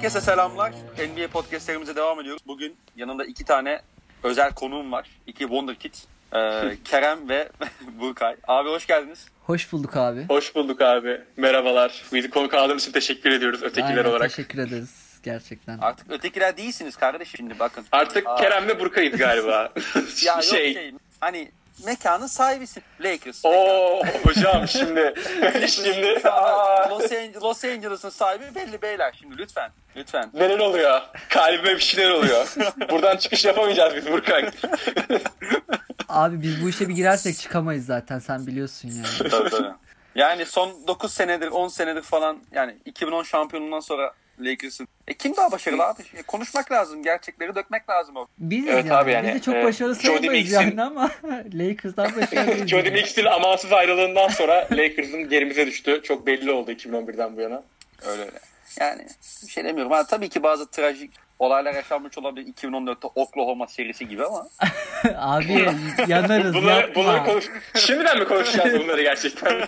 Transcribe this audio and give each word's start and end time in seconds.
Herkese 0.00 0.20
selamlar. 0.20 0.72
NBA 0.98 1.28
podcastlerimize 1.32 1.96
devam 1.96 2.20
ediyoruz. 2.20 2.42
Bugün 2.46 2.76
yanında 2.96 3.24
iki 3.24 3.44
tane 3.44 3.80
özel 4.22 4.52
konuğum 4.52 4.92
var. 4.92 5.08
İki 5.26 5.38
Wonder 5.38 5.74
Kid. 5.74 5.94
Ee, 6.34 6.76
Kerem 6.84 7.28
ve 7.28 7.48
Burkay. 8.00 8.36
Abi 8.48 8.68
hoş 8.68 8.86
geldiniz. 8.86 9.26
Hoş 9.46 9.72
bulduk 9.72 9.96
abi. 9.96 10.24
Hoş 10.28 10.54
bulduk 10.54 10.80
abi. 10.80 11.20
Merhabalar. 11.36 12.04
Bizi 12.12 12.30
konuk 12.30 12.54
aldığınız 12.54 12.82
için 12.82 12.92
teşekkür 12.92 13.30
ediyoruz 13.30 13.62
ötekiler 13.62 13.96
Aynen, 13.96 14.04
olarak. 14.04 14.30
Teşekkür 14.30 14.58
ederiz 14.58 15.20
gerçekten. 15.22 15.78
Artık 15.78 16.10
ötekiler 16.10 16.56
değilsiniz 16.56 16.96
kardeşim 16.96 17.36
şimdi 17.36 17.58
bakın. 17.58 17.84
Artık 17.92 18.26
Aa. 18.26 18.36
Kerem 18.36 18.68
ve 18.68 18.80
Burkay'dı 18.80 19.16
galiba. 19.16 19.72
Ya 20.24 20.34
yok 20.34 20.44
şey. 20.44 20.74
şey. 20.74 20.94
Hani 21.20 21.50
mekanın 21.84 22.26
sahibisin. 22.26 22.82
Lakers. 23.00 23.44
Oo 23.44 24.02
hocam 24.24 24.68
şimdi 24.68 25.14
şimdi 25.68 26.28
aa, 26.28 26.90
Los, 26.90 27.02
Angeles, 27.12 27.42
Los 27.42 27.64
Angeles'ın 27.64 28.10
sahibi 28.10 28.54
belli 28.54 28.82
beyler 28.82 29.14
şimdi 29.20 29.38
lütfen. 29.38 29.70
Lütfen. 29.96 30.30
neler 30.34 30.58
oluyor? 30.58 31.00
Kalbime 31.28 31.74
bir 31.74 31.80
şeyler 31.80 32.10
oluyor. 32.10 32.46
Buradan 32.90 33.16
çıkış 33.16 33.44
yapamayacağız 33.44 33.96
biz 33.96 34.06
Burkay. 34.12 34.50
Abi 36.08 36.42
biz 36.42 36.64
bu 36.64 36.68
işe 36.68 36.88
bir 36.88 36.94
girersek 36.94 37.38
çıkamayız 37.38 37.86
zaten 37.86 38.18
sen 38.18 38.46
biliyorsun 38.46 38.88
yani. 38.88 39.30
Tabii 39.30 39.50
tabii. 39.50 39.72
Yani 40.14 40.46
son 40.46 40.86
9 40.86 41.12
senedir 41.12 41.48
10 41.48 41.68
senedir 41.68 42.02
falan 42.02 42.38
yani 42.52 42.76
2010 42.84 43.22
şampiyonundan 43.22 43.80
sonra 43.80 44.12
Lakers'ın. 44.44 44.88
E 45.08 45.14
kim 45.14 45.36
daha 45.36 45.52
başarılı 45.52 45.84
abi? 45.84 46.02
E, 46.14 46.22
konuşmak 46.22 46.72
lazım. 46.72 47.02
Gerçekleri 47.02 47.54
dökmek 47.54 47.90
lazım 47.90 48.16
o. 48.16 48.26
Biz 48.38 48.68
Evet 48.68 48.84
yani, 48.86 48.94
abi 48.94 49.12
yani, 49.12 49.28
biz 49.28 49.34
de 49.34 49.40
çok 49.40 49.54
e, 49.54 49.64
başarılı 49.64 49.94
Jody 49.94 50.06
sayılmayız 50.06 50.52
yani 50.52 50.82
ama 50.82 51.10
Lakers'dan 51.54 52.16
başarılıyız. 52.16 52.66
Jody 52.68 52.88
yani. 52.88 53.00
Mix'in 53.00 53.24
amansız 53.24 53.72
ayrılığından 53.72 54.28
sonra 54.28 54.68
Lakers'ın 54.72 55.28
gerimize 55.28 55.66
düştü. 55.66 56.00
Çok 56.04 56.26
belli 56.26 56.52
oldu 56.52 56.72
2011'den 56.72 57.36
bu 57.36 57.40
yana. 57.40 57.62
Öyle 58.06 58.22
öyle. 58.22 58.49
Yani 58.80 59.06
bir 59.42 59.50
şey 59.50 59.64
demiyorum. 59.64 59.92
Ha, 59.92 60.06
tabii 60.06 60.28
ki 60.28 60.42
bazı 60.42 60.70
trajik 60.70 61.12
olaylar 61.38 61.74
yaşanmış 61.74 62.18
olabilir 62.18 62.54
2014'te 62.54 63.08
Oklahoma 63.14 63.66
serisi 63.66 64.08
gibi 64.08 64.24
ama 64.24 64.48
Abi 65.16 65.68
yanarız 66.08 66.54
Bunları, 66.54 66.80
yapma. 66.80 67.02
bunları 67.02 67.24
konuş... 67.24 67.44
Şimdiden 67.76 68.18
mi 68.18 68.24
konuşacağız 68.24 68.80
bunları 68.80 69.02
gerçekten? 69.02 69.52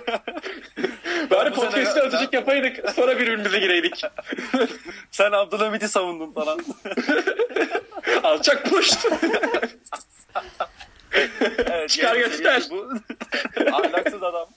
Bari 1.30 1.52
podcast'ı 1.52 2.02
azıcık 2.02 2.32
yapaydık 2.32 2.90
sonra 2.90 3.18
birbirimize 3.18 3.58
gireydik. 3.58 4.02
sen 5.10 5.32
Abdülhamit'i 5.32 5.88
savundun 5.88 6.32
falan. 6.32 6.60
Alçak 8.22 8.64
puşt. 8.70 9.06
evet, 11.58 11.90
Çıkar 11.90 12.14
yani 12.14 12.18
göster. 12.18 12.62
Bu. 12.70 12.92
Ahlaksız 13.72 14.22
adam. 14.22 14.48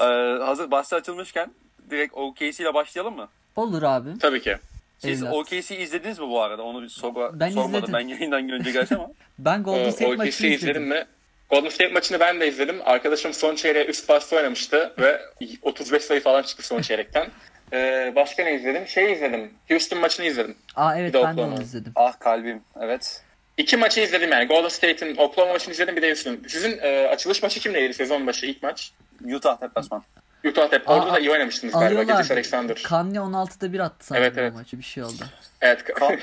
Ee, 0.00 0.02
hazır 0.44 0.70
bahsi 0.70 0.94
açılmışken 0.96 1.50
direkt 1.90 2.14
OKC 2.14 2.44
ile 2.62 2.74
başlayalım 2.74 3.16
mı? 3.16 3.28
Olur 3.56 3.82
abi. 3.82 4.18
Tabii 4.18 4.42
ki. 4.42 4.56
Siz 4.98 5.22
Evlat. 5.22 5.34
OKC'yi 5.34 5.80
izlediniz 5.80 6.18
mi 6.18 6.28
bu 6.28 6.42
arada? 6.42 6.62
Onu 6.62 6.82
bir 6.82 6.88
soru, 6.88 7.30
Ben 7.40 7.50
sormadım. 7.50 7.74
izledim. 7.74 7.94
Ben 7.94 8.08
yayından 8.08 8.48
önce 8.50 8.70
gerçi 8.70 8.94
ama. 8.94 9.08
Ben 9.38 9.62
Golden 9.62 9.88
O, 9.88 9.90
State 9.92 10.16
maçını 10.16 10.46
izledin 10.46 10.54
izledim. 10.54 10.88
mi? 10.88 11.04
Golden 11.50 11.68
State 11.68 11.92
maçını 11.92 12.20
ben 12.20 12.40
de 12.40 12.48
izledim. 12.48 12.76
Arkadaşım 12.84 13.32
son 13.34 13.54
çeyreğe 13.54 13.84
üst 13.86 14.08
basta 14.08 14.36
oynamıştı 14.36 14.94
ve 14.98 15.20
35 15.62 16.02
sayı 16.04 16.20
falan 16.20 16.42
çıktı 16.42 16.66
son 16.66 16.80
çeyrekten. 16.82 17.28
Ee, 17.72 18.12
başka 18.16 18.44
ne 18.44 18.54
izledim? 18.54 18.86
Şey 18.86 19.12
izledim. 19.12 19.52
Houston 19.68 19.98
maçını 20.00 20.26
izledim. 20.26 20.54
Aa 20.76 20.96
evet 20.98 21.14
ben 21.14 21.36
de 21.36 21.40
onu 21.40 21.62
izledim. 21.62 21.92
ah 21.96 22.18
kalbim. 22.20 22.62
Evet. 22.80 23.22
İki 23.56 23.76
maçı 23.76 24.00
izledim 24.00 24.32
yani. 24.32 24.44
Golden 24.46 24.68
State'in 24.68 25.16
Oklahoma 25.16 25.52
maçını 25.52 25.72
izledim 25.72 25.96
bir 25.96 26.02
de 26.02 26.06
Houston. 26.08 26.38
Sizin 26.48 26.78
e, 26.82 27.06
açılış 27.08 27.42
maçı 27.42 27.60
kimdeydi 27.60 27.94
sezon 27.94 28.26
başı 28.26 28.46
ilk 28.46 28.62
maç? 28.62 28.92
Utah 29.34 29.60
deplasman. 29.60 30.02
Utah 30.44 30.68
Tep. 30.70 30.88
Orada 30.90 31.12
da 31.12 31.18
iyi 31.18 31.30
oynamıştınız 31.30 31.74
galiba. 31.74 32.02
Gediş 32.02 32.30
Alexander. 32.30 32.82
Kanli 32.82 33.18
16'da 33.18 33.72
1 33.72 33.78
attı 33.80 34.06
sanırım 34.06 34.24
Evet, 34.26 34.38
evet. 34.38 34.52
o 34.54 34.58
maçı 34.58 34.78
bir 34.78 34.82
şey 34.84 35.02
oldu. 35.02 35.24
Evet. 35.60 35.84
Kan, 35.84 36.12
e, 36.12 36.18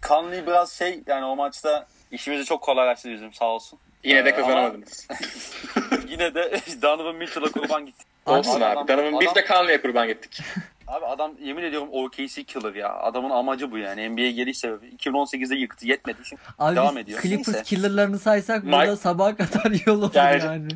Kanlı 0.00 0.46
biraz 0.46 0.72
şey 0.72 1.00
yani 1.06 1.24
o 1.24 1.36
maçta 1.36 1.86
işimizi 2.10 2.44
çok 2.44 2.62
kolaylaştırdı 2.62 3.14
bizim 3.14 3.32
sağ 3.32 3.44
olsun. 3.44 3.78
Yine 4.04 4.24
de 4.24 4.28
Ee, 4.28 4.34
kazanamadınız. 4.34 5.08
Yine 6.08 6.34
de 6.34 6.60
Donovan 6.82 7.14
Mitchell'a 7.16 7.48
kurban 7.52 7.86
gitti. 7.86 8.04
Olsun 8.26 8.60
Adam- 8.60 8.78
abi. 8.78 8.88
Donovan, 8.92 9.20
biz 9.20 9.28
adam- 9.28 9.34
de 9.42 9.46
Conley'e 9.48 9.80
kurban 9.80 10.08
gittik. 10.08 10.40
Abi 10.88 11.06
adam 11.06 11.32
yemin 11.42 11.62
ediyorum 11.62 11.88
OKC 11.92 12.44
killer 12.44 12.74
ya. 12.74 12.94
Adamın 12.94 13.30
amacı 13.30 13.70
bu 13.70 13.78
yani. 13.78 14.08
NBA'ye 14.10 14.30
geliş 14.32 14.58
sebebi. 14.58 14.86
2018'de 14.86 15.54
yıktı 15.54 15.86
yetmedi. 15.86 16.18
Şimdi 16.24 16.42
Abi 16.58 16.76
devam 16.76 16.98
ediyor. 16.98 17.22
Clippers 17.22 17.48
Neyse. 17.48 17.62
killerlarını 17.62 18.18
saysak 18.18 18.64
burada 18.64 18.84
Mike- 18.84 18.96
sabaha 18.96 19.36
kadar 19.36 19.86
yol 19.86 20.02
olur 20.02 20.10
yani. 20.14 20.66
Bir 20.68 20.74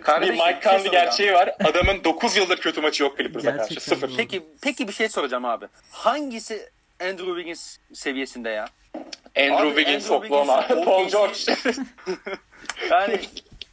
Kardeşim, 0.00 0.34
Mike 0.34 0.46
bir 0.46 0.52
şey 0.52 0.60
Conley 0.62 0.78
soracağım. 0.78 0.92
gerçeği 0.92 1.32
var. 1.32 1.50
Adamın 1.64 2.04
9 2.04 2.36
yıldır 2.36 2.56
kötü 2.56 2.80
maçı 2.80 3.02
yok 3.02 3.18
Clippers'a 3.18 3.56
karşı. 3.56 3.80
Sıfır. 3.80 4.12
Peki 4.16 4.42
peki 4.62 4.88
bir 4.88 4.92
şey 4.92 5.08
soracağım 5.08 5.44
abi. 5.44 5.66
Hangisi 5.90 6.68
Andrew 7.02 7.26
Wiggins 7.26 7.76
seviyesinde 7.94 8.48
ya? 8.50 8.66
Andrew 9.36 9.56
Abi, 9.56 9.68
Wiggins, 9.76 10.10
Oklahoma. 10.10 10.66
Paul. 10.68 11.08
George. 11.08 11.38
Yani 12.90 13.20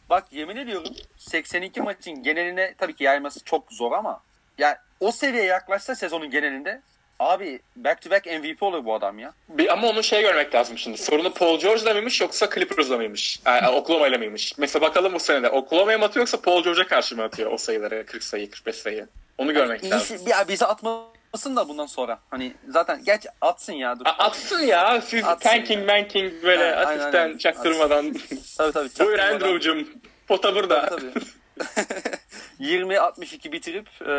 bak 0.09 0.24
yemin 0.31 0.56
ediyorum 0.56 0.94
82 1.18 1.81
maçın 1.81 2.24
geneline 2.24 2.74
tabii 2.78 2.96
ki 2.96 3.03
yayması 3.03 3.44
çok 3.44 3.72
zor 3.74 3.92
ama 3.92 4.19
ya 4.57 4.78
o 5.00 5.11
seviyeye 5.11 5.47
yaklaşsa 5.47 5.95
sezonun 5.95 6.29
genelinde 6.29 6.81
abi 7.19 7.59
back 7.75 8.01
to 8.01 8.09
back 8.11 8.25
MVP 8.25 8.63
olur 8.63 8.85
bu 8.85 8.94
adam 8.95 9.19
ya. 9.19 9.33
Bir, 9.50 9.73
ama 9.73 9.88
onu 9.88 10.03
şey 10.03 10.22
görmek 10.22 10.56
lazım 10.56 10.78
şimdi. 10.78 10.97
Sorunu 10.97 11.33
Paul 11.33 11.59
George'la 11.59 11.94
mıymış 11.94 12.22
yoksa 12.22 12.50
Clippers'la 12.56 12.97
mıymış? 12.97 13.39
Yani 13.45 13.67
Oklahoma'yla 13.69 14.17
mıymış? 14.17 14.57
Mesela 14.57 14.81
bakalım 14.85 15.13
bu 15.13 15.19
senede 15.19 15.50
Oklahoma'ya 15.50 15.97
mı 15.97 16.06
atıyor 16.06 16.22
yoksa 16.22 16.41
Paul 16.41 16.63
George'a 16.63 16.88
karşı 16.88 17.16
mı 17.16 17.23
atıyor 17.23 17.51
o 17.51 17.57
sayıları? 17.57 18.06
40 18.06 18.23
sayı, 18.23 18.50
45 18.51 18.75
sayı. 18.75 19.07
Onu 19.38 19.53
görmek 19.53 19.83
lazım. 19.85 20.17
İyisi, 20.17 20.29
ya 20.29 20.47
bize 20.47 20.66
atmasın 20.66 21.56
da 21.56 21.69
bundan 21.69 21.85
sonra. 21.85 22.19
Hani 22.29 22.53
zaten 22.69 23.03
geç 23.03 23.22
atsın 23.41 23.73
ya 23.73 24.00
dur. 24.00 24.06
A- 24.06 24.09
Atsın 24.23 24.59
ya. 24.59 25.01
Siz 25.01 25.23
Atsın 25.25 25.50
tanking 25.50 25.85
manking 25.89 26.44
böyle 26.44 26.73
Ha, 26.73 26.85
aynen, 26.85 27.00
asistan 27.01 27.22
aynen. 27.23 27.38
çaktırmadan. 27.38 28.13
Tabii 28.57 28.72
tabii. 28.73 28.89
Buyur. 29.00 29.19
Andrew'cum. 29.19 29.88
Pota 30.27 30.56
burada. 30.56 30.85
Tabii. 30.85 31.12
20-62 32.59 33.51
bitirip 33.51 33.88
e, 34.01 34.13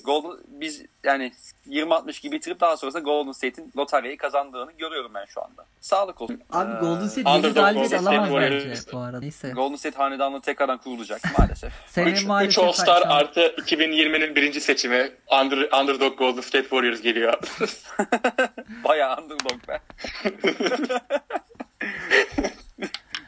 Golden, 0.04 0.38
biz 0.46 0.82
yani 1.04 1.32
20-62 1.68 2.32
bitirip 2.32 2.60
daha 2.60 2.76
sonrasında 2.76 3.02
Golden 3.02 3.32
State'in 3.32 3.72
lotaryayı 3.76 4.16
kazandığını 4.18 4.72
görüyorum 4.72 5.12
ben 5.14 5.24
şu 5.24 5.42
anda. 5.44 5.66
Sağlık 5.80 6.20
olsun. 6.20 6.40
Abi 6.52 6.72
Ee, 6.72 6.80
Golden 6.80 7.06
State 7.06 7.28
Underdog 7.30 7.46
7 7.46 7.54
galibiyet 7.54 7.90
Golden 7.90 7.98
State 7.98 8.16
alamaz 8.16 8.30
bence 8.34 8.92
bu 8.92 8.98
arada. 8.98 9.20
Neyse. 9.20 9.50
Golden 9.50 9.76
State 9.76 9.96
hanedanlığı 9.96 10.40
tekrardan 10.40 10.78
kurulacak 10.78 11.20
maalesef. 11.38 11.72
Seneye 11.86 12.12
3 12.12 12.24
maalesef 12.24 12.64
All-Star 12.64 13.02
artı 13.06 13.40
2020'nin 13.40 14.34
birinci 14.36 14.60
seçimi 14.60 15.12
Under, 15.42 15.80
Underdog 15.80 16.18
Golden 16.18 16.40
State 16.40 16.68
Warriors 16.68 17.00
geliyor. 17.02 17.34
Bayağı 18.84 19.16
underdog 19.22 19.68
be. 19.68 19.80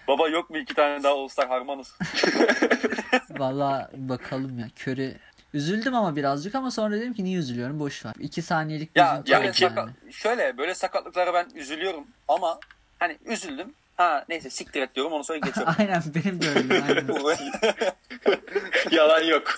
Baba 0.08 0.28
yok 0.28 0.50
mu 0.50 0.58
iki 0.58 0.74
tane 0.74 1.02
daha 1.02 1.12
All-Star 1.14 1.48
harmanız? 1.48 1.98
Valla 3.30 3.90
bakalım 3.94 4.58
ya. 4.58 4.66
Curry 4.82 5.16
Üzüldüm 5.54 5.94
ama 5.94 6.16
birazcık 6.16 6.54
ama 6.54 6.70
sonra 6.70 6.94
dedim 6.96 7.14
ki 7.14 7.24
niye 7.24 7.38
üzülüyorum 7.38 7.80
boş 7.80 8.04
ver. 8.04 8.12
2 8.20 8.42
saniyelik 8.42 8.96
bir 8.96 9.00
Ya, 9.00 9.22
ya 9.26 9.38
yani. 9.66 9.90
şöyle 10.12 10.58
böyle 10.58 10.74
sakatlıklara 10.74 11.34
ben 11.34 11.46
üzülüyorum 11.54 12.06
ama 12.28 12.58
hani 12.98 13.18
üzüldüm. 13.24 13.74
Ha 13.96 14.24
neyse 14.28 14.50
siktir 14.50 14.82
et 14.82 14.94
diyorum 14.94 15.12
onu 15.12 15.24
sonra 15.24 15.38
geçiyorum. 15.38 15.74
Aynen 15.78 16.02
benim 16.14 16.40
de 16.42 16.48
öyle. 16.48 16.82
Aynen. 16.88 17.06
Yalan 18.90 19.20
yok. 19.22 19.56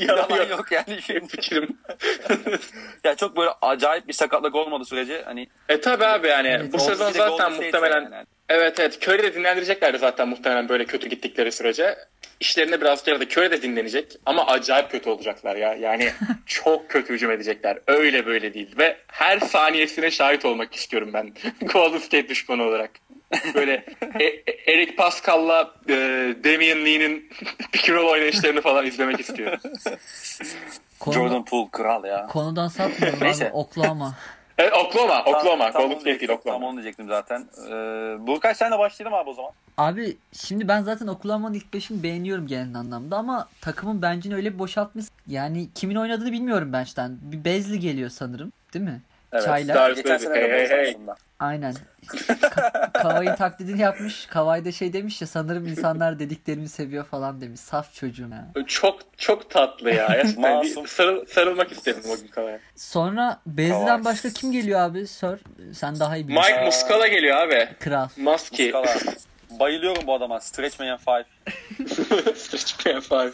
Yalan, 0.00 0.28
Yalan 0.30 0.36
yok. 0.36 0.50
yok 0.50 0.72
yani 0.72 1.02
şimdi. 1.02 1.26
Fikrim. 1.28 1.78
Ya 3.04 3.14
çok 3.16 3.36
böyle 3.36 3.50
acayip 3.62 4.08
bir 4.08 4.12
sakatlık 4.12 4.54
olmadığı 4.54 4.84
sürece 4.84 5.22
hani 5.24 5.46
E 5.68 5.80
tabi 5.80 6.04
abi 6.04 6.28
yani 6.28 6.48
Evet, 6.48 6.72
bu 6.72 6.78
sezon 6.78 7.10
zaten 7.12 7.52
muhtemelen 7.52 8.02
yani. 8.02 8.26
evet 8.48 8.80
evet 8.80 9.08
Curry 9.08 9.22
de 9.22 9.34
dinlendireceklerdi 9.34 9.98
zaten 9.98 10.28
muhtemelen 10.28 10.68
böyle 10.68 10.84
kötü 10.84 11.08
gittikleri 11.08 11.52
sürece. 11.52 11.96
İşlerinde 12.40 12.80
biraz 12.80 13.06
yaradı. 13.08 13.24
Curry 13.24 13.50
de 13.50 13.62
dinlenecek 13.62 14.16
ama 14.26 14.46
acayip 14.46 14.90
kötü 14.90 15.10
olacaklar 15.10 15.56
ya. 15.56 15.74
Yani 15.74 16.12
çok 16.46 16.88
kötü 16.90 17.14
hücum 17.14 17.30
edecekler. 17.30 17.78
Öyle 17.86 18.26
böyle 18.26 18.54
değil 18.54 18.74
ve 18.78 18.96
her 19.08 19.38
saniyesine 19.40 20.10
şahit 20.10 20.44
olmak 20.44 20.74
istiyorum 20.74 21.10
ben 21.12 21.32
Golden 21.60 21.98
State 21.98 22.28
düşmanı 22.28 22.62
olarak. 22.62 22.90
Böyle 23.54 23.72
E- 24.20 24.24
E- 24.24 24.72
Eric 24.72 24.96
Pascal'la 24.96 25.74
e, 25.88 25.94
Damian 26.44 26.84
Lee'nin 26.84 27.28
pick 27.72 27.90
and 27.90 27.96
roll 27.96 28.06
oynayışlarını 28.12 28.60
falan 28.60 28.86
izlemek 28.86 29.20
istiyorum. 29.20 29.58
Konu, 31.00 31.14
Jordan 31.14 31.44
Poole 31.44 31.68
kral 31.72 32.04
ya. 32.04 32.26
Konudan 32.26 32.68
sapmıyorum 32.68 33.18
abi. 33.18 33.24
Neyse. 33.24 33.50
Oklahoma. 33.52 34.14
Evet, 34.58 34.72
Oklahoma, 34.72 35.20
Oklahoma. 35.26 35.64
Tam- 35.64 35.72
tam 35.72 35.82
Golden 35.82 35.94
onu 35.94 36.00
State 36.00 36.20
değil 36.20 36.30
Oklahoma. 36.30 36.60
Tam 36.60 36.68
onu 36.68 36.76
diyecektim 36.82 37.08
zaten. 37.08 37.46
Ee, 37.66 37.70
Burkay 38.26 38.54
senle 38.54 38.78
başlayalım 38.78 39.18
abi 39.18 39.30
o 39.30 39.34
zaman. 39.34 39.50
Abi 39.78 40.16
şimdi 40.32 40.68
ben 40.68 40.82
zaten 40.82 41.06
Oklahoma'nın 41.06 41.54
ilk 41.54 41.74
beşini 41.74 42.02
beğeniyorum 42.02 42.46
genel 42.46 42.74
anlamda 42.74 43.16
ama 43.16 43.48
takımın 43.60 44.02
bencini 44.02 44.34
öyle 44.34 44.54
bir 44.54 44.58
boşaltmış. 44.58 45.04
Yani 45.26 45.68
kimin 45.74 45.94
oynadığını 45.94 46.32
bilmiyorum 46.32 46.72
bench'ten. 46.72 47.18
Bir 47.22 47.44
Bezli 47.44 47.80
geliyor 47.80 48.10
sanırım. 48.10 48.52
Değil 48.74 48.84
mi? 48.84 49.00
Evet. 49.36 49.44
Çaylar. 49.46 49.74
Darius 49.76 49.96
Geçen 50.02 50.20
de 50.20 50.40
Hey, 50.40 50.50
hey, 50.50 50.68
hey. 50.68 50.96
Aynen. 51.38 51.74
Ka- 52.06 52.92
Kavai'nin 52.92 53.34
taklidini 53.34 53.80
yapmış. 53.80 54.26
Kavai 54.26 54.64
de 54.64 54.72
şey 54.72 54.92
demiş 54.92 55.20
ya 55.20 55.26
sanırım 55.26 55.66
insanlar 55.66 56.18
dediklerimi 56.18 56.68
seviyor 56.68 57.04
falan 57.04 57.40
demiş. 57.40 57.60
Saf 57.60 57.94
çocuğum 57.94 58.28
ya. 58.30 58.64
Çok 58.66 58.98
çok 59.18 59.50
tatlı 59.50 59.90
ya. 59.90 60.22
Masum. 60.36 60.86
sarıl, 60.86 61.26
sarılmak 61.26 61.72
istedim 61.72 62.02
o 62.10 62.16
gün 62.16 62.28
Kavai'ye. 62.28 62.60
Sonra 62.76 63.40
Bezli'den 63.46 64.04
başka 64.04 64.30
kim 64.30 64.52
geliyor 64.52 64.80
abi? 64.80 65.06
Sir 65.06 65.40
sen 65.72 66.00
daha 66.00 66.16
iyi 66.16 66.28
biliyorsun. 66.28 66.52
Mike 66.52 66.64
Muscala 66.64 67.06
geliyor 67.06 67.36
abi. 67.36 67.68
Kral. 67.80 68.08
Maski. 68.16 68.72
Bayılıyorum 69.60 70.06
bu 70.06 70.14
adama. 70.14 70.40
Stretch 70.40 70.80
Man 70.80 70.98
5. 71.78 72.38
Stretch 72.38 72.86
Man 72.86 73.00
Five. 73.00 73.32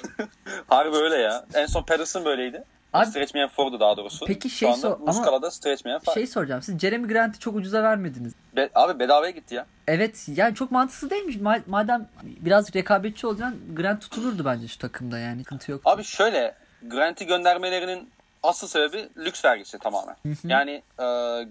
Harbi 0.68 0.96
öyle 0.96 1.16
ya. 1.16 1.44
En 1.54 1.66
son 1.66 1.82
Patterson 1.82 2.24
böyleydi. 2.24 2.64
Abi- 2.92 3.06
Stretch 3.06 3.34
Man 3.34 3.48
4'du 3.48 3.80
daha 3.80 3.96
doğrusu. 3.96 4.24
Peki 4.26 4.50
Şu 4.50 4.56
şey 4.56 4.68
anda 4.68 4.80
sor- 4.80 4.92
ama- 4.96 5.04
Muscala'da 5.06 5.50
Stretch 5.50 5.84
Man 5.86 6.00
5. 6.06 6.14
Şey 6.14 6.26
soracağım. 6.26 6.62
Siz 6.62 6.78
Jeremy 6.78 7.08
Grant'i 7.08 7.38
çok 7.38 7.56
ucuza 7.56 7.82
vermediniz. 7.82 8.32
Be- 8.56 8.70
abi 8.74 8.98
bedavaya 8.98 9.30
gitti 9.30 9.54
ya. 9.54 9.66
Evet 9.86 10.28
yani 10.36 10.54
çok 10.54 10.70
mantıksız 10.70 11.10
değilmiş. 11.10 11.36
Ma- 11.36 11.62
madem 11.66 12.08
biraz 12.22 12.74
rekabetçi 12.74 13.26
olacaksın 13.26 13.60
Grant 13.76 14.00
tutulurdu 14.02 14.44
bence 14.44 14.68
şu 14.68 14.78
takımda 14.78 15.18
yani. 15.18 15.38
Sıkıntı 15.42 15.70
yok. 15.70 15.80
Abi 15.84 16.04
şöyle 16.04 16.54
Grant'i 16.82 17.26
göndermelerinin 17.26 18.08
asıl 18.42 18.66
sebebi 18.66 19.08
lüks 19.18 19.44
vergisi 19.44 19.78
tamamen. 19.78 20.16
Yani 20.44 20.70
e, 20.98 21.04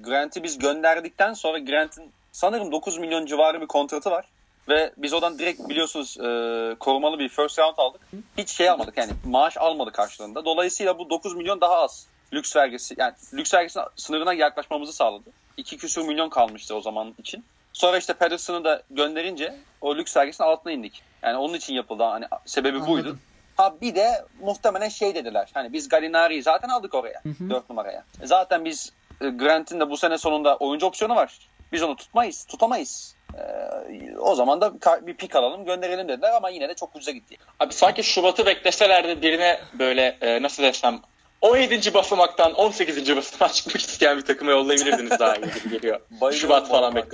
Grant'i 0.03 0.43
biz 0.43 0.59
gönderdikten 0.59 1.33
sonra 1.33 1.59
Grant'in 1.59 2.11
sanırım 2.31 2.71
9 2.71 2.97
milyon 2.97 3.25
civarı 3.25 3.61
bir 3.61 3.67
kontratı 3.67 4.11
var. 4.11 4.25
Ve 4.69 4.93
biz 4.97 5.13
oradan 5.13 5.39
direkt 5.39 5.69
biliyorsunuz 5.69 6.17
e, 6.17 6.75
korumalı 6.79 7.19
bir 7.19 7.29
first 7.29 7.59
round 7.59 7.77
aldık. 7.77 8.01
Hiç 8.37 8.49
şey 8.49 8.69
almadık 8.69 8.97
yani 8.97 9.11
maaş 9.25 9.57
almadı 9.57 9.91
karşılığında. 9.91 10.45
Dolayısıyla 10.45 10.99
bu 10.99 11.09
9 11.09 11.35
milyon 11.35 11.61
daha 11.61 11.77
az. 11.77 12.07
Lüks 12.33 12.55
vergisi 12.55 12.95
yani 12.97 13.13
lüks 13.33 13.53
vergisi 13.53 13.79
sınırına 13.95 14.33
yaklaşmamızı 14.33 14.93
sağladı. 14.93 15.29
2 15.57 15.77
küsur 15.77 16.07
milyon 16.07 16.29
kalmıştı 16.29 16.75
o 16.75 16.81
zaman 16.81 17.15
için. 17.17 17.45
Sonra 17.73 17.97
işte 17.97 18.13
Patterson'ı 18.13 18.63
da 18.63 18.83
gönderince 18.89 19.59
o 19.81 19.95
lüks 19.95 20.17
vergisinin 20.17 20.47
altına 20.47 20.71
indik. 20.71 21.03
Yani 21.23 21.37
onun 21.37 21.53
için 21.53 21.73
yapıldı. 21.73 22.03
Hani 22.03 22.25
sebebi 22.45 22.87
buydu. 22.87 23.17
Ha 23.57 23.75
bir 23.81 23.95
de 23.95 24.25
muhtemelen 24.41 24.89
şey 24.89 25.15
dediler. 25.15 25.49
Hani 25.53 25.73
biz 25.73 25.89
Gallinari'yi 25.89 26.43
zaten 26.43 26.69
aldık 26.69 26.93
oraya. 26.93 27.21
4 27.49 27.69
numaraya. 27.69 28.03
E 28.21 28.27
Zaten 28.27 28.65
biz 28.65 28.93
e, 29.21 29.29
Grant'in 29.29 29.79
de 29.79 29.89
bu 29.89 29.97
sene 29.97 30.17
sonunda 30.17 30.57
oyuncu 30.57 30.85
opsiyonu 30.85 31.15
var. 31.15 31.39
Biz 31.71 31.83
onu 31.83 31.95
tutmayız. 31.95 32.45
Tutamayız. 32.45 33.15
E, 33.37 34.17
o 34.17 34.35
zaman 34.35 34.61
da 34.61 34.73
bir 35.07 35.13
pik 35.13 35.35
alalım 35.35 35.65
gönderelim 35.65 36.07
dediler 36.07 36.31
ama 36.31 36.49
yine 36.49 36.69
de 36.69 36.73
çok 36.73 36.95
ucuza 36.95 37.11
gitti. 37.11 37.37
Abi 37.59 37.73
sanki 37.73 38.03
Şubat'ı 38.03 38.45
bekleselerdi 38.45 39.21
birine 39.21 39.59
böyle 39.79 40.17
e, 40.21 40.41
nasıl 40.41 40.63
desem 40.63 40.99
17. 41.41 41.93
basamaktan 41.93 42.53
18. 42.53 43.15
basamağa 43.15 43.53
çıkmak 43.53 43.75
isteyen 43.75 44.17
bir 44.17 44.21
takıma 44.21 44.51
yollayabilirdiniz 44.51 45.19
daha 45.19 45.35
iyi 45.35 45.45
gibi 45.63 45.69
geliyor. 45.69 45.99
Şubat 46.31 46.67
falan. 46.67 46.95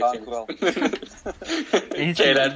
En 1.95 2.13
Şeyler. 2.13 2.53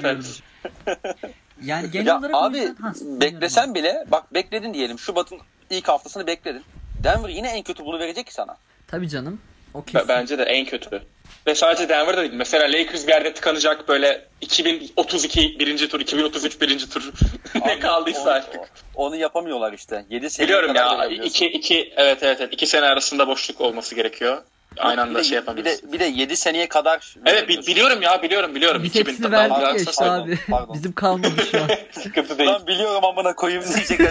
Yani 1.64 1.92
genel 1.92 2.06
ya 2.06 2.20
olarak 2.20 2.36
abi 2.36 2.76
Ha, 2.82 2.94
beklesen 3.02 3.76
bile 3.76 4.06
bak 4.08 4.34
bekledin 4.34 4.74
diyelim 4.74 5.00
Şubat'ın 5.00 5.40
ilk 5.70 5.88
haftasını 5.88 6.28
bekledin. 6.28 6.64
Denver 7.04 7.30
yine 7.30 7.50
en 7.50 7.64
kötü 7.64 7.86
bunu 7.86 8.00
verecek 8.00 8.26
ki 8.28 8.34
sana. 8.34 8.58
Tabii 8.88 9.10
canım. 9.10 9.42
O 9.74 9.84
kesin. 9.84 10.08
Bence 10.08 10.38
de 10.38 10.44
en 10.44 10.66
kötü. 10.66 11.04
Ve 11.48 11.56
sadece 11.56 11.90
Denver'da 11.90 12.22
değil. 12.22 12.34
Mesela 12.34 12.80
Lakers 12.80 13.08
bir 13.08 13.12
yerde 13.12 13.34
tıkanacak 13.34 13.88
böyle 13.88 14.26
2032 14.42 15.60
birinci 15.60 15.90
tur, 15.90 16.00
2033 16.00 16.62
birinci 16.62 16.90
tur 16.90 17.12
ne 17.66 17.80
kaldıysa 17.80 18.22
onu, 18.22 18.30
artık. 18.30 18.62
Onu 18.96 19.16
yapamıyorlar 19.16 19.74
işte. 19.74 20.06
7 20.10 20.30
sene 20.30 20.46
Biliyorum 20.48 20.76
ya. 20.76 21.00
verebiliyorsun. 21.00 21.30
iki, 21.30 21.46
iki, 21.46 21.94
evet 21.98 22.24
evet 22.24 22.38
evet. 22.42 22.54
iki 22.54 22.66
sene 22.66 22.86
arasında 22.86 23.28
boşluk 23.28 23.62
olması 23.62 23.96
gerekiyor. 23.96 24.42
Aynı 24.78 24.98
Bir 24.98 25.02
anda 25.02 25.20
de- 25.20 25.24
şey 25.24 25.32
Bir 25.32 25.36
yapamıyorsun. 25.36 25.88
de, 25.90 25.94
bir 25.94 26.00
de 26.00 26.06
7 26.06 26.38
seneye 26.38 26.68
kadar 26.70 27.16
Evet 27.26 27.50
bi- 27.50 27.68
biliyorum 27.68 28.02
ya 28.02 28.22
biliyorum 28.24 28.56
biliyorum. 28.56 28.84
Biz 28.84 28.90
2000 28.96 29.12
hepsini 29.12 29.32
verdik 29.32 29.58
ya 29.58 29.76
işte 29.76 29.92
sayma. 29.92 30.14
abi. 30.16 30.40
pardon. 30.50 30.74
Bizim 30.74 30.92
kalmadı 30.94 31.32
şu 31.52 31.58
an. 31.62 31.70
Sıkıntı 32.02 32.38
değil. 32.38 32.50
Lan 32.50 32.68
biliyorum 32.68 33.06
amına 33.06 33.36
koyayım 33.36 33.64
diyecek 33.76 34.00
en 34.00 34.06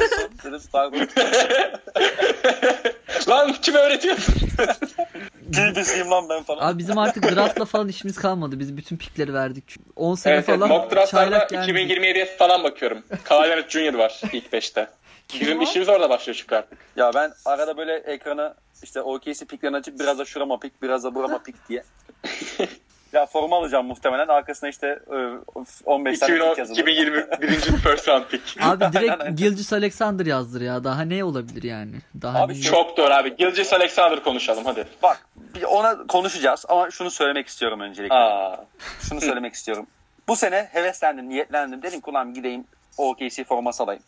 son. 0.51 0.61
Pardon. 0.73 1.09
Lan 3.29 3.53
kime 3.63 3.79
öğretiyorsun? 3.79 4.35
Bilgisiyim 5.53 6.11
lan 6.11 6.29
ben 6.29 6.43
falan. 6.43 6.69
Abi 6.69 6.79
bizim 6.79 6.99
artık 6.99 7.23
draftla 7.37 7.65
falan 7.65 7.89
işimiz 7.89 8.17
kalmadı. 8.17 8.59
Biz 8.59 8.77
bütün 8.77 8.97
pikleri 8.97 9.35
verdik. 9.35 9.77
10 9.97 10.15
sene 10.15 10.35
evet, 10.35 10.49
evet. 10.49 10.59
falan 10.59 10.69
Mock 10.69 10.93
draftlarda 10.93 11.49
çaylak 11.49 11.53
yani. 11.53 11.71
2027'ye 11.71 12.37
falan 12.37 12.65
bakıyorum. 12.65 13.03
Leonard 13.31 13.69
Jr. 13.71 13.95
var 13.95 14.21
ilk 14.33 14.53
5'te. 14.53 14.89
Bizim 15.41 15.61
işimiz 15.63 15.89
orada 15.89 16.11
başlıyor 16.11 16.37
çünkü 16.41 16.55
artık. 16.55 16.79
Ya 16.97 17.11
ben 17.15 17.33
arada 17.45 17.77
böyle 17.77 17.95
ekrana 17.95 18.55
işte 18.83 19.03
OKC 19.03 19.47
piklerini 19.47 19.77
açıp 19.77 20.01
biraz 20.01 20.19
da 20.19 20.25
şurama 20.25 20.61
pik, 20.61 20.83
biraz 20.83 21.05
da 21.05 21.15
burama 21.15 21.43
pik 21.43 21.69
diye. 21.69 21.83
ya 23.13 23.27
forma 23.27 23.57
alacağım 23.57 23.87
muhtemelen. 23.87 24.29
Arkasına 24.29 24.71
işte 24.71 24.99
e, 25.11 25.17
15 25.85 26.19
tane 26.19 26.33
2010, 26.33 26.49
pik 26.49 26.59
yazılı. 26.59 26.81
2021. 26.81 27.59
first 27.59 28.09
round 28.09 28.25
pick. 28.25 28.57
Abi 28.61 28.85
direkt. 28.93 29.39
Gilgis 29.39 29.73
Alexander 29.73 30.27
yazdır 30.27 30.61
ya. 30.61 30.85
Daha 30.85 31.03
ne 31.03 31.25
olabilir 31.25 31.63
yani? 31.63 31.95
Daha 32.23 32.43
Abi 32.43 32.53
ne- 32.53 32.61
Çok 32.61 32.97
doğru 32.97 33.13
abi. 33.13 33.37
Gilgis 33.37 33.73
Alexander 33.73 34.25
konuşalım 34.25 34.65
hadi. 34.65 34.87
Bak 35.03 35.27
ona 35.69 36.07
konuşacağız 36.07 36.65
ama 36.69 36.91
şunu 36.91 37.11
söylemek 37.11 37.47
istiyorum 37.49 37.81
öncelikle. 37.81 38.15
Aa, 38.15 38.65
Şunu 39.09 39.21
söylemek 39.21 39.55
istiyorum. 39.55 39.87
Bu 40.29 40.37
sene 40.37 40.69
heveslendim, 40.73 41.29
niyetlendim. 41.29 41.83
Dedim 41.83 42.01
ki 42.01 42.11
ulan 42.11 42.35
gideyim 42.35 42.65
OKC 42.99 43.45
forması 43.45 43.83
alayım. 43.83 44.03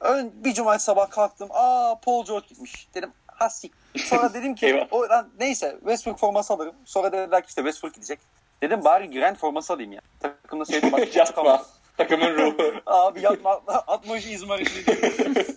Ön, 0.00 0.32
bir 0.34 0.54
cumartesi 0.54 0.84
sabah 0.84 1.10
kalktım. 1.10 1.48
Aa 1.52 1.94
Paul 2.04 2.24
George 2.24 2.46
gitmiş. 2.48 2.88
Dedim 2.94 3.10
hasik. 3.26 3.72
Sonra 3.96 4.34
dedim 4.34 4.54
ki 4.54 4.86
o, 4.90 5.08
lan, 5.08 5.28
neyse 5.38 5.76
Westbrook 5.80 6.18
forması 6.18 6.54
alırım. 6.54 6.74
Sonra 6.84 7.12
dediler 7.12 7.42
ki 7.42 7.48
işte 7.48 7.62
Westbrook 7.62 7.94
gidecek. 7.94 8.18
Dedim 8.62 8.84
bari 8.84 9.10
Grant 9.10 9.38
forması 9.38 9.72
alayım 9.72 9.92
ya. 9.92 10.00
Takımda 10.20 10.64
sevdiğim 10.64 10.92
başka 11.16 11.24
kalmadı. 11.24 11.62
Takımın 12.00 12.34
ruhu. 12.34 12.72
Abi 12.86 13.20
yapma 13.22 13.50
atma, 13.50 13.72
atma 13.72 14.20
şu 14.20 14.28
İzmarit'i. 14.28 14.96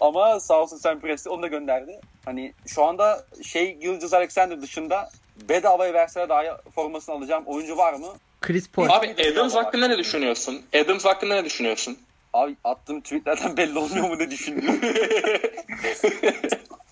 Ama 0.00 0.40
sağ 0.40 0.62
olsun 0.62 0.76
Sam 0.76 1.00
Presti 1.00 1.28
onu 1.28 1.42
da 1.42 1.46
gönderdi. 1.46 2.00
Hani 2.24 2.52
şu 2.66 2.84
anda 2.84 3.24
şey 3.42 3.76
Gilgis 3.76 4.14
Alexander 4.14 4.62
dışında 4.62 5.10
bedavaya 5.48 5.94
verseler 5.94 6.28
daha 6.28 6.42
formasını 6.74 7.14
alacağım 7.14 7.44
oyuncu 7.46 7.76
var 7.76 7.92
mı? 7.94 8.06
Chris 8.40 8.70
Paul. 8.70 8.88
Abi 8.88 9.14
Adams 9.32 9.54
hakkında 9.54 9.88
ne 9.88 9.98
düşünüyorsun? 9.98 10.62
Adams 10.74 11.04
hakkında 11.04 11.34
ne 11.34 11.44
düşünüyorsun? 11.44 11.98
Abi 12.32 12.56
attığım 12.64 13.00
tweetlerden 13.00 13.56
belli 13.56 13.78
olmuyor 13.78 14.08
mu 14.08 14.18
ne 14.18 14.30
düşündüğüm. 14.30 14.80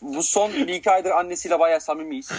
Bu 0.03 0.23
son 0.23 0.53
bir 0.53 0.69
iki 0.69 0.91
aydır 0.91 1.11
annesiyle 1.11 1.59
bayağı 1.59 1.81
samimiyiz. 1.81 2.33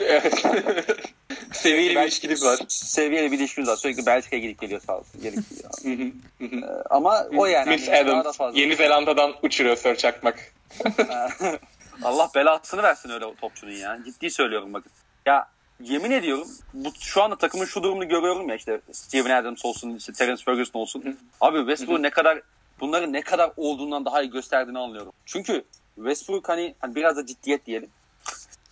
Evet. 0.00 0.44
Seviyeli 1.52 1.96
bir 1.96 2.02
ilişkiniz 2.02 2.44
var. 2.44 2.58
Seviyeli 2.68 3.32
bir 3.32 3.38
ilişkimiz 3.38 3.68
var. 3.68 3.76
Sürekli 3.76 4.06
Belçika'ya 4.06 4.42
gidip 4.42 4.60
geliyor 4.60 4.80
sağ 4.86 4.98
olsun. 4.98 5.22
Gelip 5.22 5.44
geliyor. 5.50 6.12
Hı. 6.38 6.84
Ama 6.90 7.26
o 7.36 7.46
yani. 7.46 7.70
Miss 7.70 7.86
da 7.86 7.92
Adams. 7.92 8.38
Yeni 8.54 8.76
Zelanda'dan 8.76 9.34
uçuruyor 9.42 9.76
Sir 9.76 9.96
Çakmak. 9.96 10.52
Allah 12.02 12.30
belasını 12.34 12.82
versin 12.82 13.10
öyle 13.10 13.24
topçunun 13.40 13.72
ya. 13.72 13.98
Ciddi 14.04 14.30
söylüyorum 14.30 14.72
bakın. 14.72 14.92
Ya 15.26 15.48
yemin 15.80 16.10
ediyorum 16.10 16.48
bu 16.74 16.92
şu 17.00 17.22
anda 17.22 17.36
takımın 17.36 17.64
şu 17.64 17.82
durumunu 17.82 18.08
görüyorum 18.08 18.48
ya 18.48 18.54
işte 18.54 18.80
Steven 18.92 19.30
Adams 19.30 19.64
olsun, 19.64 19.96
işte 19.96 20.12
Terence 20.12 20.44
Ferguson 20.44 20.80
olsun. 20.80 21.18
Abi 21.40 21.58
Westbrook 21.58 22.00
ne 22.00 22.10
kadar 22.10 22.40
bunların 22.80 23.12
ne 23.12 23.22
kadar 23.22 23.50
olduğundan 23.56 24.04
daha 24.04 24.22
iyi 24.22 24.30
gösterdiğini 24.30 24.78
anlıyorum. 24.78 25.12
Çünkü 25.26 25.64
Westbrook 25.94 26.48
hani, 26.48 26.74
hani 26.80 26.94
biraz 26.94 27.16
da 27.16 27.26
ciddiyet 27.26 27.66
diyelim. 27.66 27.90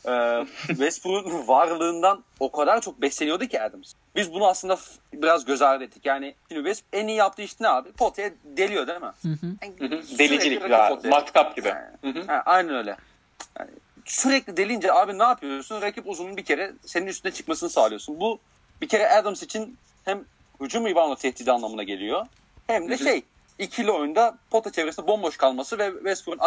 Ee, 0.08 0.46
Westbrook'un 0.66 1.48
varlığından 1.48 2.24
o 2.40 2.52
kadar 2.52 2.80
çok 2.80 3.02
besleniyordu 3.02 3.46
ki 3.46 3.62
Adams. 3.62 3.92
Biz 4.16 4.32
bunu 4.32 4.46
aslında 4.46 4.78
biraz 5.12 5.44
göz 5.44 5.62
ardı 5.62 5.84
ettik. 5.84 6.06
Yani 6.06 6.34
şimdi 6.48 6.60
West 6.68 6.84
en 6.92 7.06
iyi 7.08 7.16
yaptığı 7.16 7.42
iş 7.42 7.60
ne 7.60 7.68
abi? 7.68 7.92
Potaya 7.92 8.30
deliyor 8.44 8.86
değil 8.86 9.00
mi? 9.00 9.12
Hı 9.22 9.28
hı. 9.28 9.46
Yani 9.62 9.92
Hı 9.92 9.96
hı. 9.96 10.02
sürekli 10.02 10.18
Delicilik 10.18 10.60
potaya. 10.60 10.98
Matkap 11.10 11.56
gibi. 11.56 11.68
Hı 12.02 12.08
hı. 12.08 12.22
ha, 12.26 12.42
aynen 12.46 12.74
öyle. 12.74 12.96
Yani 13.58 13.70
sürekli 14.04 14.56
delince 14.56 14.92
abi 14.92 15.18
ne 15.18 15.22
yapıyorsun? 15.22 15.82
Rakip 15.82 16.08
uzunun 16.08 16.36
bir 16.36 16.44
kere 16.44 16.72
senin 16.86 17.06
üstüne 17.06 17.32
çıkmasını 17.32 17.70
sağlıyorsun. 17.70 18.20
Bu 18.20 18.38
bir 18.80 18.88
kere 18.88 19.10
Adams 19.10 19.42
için 19.42 19.78
hem 20.04 20.24
hücum 20.60 20.86
reboundu 20.86 21.16
tehdidi 21.16 21.52
anlamına 21.52 21.82
geliyor. 21.82 22.26
Hem 22.66 22.88
de 22.88 22.92
Hı 22.96 22.98
hı. 23.00 23.04
şey 23.04 23.22
ikili 23.58 23.90
oyunda 23.90 24.38
pota 24.50 24.72
çevresinde 24.72 25.06
bomboş 25.06 25.36
kalması 25.36 25.78
ve 25.78 25.92
Westbrook'un 25.92 26.44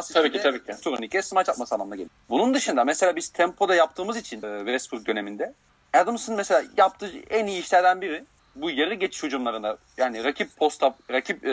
ki. 0.78 0.82
turnike 0.84 1.22
smaç 1.22 1.50
atması 1.50 1.76
anlamına 1.76 1.96
geliyor. 1.96 2.10
Bunun 2.30 2.54
dışında 2.54 2.84
mesela 2.84 3.16
biz 3.16 3.30
tempoda 3.30 3.76
yaptığımız 3.76 4.18
için 4.18 4.38
e, 4.38 4.58
Westbrook 4.58 5.06
döneminde 5.06 5.54
Adams'ın 5.94 6.36
mesela 6.36 6.64
yaptığı 6.78 7.12
en 7.30 7.48
iyi 7.48 7.62
işlerden 7.62 8.02
biri 8.02 8.24
bu 8.56 8.72
yarı 8.72 8.94
geçiş 8.94 9.24
hücumlarında 9.24 9.78
yani 9.98 10.24
rakip 10.24 10.58
posta 10.58 10.96
rakip 11.12 11.46
e, 11.46 11.50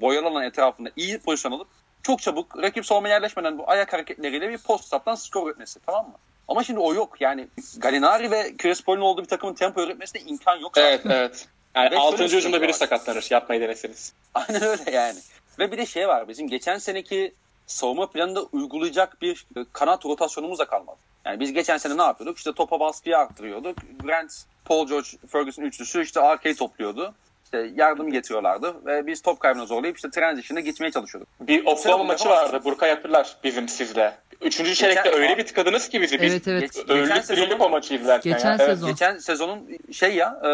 boyalı 0.00 0.26
alan 0.26 0.44
etrafında 0.44 0.90
iyi 0.96 1.18
pozisyon 1.18 1.52
alıp 1.52 1.68
çok 2.02 2.22
çabuk 2.22 2.62
rakip 2.62 2.86
savunma 2.86 3.08
yerleşmeden 3.08 3.58
bu 3.58 3.70
ayak 3.70 3.92
hareketleriyle 3.92 4.48
bir 4.48 4.58
post 4.58 4.94
up'tan 4.94 5.14
skor 5.14 5.46
üretmesi 5.46 5.80
tamam 5.86 6.06
mı? 6.06 6.14
Ama 6.48 6.64
şimdi 6.64 6.80
o 6.80 6.94
yok. 6.94 7.20
Yani 7.20 7.48
Gallinari 7.76 8.30
ve 8.30 8.56
Chris 8.56 8.84
Paul'un 8.84 9.00
olduğu 9.00 9.22
bir 9.22 9.28
takımın 9.28 9.54
tempo 9.54 9.82
üretmesine 9.82 10.22
imkan 10.22 10.56
yok. 10.56 10.72
zaten. 10.74 10.88
Evet 10.88 11.00
evet. 11.06 11.48
Yani 11.84 11.90
Ve 11.90 11.98
6. 11.98 12.18
şöyle 12.18 12.36
hücumda 12.36 12.60
biri 12.62 12.68
var. 12.68 12.72
sakatlanır. 12.74 13.26
Yapmayı 13.30 13.60
deneseniz. 13.60 14.12
Aynen 14.34 14.62
öyle 14.62 14.90
yani. 14.90 15.18
Ve 15.58 15.72
bir 15.72 15.78
de 15.78 15.86
şey 15.86 16.08
var 16.08 16.28
bizim 16.28 16.48
geçen 16.48 16.78
seneki 16.78 17.32
savunma 17.66 18.10
planında 18.10 18.42
uygulayacak 18.42 19.22
bir 19.22 19.46
e, 19.56 19.60
kanat 19.72 20.04
rotasyonumuz 20.06 20.58
da 20.58 20.64
kalmadı. 20.64 20.96
Yani 21.24 21.40
biz 21.40 21.52
geçen 21.52 21.78
sene 21.78 21.96
ne 21.96 22.02
yapıyorduk? 22.02 22.38
İşte 22.38 22.52
topa 22.52 22.80
baskıyı 22.80 23.18
arttırıyorduk. 23.18 23.76
Grant, 24.04 24.32
Paul 24.64 24.86
George, 24.88 25.08
Ferguson 25.32 25.62
üçlüsü 25.62 26.02
işte 26.02 26.20
arkayı 26.20 26.56
topluyordu. 26.56 27.14
İşte 27.44 27.70
yardım 27.74 28.12
getiriyorlardı 28.12 28.86
ve 28.86 29.06
biz 29.06 29.22
top 29.22 29.40
kaybına 29.40 29.66
zorlayıp 29.66 29.96
işte 29.96 30.10
transition'a 30.10 30.60
gitmeye 30.60 30.90
çalışıyorduk. 30.90 31.28
Bir 31.40 31.66
Oklahoma 31.66 32.04
maçı 32.04 32.28
vardı. 32.28 32.60
Burka 32.64 32.86
yapırlar 32.86 33.36
bizim 33.44 33.68
sizle. 33.68 34.16
Üçüncü 34.40 34.74
çeyrekte 34.74 35.02
Geçen- 35.10 35.22
öyle 35.22 35.38
bir 35.38 35.46
tıkadınız 35.46 35.88
ki 35.88 36.00
bizi. 36.00 36.20
Biz 36.20 36.32
Evet 36.32 36.48
evet. 36.48 36.62
Geç- 36.62 36.74
geçen 36.74 36.96
Öldük 36.96 37.12
sezonun- 37.16 37.36
dirildik 37.36 37.60
o 37.60 37.68
maçı 37.68 37.94
izlerken. 37.94 38.32
Geçen 38.32 38.48
ya. 38.48 38.56
Evet. 38.60 38.66
sezon. 38.66 38.88
Geçen 38.90 39.18
sezonun 39.18 39.68
şey 39.92 40.14
ya 40.14 40.40
e, 40.44 40.48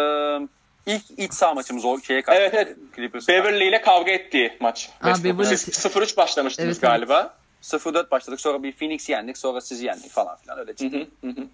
ilk 0.87 1.03
iç 1.17 1.33
saha 1.35 1.55
maçımız 1.55 1.85
o 1.85 2.01
şeye 2.01 2.23
karşı. 2.23 2.41
Evet 2.41 2.55
evet. 2.55 2.77
Clippers. 2.97 3.29
Beverly 3.29 3.69
ile 3.69 3.81
kavga 3.81 4.13
ettiği 4.13 4.57
maç. 4.61 4.89
Ha, 5.01 5.09
Westbrook'un. 5.09 5.45
Beverly- 5.45 5.57
Siz 5.57 5.75
0-3 5.87 6.17
başlamıştınız 6.17 6.67
Evet, 6.67 6.79
evet. 6.85 6.91
galiba. 7.09 7.35
0-4 7.63 8.11
başladık 8.11 8.41
sonra 8.41 8.63
bir 8.63 8.73
Phoenix 8.73 9.09
yendik 9.09 9.39
sonra 9.39 9.61
sizi 9.61 9.87
yendik 9.87 10.11
falan 10.11 10.37
filan 10.37 10.59
öyle 10.59 10.71
Hı 10.73 10.77
çıktı. 10.77 10.99
hı, 11.23 11.27
hı 11.29 11.33
hı. 11.41 11.47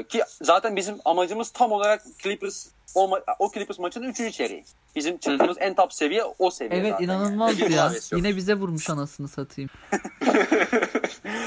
Ee, 0.00 0.02
ki 0.08 0.22
zaten 0.42 0.76
bizim 0.76 0.96
amacımız 1.04 1.50
tam 1.50 1.72
olarak 1.72 2.02
Clippers 2.22 2.66
olma, 2.94 3.20
o 3.38 3.52
Clippers 3.52 3.78
maçının 3.78 4.08
3. 4.08 4.32
çeyreği. 4.32 4.64
Bizim 4.96 5.18
çıktığımız 5.18 5.56
en 5.60 5.74
top 5.74 5.92
seviye 5.94 6.24
o 6.38 6.50
seviye 6.50 6.80
Evet 6.80 6.90
zaten. 6.92 7.04
inanılmaz 7.04 7.60
Yani. 7.60 7.74
ya. 7.74 7.92
Yine 8.12 8.36
bize 8.36 8.54
vurmuş 8.54 8.90
anasını 8.90 9.28
satayım. 9.28 9.70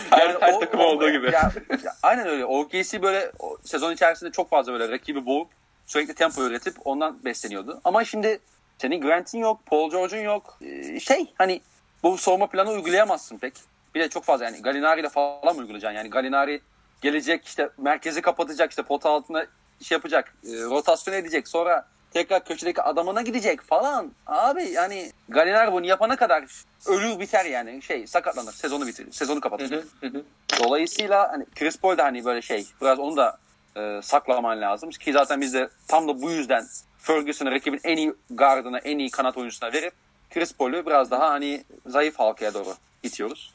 Her, 0.10 0.20
Yani 0.30 0.38
her 0.40 0.54
o- 0.54 0.60
takım 0.60 0.80
o- 0.80 0.84
olduğu 0.84 1.10
gibi. 1.12 1.26
Ya, 1.32 1.52
ya, 1.84 1.96
aynen 2.04 2.28
öyle. 2.28 2.46
OKC 2.46 3.02
böyle 3.02 3.32
o, 3.40 3.58
sezon 3.64 3.94
içerisinde 3.94 4.32
çok 4.32 4.50
fazla 4.50 4.74
böyle 4.74 4.90
rakibi 4.92 5.26
boğup 5.26 5.48
sürekli 5.90 6.14
tempo 6.14 6.44
üretip 6.44 6.76
ondan 6.86 7.26
besleniyordu. 7.26 7.82
Ama 7.84 8.06
şimdi 8.06 8.40
senin 8.78 9.02
Grant'in 9.02 9.40
yok, 9.40 9.66
Paul 9.66 9.92
George'un 9.92 10.22
yok. 10.22 10.58
Ee, 10.62 11.00
şey 11.00 11.34
hani 11.38 11.62
bu 12.04 12.18
savunma 12.18 12.48
planı 12.48 12.70
uygulayamazsın 12.70 13.38
pek. 13.38 13.54
Bir 13.96 14.00
de 14.00 14.10
çok 14.10 14.24
fazla 14.24 14.46
yani 14.46 14.62
Galinari 14.62 15.00
ile 15.02 15.10
falan 15.10 15.56
mı 15.56 15.62
uygulayacaksın? 15.62 15.98
Yani 15.98 16.10
Galinari 16.10 16.62
gelecek 17.02 17.46
işte 17.46 17.70
merkezi 17.78 18.22
kapatacak 18.22 18.70
işte 18.70 18.84
pot 18.84 19.06
altına 19.06 19.46
şey 19.82 19.96
yapacak 19.96 20.34
e, 20.44 20.48
rotasyon 20.48 21.14
edecek 21.14 21.48
sonra 21.48 21.86
tekrar 22.14 22.46
köşedeki 22.46 22.82
adamına 22.82 23.22
gidecek 23.22 23.62
falan. 23.62 24.12
Abi 24.28 24.64
yani 24.64 25.12
Galinari 25.30 25.72
bunu 25.72 25.86
yapana 25.86 26.16
kadar 26.16 26.46
ölür 26.88 27.20
biter 27.20 27.46
yani 27.46 27.82
şey 27.82 28.08
sakatlanır 28.08 28.52
sezonu 28.52 28.88
bitirir 28.88 29.12
sezonu 29.12 29.42
kapatır. 29.42 29.86
Dolayısıyla 30.60 31.32
hani 31.32 31.46
Chris 31.56 31.78
Paul 31.78 31.98
da 31.98 32.04
hani 32.04 32.26
böyle 32.26 32.42
şey 32.42 32.68
biraz 32.82 33.00
onu 33.00 33.18
da 33.18 33.38
e, 33.78 34.00
saklaman 34.04 34.62
lazım 34.62 34.90
ki 34.90 35.14
zaten 35.14 35.42
biz 35.42 35.54
de 35.54 35.70
tam 35.88 36.08
da 36.08 36.22
bu 36.22 36.32
yüzden 36.32 36.66
Ferguson'ı 37.00 37.52
rakibin 37.52 37.80
en 37.84 37.98
iyi 37.98 38.14
gardına 38.30 38.80
en 38.80 38.98
iyi 38.98 39.12
kanat 39.12 39.38
oyuncusuna 39.38 39.74
verip 39.74 39.94
Chris 40.30 40.54
Paul'ü 40.54 40.86
biraz 40.86 41.12
daha 41.12 41.30
hani 41.30 41.64
zayıf 41.86 42.20
halkaya 42.20 42.54
doğru 42.54 42.74
itiyoruz. 43.04 43.54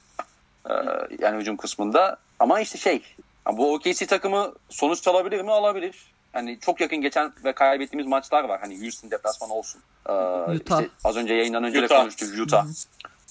E, 0.70 0.72
yani 1.18 1.40
hücum 1.40 1.56
kısmında. 1.56 2.16
Ama 2.38 2.60
işte 2.60 2.78
şey 2.78 3.02
yani 3.46 3.58
bu 3.58 3.74
OKC 3.74 4.06
takımı 4.06 4.52
sonuç 4.68 5.08
alabilir 5.08 5.40
mi? 5.40 5.50
Alabilir. 5.50 6.14
Hani 6.32 6.60
çok 6.60 6.80
yakın 6.80 7.00
geçen 7.00 7.32
ve 7.44 7.52
kaybettiğimiz 7.52 8.06
maçlar 8.06 8.44
var. 8.44 8.60
Hani 8.60 8.80
Houston 8.80 9.10
deplasmanı 9.10 9.54
olsun. 9.54 9.80
E, 10.08 10.12
Utah. 10.12 10.82
işte 10.82 10.88
az 11.04 11.16
önce 11.16 11.34
yayından 11.34 11.64
önce 11.64 11.80
de 11.80 11.84
Utah. 11.84 12.00
konuştuk. 12.00 12.28
Utah. 12.38 12.66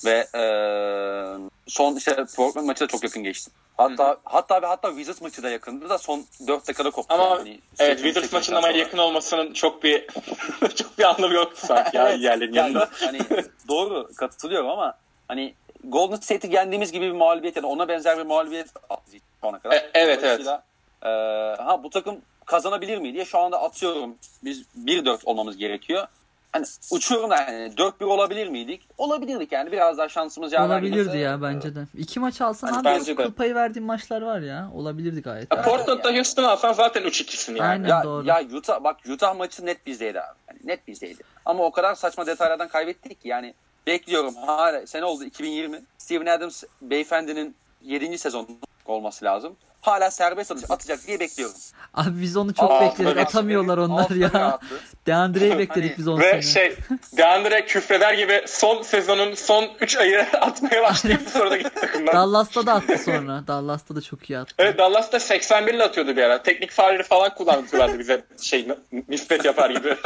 Ve 0.05 0.27
e, 0.35 0.43
son 1.67 1.95
işte 1.95 2.25
Portland 2.35 2.65
maçı 2.65 2.83
da 2.83 2.87
çok 2.87 3.03
yakın 3.03 3.23
geçti. 3.23 3.51
Hatta 3.77 4.17
hatta 4.23 4.61
ve 4.61 4.65
hatta 4.65 4.89
Wizards 4.89 5.21
maçı 5.21 5.43
da 5.43 5.49
yakındı 5.49 5.89
da 5.89 5.97
son 5.97 6.25
4 6.47 6.67
dakikada 6.67 6.91
koptu. 6.91 7.13
Ama 7.13 7.23
Yani 7.37 7.59
evet 7.79 7.97
Wizards 7.99 8.33
maçının 8.33 8.57
ama 8.57 8.69
yakın 8.69 8.97
olmasının 8.97 9.53
çok 9.53 9.83
bir 9.83 10.07
çok 10.75 10.97
bir 10.97 11.03
anlamı 11.03 11.33
yoktu 11.33 11.67
sanki 11.67 11.97
ya 11.97 12.09
Evet. 12.09 12.21
yerlerin 12.21 12.53
Yani 12.53 12.67
yanında. 12.73 12.89
hani 12.99 13.19
doğru 13.67 14.09
katılıyorum 14.15 14.69
ama 14.69 14.93
hani 15.27 15.53
Golden 15.83 16.15
State'i 16.15 16.53
yendiğimiz 16.53 16.91
gibi 16.91 17.05
bir 17.05 17.11
mağlubiyet 17.11 17.55
ya 17.55 17.63
da 17.63 17.67
ona 17.67 17.87
benzer 17.87 18.17
bir 18.17 18.23
mağlubiyet 18.23 18.67
şu 19.41 19.47
ana 19.47 19.59
kadar. 19.59 19.75
E- 19.75 19.91
evet, 19.93 20.21
Dolayısıyla, 20.21 20.63
e, 21.01 21.07
ha 21.63 21.83
bu 21.83 21.89
takım 21.89 22.21
kazanabilir 22.45 22.97
mi 22.97 23.13
diye 23.13 23.25
şu 23.25 23.39
anda 23.39 23.61
atıyorum. 23.61 24.15
Biz 24.43 24.63
1-4 24.75 25.19
olmamız 25.25 25.57
gerekiyor. 25.57 26.07
Hani 26.53 26.65
uçuyorum 26.91 27.29
da 27.29 27.35
yani 27.35 27.73
4-1 27.73 28.03
olabilir 28.03 28.47
miydik? 28.47 28.81
Olabilirdik 28.97 29.51
yani 29.51 29.71
biraz 29.71 29.97
daha 29.97 30.09
şansımız 30.09 30.53
yaver 30.53 30.67
Olabilirdi 30.67 31.17
ya 31.17 31.41
bence 31.41 31.75
de. 31.75 31.87
İki 31.97 32.19
maç 32.19 32.41
alsan 32.41 32.67
Hani 32.67 32.89
abi 32.89 33.15
kupayı 33.15 33.55
verdiğin 33.55 33.85
maçlar 33.85 34.21
var 34.21 34.39
ya. 34.39 34.69
Olabilirdi 34.75 35.21
gayet. 35.21 35.53
Ya 35.53 35.61
Portland'da 35.61 36.13
Houston 36.15 36.43
alsan 36.43 36.73
zaten 36.73 37.03
3-2'sin 37.03 37.55
yani. 37.55 37.69
Aynen. 37.69 37.89
Ya, 37.89 38.03
doğru. 38.03 38.27
ya 38.27 38.43
Utah 38.53 38.83
bak 38.83 38.97
Utah 39.09 39.35
maçı 39.35 39.65
net 39.65 39.85
bizdeydi 39.85 40.21
abi. 40.21 40.37
Yani 40.49 40.59
net 40.63 40.87
bizdeydi. 40.87 41.23
Ama 41.45 41.63
o 41.63 41.71
kadar 41.71 41.95
saçma 41.95 42.25
detaylardan 42.25 42.67
kaybettik 42.67 43.21
ki 43.21 43.27
yani 43.27 43.53
bekliyorum 43.87 44.35
hala 44.35 44.87
sene 44.87 45.05
oldu 45.05 45.23
2020. 45.23 45.81
Steven 45.97 46.25
Adams 46.25 46.63
beyefendinin 46.81 47.55
7. 47.81 48.17
sezonu 48.17 48.47
olması 48.85 49.25
lazım. 49.25 49.55
Hala 49.83 50.11
serbest 50.11 50.51
atış 50.51 50.63
atacak 50.71 51.07
diye 51.07 51.19
bekliyorum. 51.19 51.55
Abi 51.93 52.21
biz 52.21 52.37
onu 52.37 52.53
çok 52.53 52.81
bekledik. 52.81 53.17
Atamıyorlar 53.17 53.77
onlar 53.77 54.03
Altına 54.03 54.23
ya. 54.39 54.59
Deandre'yi 55.07 55.57
bekledik 55.57 55.89
Hani- 55.91 55.97
biz 55.97 56.07
10 56.07 56.19
Ve 56.19 56.29
sene. 56.29 56.41
şey 56.41 56.75
Deandre 57.17 57.65
küfreder 57.65 58.13
gibi 58.13 58.43
son 58.47 58.81
sezonun 58.81 59.33
son 59.33 59.69
3 59.81 59.97
ayı 59.97 60.21
atmaya 60.41 60.83
başlayıp 60.83 61.29
sonra 61.29 61.51
da 61.51 61.57
gitti 61.57 61.81
takımdan. 61.81 62.15
Dallas'ta 62.15 62.65
da 62.65 62.73
attı 62.73 62.97
sonra. 62.97 63.43
Dallas'ta 63.47 63.95
da 63.95 64.01
çok 64.01 64.29
iyi 64.29 64.39
attı. 64.39 64.53
Evet 64.57 64.77
Dallas'ta 64.77 65.19
81 65.19 65.73
ile 65.73 65.83
atıyordu 65.83 66.15
bir 66.15 66.23
ara. 66.23 66.43
Teknik 66.43 66.71
faulleri 66.71 67.03
falan 67.03 67.35
kullandılardı 67.35 67.99
bize 67.99 68.23
şey 68.41 68.67
nispet 69.07 69.45
yapar 69.45 69.69
gibi. 69.69 69.97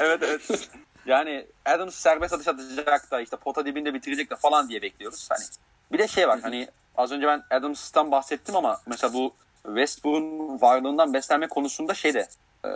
Evet 0.00 0.20
evet. 0.22 0.68
Yani 1.06 1.46
Adams 1.64 1.94
serbest 1.94 2.32
atış 2.32 2.48
atacak 2.48 3.10
da 3.10 3.20
işte 3.20 3.36
pota 3.36 3.64
dibinde 3.66 3.94
bitirecek 3.94 4.30
de 4.30 4.36
falan 4.36 4.68
diye 4.68 4.82
bekliyoruz. 4.82 5.28
Hani 5.30 5.44
bir 5.92 5.98
de 5.98 6.08
şey 6.08 6.28
var 6.28 6.40
hani 6.40 6.68
az 6.96 7.12
önce 7.12 7.26
ben 7.26 7.42
Adams'tan 7.50 8.10
bahsettim 8.10 8.56
ama 8.56 8.80
mesela 8.86 9.12
bu 9.12 9.34
Westbrook'un 9.62 10.60
varlığından 10.60 11.14
beslenme 11.14 11.48
konusunda 11.48 11.94
şey 11.94 12.14
de 12.14 12.28
e, 12.64 12.68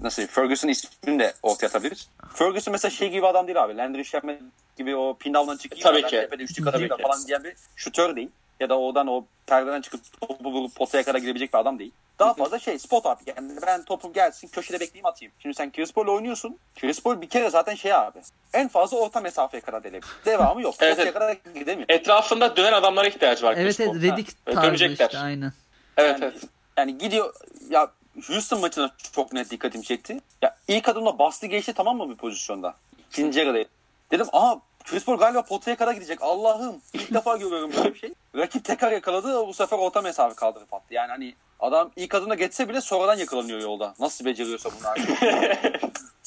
nasıl 0.00 0.26
Ferguson 0.26 0.68
ismini 0.68 1.18
de 1.18 1.32
ortaya 1.42 1.66
atabiliriz. 1.66 2.08
Ferguson 2.34 2.72
mesela 2.72 2.90
şey 2.90 3.10
gibi 3.10 3.26
adam 3.26 3.46
değil 3.46 3.62
abi. 3.62 3.76
Landry 3.76 4.04
Shamet 4.04 4.42
gibi 4.76 4.96
o 4.96 5.16
pin 5.16 5.34
down'dan 5.34 5.56
çıkıyor. 5.56 5.82
Tabii 5.82 6.02
ki. 6.02 6.10
Tepede 6.10 6.42
üçlük 6.42 6.72
ki. 6.72 7.02
falan 7.02 7.26
diyen 7.26 7.44
bir 7.44 7.54
şutör 7.76 8.16
değil. 8.16 8.30
Ya 8.60 8.68
da 8.68 8.78
oradan 8.78 9.06
o 9.06 9.24
perdeden 9.46 9.80
çıkıp 9.80 10.00
topu 10.20 10.44
bulup 10.44 10.74
potaya 10.74 11.04
kadar 11.04 11.18
gidebilecek 11.18 11.52
bir 11.54 11.58
adam 11.58 11.78
değil. 11.78 11.92
Daha 12.18 12.34
fazla 12.34 12.58
şey 12.58 12.78
spot 12.78 13.06
up 13.06 13.18
yani 13.26 13.50
ben 13.66 13.84
topu 13.84 14.12
gelsin 14.12 14.48
köşede 14.48 14.80
bekleyeyim 14.80 15.06
atayım. 15.06 15.32
Şimdi 15.38 15.54
sen 15.54 15.72
Chris 15.72 15.92
Paul 15.92 16.06
oynuyorsun. 16.08 16.58
Chris 16.80 17.02
Paul 17.02 17.20
bir 17.20 17.28
kere 17.28 17.50
zaten 17.50 17.74
şey 17.74 17.94
abi. 17.94 18.18
En 18.52 18.68
fazla 18.68 18.96
orta 18.98 19.20
mesafeye 19.20 19.60
kadar 19.60 19.84
delebilir. 19.84 20.10
Devamı 20.26 20.62
yok. 20.62 20.74
Evet, 20.80 20.96
Potaya 20.96 21.04
evet. 21.10 21.14
kadar 21.14 21.36
gidemiyor. 21.60 21.86
Etrafında 21.88 22.56
dönen 22.56 22.72
adamlara 22.72 23.08
ihtiyacı 23.08 23.46
var. 23.46 23.54
Evet 23.56 23.64
Chris 23.66 23.80
evet 23.80 23.90
Paul. 23.92 24.02
Redick 24.02 24.30
Ha, 24.46 24.52
tarzı 24.52 24.66
dönecekler. 24.68 25.06
işte 25.06 25.18
aynen. 25.18 25.52
Evet 25.96 26.12
Yani- 26.20 26.24
evet. 26.32 26.42
Yani 26.76 26.98
gidiyor 26.98 27.34
ya 27.70 27.90
Houston 28.26 28.60
maçına 28.60 28.90
çok 29.12 29.32
net 29.32 29.50
dikkatimi 29.50 29.84
çekti. 29.84 30.20
Ya 30.42 30.56
ilk 30.68 30.88
adımda 30.88 31.18
bastı 31.18 31.46
geçti 31.46 31.72
tamam 31.76 31.96
mı 31.96 32.10
bir 32.10 32.16
pozisyonda? 32.16 32.74
İkinci 33.10 33.38
yarıda. 33.40 33.64
Dedim 34.10 34.26
aha 34.32 34.60
Chris 34.90 35.04
Paul 35.04 35.18
galiba 35.18 35.42
potaya 35.42 35.76
kadar 35.76 35.92
gidecek. 35.92 36.18
Allah'ım 36.22 36.82
ilk 36.92 37.14
defa 37.14 37.36
görüyorum 37.36 37.72
böyle 37.76 37.94
bir 37.94 37.98
şey. 37.98 38.14
Rakip 38.36 38.64
tekrar 38.64 38.92
yakaladı 38.92 39.46
bu 39.46 39.54
sefer 39.54 39.78
orta 39.78 40.02
mesafe 40.02 40.34
kaldırıp 40.34 40.74
attı. 40.74 40.94
Yani 40.94 41.10
hani 41.10 41.34
adam 41.60 41.90
ilk 41.96 42.14
adımda 42.14 42.34
geçse 42.34 42.68
bile 42.68 42.80
sonradan 42.80 43.18
yakalanıyor 43.18 43.60
yolda. 43.60 43.94
Nasıl 43.98 44.24
beceriyorsa 44.24 44.70
bunu 44.78 44.88
abi. 44.88 45.00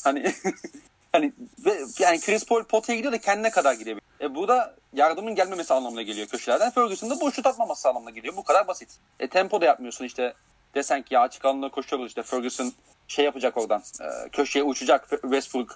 hani 0.04 0.34
hani 1.12 1.34
ve 1.66 1.78
yani 2.00 2.20
Chris 2.20 2.46
Paul 2.46 2.64
potaya 2.64 2.96
gidiyor 2.96 3.14
da 3.14 3.18
kendine 3.18 3.50
kadar 3.50 3.74
gidebiliyor. 3.74 4.02
E 4.22 4.36
bu 4.36 4.48
da 4.48 4.76
yardımın 4.94 5.36
gelmemesi 5.36 5.74
anlamına 5.74 6.02
geliyor 6.02 6.28
köşelerden. 6.28 6.72
Ferguson 6.72 7.10
da 7.10 7.22
boş 7.22 7.36
şut 7.36 7.46
atmaması 7.46 7.90
anlamına 7.90 8.10
geliyor. 8.10 8.36
Bu 8.38 8.44
kadar 8.44 8.68
basit. 8.68 8.90
E 9.20 9.28
tempo 9.28 9.62
da 9.62 9.66
yapmıyorsun 9.66 10.06
işte. 10.06 10.34
Desen 10.76 11.02
ki 11.02 11.14
ya 11.14 11.22
açık 11.22 11.46
alanda 11.46 11.70
koşuyoruz 11.70 12.08
işte 12.08 12.24
Ferguson 12.24 12.74
şey 13.08 13.26
yapacak 13.26 13.58
oradan. 13.58 13.84
e, 14.02 14.30
köşeye 14.30 14.64
uçacak 14.64 15.10
Westbrook 15.10 15.76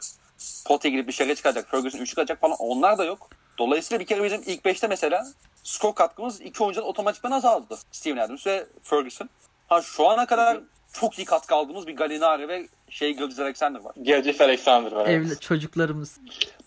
potaya 0.65 0.91
gidip 0.91 1.07
dışarıya 1.07 1.35
çıkacak. 1.35 1.71
Ferguson 1.71 1.99
üçlük 1.99 2.19
atacak 2.19 2.41
falan. 2.41 2.55
Onlar 2.59 2.97
da 2.97 3.05
yok. 3.05 3.29
Dolayısıyla 3.57 3.99
bir 3.99 4.05
kere 4.05 4.23
bizim 4.23 4.41
ilk 4.45 4.65
beşte 4.65 4.87
mesela 4.87 5.27
skor 5.63 5.95
katkımız 5.95 6.41
iki 6.41 6.63
oyuncudan 6.63 6.87
otomatikman 6.87 7.31
azaldı. 7.31 7.77
Steven 7.91 8.17
Adams 8.17 8.47
ve 8.47 8.65
Ferguson. 8.83 9.29
Ha 9.67 9.81
şu 9.81 10.07
ana 10.09 10.25
kadar 10.25 10.57
çok 10.93 11.19
iyi 11.19 11.25
katkı 11.25 11.55
aldığımız 11.55 11.87
bir 11.87 11.95
Gallinari 11.95 12.47
ve 12.47 12.67
şey 12.89 13.13
Gilgis 13.13 13.39
Alexander 13.39 13.79
var. 13.79 13.93
Gilgis 14.03 14.41
Alexander 14.41 14.91
var. 14.91 15.05
evet. 15.07 15.27
Evli, 15.27 15.39
çocuklarımız. 15.39 16.17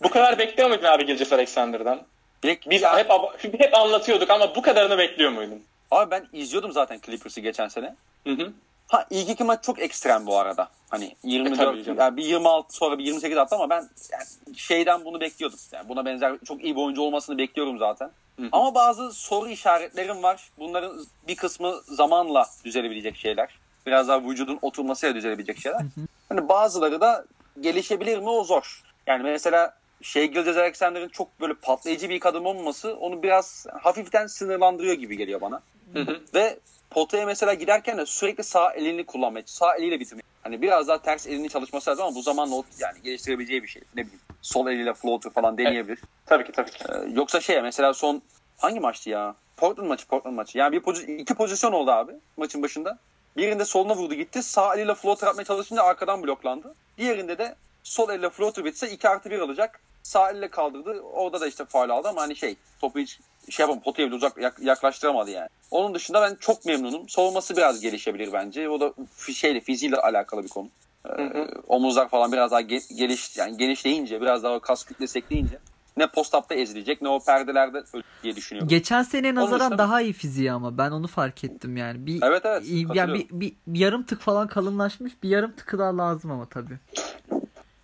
Bu 0.03 0.09
kadar 0.09 0.37
bekliyor 0.37 0.69
muydun 0.69 0.83
abi 0.85 1.05
Gilgis 1.05 1.33
Alexander'dan? 1.33 2.01
Direkt, 2.43 2.69
Biz 2.69 2.81
Ya- 2.81 2.97
hep 2.97 3.09
hep 3.59 3.73
anlatıyorduk 3.75 4.29
ama 4.29 4.55
bu 4.55 4.61
kadarını 4.61 4.97
bekliyor 4.97 5.31
muydun? 5.31 5.63
Abi 5.91 6.11
ben 6.11 6.27
izliyordum 6.33 6.71
zaten 6.71 6.99
Clippers'ı 7.05 7.41
geçen 7.41 7.67
sene. 7.67 7.95
Hı 8.27 8.33
hı. 8.33 8.51
Ha 8.87 9.05
ilk 9.09 9.29
iki 9.29 9.43
maç 9.43 9.63
çok 9.63 9.79
ekstrem 9.79 10.25
bu 10.25 10.37
arada. 10.37 10.69
Hani 10.89 11.05
E, 11.05 11.15
24 11.23 11.57
tabii 11.59 11.83
canım. 11.83 11.99
yani 11.99 12.17
bir 12.17 12.23
26 12.25 12.75
sonra 12.75 12.97
bir 12.97 13.03
28 13.03 13.37
attı 13.37 13.55
ama 13.55 13.69
ben 13.69 13.89
yani 14.11 14.57
şeyden 14.57 15.05
bunu 15.05 15.19
bekliyordum. 15.21 15.59
Yani 15.71 15.89
buna 15.89 16.05
benzer 16.05 16.33
çok 16.47 16.63
iyi 16.63 16.75
bir 16.75 16.81
oyuncu 16.81 17.01
olmasını 17.01 17.37
bekliyorum 17.37 17.77
zaten. 17.77 18.11
Hı 18.39 18.43
hı. 18.45 18.49
Ama 18.51 18.75
bazı 18.75 19.13
soru 19.13 19.49
işaretlerim 19.49 20.23
var. 20.23 20.49
Bunların 20.59 21.05
bir 21.27 21.35
kısmı 21.35 21.81
zamanla 21.85 22.45
düzelebilecek 22.65 23.15
şeyler. 23.17 23.49
Biraz 23.85 24.07
daha 24.07 24.23
vücudun 24.23 24.59
oturmasıyla 24.61 25.15
düzelebilecek 25.15 25.59
şeyler. 25.59 25.81
Hani 26.29 26.49
bazıları 26.49 27.01
da 27.01 27.25
gelişebilir 27.61 28.17
mi 28.19 28.29
o 28.29 28.43
zor. 28.43 28.83
Yani 29.07 29.23
mesela 29.23 29.73
şey 30.01 30.27
Gilgis 30.27 30.57
Alexander'ın 30.57 31.09
çok 31.09 31.41
böyle 31.41 31.53
patlayıcı 31.53 32.09
bir 32.09 32.15
ilk 32.15 32.25
adım 32.25 32.45
olmaması 32.45 32.95
onu 32.95 33.23
biraz 33.23 33.65
hafiften 33.81 34.27
sınırlandırıyor 34.27 34.93
gibi 34.93 35.17
geliyor 35.17 35.41
bana. 35.41 35.61
Hı 35.93 35.99
hı. 35.99 36.19
Ve 36.33 36.59
potaya 36.89 37.25
mesela 37.25 37.53
giderken 37.53 37.97
de 37.97 38.05
sürekli 38.05 38.43
sağ 38.43 38.73
elini 38.73 39.05
kullanmaya, 39.05 39.43
sağ 39.45 39.75
eliyle 39.75 39.99
bitirmek. 39.99 40.25
Hani 40.43 40.61
biraz 40.61 40.87
daha 40.87 41.01
ters 41.01 41.27
elini 41.27 41.49
çalışması 41.49 41.89
lazım 41.89 42.05
ama 42.05 42.15
bu 42.15 42.21
zamanla 42.21 42.55
o 42.55 42.63
yani 42.79 43.01
geliştirebileceği 43.03 43.63
bir 43.63 43.67
şey. 43.67 43.81
Ne 43.95 44.01
bileyim 44.01 44.19
sol 44.41 44.67
eliyle 44.67 44.93
floater 44.93 45.31
falan 45.31 45.57
deneyebilir. 45.57 45.99
Tabii 46.25 46.45
ki 46.45 46.51
tabii 46.51 46.71
ki. 46.71 46.83
Ee, 46.89 47.09
yoksa 47.13 47.41
şey 47.41 47.61
mesela 47.61 47.93
son 47.93 48.21
hangi 48.57 48.79
maçtı 48.79 49.09
ya? 49.09 49.35
Portland 49.57 49.87
maçı, 49.87 50.07
Portland 50.07 50.35
maçı. 50.35 50.57
Yani 50.57 50.71
bir 50.71 50.81
pozi- 50.81 51.15
iki 51.17 51.33
pozisyon 51.33 51.71
oldu 51.71 51.91
abi 51.91 52.11
maçın 52.37 52.63
başında. 52.63 52.97
Birinde 53.37 53.65
soluna 53.65 53.95
vurdu 53.95 54.13
gitti. 54.13 54.43
Sağ 54.43 54.75
eliyle 54.75 54.95
floater 54.95 55.27
atmaya 55.27 55.43
çalışınca 55.45 55.83
arkadan 55.83 56.23
bloklandı. 56.23 56.75
Diğerinde 56.97 57.37
de 57.37 57.55
sol 57.83 58.09
elle 58.09 58.29
floater 58.29 58.65
bitse 58.65 58.91
2 58.91 59.09
artı 59.09 59.29
1 59.29 59.39
alacak. 59.39 59.81
Sağ 60.03 60.31
elle 60.31 60.47
kaldırdı. 60.47 60.99
Orada 61.01 61.41
da 61.41 61.47
işte 61.47 61.65
faul 61.65 61.89
aldı 61.89 62.07
ama 62.07 62.21
hani 62.21 62.35
şey 62.35 62.55
topu 62.81 62.99
hiç 62.99 63.19
şey 63.49 63.63
yapamadı. 63.63 63.83
Potaya 63.83 64.07
bile 64.07 64.15
uzak 64.15 64.37
yak- 64.41 64.59
yaklaştıramadı 64.61 65.31
yani. 65.31 65.49
Onun 65.71 65.93
dışında 65.95 66.21
ben 66.21 66.35
çok 66.39 66.65
memnunum. 66.65 67.09
Savunması 67.09 67.57
biraz 67.57 67.79
gelişebilir 67.81 68.33
bence. 68.33 68.69
O 68.69 68.79
da 68.79 68.93
şeyle 69.33 69.61
fiziğiyle 69.61 69.97
alakalı 69.97 70.43
bir 70.43 70.49
konu. 70.49 70.67
Ee, 71.05 71.09
Hı 71.09 71.27
hı. 71.27 71.47
omuzlar 71.67 72.09
falan 72.09 72.31
biraz 72.31 72.51
daha 72.51 72.61
ge- 72.61 72.95
geliş 72.97 73.37
yani 73.37 73.57
genişleyince 73.57 74.21
biraz 74.21 74.43
daha 74.43 74.59
kas 74.59 74.83
kütlesi 74.83 75.19
ekleyince 75.19 75.59
ne 75.97 76.07
post-up'ta 76.07 76.55
ezilecek 76.55 77.01
ne 77.01 77.09
o 77.09 77.19
perdelerde 77.23 77.83
diye 78.23 78.35
düşünüyorum. 78.35 78.67
Geçen 78.69 79.03
sene 79.03 79.35
nazaran 79.35 79.59
dışında- 79.59 79.77
daha 79.77 80.01
iyi 80.01 80.13
fiziği 80.13 80.51
ama 80.51 80.77
ben 80.77 80.91
onu 80.91 81.07
fark 81.07 81.43
ettim 81.43 81.77
yani. 81.77 82.05
Bir, 82.05 82.21
Evet, 82.23 82.41
evet, 82.45 82.63
yani 82.93 83.13
bir, 83.13 83.27
bir, 83.39 83.53
bir 83.67 83.79
yarım 83.79 84.03
tık 84.03 84.21
falan 84.21 84.47
kalınlaşmış. 84.47 85.13
Bir 85.23 85.29
yarım 85.29 85.51
tıkı 85.51 85.79
daha 85.79 85.97
lazım 85.97 86.31
ama 86.31 86.45
tabii. 86.45 86.77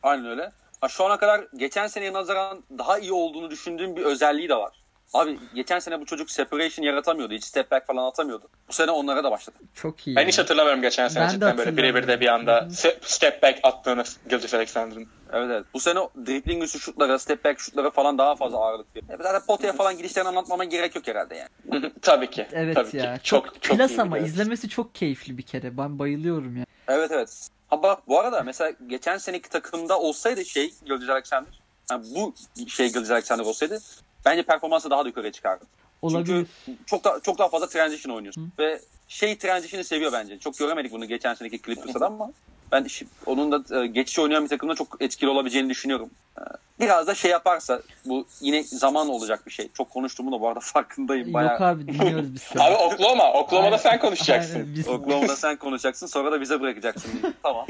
Aynen 0.04 0.26
öyle. 0.26 0.52
Ha, 0.82 0.88
şu 0.88 1.06
ana 1.06 1.18
kadar 1.18 1.48
geçen 1.56 1.88
seneye 1.88 2.14
nazaran 2.14 2.64
daha 2.78 3.00
iyi 3.00 3.14
olduğunu 3.14 3.52
düşündüğüm 3.52 3.96
bir 3.96 4.02
özelliği 4.02 4.50
de 4.50 4.56
var. 4.56 4.86
Abi 5.14 5.40
geçen 5.56 5.80
sene 5.80 6.02
bu 6.02 6.06
çocuk 6.06 6.32
separation 6.32 6.86
yaratamıyordu. 6.86 7.34
Hiç 7.34 7.44
step 7.44 7.72
back 7.72 7.88
falan 7.88 8.08
atamıyordu. 8.08 8.48
Bu 8.70 8.74
sene 8.74 8.92
onlara 8.92 9.24
da 9.24 9.32
başladı. 9.32 9.58
Çok 9.76 10.08
iyi. 10.08 10.16
Ben 10.16 10.22
ya. 10.22 10.28
hiç 10.28 10.40
hatırlamıyorum 10.40 10.82
geçen 10.82 11.08
sene 11.08 11.24
Ben 11.24 11.30
de 11.30 11.34
cidden 11.34 11.58
böyle 11.58 11.78
birebir 11.78 12.08
de 12.08 12.20
bir 12.20 12.28
anda 12.28 12.68
step 13.02 13.44
back 13.44 13.60
attığını 13.64 14.04
Gilgis 14.30 14.54
Alexander'ın. 14.54 15.08
Evet 15.34 15.48
evet. 15.52 15.66
Bu 15.74 15.80
sene 15.80 16.00
dribbling 16.28 16.64
üstü 16.64 16.80
şutlara, 16.80 17.20
step 17.20 17.46
back 17.46 17.60
şutlara 17.60 17.92
falan 17.92 18.18
daha 18.18 18.36
fazla 18.36 18.58
ağırlık 18.58 18.96
veriyor. 18.96 19.20
E, 19.20 19.24
Zaten 19.24 19.46
potaya 19.46 19.74
falan 19.74 19.98
gidişlerini 19.98 20.30
anlatmama 20.30 20.64
gerek 20.64 20.96
yok 20.96 21.08
herhalde 21.08 21.36
yani. 21.36 21.92
tabii 22.02 22.30
ki. 22.30 22.48
Evet 22.52 22.76
tabii 22.76 22.98
ya. 22.98 23.18
Ki. 23.18 23.24
Çok, 23.24 23.46
Çok 23.46 23.64
çok 23.64 23.78
klas 23.78 23.92
iyi 23.92 24.02
ama 24.02 24.18
izlemesi 24.18 24.70
çok 24.70 24.96
keyifli 24.96 25.38
bir 25.38 25.44
kere. 25.44 25.78
Ben 25.78 26.00
bayılıyorum 26.00 26.58
ya. 26.58 26.66
Evet 26.88 27.12
evet. 27.12 27.48
Bak 27.84 28.08
bu 28.08 28.20
arada 28.20 28.44
mesela 28.44 28.72
geçen 28.88 29.18
seneki 29.18 29.50
takımda 29.50 30.00
olsaydı 30.00 30.46
şey 30.46 30.74
Gilgis 30.86 31.10
Alexander. 31.10 31.54
Yani 31.92 32.06
bu 32.16 32.34
şey 32.68 32.94
Gilgis 32.94 33.12
Alexander 33.12 33.46
olsaydı 33.46 33.80
bence 34.26 34.44
performansı 34.44 34.90
daha 34.90 35.04
da 35.04 35.08
yukarıya 35.08 35.32
çıkardı. 35.32 35.66
Olabilir. 36.02 36.48
Çünkü 36.66 36.80
çok 36.86 37.04
daha 37.04 37.20
çok 37.20 37.38
daha 37.38 37.50
fazla 37.50 37.70
transition 37.70 38.16
oynuyorsun. 38.16 38.52
Ve 38.60 38.82
şey 39.08 39.38
transition'ı 39.38 39.84
seviyor 39.84 40.12
bence. 40.12 40.40
Çok 40.40 40.58
göremedik 40.58 40.92
bunu 40.92 41.06
geçen 41.06 41.34
seneki 41.34 41.62
Clippers'da 41.62 42.06
ama 42.06 42.32
ben 42.72 42.88
onun 43.26 43.52
da 43.52 43.82
e, 43.82 43.88
geçiş 43.88 44.20
oynayan 44.20 44.44
bir 44.44 44.50
takımda 44.50 44.76
çok 44.76 44.98
etkili 45.00 45.30
olabileceğini 45.30 45.70
düşünüyorum. 45.70 46.10
E, 46.38 46.42
Biraz 46.80 47.08
da 47.08 47.16
şey 47.16 47.32
yaparsa 47.32 47.82
bu 48.06 48.28
yine 48.42 48.64
zaman 48.64 49.10
olacak 49.10 49.46
bir 49.48 49.52
şey. 49.52 49.70
Çok 49.74 49.90
konuştuğumu 49.90 50.32
da 50.32 50.42
bu 50.42 50.48
arada 50.48 50.60
farkındayım. 50.64 51.34
Bayağı. 51.34 51.52
Yok 51.52 51.62
abi 51.62 51.88
dinliyoruz 51.88 52.34
biz 52.34 52.42
seni. 52.42 52.64
Abi 52.64 52.76
Oklahoma. 52.76 53.34
Oklahoma'da 53.34 53.78
sen 53.78 54.00
konuşacaksın. 54.00 54.56
Aynen, 54.56 54.76
biz- 54.76 54.88
Oklahoma'da 54.88 55.36
sen 55.36 55.56
konuşacaksın 55.56 56.08
sonra 56.08 56.32
da 56.32 56.42
bize 56.42 56.62
bırakacaksın. 56.62 57.12
tamam. 57.44 57.66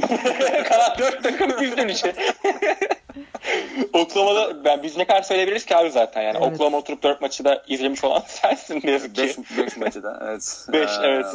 Kalan 0.69 0.97
dört 0.99 1.23
takım 1.23 1.61
bizden 1.61 1.87
içi. 1.87 2.13
Oklahoma'da 3.93 4.63
ben 4.65 4.83
biz 4.83 4.97
ne 4.97 5.05
kadar 5.05 5.21
söyleyebiliriz 5.21 5.65
ki 5.65 5.77
abi 5.77 5.89
zaten 5.91 6.21
yani. 6.21 6.37
Evet. 6.41 6.53
Oklahoma 6.53 6.77
oturup 6.77 7.03
dört 7.03 7.21
maçı 7.21 7.45
da 7.45 7.63
izlemiş 7.67 8.03
olan 8.03 8.23
sensin 8.27 8.81
ne 8.83 8.91
yazık 8.91 9.15
ki. 9.15 9.21
5 9.23 9.37
5 9.57 9.77
maçı 9.77 10.03
da 10.03 10.19
evet. 10.27 10.65
Beş, 10.73 10.89
Ee, 10.89 11.07
evet. 11.07 11.25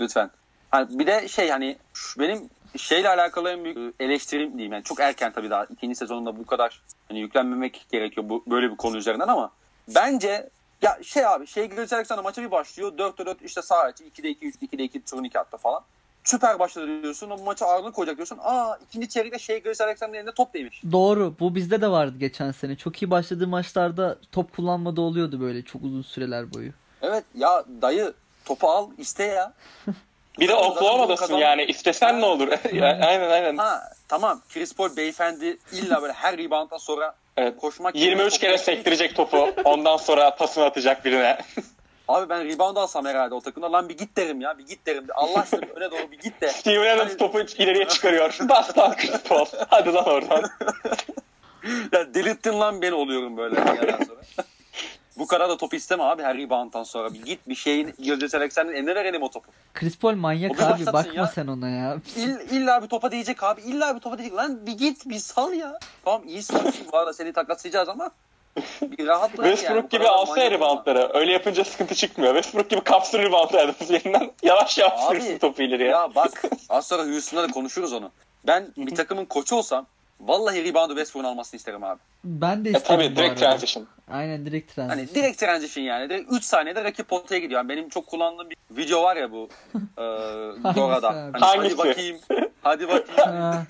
Lütfen. 0.00 0.30
Hani 0.70 0.98
bir 0.98 1.06
de 1.06 1.28
şey 1.28 1.48
hani 1.50 1.76
benim 2.18 2.50
şeyle 2.78 3.08
alakalı 3.08 3.50
en 3.50 3.64
büyük 3.64 3.94
eleştirim 4.00 4.52
diyeyim 4.52 4.72
yani 4.72 4.84
çok 4.84 5.00
erken 5.00 5.32
tabii 5.32 5.50
daha 5.50 5.64
ikinci 5.64 5.94
sezonunda 5.96 6.38
bu 6.38 6.46
kadar 6.46 6.82
hani 7.08 7.20
yüklenmemek 7.20 7.86
gerekiyor 7.90 8.28
bu 8.28 8.44
böyle 8.46 8.70
bir 8.70 8.76
konu 8.76 8.96
üzerinden 8.96 9.28
ama 9.28 9.50
bence 9.88 10.48
ya 10.82 10.98
şey 11.02 11.26
abi 11.26 11.46
şey 11.46 11.66
Gilles 11.66 11.92
Alexander 11.92 12.24
maça 12.24 12.42
bir 12.42 12.50
başlıyor 12.50 12.92
4'te 12.92 13.26
4 13.26 13.42
işte 13.42 13.62
sağ 13.62 13.78
açı 13.78 14.04
2'de 14.04 14.28
2 14.28 14.46
3 14.46 14.54
2'de 14.56 14.84
2 14.84 15.04
turnike 15.04 15.38
attı 15.38 15.56
falan. 15.56 15.82
Süper 16.24 16.58
başladı 16.58 17.02
diyorsun 17.02 17.30
ama 17.30 17.44
maça 17.44 17.66
ağırlık 17.66 17.94
koyacak 17.94 18.16
diyorsun. 18.16 18.38
Aa 18.42 18.76
ikinci 18.88 19.08
çeyrekte 19.08 19.38
şey 19.38 19.62
Gilles 19.62 19.80
Alexander'ın 19.80 20.18
elinde 20.18 20.34
top 20.34 20.54
değmiş. 20.54 20.82
Doğru. 20.92 21.34
Bu 21.40 21.54
bizde 21.54 21.80
de 21.80 21.88
vardı 21.88 22.14
geçen 22.18 22.52
sene. 22.52 22.76
Çok 22.76 23.02
iyi 23.02 23.10
başladığı 23.10 23.48
maçlarda 23.48 24.18
top 24.32 24.56
kullanmada 24.56 25.00
oluyordu 25.00 25.40
böyle 25.40 25.62
çok 25.62 25.82
uzun 25.82 26.02
süreler 26.02 26.54
boyu. 26.54 26.72
Evet 27.02 27.24
ya 27.34 27.64
dayı 27.82 28.12
topu 28.44 28.68
al 28.70 28.90
iste 28.98 29.24
ya. 29.24 29.52
Bir 30.38 30.48
de 30.48 30.54
Oklahoma'dasın 30.54 31.26
kazan- 31.26 31.38
yani 31.38 31.64
istesen 31.64 32.20
ne 32.20 32.24
olur. 32.24 32.48
Aynen 32.82 33.30
aynen. 33.30 33.56
Ha 33.56 33.82
tamam 34.08 34.42
Chris 34.54 34.74
Paul 34.74 34.96
beyefendi 34.96 35.58
illa 35.72 36.02
böyle 36.02 36.12
her 36.12 36.38
rebounddan 36.38 36.78
sonra 36.78 37.14
Evet. 37.36 37.56
koşmak 37.60 37.94
23 37.96 38.38
kere 38.38 38.58
sektirecek 38.58 39.16
topu. 39.16 39.50
Ondan 39.64 39.96
sonra 39.96 40.34
pasını 40.36 40.64
atacak 40.64 41.04
birine. 41.04 41.38
Abi 42.08 42.28
ben 42.28 42.44
rebound 42.48 42.76
alsam 42.76 43.04
herhalde 43.06 43.34
o 43.34 43.40
takımda. 43.40 43.72
Lan 43.72 43.88
bir 43.88 43.96
git 43.96 44.16
derim 44.16 44.40
ya. 44.40 44.58
Bir 44.58 44.66
git 44.66 44.86
derim. 44.86 45.06
Allah 45.14 45.40
aşkına 45.40 45.60
öne 45.76 45.90
doğru 45.90 46.10
bir 46.10 46.18
git 46.18 46.40
de. 46.40 46.48
Steven 46.48 46.96
Adams 46.96 47.08
Hani- 47.10 47.16
topu 47.18 47.40
ileriye 47.40 47.88
çıkarıyor. 47.88 48.36
Bas 48.48 48.78
lan 48.78 48.96
Chris 48.96 49.22
Paul. 49.22 49.46
Hadi 49.68 49.92
lan 49.92 50.04
oradan. 50.08 50.44
Ya 51.92 52.14
delirttin 52.14 52.60
lan 52.60 52.82
beni 52.82 52.94
oluyorum 52.94 53.36
böyle. 53.36 53.54
sonra. 53.54 53.98
Bu 55.18 55.26
kadar 55.26 55.48
da 55.48 55.56
top 55.56 55.74
isteme 55.74 56.02
abi 56.02 56.22
her 56.22 56.38
rebounddan 56.38 56.82
sonra. 56.82 57.14
Bir 57.14 57.22
git 57.22 57.48
bir 57.48 57.54
şeyin 57.54 57.94
Gildes 57.98 58.34
Alexander'ın 58.34 58.76
eline 58.76 58.94
verelim 58.94 59.22
o 59.22 59.30
topu. 59.30 59.50
Chris 59.74 59.98
Paul 59.98 60.14
manyak 60.14 60.62
abi 60.62 60.86
bakma 60.86 61.12
ya. 61.14 61.26
sen 61.26 61.46
ona 61.46 61.68
ya. 61.68 61.96
İll, 62.16 62.50
illa 62.50 62.82
bir 62.82 62.88
topa 62.88 63.12
değecek 63.12 63.42
abi. 63.42 63.60
İlla 63.60 63.94
bir 63.94 64.00
topa 64.00 64.18
değecek. 64.18 64.36
Lan 64.36 64.66
bir 64.66 64.72
git 64.72 65.08
bir 65.08 65.18
sal 65.18 65.52
ya. 65.52 65.78
Tamam 66.04 66.22
iyi 66.26 66.42
sarsın 66.42 66.86
bu 66.92 66.96
arada 66.96 67.12
seni 67.12 67.32
takaslayacağız 67.32 67.88
ama 67.88 68.10
bir 68.82 69.06
rahat 69.06 69.38
bırak 69.38 69.48
Westbrook 69.48 69.76
yani. 69.76 69.88
Gibi 69.88 70.08
alsa 70.08 70.50
reboundları. 70.50 71.10
Öyle 71.14 71.32
yapınca 71.32 71.64
sıkıntı 71.64 71.94
çıkmıyor. 71.94 72.34
Westbrook 72.34 72.70
gibi 72.70 72.80
kapsın 72.80 73.18
reboundları 73.18 73.62
Adams 73.62 73.90
yerinden. 73.90 74.30
Yavaş 74.42 74.78
yavaş 74.78 75.00
Abi, 75.16 75.38
topu 75.38 75.62
ileriye. 75.62 75.88
Ya 75.88 76.14
bak 76.14 76.44
az 76.68 76.86
sonra 76.86 77.02
Houston'da 77.04 77.48
da 77.48 77.52
konuşuruz 77.52 77.92
onu. 77.92 78.10
Ben 78.46 78.66
bir 78.76 78.94
takımın 78.94 79.24
koçu 79.24 79.56
olsam 79.56 79.86
vallahi 80.20 80.64
reboundu 80.64 80.92
Westbrook'un 80.94 81.28
almasını 81.28 81.58
isterim 81.58 81.84
abi. 81.84 82.00
Ben 82.24 82.64
de 82.64 82.68
E, 82.68 82.72
istedim 82.72 82.96
tabii 82.96 83.12
bu 83.12 83.16
direkt 83.16 83.42
arada. 83.42 83.50
transition. 83.50 83.86
Aynen 84.10 84.46
direkt 84.46 84.74
transition. 84.74 84.98
Hani 85.06 85.14
direkt 85.14 85.38
transition 85.38 85.84
yani. 85.84 86.08
Direkt 86.10 86.32
3 86.32 86.44
saniyede 86.44 86.84
rakip 86.84 87.08
potaya 87.08 87.38
gidiyor. 87.40 87.60
Yani 87.60 87.68
benim 87.68 87.88
çok 87.88 88.06
kullandığım 88.06 88.50
bir 88.50 88.56
video 88.70 89.02
var 89.02 89.16
ya 89.16 89.32
bu 89.32 89.48
e, 89.74 90.02
Gora'da. 90.74 91.08
abi? 91.10 91.16
Hani, 91.16 91.38
Hangisi? 91.40 91.76
hadi 91.76 91.78
bakayım. 91.78 92.16
Hadi 92.62 92.88
bakayım. 92.88 93.32
Ha, 93.32 93.62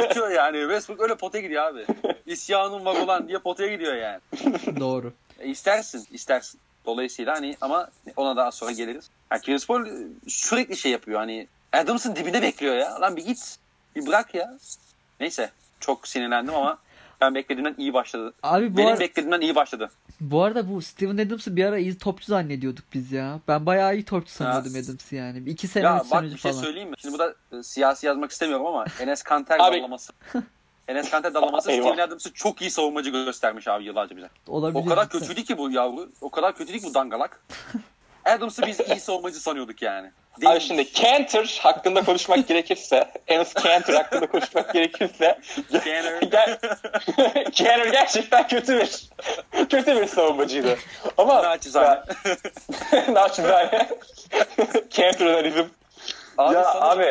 Uçuyor 0.10 0.30
yani. 0.30 0.58
Westbrook 0.60 1.00
öyle 1.00 1.14
potaya 1.14 1.42
gidiyor 1.42 1.62
abi. 1.64 1.86
İsyanım 2.26 2.84
var 2.84 2.96
ulan 2.96 3.28
diye 3.28 3.38
potaya 3.38 3.68
gidiyor 3.74 3.94
yani. 3.96 4.20
doğru. 4.80 5.12
E, 5.38 5.48
istersin, 5.48 6.06
istersin. 6.10 6.60
Dolayısıyla 6.86 7.34
hani 7.36 7.56
ama 7.60 7.88
ona 8.16 8.36
daha 8.36 8.52
sonra 8.52 8.70
geliriz. 8.72 9.10
Yani 9.32 9.42
Chris 9.42 9.66
Paul 9.66 9.86
sürekli 10.28 10.76
şey 10.76 10.92
yapıyor 10.92 11.20
hani 11.20 11.46
Adams'ın 11.72 12.16
dibine 12.16 12.42
bekliyor 12.42 12.74
ya. 12.76 13.00
Lan 13.00 13.16
bir 13.16 13.24
git. 13.26 13.56
Bir 13.96 14.06
bırak 14.06 14.34
ya. 14.34 14.54
Neyse. 15.20 15.50
Çok 15.80 16.08
sinirlendim 16.08 16.54
ama 16.54 16.78
ben 17.20 17.34
beklediğimden 17.34 17.74
iyi 17.78 17.94
başladı. 17.94 18.32
Abi 18.42 18.72
bu, 18.72 18.76
Benim 18.76 18.88
ar- 18.88 19.00
beklediğimden 19.00 19.40
iyi 19.40 19.54
başladı. 19.54 19.90
bu 20.20 20.42
arada 20.42 20.68
bu 20.70 20.82
Steven 20.82 21.18
Adams'ı 21.18 21.56
bir 21.56 21.64
ara 21.64 21.78
iyi 21.78 21.98
topçu 21.98 22.26
zannediyorduk 22.26 22.84
biz 22.94 23.12
ya. 23.12 23.40
Ben 23.48 23.66
bayağı 23.66 23.94
iyi 23.96 24.04
topçu 24.04 24.32
sanıyordum 24.32 24.72
Adams'ı 24.72 25.14
yani. 25.16 25.38
İki 25.50 25.68
sene, 25.68 25.84
Ya 25.84 25.96
üç 25.96 26.02
sene 26.06 26.10
bak 26.18 26.24
önce 26.24 26.34
bir 26.34 26.40
şey 26.40 26.52
falan. 26.52 26.62
söyleyeyim 26.62 26.88
mi? 26.90 26.94
Şimdi 26.98 27.18
burada 27.18 27.34
e, 27.52 27.62
siyasi 27.62 28.06
yazmak 28.06 28.30
istemiyorum 28.30 28.66
ama 28.66 28.84
Enes 29.00 29.22
Kanter 29.22 29.58
dallaması. 29.58 30.12
Enes 30.88 31.10
Kanter 31.10 31.34
dallaması. 31.34 31.70
Steven 31.72 31.98
Adams'ı 31.98 32.32
çok 32.32 32.60
iyi 32.60 32.70
savunmacı 32.70 33.10
göstermiş 33.10 33.68
abi 33.68 33.84
yıllarca 33.84 34.16
bize. 34.16 34.28
Olabilir. 34.48 34.80
O 34.80 34.84
kadar 34.84 35.08
kötüydü 35.08 35.44
ki 35.44 35.58
bu 35.58 35.70
yavru. 35.70 36.10
O 36.20 36.30
kadar 36.30 36.56
kötüydü 36.56 36.78
ki 36.80 36.86
bu 36.86 36.94
dangalak. 36.94 37.44
Adams'ı 38.30 38.62
biz 38.66 38.80
iyi 38.80 39.00
savunmacı 39.00 39.40
sanıyorduk 39.40 39.82
yani. 39.82 40.10
Değil. 40.40 40.52
Abi 40.52 40.60
şimdi 40.60 40.92
Cantor 40.92 41.58
hakkında 41.62 42.04
konuşmak 42.04 42.48
gerekirse, 42.48 43.04
Enes 43.28 43.54
Cantor 43.64 43.94
hakkında 43.94 44.26
konuşmak 44.26 44.72
gerekirse 44.72 45.38
Cantor. 45.72 46.20
Cantor 47.52 47.86
gerçekten 47.92 48.48
kötü 48.48 48.78
bir 48.78 49.08
kötü 49.68 50.00
bir 50.00 50.06
savunmacıydı. 50.06 50.78
Ama 51.18 51.42
Naçizane. 51.42 52.00
Naçizane. 53.08 53.88
Cantor 54.90 55.26
analizm. 55.26 55.64
Abi 56.38 56.54
Ya 56.54 56.64
sanırım, 56.64 56.88
abi- 56.98 57.04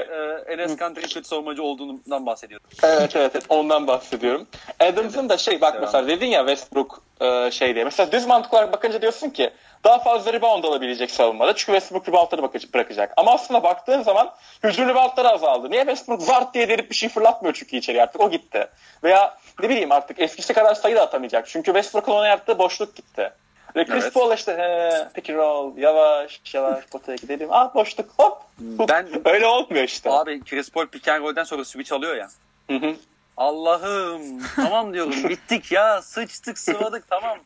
e, 0.50 0.54
Enes 0.54 0.76
Kanter'in 0.78 1.08
kötü 1.08 1.28
savunmacı 1.28 1.64
olduğundan 1.64 2.26
bahsediyorum. 2.26 2.68
Evet 2.84 3.16
evet 3.16 3.32
evet 3.36 3.46
ondan 3.50 3.88
bahsediyorum. 3.88 4.48
Adams'ın 4.80 5.30
da 5.30 5.38
şey 5.38 5.62
bak 5.62 5.74
Devam. 5.74 5.86
mesela 5.86 6.08
dedin 6.08 6.28
ya 6.28 6.40
Westbrook 6.40 7.02
e, 7.22 7.52
şey 7.52 7.76
diye. 7.76 7.84
Mesela 7.84 8.12
düz 8.12 8.26
mantık 8.26 8.54
olarak 8.54 8.74
bakınca 8.74 9.02
diyorsun 9.02 9.30
ki 9.30 9.50
daha 9.84 10.00
fazla 10.00 10.34
rebound 10.34 10.64
alabilecek 10.64 11.12
savunmada. 11.12 11.56
Çünkü 11.56 11.72
Westbrook 11.80 12.08
reboundları 12.10 12.74
bırakacak. 12.74 13.14
Ama 13.18 13.32
aslında 13.32 13.64
baktığın 13.64 14.02
zaman 14.02 14.32
hücum 14.64 14.88
reboundları 14.90 15.30
azaldı. 15.30 15.72
Niye 15.72 15.82
Westbrook 15.82 16.22
zart 16.22 16.54
diye 16.54 16.70
delip 16.70 16.90
bir 16.90 16.96
şey 16.96 17.10
fırlatmıyor 17.10 17.54
çünkü 17.54 17.78
içeri 17.78 18.04
artık 18.04 18.22
o 18.22 18.32
gitti. 18.32 18.68
Veya 19.04 19.38
ne 19.62 19.70
bileyim 19.70 19.92
artık 19.92 20.20
eskisi 20.20 20.54
kadar 20.54 20.76
sayı 20.76 20.96
da 20.96 21.02
atamayacak. 21.02 21.48
Çünkü 21.48 21.66
Westbrook'un 21.66 22.12
ona 22.12 22.28
yaptığı 22.28 22.60
boşluk 22.60 22.96
gitti. 22.96 23.32
Ve 23.76 23.86
Chris 23.86 24.04
Evet. 24.04 24.14
Paul 24.14 24.34
işte 24.34 24.52
he, 24.58 25.08
pick 25.14 25.30
roll 25.30 25.78
yavaş 25.78 26.42
yavaş 26.54 26.86
potaya 26.92 27.16
gidelim. 27.16 27.48
Ah 27.52 27.76
boşluk 27.76 28.10
hop. 28.18 28.38
Ben 28.60 29.08
Öyle 29.26 29.46
olmuyor 29.46 29.84
işte. 29.84 30.12
abi 30.12 30.44
Chris 30.44 30.72
Paul 30.72 30.88
pick 30.88 31.08
and 31.08 31.24
roll'den 31.24 31.44
sonra 31.44 31.66
switch 31.66 31.94
alıyor 31.94 32.16
ya. 32.16 32.28
Hı 32.70 32.76
hı. 32.76 32.96
Allah'ım 33.38 34.22
tamam 34.56 34.94
diyorum 34.94 35.14
bittik 35.30 35.72
ya 35.72 36.02
sıçtık 36.02 36.58
sıvadık 36.58 37.10
tamam. 37.10 37.38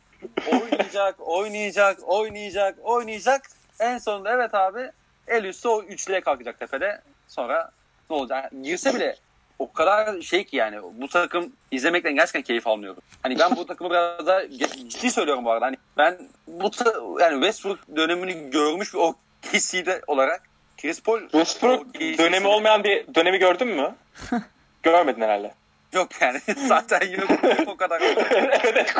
Oynayacak 0.52 1.14
oynayacak 1.28 1.98
oynayacak 2.02 2.78
oynayacak. 2.82 3.42
En 3.80 3.98
sonunda 3.98 4.32
evet 4.32 4.54
abi 4.54 4.90
el 5.28 5.44
üstü 5.44 5.68
o 5.68 5.82
üçlüye 5.82 6.20
kalkacak 6.20 6.58
tepede. 6.58 7.00
Sonra 7.28 7.70
ne 8.10 8.16
olacak? 8.16 8.52
Girse 8.62 8.94
bile 8.94 9.16
o 9.58 9.72
kadar 9.72 10.20
şey 10.20 10.44
ki 10.44 10.56
yani 10.56 10.78
bu 10.82 11.08
takım 11.08 11.52
izlemekten 11.70 12.14
gerçekten 12.14 12.42
keyif 12.42 12.66
almıyorum. 12.66 13.02
Hani 13.22 13.38
ben 13.38 13.56
bu 13.56 13.66
takımı 13.66 13.90
biraz 13.90 14.26
daha 14.26 14.48
ciddi 14.88 15.10
söylüyorum 15.10 15.44
bu 15.44 15.50
arada. 15.50 15.66
Hani 15.66 15.76
ben 15.98 16.18
bu 16.46 16.70
ta- 16.70 17.02
yani 17.20 17.34
Westbrook 17.34 17.78
dönemini 17.96 18.50
görmüş 18.50 18.94
bir 18.94 18.98
o 18.98 19.14
KC'de 19.42 20.00
olarak 20.06 20.42
Chris 20.82 21.02
Paul 21.02 21.20
Westbrook 21.20 21.94
dönemi 21.94 22.46
olmayan 22.46 22.84
bir 22.84 23.14
dönemi 23.14 23.38
gördün 23.38 23.68
mü? 23.68 23.94
Görmedin 24.82 25.20
herhalde. 25.20 25.54
Yok 25.94 26.08
yani 26.20 26.40
zaten 26.68 27.00
yine 27.08 27.24
o 27.66 27.76
kadar 27.76 28.00
evet, 28.64 28.94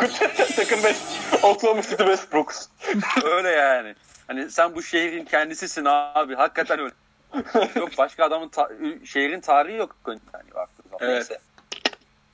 takım 0.57 0.81
Oklahoma 1.43 1.83
City 1.83 1.97
Westbrooks. 1.97 2.69
öyle 3.25 3.49
yani. 3.49 3.95
Hani 4.27 4.51
sen 4.51 4.75
bu 4.75 4.83
şehrin 4.83 5.25
kendisisin 5.25 5.85
abi. 5.85 6.35
Hakikaten 6.35 6.79
öyle. 6.79 6.93
yok 7.77 7.89
başka 7.99 8.25
adamın 8.25 8.49
ta- 8.49 8.71
şehrin 9.05 9.41
tarihi 9.41 9.77
yok. 9.77 9.97
Yani. 10.07 10.19
Evet. 11.01 11.11
Neyse. 11.13 11.39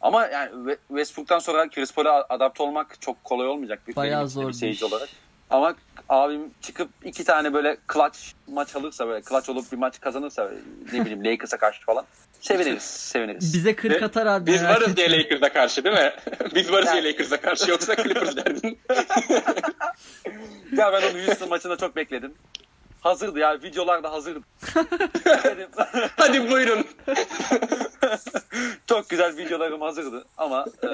Ama 0.01 0.27
yani 0.27 0.51
We- 0.51 0.79
Westbrook'tan 0.89 1.39
sonra 1.39 1.69
Chris 1.69 1.93
Paul'a 1.95 2.27
adapte 2.29 2.63
olmak 2.63 3.01
çok 3.01 3.25
kolay 3.25 3.47
olmayacak. 3.47 3.89
Bir, 3.89 3.97
Bayağı 3.97 4.29
zor 4.29 4.43
bir 4.43 4.49
bir 4.49 4.53
seyirci 4.53 4.87
iş. 4.87 4.93
olarak. 4.93 5.09
Ama 5.51 5.75
abim 6.09 6.41
çıkıp 6.61 6.89
iki 7.05 7.25
tane 7.25 7.55
böyle 7.55 7.77
clutch 7.93 8.19
maç 8.49 8.77
alırsa 8.77 9.09
böyle 9.09 9.23
clutch 9.25 9.51
olup 9.51 9.73
bir 9.73 9.77
maç 9.77 10.01
kazanırsa 10.01 10.51
ne 10.93 11.01
bileyim 11.01 11.25
Lakers'a 11.25 11.57
karşı 11.57 11.83
falan 11.85 12.05
seviniriz. 12.41 12.83
Seviniriz. 12.83 13.55
Bize 13.55 13.77
40 13.77 14.03
atar 14.03 14.27
abi. 14.27 14.47
Biz 14.47 14.65
varız 14.65 14.97
diye. 14.97 15.13
Lakers'a 15.13 15.53
karşı 15.53 15.85
değil 15.85 15.97
mi? 15.97 16.13
Biz 16.55 16.73
varız 16.73 16.87
Yani- 16.87 17.03
diye 17.03 17.13
Lakers'a 17.13 17.41
karşı 17.41 17.71
yoksa 17.71 17.97
Clippers 17.97 18.37
derdin. 18.37 18.79
Ya 20.77 20.93
ben 20.93 21.03
onu 21.03 21.27
Houston 21.27 21.49
maçında 21.49 21.77
çok 21.77 21.97
bekledim. 21.97 22.35
Hazırdı 23.01 23.39
ya 23.39 23.63
videolar 23.63 24.03
da 24.03 24.13
hazırdı. 24.13 24.41
Hadi 26.17 26.51
buyurun. 26.51 26.87
çok 28.87 29.09
güzel 29.09 29.37
videolarım 29.37 29.81
hazırdı 29.81 30.25
ama 30.37 30.67
e, 30.83 30.89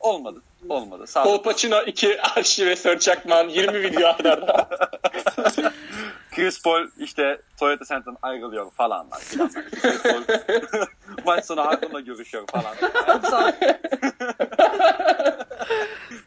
olmadı. 0.00 0.42
Olmadı. 0.68 1.06
Sağ 1.06 1.24
olun. 1.24 1.36
Kolpaçino 1.36 1.82
2 1.82 2.22
Arşi 2.22 2.66
ve 2.66 2.76
Sör 2.76 2.98
Çakman 2.98 3.48
20 3.48 3.82
video 3.82 4.08
ardarda. 4.08 4.68
Chris 6.34 6.62
Paul 6.62 6.86
işte 6.98 7.40
Toyota 7.60 7.84
Center'dan 7.84 8.18
ayrılıyor 8.22 8.70
falan. 8.70 9.06
Chris 9.80 10.02
Paul 10.02 10.22
maç 11.24 11.44
sonu 11.44 11.66
Harden'la 11.66 12.00
görüşüyor 12.00 12.46
falan. 12.46 12.74
Hepsi, 13.06 13.54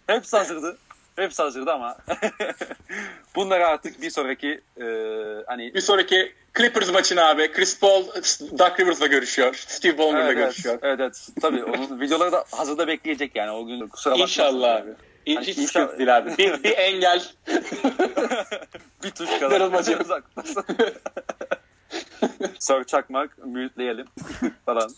Hepsi 0.08 0.38
hazırdı. 0.38 0.78
Hepsi 1.22 1.42
hazırdı 1.42 1.72
ama 1.72 1.98
bunları 3.36 3.68
artık 3.68 4.02
bir 4.02 4.10
sonraki 4.10 4.62
e, 4.82 4.86
hani 5.48 5.74
Bir 5.74 5.82
sonraki 5.82 6.34
Clippers 6.58 6.92
maçına 6.92 7.30
abi 7.30 7.52
Chris 7.52 7.80
Paul 7.80 8.08
Doug 8.60 8.80
Rivers'la 8.80 9.08
görüşüyor. 9.08 9.56
Steve 9.68 9.98
Ballmer'la 9.98 10.26
evet, 10.26 10.38
görüşüyor. 10.38 10.80
evet, 10.82 11.00
evet. 11.00 11.28
Tabii 11.42 11.64
onun 11.64 12.00
videoları 12.02 12.32
da 12.32 12.46
hazırda 12.52 12.88
bekleyecek 12.88 13.36
yani 13.36 13.52
o 13.52 13.66
gün 13.66 13.88
kusura 13.88 14.14
bakmasın. 14.14 14.32
İnşallah 14.32 14.76
abi. 14.76 14.90
Hani 15.28 15.40
Hiç 15.48 15.58
inşallah- 15.58 15.68
sıkıntı 15.86 15.98
değil 15.98 16.18
abi. 16.18 16.38
Bir, 16.38 16.64
bir 16.64 16.78
engel. 16.78 17.24
Bir 19.04 19.12
tuş 19.12 19.40
kadar 19.40 19.52
Darılmacı. 19.60 20.00
uzaktasın. 20.00 20.66
Sör 22.60 22.84
çakmak, 22.84 23.46
mühürleyelim 23.46 24.08
falan. 24.66 24.90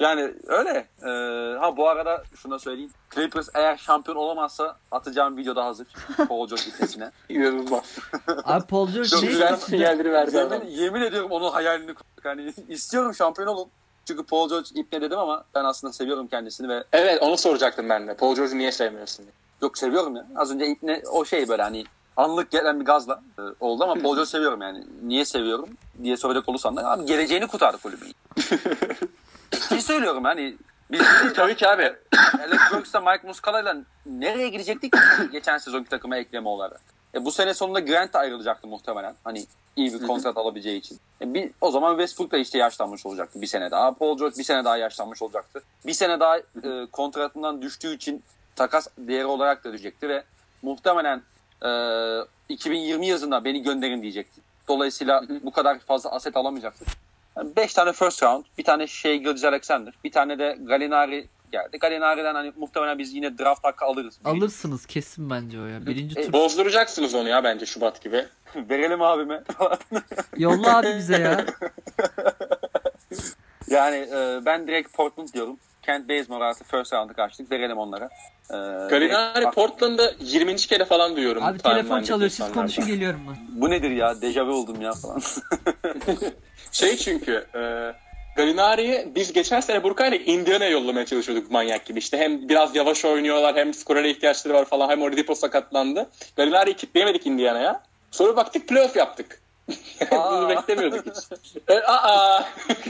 Yani 0.00 0.34
öyle. 0.46 0.86
Ee, 1.02 1.58
ha 1.58 1.76
bu 1.76 1.88
arada 1.88 2.22
şuna 2.36 2.58
söyleyeyim. 2.58 2.90
Clippers 3.14 3.48
eğer 3.54 3.76
şampiyon 3.76 4.16
olamazsa 4.16 4.76
atacağım 4.90 5.36
video 5.36 5.56
da 5.56 5.64
hazır. 5.64 5.86
Paul 6.28 6.48
George 6.48 6.62
itesine. 6.68 7.10
İnanılmaz. 7.28 7.98
Abi 8.44 8.66
Paul 8.66 8.88
George 8.88 9.08
Çok 9.08 9.22
Güzel 9.22 9.56
sinyalleri 9.56 10.12
verdi 10.12 10.40
adam. 10.40 10.62
yemin, 10.62 10.76
yemin 10.76 11.00
ediyorum 11.00 11.30
onun 11.30 11.50
hayalini 11.50 11.94
kurduk. 11.94 12.24
Hani 12.24 12.54
istiyorum 12.68 13.14
şampiyon 13.14 13.48
olun. 13.48 13.68
Çünkü 14.04 14.22
Paul 14.22 14.48
George 14.48 14.68
ipne 14.74 15.00
dedim 15.00 15.18
ama 15.18 15.44
ben 15.54 15.64
aslında 15.64 15.92
seviyorum 15.92 16.26
kendisini 16.26 16.68
ve 16.68 16.84
Evet 16.92 17.22
onu 17.22 17.36
soracaktım 17.36 17.88
ben 17.88 18.08
de. 18.08 18.14
Paul 18.14 18.36
George'u 18.36 18.58
niye 18.58 18.72
sevmiyorsun 18.72 19.24
diye. 19.24 19.32
yok 19.62 19.78
seviyorum 19.78 20.16
ya. 20.16 20.26
Az 20.36 20.50
önce 20.54 20.66
ipne 20.66 21.02
o 21.12 21.24
şey 21.24 21.48
böyle 21.48 21.62
hani 21.62 21.84
anlık 22.16 22.50
gelen 22.50 22.80
bir 22.80 22.84
gazla 22.84 23.20
e, 23.38 23.42
oldu 23.60 23.84
ama 23.84 23.94
Paul 23.94 24.14
George 24.14 24.30
seviyorum 24.30 24.62
yani. 24.62 24.84
Niye 25.02 25.24
seviyorum 25.24 25.68
diye 26.02 26.16
soracak 26.16 26.48
olursan 26.48 26.76
da 26.76 26.90
abi 26.90 27.06
geleceğini 27.06 27.46
kurtardı 27.46 27.78
kulübün. 27.78 28.14
Ciddi 29.50 29.82
söylüyorum 29.82 30.24
hani 30.24 30.56
biz 30.90 31.02
Tabii 31.34 31.56
ki 31.56 31.68
abi. 31.68 31.92
Alex 32.38 32.60
Burks'la 32.72 33.00
Mike 33.00 33.26
Muscala'yla 33.26 33.76
nereye 34.06 34.48
gidecektik 34.48 34.94
geçen 35.32 35.58
sezonki 35.58 35.88
takıma 35.88 36.16
ekleme 36.16 36.48
olarak? 36.48 36.80
E, 37.14 37.24
bu 37.24 37.32
sene 37.32 37.54
sonunda 37.54 37.80
Grant 37.80 38.16
ayrılacaktı 38.16 38.68
muhtemelen. 38.68 39.14
Hani 39.24 39.46
iyi 39.76 39.94
bir 39.94 40.06
kontrat 40.06 40.36
alabileceği 40.36 40.78
için. 40.78 40.98
E, 41.22 41.34
bir, 41.34 41.50
o 41.60 41.70
zaman 41.70 41.92
Westbrook 41.92 42.30
da 42.30 42.38
işte 42.38 42.58
yaşlanmış 42.58 43.06
olacaktı 43.06 43.40
bir 43.40 43.46
sene 43.46 43.70
daha. 43.70 43.92
Paul 43.92 44.18
George 44.18 44.38
bir 44.38 44.44
sene 44.44 44.64
daha 44.64 44.76
yaşlanmış 44.76 45.22
olacaktı. 45.22 45.62
Bir 45.86 45.92
sene 45.92 46.20
daha 46.20 46.38
e, 46.38 46.42
kontratından 46.92 47.62
düştüğü 47.62 47.94
için 47.94 48.22
takas 48.56 48.88
değeri 48.98 49.26
olarak 49.26 49.64
da 49.64 49.72
düşecekti 49.72 50.08
ve 50.08 50.24
muhtemelen 50.62 51.22
e, 51.64 51.70
2020 52.48 53.06
yazında 53.06 53.44
beni 53.44 53.62
gönderin 53.62 54.02
diyecekti. 54.02 54.40
Dolayısıyla 54.68 55.22
bu 55.42 55.50
kadar 55.50 55.78
fazla 55.78 56.10
aset 56.10 56.36
alamayacaktı. 56.36 56.84
5 57.56 57.74
tane 57.74 57.92
first 57.92 58.22
round, 58.22 58.44
bir 58.58 58.64
tane 58.64 58.86
şey 58.86 59.18
Gilgis 59.18 59.44
Alexander, 59.44 59.94
bir 60.04 60.12
tane 60.12 60.38
de 60.38 60.56
Galinari 60.60 61.28
geldi. 61.52 61.78
Galinari'den 61.78 62.34
hani 62.34 62.52
muhtemelen 62.56 62.98
biz 62.98 63.14
yine 63.14 63.38
draft 63.38 63.64
hakkı 63.64 63.84
alırız. 63.84 64.18
Alırsınız 64.24 64.86
kesin 64.86 65.30
bence 65.30 65.60
o 65.60 65.64
ya. 65.66 65.86
Birinci 65.86 66.20
E, 66.20 66.26
tur. 66.26 66.32
Bozduracaksınız 66.32 67.14
onu 67.14 67.28
ya 67.28 67.44
bence 67.44 67.66
Şubat 67.66 68.02
gibi. 68.02 68.26
Verelim 68.56 69.02
abime. 69.02 69.42
Yolla 70.36 70.78
abi 70.78 70.94
bize 70.96 71.16
ya. 71.18 71.44
yani 73.68 73.96
e, 73.96 74.40
ben 74.44 74.66
direkt 74.68 74.92
Portland 74.96 75.28
diyorum. 75.28 75.56
Kent 75.82 76.08
Bazemore 76.08 76.44
artı 76.44 76.64
first 76.64 76.92
round'ı 76.92 77.14
kaçtık. 77.14 77.50
Verelim 77.50 77.78
onlara. 77.78 78.04
E, 78.50 78.56
Galinari 78.90 79.38
direkt- 79.40 79.54
Portland'da 79.54 80.12
20. 80.20 80.56
kere 80.56 80.84
falan 80.84 81.16
duyuyorum. 81.16 81.44
Abi 81.44 81.58
telefon 81.58 82.02
çalıyor 82.02 82.30
siz 82.30 82.52
konuşun 82.52 82.86
geliyorum 82.86 83.20
ben. 83.28 83.60
Bu 83.60 83.70
nedir 83.70 83.90
ya? 83.90 84.22
Dejavu 84.22 84.52
oldum 84.52 84.80
ya 84.80 84.92
falan. 84.92 85.20
Şey 86.72 86.96
çünkü 86.96 87.46
e, 87.54 87.60
Galinari'yi 88.36 89.08
biz 89.14 89.32
geçen 89.32 89.60
sene 89.60 89.82
Burkay'la 89.82 90.16
Indiana'ya 90.16 90.70
yollamaya 90.70 91.06
çalışıyorduk 91.06 91.50
manyak 91.50 91.86
gibi. 91.86 91.98
İşte 91.98 92.18
hem 92.18 92.48
biraz 92.48 92.76
yavaş 92.76 93.04
oynuyorlar 93.04 93.56
hem 93.56 93.74
skorere 93.74 94.10
ihtiyaçları 94.10 94.54
var 94.54 94.64
falan 94.64 94.88
hem 94.88 95.02
Oladipo 95.02 95.34
sakatlandı. 95.34 96.10
Galinari'yi 96.36 96.76
kitleyemedik 96.76 97.26
Indiana'ya. 97.26 97.82
Sonra 98.10 98.36
baktık 98.36 98.68
playoff 98.68 98.96
yaptık. 98.96 99.40
Bunu 100.10 100.48
beklemiyorduk 100.48 101.06
hiç. 101.06 101.40
E, 101.68 101.74
aa. 101.74 102.44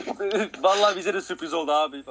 Vallahi 0.60 0.96
bize 0.96 1.14
de 1.14 1.20
sürpriz 1.20 1.54
oldu 1.54 1.72
abi. 1.72 2.02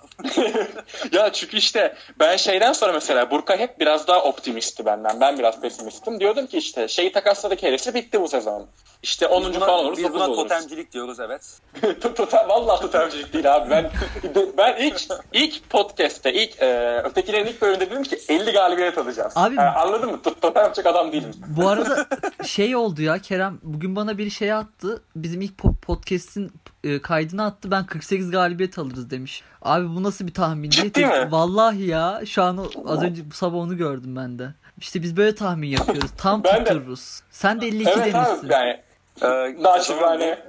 ya 1.12 1.34
çünkü 1.34 1.58
işte 1.58 1.96
ben 2.20 2.38
şeyden 2.38 2.74
sonra 2.74 2.94
mesela 2.94 3.32
Burkay 3.32 3.60
hep 3.60 3.80
biraz 3.80 4.08
daha 4.08 4.24
optimistti 4.24 4.86
benden. 4.86 5.22
Ben 5.22 5.40
biraz 5.40 5.62
pesimistim. 5.62 6.20
Diyordum 6.20 6.48
ki 6.48 6.58
işte 6.58 6.88
şeyi 6.88 7.12
takasladık 7.12 7.64
herisi 7.64 7.94
bitti 7.94 8.22
bu 8.22 8.28
sezon. 8.28 8.68
İşte 9.04 9.28
10. 9.28 9.42
Biz 9.44 9.56
buna, 9.56 9.66
falan 9.66 9.80
oluruz, 9.86 9.98
biz 9.98 10.04
9 10.06 10.16
buna 10.16 10.28
oluruz. 10.28 10.38
totemcilik 10.50 10.92
diyoruz 10.92 11.20
evet. 11.20 11.60
Totem, 12.16 12.50
vallahi 12.50 12.82
totemcilik 12.82 13.34
değil 13.34 13.56
abi. 13.56 13.70
Ben 13.70 13.92
ben 14.58 14.78
ilk 14.86 15.02
ilk 15.34 15.70
podcast'te 15.70 16.34
ilk 16.34 16.62
e, 16.62 16.98
ötekilerin 17.04 17.46
ilk 17.46 17.62
bölümünde 17.62 17.90
dedim 17.92 18.04
ki 18.04 18.20
50 18.30 18.52
galibiyet 18.52 18.98
alacağız. 18.98 19.34
Abi- 19.36 19.56
Ha, 19.56 19.74
anladın 19.78 20.12
mı? 20.12 20.20
Tot- 20.24 20.42
Totem 20.42 20.64
yapacak 20.64 20.86
adam 20.86 21.12
değilim. 21.12 21.32
Bu 21.48 21.68
arada 21.70 22.06
şey 22.46 22.76
oldu 22.76 23.02
ya 23.02 23.18
Kerem 23.20 23.60
bugün 23.64 23.96
bana 23.96 24.18
bir 24.18 24.30
şey 24.30 24.54
attı. 24.54 25.02
Bizim 25.16 25.42
ilk 25.42 25.60
po- 25.60 25.76
podcast'in 25.80 26.52
e, 26.84 27.02
kaydını 27.02 27.46
attı. 27.46 27.72
Ben 27.72 27.86
48 27.86 28.32
galibiyet 28.32 28.80
alırız 28.80 29.10
demiş. 29.10 29.44
Abi 29.62 29.88
bu 29.90 30.04
nasıl 30.04 30.28
bir 30.28 30.34
tahmin 30.34 30.72
diye. 30.72 30.84
Ciddi 30.84 31.06
mi? 31.06 31.28
Vallahi 31.32 31.86
ya 31.86 32.22
şu 32.26 32.44
an 32.44 32.66
az 32.88 33.04
önce 33.04 33.30
bu 33.32 33.34
sabah 33.34 33.58
onu 33.58 33.78
gördüm 33.78 34.16
ben 34.16 34.40
de. 34.40 34.54
İşte 34.78 35.02
biz 35.04 35.18
böyle 35.18 35.36
tahmin 35.36 35.68
yapıyoruz. 35.70 36.12
Tam 36.18 36.44
Ben 36.44 36.66
de- 36.66 36.70
tuttururuz. 36.74 37.22
Sen 37.32 37.62
de 37.62 37.68
52 37.68 37.90
Evet 37.90 38.14
demişsin. 38.14 38.46
abi 38.48 38.54
yani 38.54 38.82
Ee, 39.22 39.56
Naçizane. 39.64 40.40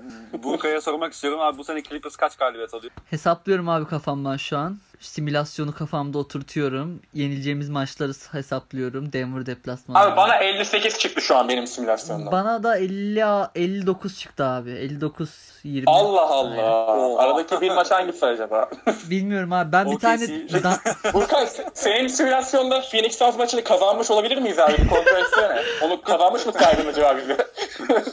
Burkay'a 0.42 0.80
sormak 0.80 1.12
istiyorum 1.12 1.40
abi 1.40 1.58
bu 1.58 1.64
sene 1.64 1.82
Clippers 1.82 2.16
kaç 2.16 2.36
galibiyet 2.36 2.74
alıyor? 2.74 2.92
Hesaplıyorum 3.10 3.68
abi 3.68 3.86
kafamdan 3.86 4.36
şu 4.36 4.58
an. 4.58 4.78
Simülasyonu 5.00 5.74
kafamda 5.74 6.18
oturtuyorum. 6.18 7.00
Yenileceğimiz 7.14 7.68
maçları 7.68 8.12
hesaplıyorum. 8.32 9.12
Denver 9.12 9.46
deplasmanı. 9.46 9.98
Abi 9.98 10.16
bana 10.16 10.36
58 10.36 10.98
çıktı 10.98 11.20
şu 11.22 11.36
an 11.36 11.48
benim 11.48 11.66
simülasyonda. 11.66 12.32
Bana 12.32 12.62
da 12.62 12.76
50 12.76 13.24
59 13.54 14.18
çıktı 14.18 14.44
abi. 14.44 14.70
59 14.70 15.30
20. 15.64 15.84
Allah 15.86 16.28
Allah. 16.30 16.86
Aynen. 16.92 17.16
Aradaki 17.16 17.60
bir 17.60 17.70
maç 17.70 17.90
hangisi 17.90 18.26
acaba? 18.26 18.70
Bilmiyorum 19.10 19.52
abi. 19.52 19.72
Ben 19.72 19.90
bir 19.90 19.98
tane 19.98 20.28
da- 20.62 20.78
Burkan 21.14 21.48
senin 21.74 22.08
simülasyonda 22.08 22.80
Phoenix 22.80 23.18
Suns 23.18 23.36
maçını 23.38 23.64
kazanmış 23.64 24.10
olabilir 24.10 24.38
miyiz 24.38 24.58
abi? 24.58 24.72
Bir 24.72 24.88
kontrol 24.88 25.16
etsene. 25.18 25.62
Onu 25.82 26.02
kazanmış 26.02 26.46
mı 26.46 26.52
saydın 26.52 26.86
acaba 26.88 27.16
bize? 27.16 27.36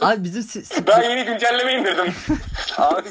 abi 0.00 0.24
bizim 0.24 0.42
si- 0.42 0.86
ben 0.86 1.02
yeni 1.02 1.24
güncelleme 1.24 1.72
indirdim. 1.74 2.14
Abi 2.78 3.08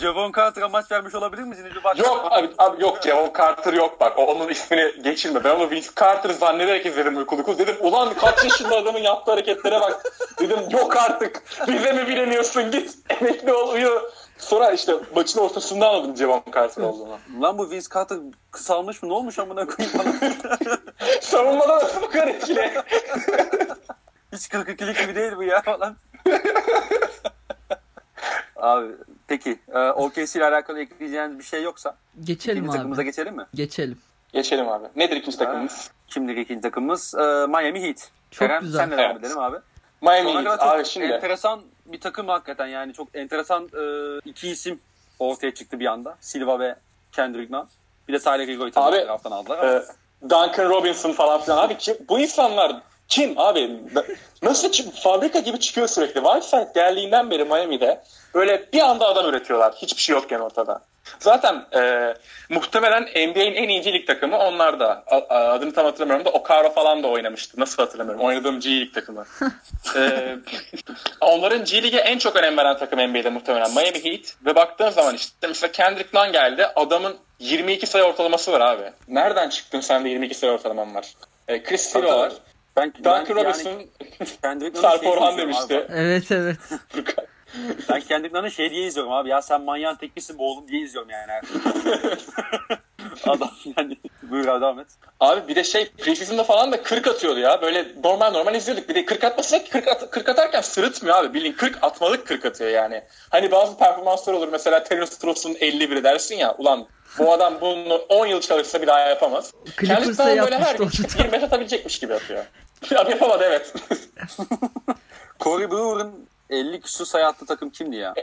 Javon 0.00 0.32
Carter'a 0.36 0.68
maç 0.68 0.90
vermiş 0.92 1.14
olabilir 1.14 1.42
bak. 1.84 1.98
yok 1.98 2.28
abi, 2.30 2.50
abi 2.58 2.82
yok 2.82 3.02
Javon 3.12 3.32
Carter 3.38 3.72
yok 3.72 4.00
bak. 4.00 4.18
O- 4.18 4.24
Onun 4.26 4.48
ismini 4.48 5.02
geçirme. 5.02 5.44
Ben 5.44 5.50
onu 5.50 5.70
Vince 5.70 5.88
Carter 6.00 6.30
zannederek 6.30 6.86
izledim 6.86 7.16
uykulukuz. 7.16 7.58
Dedim 7.58 7.76
ulan 7.80 8.14
kaç 8.14 8.44
yaşında 8.44 8.76
adamın 8.76 8.98
yaptığı 8.98 9.30
hareketlere 9.30 9.80
bak. 9.80 10.02
Dedim 10.40 10.58
yok 10.70 10.96
artık. 10.96 11.42
Bize 11.68 11.92
mi 11.92 12.06
bileniyorsun 12.06 12.70
git. 12.70 12.94
Emekli 13.10 13.52
ol 13.52 13.72
uyu. 13.72 14.10
Sonra 14.38 14.70
işte 14.70 14.92
maçın 15.16 15.40
ortasında 15.40 15.88
anladım 15.88 16.16
Javon 16.16 16.42
Carter 16.54 16.82
olduğunu. 16.82 17.18
Lan 17.42 17.58
bu 17.58 17.70
Vince 17.70 17.86
Carter 17.94 18.18
kısalmış 18.50 19.02
mı? 19.02 19.08
Ne 19.08 19.12
olmuş 19.12 19.38
amına 19.38 19.66
koyayım 19.66 19.98
bana? 19.98 20.30
Savunmada 21.20 21.76
nasıl 21.76 22.02
bu 22.02 22.10
kadar 22.10 22.26
etkili? 22.28 22.70
Hiç 24.32 24.46
42'lik 24.48 25.00
gibi 25.00 25.14
değil 25.14 25.32
bu 25.36 25.42
ya 25.42 25.62
falan. 25.62 25.96
Abi 28.62 28.86
peki 29.28 29.58
e, 29.74 29.78
OKC 29.78 30.38
ile 30.38 30.44
alakalı 30.46 30.80
ekleyeceğiniz 30.80 31.38
bir 31.38 31.44
şey 31.44 31.62
yoksa 31.62 31.96
geçelim 32.24 32.58
ikinci 32.58 32.72
takımımıza 32.76 33.02
abi. 33.02 33.06
geçelim 33.08 33.36
mi? 33.36 33.46
Geçelim. 33.54 33.98
Geçelim 34.32 34.68
abi. 34.68 34.86
Nedir 34.96 35.16
ikinci 35.16 35.38
takımımız? 35.38 35.90
Şimdi 36.08 36.32
ikinci 36.40 36.60
takımımız 36.60 37.14
e, 37.14 37.18
Miami 37.46 37.82
Heat. 37.82 38.10
Çok 38.30 38.48
Kerem, 38.48 38.62
güzel. 38.62 38.78
Senle 38.78 38.96
devam 38.96 39.10
Evet. 39.10 39.20
edelim 39.24 39.38
abi. 39.38 39.56
Miami 40.02 40.32
Sonra 40.32 40.50
Heat. 40.50 40.60
çok 40.60 40.68
Abi 40.68 40.84
şimdi. 40.84 41.06
enteresan 41.06 41.60
bir 41.86 42.00
takım 42.00 42.28
hakikaten 42.28 42.66
yani 42.66 42.92
çok 42.92 43.08
enteresan 43.14 43.64
e, 43.64 44.18
iki 44.24 44.48
isim 44.48 44.80
ortaya 45.18 45.54
çıktı 45.54 45.80
bir 45.80 45.86
anda. 45.86 46.16
Silva 46.20 46.60
ve 46.60 46.74
Kendrick 47.12 47.52
Nunn. 47.56 47.68
Bir 48.08 48.12
de 48.12 48.18
Tyler 48.18 48.48
Hero'yu 48.48 48.70
tabii 48.72 48.96
Abi, 48.96 49.06
taraftan 49.06 49.30
aldılar. 49.30 49.58
ama- 49.58 49.72
Ee, 49.72 49.82
Duncan 50.22 50.70
Robinson 50.70 51.12
falan 51.12 51.40
filan. 51.40 51.58
Abi 51.58 51.78
kim, 51.78 51.96
bu 52.08 52.18
insanlar 52.20 52.80
kim 53.08 53.38
abi? 53.38 53.70
Nasıl 54.42 54.90
fabrika 54.90 55.38
gibi 55.38 55.60
çıkıyor 55.60 55.88
sürekli. 55.88 56.22
Whiteside 56.22 56.72
geldiğinden 56.74 57.30
beri 57.30 57.44
Miami'de 57.44 58.02
böyle 58.34 58.72
bir 58.72 58.80
anda 58.80 59.06
adam 59.06 59.26
üretiyorlar. 59.26 59.74
Hiçbir 59.74 60.02
şey 60.02 60.14
yokken 60.14 60.38
ortada. 60.38 60.80
Zaten 61.18 61.66
e, 61.74 62.14
muhtemelen 62.48 63.02
NBA'in 63.02 63.54
en 63.54 63.68
iyi 63.68 63.80
G 63.80 63.92
League 63.92 64.06
takımı 64.06 64.38
onlar 64.38 64.80
da. 64.80 65.04
A- 65.06 65.34
adını 65.34 65.74
tam 65.74 65.84
hatırlamıyorum 65.84 66.24
da 66.24 66.30
Okaro 66.30 66.72
falan 66.72 67.02
da 67.02 67.08
oynamıştı. 67.08 67.60
Nasıl 67.60 67.82
hatırlamıyorum. 67.82 68.24
Oynadığım 68.24 68.60
G 68.60 68.70
League 68.70 68.92
takımı. 68.92 69.24
e, 69.96 70.36
onların 71.20 71.64
G 71.64 71.82
League'e 71.82 72.00
en 72.00 72.18
çok 72.18 72.36
önem 72.36 72.56
veren 72.56 72.78
takım 72.78 73.10
NBA'de 73.10 73.30
muhtemelen 73.30 73.70
Miami 73.70 74.04
Heat. 74.04 74.36
Ve 74.46 74.54
baktığın 74.54 74.90
zaman 74.90 75.14
işte 75.14 75.46
mesela 75.48 75.72
Kendrick 75.72 76.18
Nunn 76.18 76.32
geldi. 76.32 76.66
Adamın 76.76 77.16
22 77.38 77.86
sayı 77.86 78.04
ortalaması 78.04 78.52
var 78.52 78.60
abi. 78.60 78.92
Nereden 79.08 79.48
çıktın 79.48 79.80
sen 79.80 80.04
de 80.04 80.08
22 80.08 80.34
sayı 80.34 80.52
ortalaman 80.52 80.94
var? 80.94 81.06
E, 81.48 81.62
Chris 81.62 81.92
Tabii, 81.92 82.06
var. 82.06 82.32
Ben, 82.76 82.92
Duncan 82.94 83.26
ben 83.28 83.36
Robinson, 83.36 83.70
yani 83.70 83.88
Kendrick 84.42 84.78
Sarp 84.80 85.06
Orhan 85.06 85.38
demişti. 85.38 85.76
abi. 85.76 85.86
Evet 85.94 86.32
evet. 86.32 86.58
Ben 87.88 88.00
Kendrick 88.00 88.38
Nunn'ı 88.38 88.50
şey 88.50 88.70
diye 88.70 88.86
izliyorum 88.86 89.12
abi. 89.12 89.28
Ya 89.28 89.42
sen 89.42 89.62
manyağın 89.62 89.96
teklisin 89.96 90.38
bu 90.38 90.50
oğlum 90.52 90.68
diye 90.68 90.82
izliyorum 90.82 91.10
yani. 91.10 91.32
Adam 93.24 93.50
yani. 93.76 93.96
Buyur 94.32 94.48
abi 94.48 94.60
devam 94.60 94.78
et. 94.78 94.86
Abi 95.20 95.48
bir 95.48 95.54
de 95.56 95.64
şey 95.64 95.90
preseason'da 95.90 96.44
falan 96.44 96.72
da 96.72 96.82
40 96.82 97.06
atıyordu 97.06 97.40
ya. 97.40 97.62
Böyle 97.62 97.86
normal 98.04 98.30
normal 98.30 98.54
izliyorduk. 98.54 98.88
Bir 98.88 98.94
de 98.94 99.04
40 99.04 99.24
atmasa 99.24 99.64
40, 99.64 99.88
at, 99.88 100.10
40 100.10 100.28
atarken 100.28 100.60
sırıtmıyor 100.60 101.16
abi. 101.16 101.34
Bildiğin 101.34 101.52
40 101.52 101.78
atmalık 101.82 102.26
40 102.26 102.44
atıyor 102.44 102.70
yani. 102.70 103.04
Hani 103.30 103.50
bazı 103.50 103.78
performanslar 103.78 104.32
olur. 104.32 104.48
Mesela 104.52 104.84
Terence 104.84 105.12
Ross'un 105.24 105.54
51'i 105.54 106.04
dersin 106.04 106.36
ya. 106.36 106.54
Ulan 106.58 106.86
bu 107.18 107.32
adam 107.32 107.60
bunu 107.60 107.94
10 107.94 108.26
yıl 108.26 108.40
çalışsa 108.40 108.82
bir 108.82 108.86
daha 108.86 109.00
yapamaz. 109.00 109.52
Kendisi 109.86 110.18
böyle 110.18 110.30
her 110.30 110.36
yapmıştı 110.36 111.02
gün 111.02 111.08
onu 111.08 111.18
da. 111.18 111.22
25 111.22 111.42
atabilecekmiş 111.42 111.98
gibi 111.98 112.14
atıyor. 112.14 112.44
Abi 112.96 113.10
yapamadı 113.10 113.44
evet. 113.44 113.74
Corey 115.40 115.70
Brewer'ın 115.70 116.28
50 116.52 116.80
küsur 116.80 117.06
sayı 117.06 117.26
takım 117.48 117.70
kimdi 117.70 117.96
ya? 117.96 118.14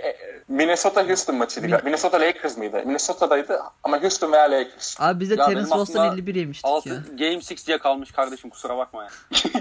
Minnesota 0.47 1.07
Houston 1.07 1.35
maçıydı. 1.35 1.81
Minnesota 1.83 2.19
Lakers 2.21 2.57
mıydı? 2.57 2.81
Minnesota'daydı 2.85 3.59
ama 3.83 4.01
Houston 4.01 4.31
veya 4.31 4.51
Lakers. 4.51 4.95
Abi 4.99 5.19
biz 5.19 5.29
de 5.29 5.35
Ya 5.35 5.45
Terence 5.45 5.75
Ross'tan 5.75 5.99
aklımda 5.99 6.13
51 6.13 6.35
yemiştik 6.35 6.65
6 6.65 6.89
ya. 6.89 6.95
Game 7.17 7.35
6 7.35 7.67
diye 7.67 7.77
kalmış 7.77 8.11
kardeşim 8.11 8.49
kusura 8.49 8.77
bakma 8.77 9.03
ya. 9.03 9.09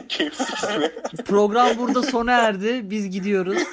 Program 1.27 1.79
burada 1.79 2.03
sona 2.03 2.33
erdi. 2.33 2.91
Biz 2.91 3.11
gidiyoruz. 3.11 3.63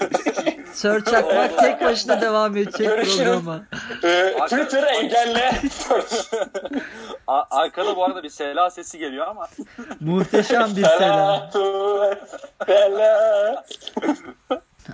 Sir 0.74 1.06
Çakmak 1.06 1.60
tek 1.60 1.82
başına 1.82 2.22
devam 2.22 2.58
edecek 2.58 2.88
Görüşürüz. 2.88 3.18
programa. 3.18 3.62
Ee, 4.04 4.36
Twitter'ı 4.44 4.86
engelle. 4.86 5.62
A- 7.28 7.44
arkada 7.50 7.96
bu 7.96 8.06
arada 8.06 8.24
bir 8.24 8.30
sela 8.30 8.70
sesi 8.70 9.00
geliyor 9.00 9.28
ama. 9.28 9.48
Muhteşem 10.00 10.76
bir 10.76 10.84
selam. 10.84 11.52
Selatü 11.52 11.60
selam. 12.66 13.56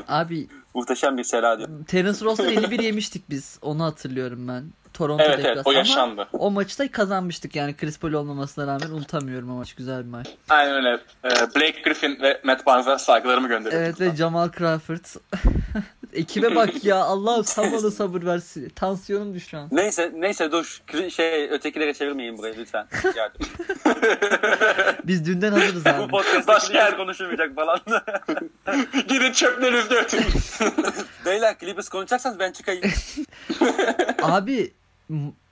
Abi 0.07 0.47
Muhteşem 0.73 1.17
bir 1.17 1.23
diyor. 1.23 1.85
Terence 1.87 2.25
Ross'tan 2.25 2.47
51 2.53 2.79
yemiştik 2.79 3.29
biz. 3.29 3.59
Onu 3.61 3.83
hatırlıyorum 3.83 4.47
ben. 4.47 4.63
Toronto 4.93 5.23
Evet 5.23 5.45
evet 5.45 5.67
o 5.67 5.71
yaşandı. 5.71 6.27
Ama 6.33 6.43
o 6.43 6.51
maçta 6.51 6.91
kazanmıştık 6.91 7.55
yani 7.55 7.77
Chris 7.77 7.99
Paul 7.99 8.13
olmamasına 8.13 8.67
rağmen 8.67 8.89
unutamıyorum 8.89 9.51
o 9.51 9.53
maç. 9.53 9.73
Güzel 9.73 9.99
bir 9.99 10.09
maç. 10.09 10.27
Aynen 10.49 10.75
öyle. 10.75 10.99
Ee, 11.23 11.29
Blake 11.29 11.81
Griffin 11.83 12.21
ve 12.21 12.41
Matt 12.43 12.65
Barnes'a 12.65 12.97
saygılarımı 12.97 13.47
gönderiyorum. 13.47 13.85
Evet 13.85 14.01
ve 14.01 14.15
Jamal 14.15 14.49
Crawford. 14.51 15.05
Ekibe 16.13 16.55
bak 16.55 16.83
ya 16.85 16.97
Allah'ım 17.03 17.43
sen 17.43 17.71
bana 17.71 17.91
sabır 17.91 18.23
versin. 18.23 18.69
Tansiyonum 18.69 19.33
düştü 19.33 19.49
şu 19.49 19.57
an. 19.57 19.67
Neyse 19.71 20.11
neyse 20.15 20.51
dur 20.51 20.81
şey 21.09 21.43
ötekilere 21.51 21.93
çevirmeyin 21.93 22.37
burayı 22.37 22.55
lütfen. 22.57 22.87
Biz 25.03 25.25
dünden 25.25 25.51
hazırız 25.51 25.85
bu 25.85 25.89
abi. 25.89 26.11
podcast'ta 26.11 26.53
Başka 26.53 26.77
yer- 26.77 26.97
konuşulmayacak 26.97 27.55
falan. 27.55 27.79
Gidin 29.07 29.31
çöplerinizi 29.31 29.95
ötün. 29.95 30.23
Beyler 31.25 31.55
Clippers 31.59 31.89
konuşacaksanız 31.89 32.39
ben 32.39 32.51
çıkayım. 32.51 32.83
Abi 34.21 34.73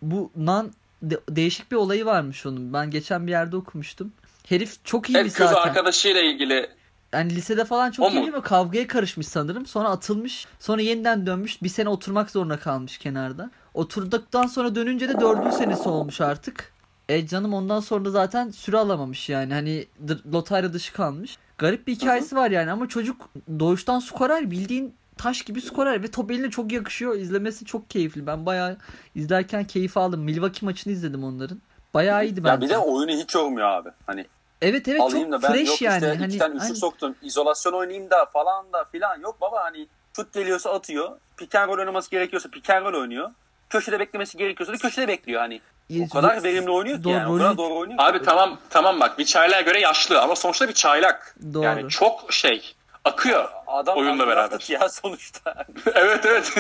bu 0.02 0.32
nan 0.36 0.72
de- 1.04 1.20
değişik 1.30 1.72
bir 1.72 1.76
olayı 1.76 2.06
varmış 2.06 2.46
onun. 2.46 2.74
Ben 2.74 2.92
geçen 2.92 3.28
bir 3.28 3.32
yerde 3.32 3.56
okumuştum. 3.56 4.14
Herif 4.50 4.86
çok 4.86 5.10
iyi 5.10 5.14
bir 5.14 5.20
evet, 5.20 5.34
kız 5.34 5.48
zaten. 5.50 5.62
arkadaşıyla 5.70 6.22
ilgili 6.22 6.70
Yani 7.14 7.36
lisede 7.36 7.66
falan 7.66 7.92
çok 7.92 8.06
O 8.06 8.10
iyi 8.10 8.16
değil 8.16 8.34
mi? 8.34 8.42
Kavgaya 8.42 8.88
karışmış 8.88 9.28
sanırım. 9.28 9.66
Sonra 9.66 9.90
atılmış. 9.90 10.48
Sonra 10.60 10.82
yeniden 10.82 11.26
dönmüş. 11.26 11.64
Bir 11.64 11.70
sene 11.70 11.90
oturmak 11.90 12.32
zorunda 12.32 12.60
kalmış 12.60 12.98
kenarda. 12.98 13.52
Oturduktan 13.74 14.48
sonra 14.48 14.76
dönünce 14.76 15.10
de 15.10 15.20
dördüncü 15.20 15.56
senesi 15.56 15.90
olmuş 15.90 16.22
artık. 16.22 16.74
E 17.10 17.28
canım 17.28 17.54
ondan 17.54 17.80
sonra 17.80 18.06
da 18.06 18.12
zaten 18.12 18.50
süre 18.50 18.78
alamamış 18.78 19.30
yani. 19.30 19.54
Hani 19.54 19.86
lotarya 20.34 20.74
dışı 20.74 20.94
kalmış. 20.94 21.38
Garip 21.58 21.88
bir 21.88 21.96
hikayesi 21.96 22.36
var 22.36 22.52
yani 22.52 22.72
ama 22.72 22.88
çocuk 22.88 23.30
doğuştan 23.60 24.00
skorer 24.00 24.52
bildiğin 24.52 24.94
taş 25.18 25.42
gibi 25.42 25.62
skorer 25.62 26.04
ve 26.04 26.12
top 26.12 26.32
eline 26.32 26.50
çok 26.50 26.72
yakışıyor. 26.72 27.16
İzlemesi 27.16 27.66
çok 27.66 27.90
keyifli. 27.90 28.28
Ben 28.28 28.46
bayağı 28.46 28.78
izlerken 29.16 29.64
keyif 29.64 29.98
aldım. 29.98 30.22
Milwaukee 30.22 30.66
maçını 30.66 30.94
izledim 30.94 31.24
onların. 31.24 31.62
Bayağı 31.94 32.26
iyiydi 32.26 32.44
bence. 32.44 32.52
ya 32.52 32.62
bir 32.62 32.70
de 32.70 32.78
oyunu 32.78 33.12
hiç 33.12 33.36
yormuyor 33.36 33.68
abi. 33.68 33.90
Hani 34.06 34.26
evet 34.62 34.88
evet 34.88 35.02
alayım 35.02 35.32
çok 35.32 35.42
da 35.42 35.48
ben 35.48 35.54
fresh 35.54 35.68
yok 35.68 35.82
yani. 35.82 35.96
işte 35.96 36.08
hani, 36.08 36.26
iki 36.26 36.38
tane 36.38 36.56
üçlük 36.56 36.64
aynen. 36.64 36.74
soktum. 36.74 37.16
İzolasyon 37.22 37.74
oynayayım 37.74 38.10
da 38.10 38.26
falan 38.26 38.74
da 38.74 38.86
filan. 38.86 39.20
Yok 39.22 39.42
baba 39.42 39.64
hani 39.64 39.88
şut 40.16 40.34
geliyorsa 40.34 40.74
atıyor. 40.74 41.12
Pick 41.38 41.56
and 41.56 41.70
roll 41.70 41.80
oynaması 41.80 42.12
gerekiyorsa 42.12 42.50
pick 42.50 42.70
and 42.70 42.86
roll 42.86 43.02
oynuyor. 43.02 43.32
Köşede 43.70 44.00
beklemesi 44.00 44.38
gerekiyorsa 44.38 44.74
da 44.74 44.78
köşede 44.78 45.08
bekliyor 45.08 45.42
hani. 45.42 45.62
O 46.06 46.10
kadar 46.10 46.44
verimli 46.44 46.72
oynuyor 46.72 46.98
ki 46.98 47.04
Doğru, 47.04 47.14
yani. 47.14 47.32
O 47.32 47.38
kadar 47.38 47.58
doğru 47.58 47.78
oynuyor. 47.78 48.00
Abi 48.00 48.22
tamam 48.22 48.60
tamam 48.70 49.00
bak 49.00 49.20
bir 49.20 49.26
çaylağa 49.26 49.62
göre 49.62 49.80
yaşlı 49.80 50.22
ama 50.22 50.36
sonuçta 50.36 50.68
bir 50.68 50.74
çaylak. 50.74 51.36
Doğru. 51.54 51.64
Yani 51.64 51.90
çok 51.90 52.34
şey 52.34 52.76
akıyor. 53.06 53.50
Adam 53.68 53.98
oyunla 53.98 54.28
beraber. 54.28 54.66
ya 54.68 54.90
sonuçta. 54.90 55.66
evet 55.96 56.26
evet. 56.26 56.54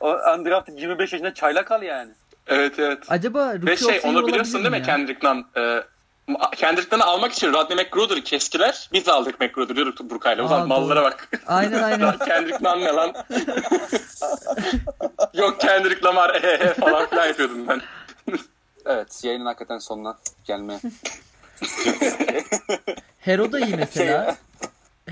o 0.00 0.16
undrafted 0.38 0.78
25 0.78 1.12
yaşında 1.12 1.34
çaylak 1.34 1.72
al 1.72 1.82
yani. 1.82 2.12
evet 2.46 2.78
evet. 2.78 2.98
Acaba 3.08 3.54
Rookie 3.54 3.66
Ve 3.66 3.76
şey 3.76 4.00
onu 4.04 4.26
biliyorsun 4.26 4.54
değil 4.54 4.70
mi 4.70 4.76
ya? 4.78 4.82
Kendrick 4.82 5.28
Nunn? 5.28 5.46
Ee, 5.56 5.82
Kendrick 6.56 6.96
Nunn'ı 6.96 7.04
almak 7.04 7.32
için 7.32 7.52
Rodney 7.52 7.84
McGruder'ı 7.84 8.20
kestiler. 8.24 8.88
Biz 8.92 9.08
aldık 9.08 9.40
McGruder'ı 9.40 9.76
diyorduk 9.76 10.10
Burkay'la. 10.10 10.42
Aa, 10.44 10.46
Ulan 10.46 10.68
mallara 10.68 10.96
doğru. 11.00 11.04
bak. 11.04 11.28
Aynen 11.46 11.82
aynen. 11.82 12.00
Lan 12.02 12.18
Kendrick 12.18 12.58
Nunn 12.64 12.80
ne 12.80 12.92
lan? 12.92 13.14
Yok 15.34 15.60
Kendrick 15.60 16.04
Lamar 16.04 16.34
ehehe 16.34 16.74
falan 16.74 17.06
filan 17.06 17.26
yapıyordum 17.26 17.68
ben. 17.68 17.80
Evet 18.86 19.20
yayının 19.24 19.46
hakikaten 19.46 19.78
sonuna 19.78 20.18
gelmeye. 20.44 20.80
Hero 23.20 23.52
da 23.52 23.60
iyi 23.60 23.76
mesela. 23.76 24.24
Şey- 24.24 24.34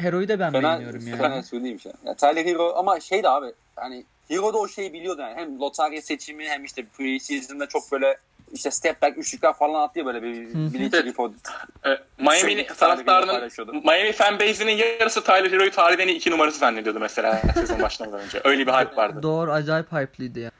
Hero'yu 0.02 0.28
da 0.28 0.38
ben 0.40 0.52
Fena, 0.52 0.62
beğeniyorum 0.62 1.06
yani. 1.06 1.18
fena 1.18 1.42
söyleyeyim 1.42 1.80
şey. 1.80 1.92
Ya, 2.04 2.14
Tyler 2.14 2.44
Hero 2.44 2.74
ama 2.76 3.00
şey 3.00 3.22
de 3.22 3.28
abi 3.28 3.52
hani 3.76 4.04
Hero 4.28 4.52
da 4.52 4.58
o 4.58 4.68
şeyi 4.68 4.92
biliyordu 4.92 5.20
yani. 5.20 5.34
Hem 5.36 5.60
lotarya 5.60 6.02
seçimi 6.02 6.48
hem 6.48 6.64
işte 6.64 6.84
preseason'da 6.98 7.66
çok 7.66 7.92
böyle 7.92 8.18
işte 8.52 8.70
step 8.70 9.02
back 9.02 9.18
üçlükler 9.18 9.52
falan 9.52 9.82
attı 9.82 9.98
ya 9.98 10.06
böyle 10.06 10.22
bir 10.22 10.34
bilinçli 10.54 11.04
bir 11.06 11.14
Miami'nin 12.18 12.40
Sürekli 12.40 12.74
taraftarının. 12.74 13.50
Miami 13.84 14.12
fanbase'inin 14.12 14.72
yarısı 14.72 15.24
Tyler 15.24 15.50
Hero'yu 15.50 15.70
tarihten 15.70 16.08
iki 16.08 16.30
numarası 16.30 16.58
zannediyordu 16.58 17.00
mesela 17.00 17.42
sezon 17.54 17.82
başlamadan 17.82 18.20
önce. 18.20 18.40
Öyle 18.44 18.66
bir 18.66 18.72
hype 18.72 18.96
vardı. 18.96 19.22
Doğru 19.22 19.52
acayip 19.52 19.92
hype'lıydı 19.92 20.40
ya. 20.40 20.50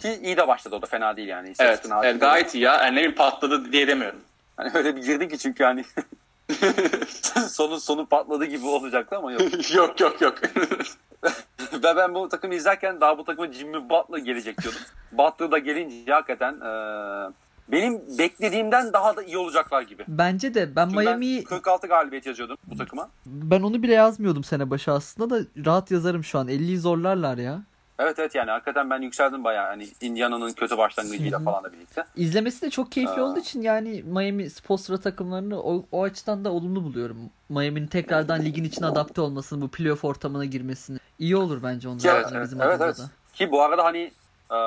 Ki 0.00 0.18
iyi 0.22 0.36
de 0.36 0.48
başladı 0.48 0.76
o 0.76 0.82
da 0.82 0.86
fena 0.86 1.16
değil 1.16 1.28
yani. 1.28 1.52
Evet, 1.58 1.82
evet 2.02 2.20
gayet 2.20 2.54
iyi 2.54 2.62
ya. 2.62 2.74
Yani 2.74 2.92
ne 2.92 2.96
bileyim 2.96 3.14
patladı 3.14 3.72
diye 3.72 3.86
demiyorum. 3.88 4.20
Hani 4.56 4.70
öyle 4.74 4.96
bir 4.96 5.02
girdi 5.02 5.28
ki 5.28 5.38
çünkü 5.38 5.64
hani 5.64 5.84
sonu 7.48 7.80
sonu 7.80 8.06
patladı 8.06 8.44
gibi 8.44 8.66
olacaktı 8.66 9.16
ama 9.16 9.32
yok. 9.32 9.42
yok 9.74 10.00
yok 10.00 10.20
yok. 10.20 10.34
Ve 11.72 11.96
ben 11.96 12.14
bu 12.14 12.28
takımı 12.28 12.54
izlerken 12.54 13.00
daha 13.00 13.18
bu 13.18 13.24
takıma 13.24 13.52
Jimmy 13.52 13.90
Butler 13.90 14.18
gelecek 14.18 14.62
diyordum. 14.62 14.80
Butler 15.12 15.52
da 15.52 15.58
gelince 15.58 16.12
hakikaten 16.12 16.52
eee, 16.52 17.32
benim 17.68 18.18
beklediğimden 18.18 18.92
daha 18.92 19.16
da 19.16 19.22
iyi 19.22 19.38
olacaklar 19.38 19.82
gibi. 19.82 20.04
Bence 20.08 20.54
de 20.54 20.76
ben 20.76 20.88
Çünkü 20.88 21.04
Miami'yi 21.04 21.38
ben 21.38 21.44
46 21.44 21.86
galibiyet 21.86 22.26
yazıyordum 22.26 22.56
bu 22.66 22.76
takıma. 22.76 23.08
ben 23.26 23.60
onu 23.62 23.82
bile 23.82 23.94
yazmıyordum 23.94 24.44
sene 24.44 24.70
başı 24.70 24.92
aslında 24.92 25.30
da 25.30 25.44
rahat 25.66 25.90
yazarım 25.90 26.24
şu 26.24 26.38
an. 26.38 26.48
50'yi 26.48 26.78
zorlarlar 26.78 27.38
ya. 27.38 27.62
Evet 27.98 28.18
evet 28.18 28.34
yani 28.34 28.50
hakikaten 28.50 28.90
ben 28.90 29.02
yükseldim 29.02 29.44
bayağı 29.44 29.66
hani 29.66 29.88
Indiana'nın 30.00 30.52
kötü 30.52 30.78
başlangıcıyla 30.78 31.38
falan 31.38 31.64
da 31.64 31.72
birlikte. 31.72 32.04
İzlemesi 32.16 32.62
de 32.62 32.70
çok 32.70 32.92
keyifli 32.92 33.20
Aa. 33.20 33.24
olduğu 33.24 33.38
için 33.38 33.62
yani 33.62 34.02
Miami 34.02 34.50
Spolstra 34.50 35.00
takımlarını 35.00 35.62
o, 35.62 35.84
o 35.92 36.02
açıdan 36.02 36.44
da 36.44 36.52
olumlu 36.52 36.84
buluyorum. 36.84 37.18
Miami'nin 37.48 37.86
tekrardan 37.86 38.44
ligin 38.44 38.64
içine 38.64 38.86
adapte 38.86 39.20
olmasını, 39.20 39.60
bu 39.60 39.68
playoff 39.68 40.04
ortamına 40.04 40.44
girmesini. 40.44 40.98
iyi 41.18 41.36
olur 41.36 41.62
bence 41.62 41.88
onlar 41.88 42.14
Evet, 42.14 42.26
evet, 42.32 42.44
bizim 42.44 42.62
evet, 42.62 42.80
evet. 42.80 42.98
da. 42.98 43.02
Ki 43.32 43.50
bu 43.50 43.62
arada 43.62 43.84
hani 43.84 44.12
e, 44.50 44.58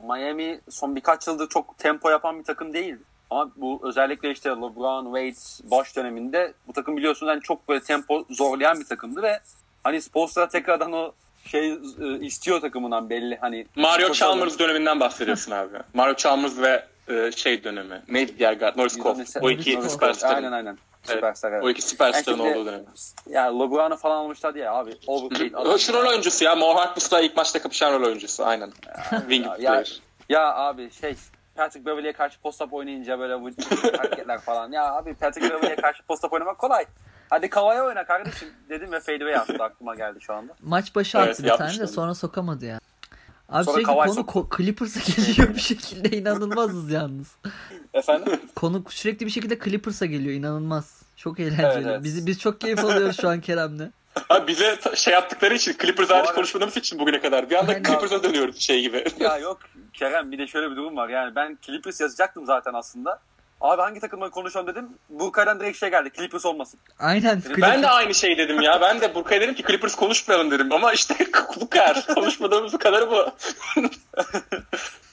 Miami 0.00 0.60
son 0.70 0.96
birkaç 0.96 1.26
yıldır 1.26 1.48
çok 1.48 1.78
tempo 1.78 2.10
yapan 2.10 2.38
bir 2.38 2.44
takım 2.44 2.72
değildi. 2.72 3.02
Ama 3.30 3.50
bu 3.56 3.80
özellikle 3.82 4.30
işte 4.30 4.50
LeBron, 4.50 5.04
Wade 5.04 5.70
baş 5.70 5.96
döneminde 5.96 6.54
bu 6.68 6.72
takım 6.72 6.96
biliyorsunuz 6.96 7.32
hani 7.32 7.40
çok 7.40 7.68
böyle 7.68 7.80
tempo 7.80 8.24
zorlayan 8.30 8.80
bir 8.80 8.84
takımdı 8.84 9.22
ve 9.22 9.40
hani 9.84 10.02
Spolstra 10.02 10.48
tekrardan 10.48 10.92
o 10.92 11.12
şey 11.46 11.72
e, 11.72 12.18
istiyor 12.20 12.60
takımından 12.60 13.10
belli 13.10 13.36
hani. 13.40 13.66
Mario 13.76 14.12
Chalmers 14.12 14.58
döneminden 14.58 15.00
bahsediyorsun 15.00 15.52
abi. 15.52 15.76
Mario 15.94 16.14
Chalmers 16.14 16.58
ve 16.58 16.84
e, 17.08 17.32
şey 17.32 17.64
dönemi. 17.64 18.02
Neydi 18.08 18.38
diğer 18.38 18.52
guard? 18.52 18.76
Norris 18.76 18.96
Cole. 18.98 19.18
Mesela- 19.18 19.46
O 19.46 19.50
iki 19.50 19.82
süperstarın. 19.90 20.34
Aynen 20.34 20.52
aynen. 20.52 20.78
Süperstar 21.02 21.52
evet. 21.52 21.64
O 21.64 21.70
iki 21.70 21.82
süperstarın 21.82 22.38
Yani 22.38 22.56
olduğu 22.56 22.66
dönem. 22.66 22.84
Ya 23.30 23.44
LeBron'u 23.44 23.96
falan 23.96 24.16
almışlar 24.16 24.54
diye 24.54 24.70
abi. 24.70 24.90
Overpaid 25.06 25.78
şu 25.78 25.92
rol 25.92 26.08
oyuncusu 26.08 26.44
ya. 26.44 26.54
Mo 26.54 26.74
Harkless'la 26.76 27.20
ilk 27.20 27.36
maçta 27.36 27.62
kapışan 27.62 28.00
rol 28.00 28.06
oyuncusu. 28.06 28.44
Aynen. 28.46 28.70
Wing 29.10 29.46
ya- 29.46 29.54
player. 29.56 30.00
Ya 30.28 30.54
abi 30.54 30.90
şey 30.90 31.14
Patrick 31.56 31.86
Beverley'e 31.86 32.12
karşı 32.12 32.40
post-up 32.40 32.72
oynayınca 32.72 33.18
böyle 33.18 33.40
bu 33.40 33.46
hareketler 33.98 34.40
falan. 34.40 34.72
Ya 34.72 34.94
abi 34.94 35.14
Patrick 35.14 35.50
Beverley'e 35.50 35.76
karşı 35.76 36.02
post-up 36.02 36.32
oynamak 36.32 36.58
kolay. 36.58 36.84
Hadi 37.30 37.50
kavaya 37.50 37.84
oyna 37.84 38.06
kardeşim 38.06 38.48
dedim 38.68 38.92
ve 38.92 39.00
fadeaway 39.00 39.36
attı 39.36 39.56
aklıma 39.64 39.94
geldi 39.94 40.18
şu 40.20 40.34
anda. 40.34 40.54
Maç 40.62 40.94
başı 40.94 41.18
Evet, 41.18 41.28
attı 41.28 41.42
bir 41.42 41.48
tane 41.48 41.78
de 41.78 41.86
sonra 41.86 42.14
sokamadı 42.14 42.66
ya. 42.66 42.80
Abi 43.48 43.64
Sonra 43.64 43.74
sürekli 43.74 43.92
konu 43.92 44.20
ko- 44.20 44.56
Clippers'a 44.56 45.00
geliyor 45.00 45.54
bir 45.54 45.60
şekilde 45.60 46.16
inanılmazız 46.16 46.90
yalnız. 46.90 47.36
Efendim? 47.94 48.40
Konu 48.56 48.84
sürekli 48.88 49.26
bir 49.26 49.30
şekilde 49.30 49.58
Clippers'a 49.58 50.06
geliyor 50.06 50.34
inanılmaz. 50.34 51.02
Çok 51.16 51.40
eğlenceli. 51.40 51.66
Evet, 51.66 51.86
evet. 51.86 52.04
Biz, 52.04 52.26
biz 52.26 52.40
çok 52.40 52.60
keyif 52.60 52.84
alıyoruz 52.84 53.20
şu 53.20 53.28
an 53.28 53.40
Kerem'le. 53.40 53.90
Abi 54.28 54.46
bize 54.46 54.78
şey 54.94 55.12
yaptıkları 55.14 55.54
için 55.54 55.76
Clippers 55.82 56.10
hariç 56.10 56.30
konuşmadığımız 56.30 56.76
için 56.76 56.98
bugüne 56.98 57.20
kadar. 57.20 57.50
Bir 57.50 57.54
anda 57.56 57.72
Aynen. 57.72 57.82
Clippers'a 57.82 58.22
dönüyoruz 58.22 58.58
şey 58.60 58.82
gibi. 58.82 59.04
ya 59.20 59.38
yok 59.38 59.58
Kerem 59.92 60.32
bir 60.32 60.38
de 60.38 60.46
şöyle 60.46 60.70
bir 60.70 60.76
durum 60.76 60.96
var. 60.96 61.08
Yani 61.08 61.34
ben 61.34 61.58
Clippers 61.62 62.00
yazacaktım 62.00 62.46
zaten 62.46 62.72
aslında. 62.74 63.20
Abi 63.66 63.82
hangi 63.82 64.00
takımla 64.00 64.30
konuşalım 64.30 64.66
dedim. 64.66 64.88
Burkay'dan 65.08 65.60
direkt 65.60 65.78
şey 65.78 65.90
geldi. 65.90 66.10
Clippers 66.16 66.46
olmasın. 66.46 66.80
Aynen. 66.98 67.42
Ben 67.58 67.82
de 67.82 67.88
aynı 67.88 68.14
şey 68.14 68.38
dedim 68.38 68.60
ya. 68.60 68.80
Ben 68.80 69.00
de 69.00 69.14
Burkay'a 69.14 69.40
dedim 69.40 69.54
ki 69.54 69.62
Clippers 69.68 69.94
konuşmayalım 69.94 70.50
dedim. 70.50 70.72
Ama 70.72 70.92
işte 70.92 71.14
bu 71.60 71.70
kadar. 71.70 72.06
Konuşmadığımız 72.14 72.78
kadar 72.78 73.10
bu. 73.10 73.26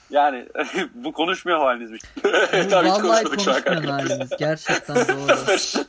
Yani 0.10 0.46
bu 0.94 1.12
konuşmuyor 1.12 1.60
halinizmiş. 1.60 2.02
evet 2.24 2.74
abi 2.74 2.88
Vallahi 2.90 3.24
kanka. 3.24 3.94
halimiz. 3.94 4.30
Gerçekten 4.40 4.96
doğru. 4.96 5.84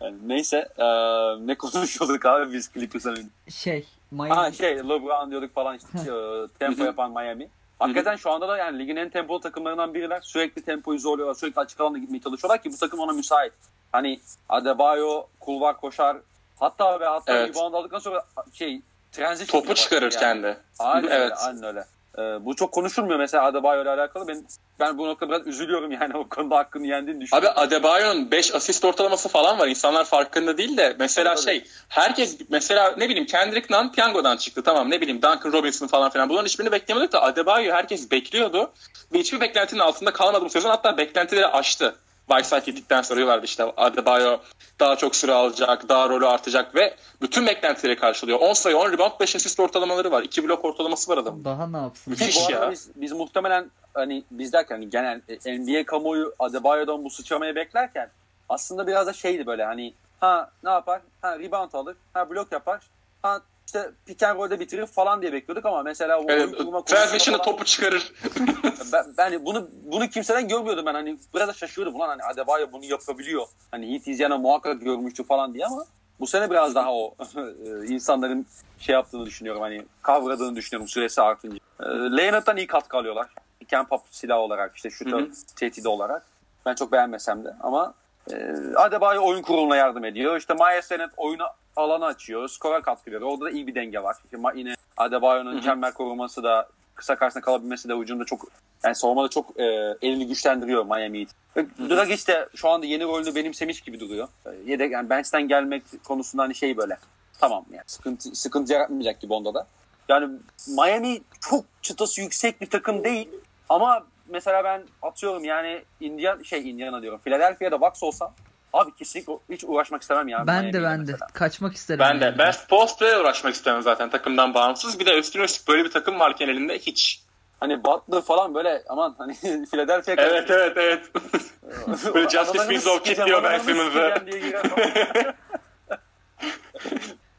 Yani 0.00 0.16
neyse 0.26 0.68
eee, 0.78 1.36
ne 1.46 1.54
konuşuyorduk 1.54 2.26
abi 2.26 2.52
biz 2.52 2.70
Clippers'ın. 2.74 3.30
Şey. 3.48 3.86
Miami. 4.10 4.30
Ha 4.34 4.52
şey 4.52 4.76
LeBron 4.78 5.30
diyorduk 5.30 5.54
falan 5.54 5.76
işte 5.76 5.88
eee, 6.12 6.46
tempo 6.58 6.84
yapan 6.84 7.10
Miami. 7.10 7.48
Hakikaten 7.80 8.16
şu 8.16 8.30
anda 8.30 8.48
da 8.48 8.56
yani 8.58 8.78
ligin 8.78 8.96
en 8.96 9.08
tempolu 9.08 9.40
takımlarından 9.40 9.94
biriler. 9.94 10.20
Sürekli 10.22 10.62
tempoyu 10.62 10.98
zorluyorlar. 10.98 11.34
Sürekli 11.34 11.60
açık 11.60 11.80
alanda 11.80 11.98
gitmeye 11.98 12.20
çalışıyorlar 12.20 12.62
ki 12.62 12.72
bu 12.72 12.76
takım 12.76 13.00
ona 13.00 13.12
müsait. 13.12 13.52
Hani 13.92 14.20
Adebayo, 14.48 15.26
kulvar 15.40 15.76
koşar. 15.76 16.16
Hatta 16.58 17.00
ve 17.00 17.04
hatta 17.06 17.32
Evet. 17.36 17.48
rebound 17.48 17.74
aldıktan 17.74 17.98
sonra 17.98 18.24
şey 18.52 18.80
transition 19.12 19.60
Topu 19.60 19.74
çıkarır 19.74 20.10
kendi. 20.10 20.56
Aynen 20.78 21.04
öyle, 21.04 21.14
Evet. 21.14 21.32
aynen 21.46 21.62
öyle. 21.62 21.84
Ee, 22.18 22.22
bu 22.44 22.56
çok 22.56 22.72
konuşulmuyor 22.72 23.18
mesela 23.18 23.44
Adebayo 23.44 23.82
ile 23.82 23.90
alakalı. 23.90 24.28
Ben 24.28 24.44
ben 24.80 24.98
bu 24.98 25.06
noktada 25.06 25.30
biraz 25.30 25.46
üzülüyorum 25.46 25.92
yani 25.92 26.16
o 26.16 26.28
konuda 26.28 26.56
hakkını 26.56 26.86
yendiğini 26.86 27.16
Abi 27.16 27.24
düşünüyorum. 27.24 27.52
Adebayo'nun 27.56 28.30
5 28.30 28.54
asist 28.54 28.84
ortalaması 28.84 29.28
falan 29.28 29.58
var. 29.58 29.68
İnsanlar 29.68 30.04
farkında 30.04 30.58
değil 30.58 30.76
de 30.76 30.96
mesela 30.98 31.34
Tabii, 31.34 31.44
şey 31.44 31.64
herkes 31.88 32.38
mesela 32.48 32.94
ne 32.98 33.08
bileyim 33.08 33.26
Kendrick 33.26 33.74
Nunn 33.74 33.92
piyangodan 33.92 34.36
çıktı 34.36 34.62
tamam 34.62 34.90
ne 34.90 35.00
bileyim 35.00 35.22
Duncan 35.22 35.52
Robinson 35.52 35.86
falan 35.86 36.10
filan. 36.10 36.28
Bunların 36.28 36.46
hiçbirini 36.46 36.72
beklemiyorduk 36.72 37.12
da 37.12 37.22
Adebayo 37.22 37.74
herkes 37.74 38.10
bekliyordu. 38.10 38.72
Ve 39.12 39.18
hiçbir 39.18 39.40
beklentinin 39.40 39.80
altında 39.80 40.12
kalmadı 40.12 40.44
bu 40.44 40.50
sezon. 40.50 40.70
Hatta 40.70 40.96
beklentileri 40.96 41.46
aştı. 41.46 41.94
Whiteside 42.30 42.70
gittikten 42.70 43.02
sonra 43.02 43.16
diyorlardı 43.16 43.44
işte 43.44 43.64
Adebayo 43.76 44.38
daha 44.80 44.96
çok 44.96 45.16
süre 45.16 45.32
alacak, 45.32 45.88
daha 45.88 46.08
rolü 46.08 46.26
artacak 46.26 46.74
ve 46.74 46.96
bütün 47.22 47.46
beklentileri 47.46 47.96
karşılıyor. 47.96 48.38
10 48.38 48.52
sayı, 48.52 48.76
10 48.76 48.92
rebound, 48.92 49.12
5 49.20 49.36
asist 49.36 49.60
ortalamaları 49.60 50.10
var. 50.10 50.22
2 50.22 50.48
blok 50.48 50.64
ortalaması 50.64 51.10
var 51.10 51.18
adamın. 51.18 51.44
Daha 51.44 51.66
ne 51.66 51.76
yapsın? 51.76 52.10
Müthiş. 52.10 52.48
ya. 52.50 52.70
biz, 52.70 52.90
biz 52.96 53.12
muhtemelen 53.12 53.70
hani 53.94 54.24
biz 54.30 54.52
derken 54.52 54.74
hani 54.74 54.90
genel 54.90 55.20
e, 55.46 55.58
NBA 55.58 55.84
kamuoyu 55.84 56.34
Adebayo'dan 56.38 57.04
bu 57.04 57.10
sıçramayı 57.10 57.54
beklerken 57.54 58.08
aslında 58.48 58.86
biraz 58.86 59.06
da 59.06 59.12
şeydi 59.12 59.46
böyle 59.46 59.64
hani 59.64 59.94
ha 60.20 60.50
ne 60.64 60.70
yapar? 60.70 61.00
Ha 61.22 61.38
rebound 61.38 61.72
alır, 61.72 61.96
ha 62.12 62.30
blok 62.30 62.52
yapar, 62.52 62.80
ha 63.22 63.40
işte 63.70 63.90
pick 64.06 64.22
and 64.22 64.38
roll'de 64.38 64.60
bitirir 64.60 64.86
falan 64.86 65.22
diye 65.22 65.32
bekliyorduk 65.32 65.66
ama 65.66 65.82
mesela 65.82 66.20
Evet, 66.28 66.58
Transition'da 66.86 67.38
falan- 67.38 67.50
topu 67.50 67.64
çıkarır. 67.64 68.12
ben, 68.92 69.04
ben 69.18 69.44
bunu 69.46 69.68
bunu 69.84 70.08
kimseden 70.08 70.48
görmüyordum 70.48 70.86
ben 70.86 70.94
hani 70.94 71.18
biraz 71.34 71.48
da 71.48 71.52
şaşıyordum 71.52 71.94
ulan 71.94 72.08
hani 72.08 72.22
Adebayo 72.22 72.72
bunu 72.72 72.84
yapabiliyor. 72.84 73.46
Hani 73.70 73.96
izleyene 73.96 74.36
muhakkak 74.36 74.80
görmüştü 74.80 75.24
falan 75.24 75.54
diye 75.54 75.66
ama 75.66 75.84
bu 76.20 76.26
sene 76.26 76.50
biraz 76.50 76.74
daha 76.74 76.94
o 76.94 77.14
e, 77.36 77.86
insanların 77.86 78.46
şey 78.78 78.92
yaptığını 78.92 79.26
düşünüyorum 79.26 79.62
hani 79.62 79.86
kavradığını 80.02 80.56
düşünüyorum 80.56 80.88
süresi 80.88 81.22
artınca. 81.22 81.56
E, 81.80 81.86
Leonard'dan 81.86 82.56
iyi 82.56 82.66
katkı 82.66 82.96
alıyorlar. 82.96 83.26
Camp 83.68 83.92
up 83.92 84.02
silah 84.10 84.38
olarak 84.38 84.76
işte 84.76 84.90
hı. 85.10 85.28
tehdidi 85.56 85.88
olarak. 85.88 86.26
Ben 86.66 86.74
çok 86.74 86.92
beğenmesem 86.92 87.44
de 87.44 87.54
ama 87.60 87.94
e, 88.32 88.34
Adebayo 88.76 89.24
oyun 89.24 89.42
kuruluna 89.42 89.76
yardım 89.76 90.04
ediyor. 90.04 90.36
İşte 90.36 90.54
Myers 90.54 90.92
Leonard 90.92 91.12
oyunu 91.16 91.44
alanı 91.76 92.04
açıyor. 92.04 92.48
Skora 92.48 92.82
katkı 92.82 93.10
veriyor. 93.10 93.30
Orada 93.30 93.44
da 93.44 93.50
iyi 93.50 93.66
bir 93.66 93.74
denge 93.74 94.02
var. 94.02 94.16
Ma- 94.32 94.58
yine 94.58 94.74
Adebayo'nun 94.96 95.60
çember 95.60 95.94
koruması 95.94 96.42
da 96.42 96.68
kısa 96.94 97.16
karşısında 97.16 97.44
kalabilmesi 97.44 97.88
de 97.88 97.96
hücumda 97.96 98.24
çok 98.24 98.40
yani 98.84 98.94
savunmada 98.94 99.28
çok 99.28 99.60
e, 99.60 99.64
elini 100.02 100.26
güçlendiriyor 100.26 100.84
Miami 100.84 101.20
Heat. 101.20 101.28
Ve 101.56 101.66
Dragic 101.90 102.26
de 102.26 102.48
şu 102.56 102.68
anda 102.68 102.86
yeni 102.86 103.04
rolünü 103.04 103.34
benimsemiş 103.34 103.80
gibi 103.80 104.00
duruyor. 104.00 104.28
E, 104.46 104.50
yedek 104.66 104.92
yani 104.92 105.10
bench'ten 105.10 105.48
gelmek 105.48 105.82
konusunda 106.04 106.42
hani 106.42 106.54
şey 106.54 106.76
böyle. 106.76 106.98
Tamam 107.38 107.64
yani 107.72 107.84
sıkıntı 107.86 108.34
sıkıntı 108.36 108.72
yaratmayacak 108.72 109.20
gibi 109.20 109.32
onda 109.32 109.54
da. 109.54 109.66
Yani 110.08 110.38
Miami 110.68 111.20
çok 111.40 111.64
çıtası 111.82 112.20
yüksek 112.20 112.60
bir 112.60 112.66
takım 112.66 113.04
değil 113.04 113.28
ama 113.68 114.04
mesela 114.28 114.64
ben 114.64 114.82
atıyorum 115.02 115.44
yani 115.44 115.82
Indiana 116.00 116.44
şey 116.44 116.70
Indiana 116.70 117.02
diyorum. 117.02 117.20
Philadelphia'da 117.24 117.80
Bucks 117.80 118.02
olsam 118.02 118.32
abi 118.72 118.94
kesinlikle 118.94 119.32
hiç 119.50 119.64
uğraşmak 119.64 120.02
istemem 120.02 120.28
ya. 120.28 120.46
Ben 120.46 120.72
de 120.72 120.82
ben 120.82 121.06
de. 121.06 121.12
mesela. 121.12 121.26
Kaçmak 121.32 121.74
isterim. 121.74 122.00
Ben 122.00 122.20
de. 122.20 122.24
yani. 122.24 122.38
Ben 122.38 122.54
Post'la 122.68 123.20
uğraşmak 123.20 123.54
istemem 123.54 123.82
zaten 123.82 124.10
takımdan 124.10 124.54
bağımsız. 124.54 125.00
Bir 125.00 125.06
de 125.06 125.18
üstüne 125.18 125.44
üstlük 125.44 125.68
böyle 125.68 125.84
bir 125.84 125.90
takım 125.90 126.20
varken 126.20 126.48
elinde 126.48 126.78
hiç. 126.78 127.22
Hani 127.60 127.84
Butler 127.84 128.22
falan 128.22 128.54
böyle 128.54 128.82
aman 128.88 129.14
hani 129.18 129.34
Philadelphia 129.70 130.12
Evet 130.12 130.50
evet 130.50 130.72
evet. 130.76 131.10
Böyle 132.14 132.28
Justice 132.28 132.58
Winslow 132.58 132.96
sikeceğim, 132.96 133.16
kilitliyor 133.16 133.42
Ben 133.42 133.60
falan. 133.60 135.34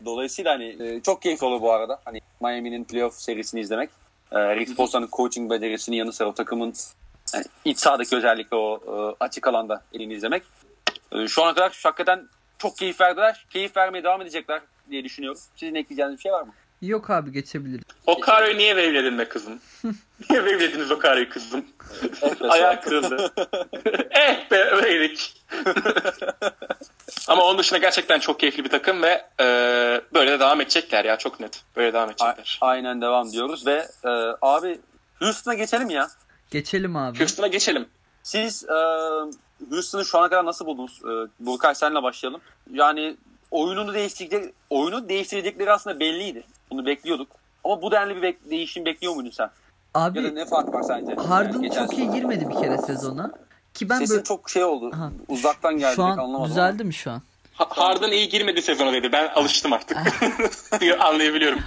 Dolayısıyla 0.05 0.53
hani 0.53 0.83
e, 0.83 1.01
çok 1.01 1.21
keyifli 1.21 1.45
olur 1.45 1.61
bu 1.61 1.73
arada. 1.73 1.99
Hani 2.05 2.21
Miami'nin 2.41 2.83
playoff 2.83 3.13
serisini 3.13 3.61
izlemek. 3.61 3.89
E, 4.31 4.55
Rick 4.55 4.69
Spolstra'nın 4.69 5.09
coaching 5.11 5.51
becerisinin 5.51 5.97
yanı 5.97 6.13
sıra 6.13 6.29
o 6.29 6.33
takımın 6.33 6.73
yani 7.33 7.45
iç 7.65 7.79
sahadaki 7.79 8.15
özellikle 8.15 8.57
o 8.57 8.79
e, 8.87 9.15
açık 9.23 9.47
alanda 9.47 9.83
elini 9.93 10.13
izlemek. 10.13 10.43
E, 11.11 11.27
şu 11.27 11.43
ana 11.43 11.53
kadar 11.53 11.79
hakikaten 11.83 12.27
çok 12.57 12.77
keyif 12.77 13.01
verdiler. 13.01 13.45
Keyif 13.49 13.77
vermeye 13.77 14.03
devam 14.03 14.21
edecekler 14.21 14.61
diye 14.89 15.03
düşünüyorum. 15.03 15.41
Sizin 15.55 15.75
ekleyeceğiniz 15.75 16.17
bir 16.17 16.21
şey 16.21 16.31
var 16.31 16.41
mı? 16.43 16.53
Yok 16.81 17.09
abi 17.09 17.31
geçebilir. 17.31 17.81
Okaro'yu 18.07 18.57
niye 18.57 18.75
wave'ledin 18.75 19.17
be 19.19 19.25
kızım? 19.29 19.59
niye 19.83 20.41
wave'lediniz 20.41 20.91
Okaro'yu 20.91 21.29
kızım? 21.29 21.65
Ayağı 22.49 22.81
kırıldı. 22.81 23.33
eh 24.11 24.51
be 24.51 24.63
öyleydik. 24.63 25.33
Ama 27.27 27.43
onun 27.43 27.57
dışında 27.59 27.79
gerçekten 27.79 28.19
çok 28.19 28.39
keyifli 28.39 28.63
bir 28.63 28.69
takım 28.69 29.01
ve 29.01 29.25
e, 29.39 29.45
böyle 30.13 30.31
de 30.31 30.39
devam 30.39 30.61
edecekler 30.61 31.05
ya 31.05 31.17
çok 31.17 31.39
net. 31.39 31.63
Böyle 31.75 31.93
devam 31.93 32.09
A- 32.09 32.11
edecekler. 32.11 32.57
aynen 32.61 33.01
devam 33.01 33.31
diyoruz 33.31 33.67
ve 33.67 33.87
e, 34.05 34.09
abi 34.41 34.79
Houston'a 35.19 35.53
geçelim 35.55 35.89
ya. 35.89 36.07
Geçelim 36.51 36.95
abi. 36.95 37.19
Houston'a 37.19 37.47
geçelim. 37.47 37.85
Siz 38.23 38.63
e, 38.63 38.73
Houston'ı 39.69 40.05
şu 40.05 40.19
ana 40.19 40.29
kadar 40.29 40.45
nasıl 40.45 40.65
buldunuz? 40.65 41.01
E, 41.05 41.27
Burkay 41.39 41.75
senle 41.75 42.03
başlayalım. 42.03 42.41
Yani 42.73 43.15
oyununu 43.51 43.93
değiştirecek, 43.93 44.53
oyunu 44.69 45.09
değiştirecekleri 45.09 45.71
aslında 45.71 45.99
belliydi. 45.99 46.43
Bunu 46.71 46.85
bekliyorduk. 46.85 47.27
Ama 47.63 47.81
bu 47.81 47.91
denli 47.91 48.15
bir 48.15 48.21
bek- 48.21 48.49
değişim 48.49 48.85
bekliyor 48.85 49.13
muydun 49.15 49.31
sen? 49.31 49.43
Ya 49.43 49.51
da 50.01 50.03
Abi 50.05 50.35
ne 50.35 50.45
fark 50.45 50.73
var 50.73 50.83
sence? 50.83 51.15
Harden 51.15 51.61
Yani 51.61 51.75
çok 51.75 51.97
iyi 51.97 52.11
girmedi 52.11 52.49
bir 52.49 52.55
kere 52.55 52.77
sezona. 52.77 53.31
Ki 53.73 53.89
ben 53.89 53.99
Sesin 53.99 54.15
böyle 54.15 54.23
çok 54.23 54.49
şey 54.49 54.63
oldu. 54.63 54.91
Aha. 54.93 55.11
Uzaktan 55.27 55.77
geldi. 55.77 55.95
şu 55.95 56.03
an 56.03 56.17
anlamadım. 56.17 56.49
düzeldi 56.51 56.83
mi 56.83 56.93
şu 56.93 57.11
an? 57.11 57.21
Ha- 57.53 57.67
Harden 57.69 58.11
iyi 58.11 58.29
girmedi 58.29 58.61
sezona 58.61 58.93
dedi. 58.93 59.11
Ben 59.11 59.27
alıştım 59.27 59.73
artık. 59.73 59.97
Anlayabiliyorum. 60.99 61.59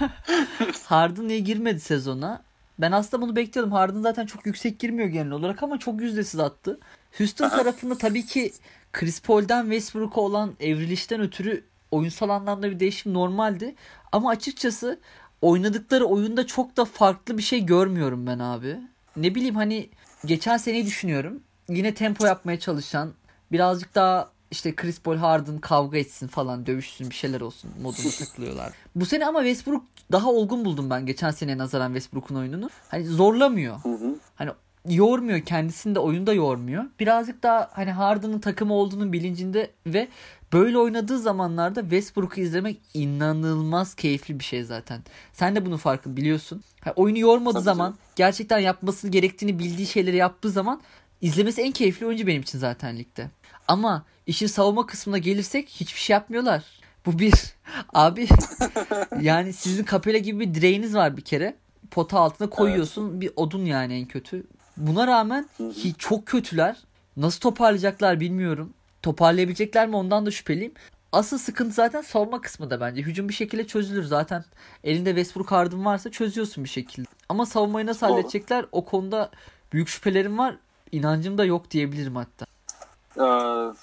Harden 0.85 1.29
iyi 1.29 1.43
girmedi 1.43 1.79
sezona. 1.79 2.41
Ben 2.79 2.91
aslında 2.91 3.23
bunu 3.23 3.35
bekliyordum. 3.35 3.73
Harden 3.73 4.01
zaten 4.01 4.25
çok 4.25 4.45
yüksek 4.45 4.79
girmiyor 4.79 5.07
genel 5.07 5.31
olarak 5.31 5.63
ama 5.63 5.79
çok 5.79 6.01
yüzdesiz 6.01 6.39
attı. 6.39 6.79
Houston 7.17 7.49
tarafında 7.49 7.97
tabii 7.97 8.25
ki 8.25 8.51
Chris 8.93 9.21
Paul'den 9.21 9.63
Westbrook'a 9.63 10.21
olan 10.21 10.53
evrilişten 10.59 11.21
ötürü 11.21 11.63
oyunsal 11.91 12.29
anlamda 12.29 12.71
bir 12.71 12.79
değişim 12.79 13.13
normaldi. 13.13 13.75
Ama 14.11 14.29
açıkçası 14.29 14.99
oynadıkları 15.41 16.05
oyunda 16.05 16.47
çok 16.47 16.77
da 16.77 16.85
farklı 16.85 17.37
bir 17.37 17.43
şey 17.43 17.65
görmüyorum 17.65 18.27
ben 18.27 18.39
abi. 18.39 18.77
Ne 19.15 19.35
bileyim 19.35 19.55
hani 19.55 19.89
geçen 20.25 20.57
seneyi 20.57 20.85
düşünüyorum. 20.85 21.43
Yine 21.69 21.93
tempo 21.93 22.25
yapmaya 22.25 22.59
çalışan 22.59 23.13
birazcık 23.51 23.95
daha 23.95 24.34
işte 24.55 24.75
Chris 24.75 24.99
Paul 24.99 25.17
Harden 25.17 25.57
kavga 25.59 25.97
etsin 25.97 26.27
falan 26.27 26.65
dövüşsün 26.65 27.09
bir 27.09 27.15
şeyler 27.15 27.41
olsun 27.41 27.71
moduna 27.81 28.11
takılıyorlar. 28.19 28.73
Bu 28.95 29.05
sene 29.05 29.25
ama 29.25 29.39
Westbrook 29.39 29.83
daha 30.11 30.31
olgun 30.31 30.65
buldum 30.65 30.89
ben 30.89 31.05
geçen 31.05 31.31
seneye 31.31 31.57
nazaran 31.57 31.87
Westbrook'un 31.87 32.35
oyununu. 32.35 32.69
Hani 32.89 33.05
zorlamıyor. 33.05 33.79
Hı 33.83 33.89
hı. 33.89 34.15
Hani 34.35 34.51
yormuyor 34.89 35.41
kendisini 35.41 35.95
de 35.95 35.99
oyunda 35.99 36.33
yormuyor. 36.33 36.83
Birazcık 36.99 37.43
daha 37.43 37.69
hani 37.73 37.91
Harden'ın 37.91 38.39
takımı 38.39 38.73
olduğunun 38.73 39.13
bilincinde 39.13 39.71
ve 39.87 40.07
böyle 40.53 40.77
oynadığı 40.77 41.19
zamanlarda 41.19 41.81
Westbrook'u 41.81 42.41
izlemek 42.41 42.77
inanılmaz 42.93 43.95
keyifli 43.95 44.39
bir 44.39 44.43
şey 44.43 44.63
zaten. 44.63 45.01
Sen 45.33 45.55
de 45.55 45.65
bunun 45.65 45.77
farkı 45.77 46.17
biliyorsun. 46.17 46.63
Ha, 46.81 46.93
oyunu 46.95 47.19
yormadığı 47.19 47.53
Tabii 47.53 47.63
zaman 47.63 47.85
canım. 47.85 47.97
gerçekten 48.15 48.59
yapması 48.59 49.07
gerektiğini 49.09 49.59
bildiği 49.59 49.87
şeyleri 49.87 50.15
yaptığı 50.15 50.49
zaman 50.49 50.81
izlemesi 51.21 51.61
en 51.61 51.71
keyifli 51.71 52.05
oyuncu 52.05 52.27
benim 52.27 52.41
için 52.41 52.59
zaten 52.59 52.97
ligde. 52.97 53.29
Ama 53.67 54.05
işin 54.27 54.47
savunma 54.47 54.85
kısmına 54.85 55.17
gelirsek 55.17 55.69
hiçbir 55.69 55.99
şey 55.99 56.13
yapmıyorlar. 56.13 56.63
Bu 57.05 57.19
bir. 57.19 57.33
Abi 57.93 58.27
yani 59.21 59.53
sizin 59.53 59.85
Capella 59.85 60.17
gibi 60.17 60.39
bir 60.39 60.53
direğiniz 60.53 60.95
var 60.95 61.17
bir 61.17 61.21
kere. 61.21 61.55
Pota 61.91 62.19
altına 62.19 62.49
koyuyorsun 62.49 63.21
bir 63.21 63.31
odun 63.35 63.65
yani 63.65 63.93
en 63.93 64.05
kötü. 64.05 64.43
Buna 64.77 65.07
rağmen 65.07 65.49
hiç 65.59 65.95
çok 65.97 66.25
kötüler. 66.25 66.77
Nasıl 67.17 67.39
toparlayacaklar 67.39 68.19
bilmiyorum. 68.19 68.73
Toparlayabilecekler 69.01 69.87
mi 69.87 69.95
ondan 69.95 70.25
da 70.25 70.31
şüpheliyim. 70.31 70.73
Asıl 71.11 71.37
sıkıntı 71.37 71.71
zaten 71.71 72.01
savunma 72.01 72.41
kısmında 72.41 72.81
bence. 72.81 73.01
Hücum 73.01 73.29
bir 73.29 73.33
şekilde 73.33 73.67
çözülür. 73.67 74.03
Zaten 74.03 74.45
elinde 74.83 75.09
Westbrook 75.09 75.51
Harden 75.51 75.85
varsa 75.85 76.11
çözüyorsun 76.11 76.63
bir 76.63 76.69
şekilde. 76.69 77.07
Ama 77.29 77.45
savunmayı 77.45 77.85
nasıl 77.85 78.07
Doğru. 78.07 78.13
halledecekler 78.13 78.65
o 78.71 78.85
konuda 78.85 79.31
büyük 79.73 79.87
şüphelerim 79.87 80.37
var. 80.37 80.55
İnancım 80.91 81.37
da 81.37 81.45
yok 81.45 81.71
diyebilirim 81.71 82.15
hatta. 82.15 82.45
Ee, 83.17 83.73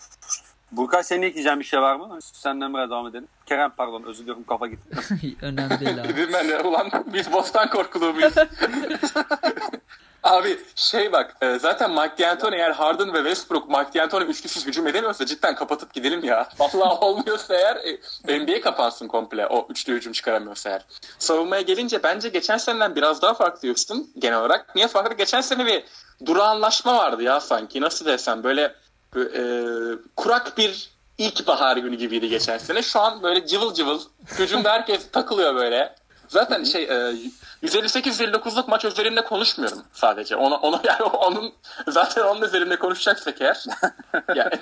Burkay 0.72 1.02
senin 1.02 1.22
ekleyeceğin 1.22 1.60
bir 1.60 1.64
şey 1.64 1.80
var 1.80 1.96
mı? 1.96 2.18
Senden 2.22 2.74
biraz 2.74 2.90
devam 2.90 3.06
edelim. 3.06 3.28
Kerem 3.46 3.72
pardon 3.76 4.02
özür 4.02 4.22
diliyorum 4.22 4.44
kafa 4.44 4.66
gitti. 4.66 4.96
Önemli 5.42 5.80
değil 5.80 6.00
abi. 6.00 6.08
Dedim 6.08 6.30
ben 6.32 6.48
de 6.48 6.60
ulan 6.60 6.90
biz 7.06 7.32
bostan 7.32 7.70
korkulu 7.70 8.12
muyuz? 8.12 8.34
Abi 10.22 10.58
şey 10.74 11.12
bak 11.12 11.36
e, 11.40 11.58
zaten 11.58 11.90
Mike 11.90 12.18
D'Antoni 12.18 12.56
eğer 12.56 12.70
Harden 12.70 13.14
ve 13.14 13.18
Westbrook 13.18 13.68
Mike 13.68 13.98
D'Antoni 13.98 14.24
üçlüsüz 14.24 14.66
hücum 14.66 14.86
edemiyorsa 14.86 15.26
cidden 15.26 15.54
kapatıp 15.54 15.94
gidelim 15.94 16.24
ya. 16.24 16.48
Vallahi 16.58 16.98
olmuyorsa 16.98 17.54
eğer 17.54 17.76
e, 18.28 18.38
NBA 18.38 18.60
kapansın 18.60 19.08
komple 19.08 19.46
o 19.46 19.66
üçlü 19.70 19.94
hücum 19.94 20.12
çıkaramıyorsa 20.12 20.70
eğer. 20.70 20.84
Savunmaya 21.18 21.62
gelince 21.62 22.02
bence 22.02 22.28
geçen 22.28 22.56
seneden 22.56 22.96
biraz 22.96 23.22
daha 23.22 23.34
farklı 23.34 23.68
Houston 23.68 24.06
genel 24.18 24.38
olarak. 24.38 24.76
Niye 24.76 24.88
farklı? 24.88 25.14
Geçen 25.14 25.40
sene 25.40 25.66
bir 25.66 25.84
durağanlaşma 26.26 26.96
vardı 26.96 27.22
ya 27.22 27.40
sanki 27.40 27.80
nasıl 27.80 28.06
desem 28.06 28.44
böyle 28.44 28.74
e, 29.16 29.42
kurak 30.16 30.58
bir 30.58 30.90
ilkbahar 31.18 31.76
günü 31.76 31.96
gibiydi 31.96 32.28
geçen 32.28 32.58
sene. 32.58 32.82
Şu 32.82 33.00
an 33.00 33.22
böyle 33.22 33.46
cıvıl 33.46 33.74
cıvıl 33.74 34.00
hücumda 34.38 34.72
herkes 34.72 35.10
takılıyor 35.10 35.54
böyle. 35.54 35.94
Zaten 36.28 36.64
şey 36.64 36.82
e, 36.82 37.14
158-59'luk 37.62 38.70
maç 38.70 38.84
üzerinde 38.84 39.24
konuşmuyorum 39.24 39.82
sadece. 39.92 40.36
Ona, 40.36 40.56
ona 40.56 40.80
yani 40.84 41.02
onun 41.02 41.52
zaten 41.88 42.22
onun 42.22 42.42
üzerinde 42.42 42.76
konuşacaksak 42.76 43.40
eğer. 43.40 43.64
yani, 44.34 44.52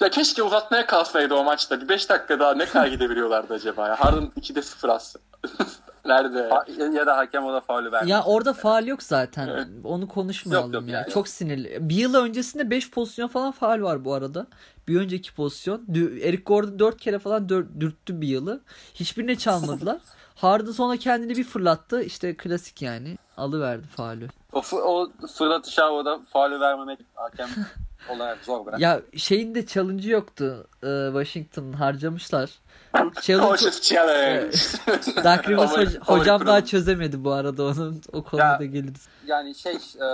ya 0.00 0.10
keşke 0.10 0.42
uzatmaya 0.42 0.86
kalsaydı 0.86 1.34
o 1.34 1.44
maçta. 1.44 1.80
Bir 1.80 1.88
5 1.88 2.08
dakika 2.08 2.40
daha 2.40 2.54
ne 2.54 2.66
kadar 2.66 2.86
gidebiliyorlardı 2.86 3.54
acaba 3.54 3.88
ya. 3.88 4.00
Harden 4.00 4.32
2'de 4.40 4.62
0 4.62 4.88
atsın. 4.88 5.20
Nerede? 6.04 6.50
Ya 6.96 7.06
da 7.06 7.16
hakem 7.16 7.44
o 7.44 7.52
da 7.52 7.60
faulü 7.60 7.92
verdi. 7.92 8.10
Ya 8.10 8.22
orada 8.24 8.52
faal 8.52 8.86
yok 8.86 9.02
zaten. 9.02 9.68
Onu 9.84 10.08
konuşmayalım 10.08 10.72
Yok, 10.72 10.82
yok 10.82 10.90
ya. 10.90 10.98
ya, 10.98 11.00
yok. 11.04 11.10
Çok 11.10 11.28
sinirli. 11.28 11.78
Bir 11.88 11.94
yıl 11.94 12.14
öncesinde 12.14 12.70
5 12.70 12.90
pozisyon 12.90 13.28
falan 13.28 13.52
faal 13.52 13.82
var 13.82 14.04
bu 14.04 14.14
arada. 14.14 14.46
Bir 14.88 15.00
önceki 15.00 15.34
pozisyon. 15.34 15.82
Eric 16.22 16.42
Gordon 16.42 16.78
4 16.78 17.00
kere 17.00 17.18
falan 17.18 17.48
dör- 17.48 17.80
dürttü 17.80 18.20
bir 18.20 18.28
yılı. 18.28 18.60
Hiçbirine 18.94 19.36
çalmadılar. 19.36 19.98
Harden 20.34 20.72
sonra 20.72 20.96
kendini 20.96 21.36
bir 21.36 21.44
fırlattı. 21.44 22.02
İşte 22.02 22.36
klasik 22.36 22.82
yani. 22.82 23.18
Alıverdi 23.36 23.86
faulü. 23.86 24.28
O, 24.52 24.62
o 24.76 25.10
fırlatış 25.34 25.78
havada 25.78 26.20
faulü 26.32 26.60
vermemek 26.60 26.98
hakem 27.14 27.48
olarak 28.08 28.44
zor 28.44 28.66
bırak. 28.66 28.80
Ya 28.80 29.00
şeyin 29.16 29.54
de 29.54 29.66
challenge'ı 29.66 30.10
yoktu. 30.10 30.66
Ee, 30.84 30.86
Washington 31.12 31.72
harcamışlar. 31.72 32.50
Challenge 33.22 33.70
challenge. 33.82 34.56
Dark 35.24 35.48
Rivers 35.48 35.72
hoc- 35.72 35.98
hocam 36.00 36.46
daha 36.46 36.64
çözemedi 36.64 37.24
bu 37.24 37.32
arada 37.32 37.64
onun. 37.64 38.02
O 38.12 38.22
konuda 38.24 38.44
Ya- 38.60 38.66
geliriz. 38.66 39.08
Yani 39.26 39.54
şey 39.54 39.74
e, 39.74 40.08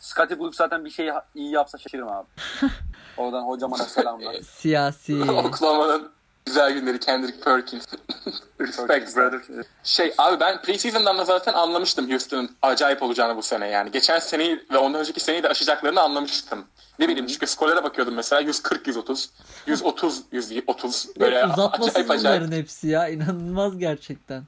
Scottie 0.00 0.38
Brooks 0.38 0.56
zaten 0.56 0.84
bir 0.84 0.90
şeyi 0.90 1.12
iyi 1.34 1.52
yapsa 1.52 1.78
şaşırırım 1.78 2.08
abi. 2.12 2.26
Oradan 3.16 3.42
hocama 3.42 3.78
da 3.78 3.82
selamlar. 3.84 4.34
Siyasi. 4.42 5.22
Oklahoma'nın 5.30 6.10
güzel 6.46 6.72
günleri 6.72 7.00
Kendrick 7.00 7.40
Perkins. 7.44 7.84
Respect 8.60 9.16
brother. 9.16 9.40
Şey 9.84 10.14
abi 10.18 10.40
ben 10.40 10.62
preseason'dan 10.62 11.18
da 11.18 11.24
zaten 11.24 11.52
anlamıştım 11.52 12.10
Houston'ın 12.10 12.50
acayip 12.62 13.02
olacağını 13.02 13.36
bu 13.36 13.42
sene 13.42 13.68
yani. 13.68 13.90
Geçen 13.90 14.18
seneyi 14.18 14.64
ve 14.72 14.78
ondan 14.78 15.00
önceki 15.00 15.20
seneyi 15.20 15.42
de 15.42 15.48
aşacaklarını 15.48 16.00
anlamıştım. 16.00 16.64
Ne 16.98 17.08
bileyim 17.08 17.26
çünkü 17.26 17.46
skorlara 17.46 17.84
bakıyordum 17.84 18.14
mesela 18.14 18.40
140 18.40 18.86
130 18.86 19.30
130 19.66 20.22
130 20.32 21.06
böyle 21.20 21.46
Uzatması 21.46 21.90
acayip 21.90 22.10
acayip. 22.10 22.40
bunların 22.40 22.56
hepsi 22.56 22.88
ya. 22.88 23.08
İnanılmaz 23.08 23.78
gerçekten. 23.78 24.42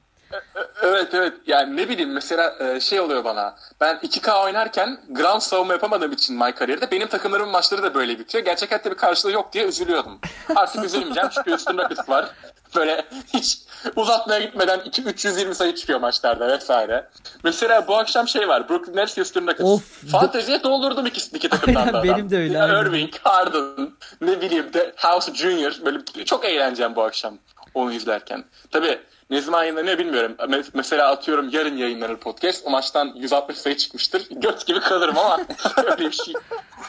Evet 0.83 1.15
evet 1.15 1.33
yani 1.47 1.77
ne 1.77 1.89
bileyim 1.89 2.13
mesela 2.13 2.57
e, 2.61 2.81
şey 2.81 3.01
oluyor 3.01 3.25
bana 3.25 3.57
ben 3.81 3.97
2K 3.97 4.45
oynarken 4.45 5.01
ground 5.09 5.41
savunma 5.41 5.73
yapamadığım 5.73 6.13
için 6.13 6.37
my 6.37 6.53
kariyerde 6.53 6.91
benim 6.91 7.09
takımlarımın 7.09 7.53
maçları 7.53 7.83
da 7.83 7.95
böyle 7.95 8.19
bitiyor. 8.19 8.45
Gerçek 8.45 8.71
hayatta 8.71 8.91
bir 8.91 8.97
karşılığı 8.97 9.33
yok 9.33 9.53
diye 9.53 9.65
üzülüyordum. 9.65 10.21
Artık 10.57 10.85
üzülmeyeceğim 10.85 11.29
çünkü 11.35 11.55
üstün 11.55 11.79
rakıt 11.79 12.09
var. 12.09 12.31
Böyle 12.77 13.05
hiç 13.35 13.59
uzatmaya 13.97 14.41
gitmeden 14.41 14.81
2 14.85 15.03
320 15.03 15.55
sayı 15.55 15.75
çıkıyor 15.75 16.01
maçlarda 16.01 16.49
vesaire. 16.49 17.09
Mesela 17.45 17.89
bu 17.89 17.97
akşam 17.97 18.29
şey 18.29 18.49
var 18.49 18.69
Brooklyn 18.69 18.97
Nets 18.97 19.17
Houston 19.17 19.43
Rockets. 19.47 19.61
Of. 19.61 20.11
Fanteziye 20.11 20.63
doldurdum 20.63 21.07
iki, 21.07 21.37
iki 21.37 21.49
takımdan 21.49 21.93
da. 21.93 22.03
benim 22.05 22.31
de 22.31 22.39
öyle, 22.39 22.63
aynen. 22.63 22.85
Irving, 22.85 23.15
Harden, 23.23 23.91
ne 24.21 24.41
bileyim 24.41 24.73
de 24.73 24.93
House 24.97 25.35
Junior. 25.35 25.73
Böyle 25.85 26.25
çok 26.25 26.45
eğleneceğim 26.45 26.97
bu 26.97 27.03
akşam 27.03 27.39
onu 27.75 27.93
izlerken. 27.93 28.45
Tabii 28.71 28.99
ne 29.33 29.41
zaman 29.41 29.63
yayınlanıyor 29.63 29.99
bilmiyorum. 29.99 30.35
Me- 30.39 30.71
Mesela 30.75 31.09
atıyorum 31.11 31.49
yarın 31.53 31.77
yayınlanır 31.77 32.17
podcast. 32.17 32.67
O 32.67 32.71
maçtan 32.71 33.13
160 33.15 33.59
sayı 33.59 33.77
çıkmıştır. 33.77 34.27
Göt 34.31 34.67
gibi 34.67 34.81
kalırım 34.81 35.19
ama 35.19 35.39
öyle 35.77 35.99
bir 35.99 36.13
şey. 36.13 36.35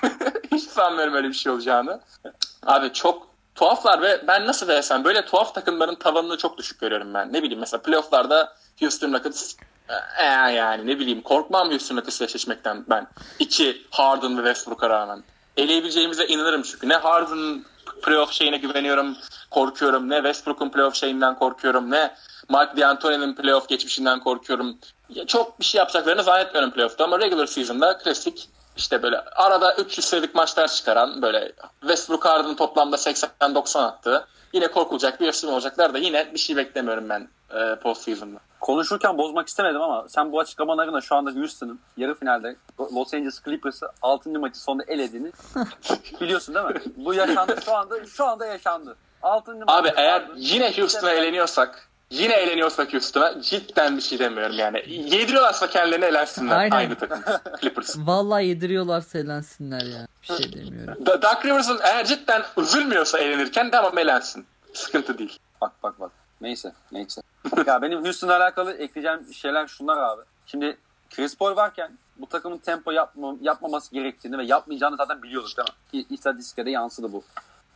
Hiç 0.52 0.64
sanmıyorum 0.64 1.14
öyle 1.14 1.28
bir 1.28 1.34
şey 1.34 1.52
olacağını. 1.52 2.00
Abi 2.66 2.94
çok 2.94 3.28
tuhaflar 3.56 4.02
ve 4.02 4.28
ben 4.28 4.48
nasıl 4.48 4.68
desem 4.68 5.04
böyle 5.04 5.26
tuhaf 5.26 5.56
takımların 5.56 5.96
tavanını 5.96 6.38
çok 6.38 6.58
düşük 6.58 6.80
görüyorum 6.80 7.14
ben. 7.14 7.34
Ne 7.34 7.44
bileyim 7.44 7.60
mesela 7.60 7.82
playofflarda 7.82 8.54
Houston 8.80 9.14
Rockets 9.14 9.56
e, 10.20 10.26
yani 10.54 10.88
ne 10.88 11.00
bileyim 11.00 11.22
korkmam 11.22 11.70
Houston 11.70 11.98
Rockets'la 11.98 12.26
eşleşmekten 12.26 12.86
ben. 12.90 13.08
İki 13.40 13.88
Harden 13.92 14.38
ve 14.38 14.42
Westbrook'a 14.42 14.90
rağmen. 14.90 15.24
Eleyebileceğimize 15.58 16.26
inanırım 16.26 16.62
çünkü. 16.62 16.90
Ne 16.90 16.96
Harden'ın 16.96 17.66
playoff 18.04 18.32
şeyine 18.32 18.58
güveniyorum, 18.58 19.18
korkuyorum. 19.52 20.10
Ne 20.10 20.16
Westbrook'un 20.16 20.70
playoff 20.70 20.96
şeyinden 20.96 21.36
korkuyorum. 21.40 21.92
Ne 21.92 22.16
Mark 22.50 22.78
D'Antoni'nin 22.78 23.36
playoff 23.36 23.68
geçmişinden 23.68 24.20
korkuyorum. 24.20 24.78
Ya 25.10 25.26
çok 25.28 25.60
bir 25.60 25.66
şey 25.66 25.80
yapacaklarını 25.80 26.24
zannetmiyorum 26.24 26.72
playoff'ta 26.72 27.04
ama 27.04 27.20
regular 27.20 27.46
season'da 27.46 27.98
klasik 27.98 28.50
işte 28.78 29.04
böyle 29.04 29.20
arada 29.20 29.76
300 29.76 30.06
sayılık 30.06 30.36
maçlar 30.36 30.68
çıkaran 30.68 31.22
böyle 31.22 31.52
Westbrook 31.82 32.26
Harden 32.26 32.56
toplamda 32.56 32.96
80-90 32.96 33.80
attı. 33.80 34.28
Yine 34.54 34.68
korkulacak 34.68 35.20
bir 35.20 35.26
yarışma 35.26 35.52
olacaklar 35.52 35.94
da 35.94 35.98
yine 35.98 36.34
bir 36.34 36.40
şey 36.40 36.56
beklemiyorum 36.56 37.10
ben 37.10 37.28
e, 37.54 37.76
post 37.76 38.02
season'da. 38.02 38.40
Konuşurken 38.60 39.18
bozmak 39.18 39.48
istemedim 39.48 39.82
ama 39.82 40.06
sen 40.10 40.32
bu 40.32 40.40
açıklamalarına 40.40 41.02
şu 41.02 41.16
anda 41.16 41.32
Houston'ın 41.32 41.80
yarı 41.98 42.16
finalde 42.16 42.56
Los 42.80 43.14
Angeles 43.14 43.42
Clippers'ı 43.46 43.86
6. 44.02 44.30
maçı 44.30 44.60
sonunda 44.60 44.84
elediğini 44.88 45.32
biliyorsun 46.22 46.56
değil 46.56 46.66
mi? 46.66 46.82
Bu 46.96 47.14
yaşandı 47.14 47.60
şu 47.66 47.76
anda 47.76 48.06
şu 48.06 48.26
anda 48.26 48.46
yaşandı. 48.46 48.96
6. 49.22 49.58
Abi 49.68 49.92
eğer 49.96 50.24
yine 50.36 50.78
Houston'a 50.78 51.12
eleniyorsak 51.12 51.90
yine 52.10 52.34
eleniyorsak 52.34 52.94
Houston'a 52.94 53.42
cidden 53.42 53.98
bir 53.98 54.02
şey 54.02 54.20
demiyorum 54.20 54.56
yani. 54.58 54.78
Yediriyorlarsa 54.88 55.68
kendilerini 55.70 56.06
elensinler 56.06 56.58
Aynen. 56.58 56.76
aynı 56.76 56.96
takım 56.96 57.20
Clippers. 57.62 57.96
Vallahi 57.98 58.46
yediriyorlarsa 58.46 59.20
eğlensinler 59.20 59.82
ya. 59.86 60.08
Bir 60.22 60.28
şey 60.28 60.54
demiyorum. 60.54 61.06
Da- 61.06 61.22
Doug 61.22 61.46
Rivers'ın 61.46 61.80
eğer 61.84 62.06
cidden 62.06 62.44
üzülmüyorsa 62.58 63.20
elenirken 63.20 63.72
tamam 63.72 63.98
elensin. 63.98 64.46
Sıkıntı 64.74 65.18
değil. 65.18 65.40
Bak 65.62 65.72
bak 65.84 66.00
bak. 66.00 66.12
Neyse 66.42 66.74
neyse. 66.92 67.22
ya 67.68 67.82
benim 67.82 68.04
Houston'la 68.04 68.38
alakalı 68.38 68.74
ekleyeceğim 68.74 69.34
şeyler 69.34 69.68
şunlar 69.68 69.98
abi. 69.98 70.22
Şimdi 70.46 70.78
Chris 71.10 71.38
Paul 71.38 71.56
varken 71.56 71.92
bu 72.18 72.26
takımın 72.30 72.58
tempo 72.58 72.92
yapma, 72.92 73.36
yapmaması 73.42 73.92
gerektiğini 73.94 74.38
ve 74.38 74.44
yapmayacağını 74.46 74.96
zaten 74.96 75.24
biliyorduk 75.24 75.52
değil 75.58 76.06
mi? 76.10 76.16
İstatistiklere 76.16 76.72
yansıdı 76.72 77.14
bu. 77.14 77.24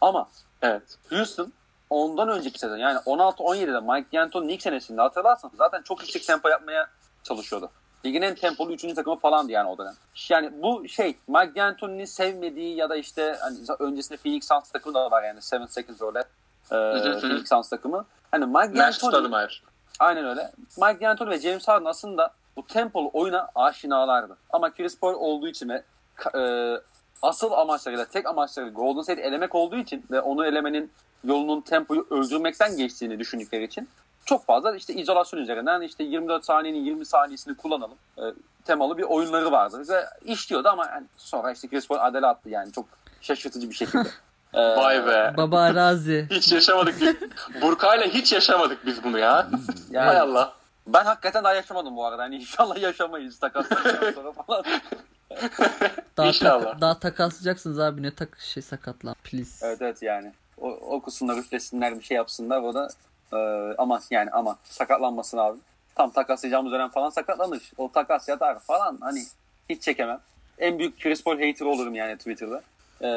Ama 0.01 0.27
Evet. 0.61 0.83
Houston 1.09 1.53
ondan 1.89 2.29
önceki 2.29 2.59
sezon 2.59 2.77
yani 2.77 2.97
16-17'de 2.97 3.93
Mike 3.93 4.17
D'Antoni'nin 4.17 4.53
ilk 4.53 4.61
senesinde 4.61 5.01
hatırlarsanız 5.01 5.55
zaten 5.57 5.81
çok 5.81 6.01
yüksek 6.01 6.27
tempo 6.27 6.49
yapmaya 6.49 6.87
çalışıyordu. 7.23 7.69
Ligin 8.05 8.21
en 8.21 8.35
tempolu 8.35 8.73
3. 8.73 8.95
takımı 8.95 9.15
falandı 9.15 9.51
yani 9.51 9.69
o 9.69 9.77
dönem. 9.77 9.93
Yani 10.29 10.51
bu 10.61 10.87
şey 10.87 11.17
Mike 11.27 11.55
D'Antoni'nin 11.55 12.05
sevmediği 12.05 12.75
ya 12.75 12.89
da 12.89 12.95
işte 12.95 13.37
hani 13.41 13.57
öncesinde 13.79 14.17
Phoenix 14.17 14.47
Suns 14.47 14.71
takımı 14.71 14.95
da 14.95 15.11
var 15.11 15.23
yani 15.23 15.39
7 15.53 15.71
Seconds 15.71 16.01
öyle. 16.01 16.19
Ee. 16.71 17.19
Phoenix 17.19 17.49
Suns 17.49 17.69
takımı. 17.69 18.05
Hani 18.31 18.45
Mike 18.45 18.75
D'Antoni. 18.75 19.47
Aynen 19.99 20.25
öyle. 20.25 20.51
Mike 20.77 21.01
D'Antoni 21.01 21.29
ve 21.29 21.39
James 21.39 21.67
Harden 21.67 21.85
aslında 21.85 22.33
bu 22.55 22.67
tempolu 22.67 23.09
oyuna 23.13 23.49
aşinalardı. 23.55 24.37
Ama 24.49 24.73
Chris 24.73 24.99
Paul 24.99 25.13
olduğu 25.13 25.47
için 25.47 25.69
ve 25.69 25.83
e, 26.35 26.73
asıl 27.21 27.51
amaçlarıyla 27.51 28.05
tek 28.05 28.25
amaçları 28.25 28.69
Golden 28.69 29.01
State 29.01 29.21
elemek 29.21 29.55
olduğu 29.55 29.77
için 29.77 30.05
ve 30.11 30.21
onu 30.21 30.45
elemenin 30.45 30.91
yolunun 31.23 31.61
tempoyu 31.61 32.07
öldürmekten 32.09 32.77
geçtiğini 32.77 33.19
düşündükleri 33.19 33.63
için 33.63 33.89
çok 34.25 34.45
fazla 34.45 34.75
işte 34.75 34.93
izolasyon 34.93 35.41
üzerinden 35.41 35.81
işte 35.81 36.03
24 36.03 36.45
saniyenin 36.45 36.85
20 36.85 37.05
saniyesini 37.05 37.57
kullanalım 37.57 37.97
e, 38.17 38.23
temalı 38.65 38.97
bir 38.97 39.03
oyunları 39.03 39.51
vardı. 39.51 39.83
Ve 39.89 40.05
işliyordu 40.25 40.69
ama 40.69 40.85
yani 40.85 41.05
sonra 41.17 41.51
işte 41.51 41.67
Chris 41.67 41.87
Paul 41.87 41.97
adele 42.01 42.27
attı 42.27 42.49
yani 42.49 42.71
çok 42.71 42.85
şaşırtıcı 43.21 43.69
bir 43.69 43.75
şekilde. 43.75 44.09
E, 44.53 44.59
Vay 44.77 45.07
be. 45.07 45.33
Baba 45.37 45.59
arazi. 45.61 46.27
Hiç 46.31 46.51
yaşamadık. 46.51 47.01
biz. 47.01 47.15
Burkay'la 47.61 48.05
hiç 48.05 48.33
yaşamadık 48.33 48.85
biz 48.85 49.03
bunu 49.03 49.19
ya. 49.19 49.47
Yani- 49.91 50.07
Hay 50.07 50.19
Allah. 50.19 50.53
Ben 50.87 51.05
hakikaten 51.05 51.43
daha 51.43 51.53
yaşamadım 51.53 51.95
bu 51.95 52.05
arada. 52.05 52.23
Hani 52.23 52.35
inşallah 52.35 52.77
yaşamayız 52.81 53.39
takaslardan 53.39 54.11
sonra 54.11 54.31
falan. 54.31 54.63
Daha, 56.17 56.27
İnşallah. 56.27 56.71
tak- 56.71 56.81
daha 56.81 56.99
takaslayacaksınız 56.99 57.79
abi 57.79 58.03
ne 58.03 58.15
tak 58.15 58.39
şey 58.39 58.63
sakatlan 58.63 59.15
please. 59.23 59.67
Evet 59.67 59.81
evet 59.81 60.01
yani. 60.01 60.31
O, 60.57 60.69
okusunlar, 60.69 61.37
üflesinler, 61.37 61.99
bir 61.99 62.03
şey 62.03 62.17
yapsınlar. 62.17 62.61
O 62.61 62.73
da 62.73 62.87
e, 63.33 63.37
ama 63.77 64.01
yani 64.11 64.29
ama 64.31 64.57
sakatlanmasın 64.63 65.37
abi. 65.37 65.57
Tam 65.95 66.11
takaslayacağımız 66.11 66.71
dönem 66.71 66.89
falan 66.89 67.09
sakatlanır. 67.09 67.71
O 67.77 67.91
takas 67.91 68.29
yatar 68.29 68.59
falan 68.59 68.97
hani 69.01 69.23
hiç 69.69 69.81
çekemem. 69.81 70.19
En 70.59 70.79
büyük 70.79 70.99
Chris 71.01 71.23
Paul 71.23 71.35
hater 71.35 71.65
olurum 71.65 71.95
yani 71.95 72.17
Twitter'da. 72.17 72.61
E, 73.01 73.07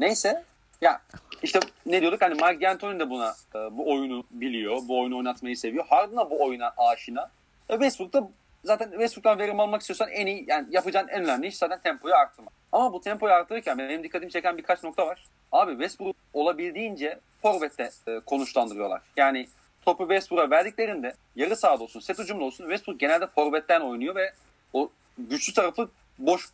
neyse 0.00 0.44
ya 0.80 1.00
işte 1.42 1.60
ne 1.86 2.00
diyorduk 2.00 2.22
hani 2.22 2.34
Mike 2.34 2.60
D'Antoni 2.60 3.00
de 3.00 3.10
buna 3.10 3.34
e, 3.54 3.58
bu 3.58 3.92
oyunu 3.92 4.24
biliyor. 4.30 4.78
Bu 4.88 5.00
oyunu 5.00 5.16
oynatmayı 5.18 5.56
seviyor. 5.56 5.86
Harden 5.86 6.16
da 6.16 6.30
bu 6.30 6.44
oyuna 6.44 6.72
aşina. 6.76 7.30
E, 7.68 7.72
Westbrook 7.72 8.12
da 8.12 8.28
zaten 8.64 8.90
Westbrook'tan 8.90 9.38
verim 9.38 9.60
almak 9.60 9.80
istiyorsan 9.80 10.08
en 10.08 10.26
iyi 10.26 10.44
yani 10.48 10.66
yapacağın 10.70 11.08
en 11.08 11.24
önemli 11.24 11.46
iş 11.46 11.56
zaten 11.56 11.80
tempoyu 11.82 12.14
arttırmak. 12.14 12.52
Ama 12.72 12.92
bu 12.92 13.00
tempoyu 13.00 13.32
arttırırken 13.32 13.78
benim 13.78 14.04
dikkatimi 14.04 14.32
çeken 14.32 14.58
birkaç 14.58 14.82
nokta 14.82 15.06
var. 15.06 15.24
Abi 15.52 15.72
Westbrook 15.72 16.16
olabildiğince 16.32 17.18
forvette 17.42 17.90
e, 18.06 18.20
konuşlandırıyorlar. 18.20 19.02
Yani 19.16 19.48
topu 19.82 20.02
Westbrook'a 20.02 20.50
verdiklerinde 20.50 21.14
yarı 21.36 21.56
sahada 21.56 21.82
olsun, 21.82 22.00
set 22.00 22.18
ucumda 22.18 22.44
olsun 22.44 22.64
Westbrook 22.64 23.00
genelde 23.00 23.26
forvetten 23.26 23.80
oynuyor 23.80 24.14
ve 24.14 24.32
o 24.72 24.90
güçlü 25.18 25.54
tarafı 25.54 25.90
boş. 26.18 26.48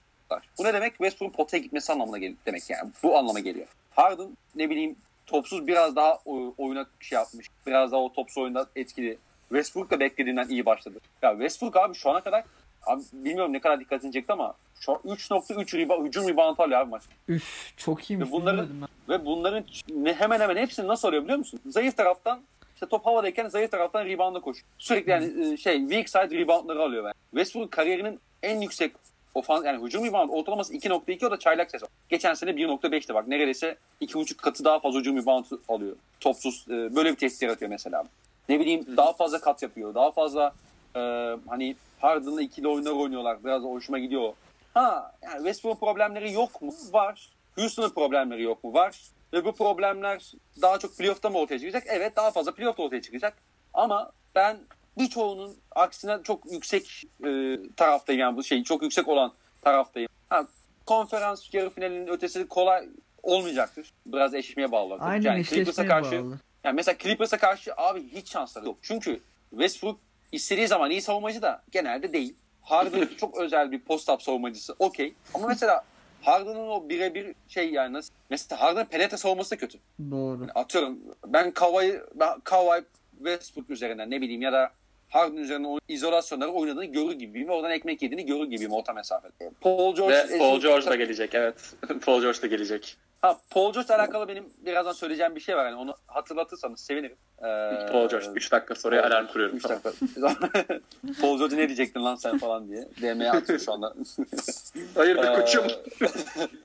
Bu 0.58 0.64
ne 0.64 0.74
demek? 0.74 0.90
Westbrook'un 0.90 1.36
potaya 1.36 1.62
gitmesi 1.62 1.92
anlamına 1.92 2.18
geliyor 2.18 2.38
demek 2.46 2.70
yani. 2.70 2.90
Bu 3.02 3.18
anlama 3.18 3.40
geliyor. 3.40 3.66
Harden 3.90 4.36
ne 4.54 4.70
bileyim 4.70 4.96
topsuz 5.26 5.66
biraz 5.66 5.96
daha 5.96 6.18
oyuna 6.58 6.86
şey 7.00 7.16
yapmış. 7.16 7.46
Biraz 7.66 7.92
daha 7.92 8.00
o 8.00 8.12
topsuz 8.12 8.38
oyunda 8.38 8.66
etkili. 8.76 9.18
Westbrook 9.48 9.90
da 9.90 10.00
beklediğinden 10.00 10.48
iyi 10.48 10.66
başladı. 10.66 10.98
Ya 11.22 11.30
Westbrook 11.30 11.76
abi 11.76 11.94
şu 11.94 12.10
ana 12.10 12.20
kadar 12.20 12.44
abi 12.86 13.02
bilmiyorum 13.12 13.52
ne 13.52 13.60
kadar 13.60 13.80
dikkatini 13.80 14.12
çekti 14.12 14.32
ama 14.32 14.54
şu 14.80 14.92
an 14.92 14.98
3.3 15.04 15.78
riba, 15.78 16.04
hücum 16.04 16.28
rebound 16.28 16.58
alıyor 16.58 16.80
abi 16.80 16.90
maç. 16.90 17.02
Üf 17.28 17.72
çok 17.76 18.10
iyiymiş. 18.10 18.28
Ve 18.28 18.32
bunları- 18.32 18.56
bilmiyordum 18.56 18.88
ben. 19.08 19.14
Ve 19.14 19.26
bunların 19.26 19.64
ne- 19.88 20.14
hemen 20.14 20.40
hemen 20.40 20.56
hepsini 20.56 20.88
nasıl 20.88 21.08
alıyor 21.08 21.22
biliyor 21.24 21.38
musun? 21.38 21.60
Zayıf 21.66 21.96
taraftan 21.96 22.40
işte 22.74 22.86
top 22.86 23.06
havadayken 23.06 23.48
zayıf 23.48 23.70
taraftan 23.70 24.04
rebound'a 24.04 24.40
koş. 24.40 24.58
Sürekli 24.78 25.10
yani 25.10 25.52
e, 25.52 25.56
şey 25.56 25.78
weak 25.80 26.08
side 26.08 26.38
reboundları 26.38 26.82
alıyor 26.82 27.04
ben. 27.04 27.12
Westbrook 27.30 27.72
kariyerinin 27.72 28.20
en 28.42 28.60
yüksek 28.60 28.92
ofans 29.34 29.64
yani 29.64 29.84
hücum 29.86 30.04
rebound 30.04 30.30
ortalaması 30.30 30.74
2.2 30.74 31.26
o 31.26 31.30
da 31.30 31.38
çaylak 31.38 31.70
sezon. 31.70 31.88
Geçen 32.08 32.34
sene 32.34 32.50
1.5'ti 32.50 33.14
bak 33.14 33.28
neredeyse 33.28 33.76
2.5 34.00 34.34
katı 34.36 34.64
daha 34.64 34.78
fazla 34.80 34.98
hücum 35.00 35.16
rebound 35.16 35.44
alıyor. 35.68 35.96
Topsuz 36.20 36.64
e, 36.68 36.94
böyle 36.96 37.10
bir 37.12 37.16
test 37.16 37.42
yaratıyor 37.42 37.70
mesela. 37.70 38.04
Ne 38.48 38.60
bileyim 38.60 38.96
daha 38.96 39.12
fazla 39.12 39.40
kat 39.40 39.62
yapıyor. 39.62 39.94
Daha 39.94 40.10
fazla 40.10 40.52
e, 40.96 41.00
hani 41.46 41.76
Harden'la 42.00 42.42
ikili 42.42 42.68
oyunlar 42.68 42.92
oynuyorlar. 42.92 43.44
Biraz 43.44 43.62
hoşuma 43.62 43.98
gidiyor. 43.98 44.32
Ha 44.74 45.12
yani 45.22 45.36
Westbrook 45.36 45.80
problemleri 45.80 46.32
yok 46.32 46.62
mu? 46.62 46.74
Var. 46.92 47.28
Houston'ın 47.56 47.90
problemleri 47.90 48.42
yok 48.42 48.64
mu? 48.64 48.74
Var. 48.74 49.00
Ve 49.32 49.44
bu 49.44 49.52
problemler 49.52 50.32
daha 50.62 50.78
çok 50.78 50.98
playoff'ta 50.98 51.30
mı 51.30 51.38
ortaya 51.38 51.58
çıkacak? 51.58 51.82
Evet 51.86 52.16
daha 52.16 52.30
fazla 52.30 52.54
playoff'ta 52.54 52.82
ortaya 52.82 53.02
çıkacak. 53.02 53.34
Ama 53.74 54.12
ben 54.34 54.58
birçoğunun 54.98 55.56
aksine 55.74 56.18
çok 56.24 56.52
yüksek 56.52 57.02
e, 57.26 57.58
taraftayım 57.76 58.20
yani 58.20 58.36
bu 58.36 58.44
şey 58.44 58.62
çok 58.62 58.82
yüksek 58.82 59.08
olan 59.08 59.32
taraftayım. 59.62 60.08
Ha, 60.28 60.46
konferans 60.86 61.54
yarı 61.54 61.70
finalinin 61.70 62.06
ötesi 62.06 62.48
kolay 62.48 62.88
olmayacaktır. 63.22 63.92
Biraz 64.06 64.34
eşleşmeye 64.34 64.72
bağlı. 64.72 64.96
Aynen 65.00 65.30
yani 65.30 65.44
Clippers'a 65.44 65.86
karşı 65.86 66.24
bağlı. 66.24 66.38
Yani 66.66 66.76
mesela 66.76 66.98
Clippers'a 66.98 67.38
karşı 67.38 67.72
abi 67.76 68.04
hiç 68.14 68.30
şansları 68.30 68.66
yok. 68.66 68.76
Çünkü 68.82 69.20
Westbrook 69.50 69.98
istediği 70.32 70.68
zaman 70.68 70.90
iyi 70.90 71.02
savunmacı 71.02 71.42
da 71.42 71.62
genelde 71.72 72.12
değil. 72.12 72.36
Harden 72.62 73.08
çok 73.20 73.36
özel 73.38 73.72
bir 73.72 73.80
post-up 73.80 74.22
savunmacısı. 74.22 74.74
Okey. 74.78 75.14
Ama 75.34 75.46
mesela 75.46 75.84
Harden'ın 76.22 76.68
o 76.68 76.88
birebir 76.88 77.34
şey 77.48 77.70
yani 77.70 77.92
nasıl? 77.92 78.12
Mesela 78.30 78.60
Harden'ın 78.60 78.84
penetre 78.84 79.16
savunması 79.16 79.50
da 79.50 79.56
kötü. 79.56 79.78
Doğru. 80.10 80.40
Yani 80.40 80.52
atıyorum 80.52 80.98
ben 81.26 81.50
Kawhi, 81.50 82.00
ben 82.14 82.40
Kawhi 82.40 82.84
Westbrook 83.16 83.70
üzerinden 83.70 84.10
ne 84.10 84.20
bileyim 84.20 84.42
ya 84.42 84.52
da 84.52 84.70
Harden 85.08 85.36
üzerinden 85.36 85.68
o 85.68 85.78
izolasyonları 85.88 86.50
oynadığını 86.50 86.84
görür 86.84 87.12
gibiyim 87.12 87.48
ve 87.48 87.52
oradan 87.52 87.70
ekmek 87.70 88.02
yediğini 88.02 88.26
görür 88.26 88.44
gibiyim 88.46 88.72
orta 88.72 88.92
mesafede. 88.92 89.50
Paul 89.60 89.94
George, 89.96 90.14
Ve 90.16 90.38
Paul 90.38 90.60
George 90.60 90.86
da 90.86 90.96
gelecek 90.96 91.34
evet. 91.34 91.54
Paul 92.04 92.20
George 92.22 92.42
da 92.42 92.46
gelecek. 92.46 92.96
Ha, 93.22 93.38
Paul 93.50 93.72
George'la 93.72 93.96
alakalı 93.96 94.28
benim 94.28 94.44
birazdan 94.66 94.92
söyleyeceğim 94.92 95.34
bir 95.34 95.40
şey 95.40 95.56
var. 95.56 95.64
Yani 95.66 95.76
onu 95.76 95.94
hatırlatırsanız 96.06 96.80
sevinirim. 96.80 97.16
Ee, 97.38 97.42
Paul 97.92 98.08
George 98.08 98.26
3 98.34 98.52
dakika 98.52 98.74
sonra 98.74 99.06
alarm 99.06 99.26
kuruyorum. 99.26 99.56
Üç 99.56 99.62
Tamam. 99.62 99.80
dakika. 99.84 100.80
Paul 101.20 101.38
George 101.38 101.56
ne 101.56 101.66
diyecektin 101.68 102.04
lan 102.04 102.16
sen 102.16 102.38
falan 102.38 102.68
diye. 102.68 102.88
DM'ye 103.02 103.30
atıyor 103.30 103.58
şu 103.58 103.72
anda. 103.72 103.94
Hayırdır 104.94 105.24
Ee, 105.28 105.34
koçum? 105.40 105.64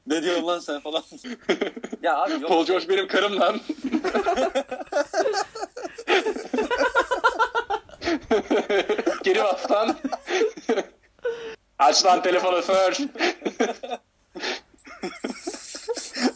ne 0.08 0.24
diyorsun 0.24 0.48
lan 0.48 0.60
sen 0.60 0.80
falan. 0.80 1.04
ya 2.04 2.18
abi 2.18 2.32
yok. 2.34 2.48
Paul 2.48 2.66
George 2.66 2.90
benim 2.90 3.08
karım 3.08 3.40
lan. 3.40 3.60
Geri 9.24 9.44
bas 9.44 9.72
lan. 9.72 9.98
Aç 11.80 12.06
lan 12.06 12.22
telefonu 12.22 12.62
sor. 12.62 12.98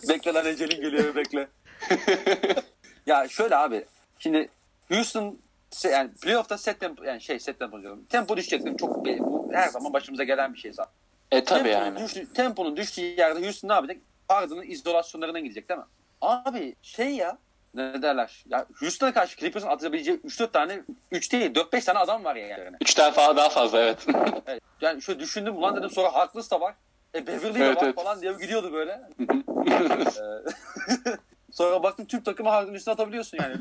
bekle 0.09 0.33
lan 0.33 0.45
Ecel'in 0.45 0.81
geliyor 0.81 1.15
bekle. 1.15 1.47
ya 3.05 3.27
şöyle 3.27 3.55
abi. 3.55 3.85
Şimdi 4.19 4.49
Houston 4.89 5.39
yani 5.83 6.11
playoff'ta 6.13 6.57
set 6.57 6.79
tempo 6.79 7.03
yani 7.03 7.21
şey 7.21 7.39
set 7.39 7.59
tempo 7.59 7.81
diyorum. 7.81 8.05
Tempo 8.09 8.37
düşecektir. 8.37 8.77
Çok 8.77 9.05
bu 9.05 9.49
her 9.53 9.67
zaman 9.67 9.93
başımıza 9.93 10.23
gelen 10.23 10.53
bir 10.53 10.59
şey 10.59 10.73
zaten. 10.73 10.93
E 11.31 11.43
tabi 11.43 11.63
Temponun 11.63 11.85
yani. 11.85 11.99
düştüğü- 11.99 12.33
temponun 12.33 12.77
düştüğü 12.77 13.01
yerde 13.01 13.43
Houston 13.45 13.69
ne 13.69 13.73
yapacak? 13.73 13.97
Harden'ın 14.27 14.63
izolasyonlarına 14.69 15.39
gidecek 15.39 15.69
değil 15.69 15.79
mi? 15.79 15.85
Abi 16.21 16.75
şey 16.81 17.09
ya 17.09 17.37
ne 17.75 18.01
derler? 18.01 18.43
Ya 18.49 18.65
Houston'a 18.79 19.13
karşı 19.13 19.37
Clippers'ın 19.37 19.67
atabileceği 19.67 20.17
3-4 20.17 20.51
tane 20.51 20.81
3 21.11 21.31
değil 21.31 21.51
4-5 21.53 21.85
tane 21.85 21.99
adam 21.99 22.23
var 22.23 22.35
ya 22.35 22.47
yani. 22.47 22.77
Üçten 22.81 23.13
falan 23.13 23.37
daha 23.37 23.49
fazla 23.49 23.79
evet. 23.79 24.07
Evet. 24.47 24.61
Yani 24.81 25.01
şöyle 25.01 25.19
düşündüm 25.19 25.57
ulan 25.57 25.75
dedim 25.75 25.89
sonra 25.89 26.13
Harkless 26.13 26.51
da 26.51 26.61
var. 26.61 26.75
E 27.15 27.27
Beverly 27.27 27.63
Evet, 27.63 27.77
var 27.77 27.83
evet. 27.83 27.95
falan 27.95 28.21
diye 28.21 28.33
gidiyordu 28.33 28.73
böyle. 28.73 29.01
Ee, 29.65 31.11
sonra 31.51 31.83
baktım 31.83 32.05
tüm 32.05 32.23
takımı 32.23 32.49
Harden 32.49 32.73
üstüne 32.73 32.93
atabiliyorsun 32.93 33.37
yani. 33.41 33.55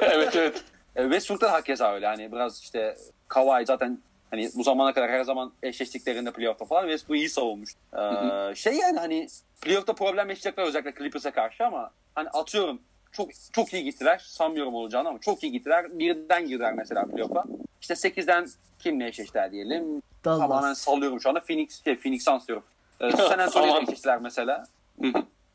evet 0.00 0.36
evet. 0.36 0.64
E, 0.96 1.02
Westbrook'ta 1.02 1.46
da 1.46 1.52
hakeza 1.52 1.94
öyle. 1.94 2.06
Hani 2.06 2.32
biraz 2.32 2.60
işte 2.62 2.96
Kawhi 3.28 3.66
zaten 3.66 3.98
hani 4.30 4.50
bu 4.54 4.62
zamana 4.62 4.92
kadar 4.94 5.10
her 5.10 5.24
zaman 5.24 5.52
eşleştiklerinde 5.62 6.32
playoff'ta 6.32 6.64
falan 6.64 6.82
Westbrook 6.82 7.18
iyi 7.18 7.28
savunmuş. 7.28 7.70
Ee, 7.92 8.54
şey 8.54 8.74
yani 8.74 8.98
hani 8.98 9.26
playoff'ta 9.62 9.94
problem 9.94 10.28
yaşayacaklar 10.28 10.64
özellikle 10.64 10.94
Clippers'a 10.94 11.30
karşı 11.30 11.64
ama 11.66 11.90
hani 12.14 12.28
atıyorum 12.28 12.80
çok 13.16 13.30
çok 13.52 13.72
iyi 13.72 13.84
gittiler. 13.84 14.18
Sanmıyorum 14.26 14.74
olacağını 14.74 15.08
ama 15.08 15.18
çok 15.18 15.42
iyi 15.42 15.52
gittiler. 15.52 15.98
Birden 15.98 16.46
girdiler 16.46 16.72
mesela 16.72 17.04
playoff'a. 17.04 17.44
İşte 17.80 17.94
8'den 17.94 18.46
kimle 18.78 19.06
eşleştiler 19.08 19.52
diyelim. 19.52 20.02
Tamamen 20.22 20.50
Dallas. 20.50 20.78
sallıyorum 20.78 21.20
şu 21.20 21.28
anda. 21.28 21.40
Phoenix, 21.40 21.84
şey, 21.84 21.96
Phoenix 21.96 22.24
Suns 22.24 22.48
diyorum. 22.48 22.64
Ee, 23.00 23.10
San 23.16 23.38
Antonio'ya 23.38 23.80
eşleştiler 23.80 24.20
mesela. 24.20 24.66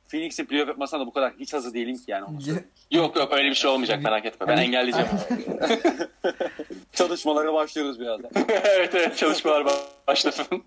Phoenix'in 0.07 0.45
playoff 0.45 0.67
yapmasına 0.67 0.99
da 0.99 1.05
bu 1.05 1.13
kadar 1.13 1.33
hiç 1.39 1.53
hazır 1.53 1.73
değilim 1.73 1.95
ki 1.95 2.03
yani. 2.07 2.23
onu. 2.23 2.37
Yok 2.91 3.15
yok 3.15 3.33
öyle 3.33 3.49
bir 3.49 3.55
şey 3.55 3.71
olmayacak 3.71 4.03
merak 4.03 4.25
etme. 4.25 4.47
Ben 4.47 4.57
engelleyeceğim. 4.57 5.07
Çalışmalara 6.93 7.53
başlıyoruz 7.53 7.99
birazdan. 7.99 8.31
evet 8.49 8.95
evet 8.95 9.17
çalışmalar 9.17 9.67
başlasın. 10.07 10.63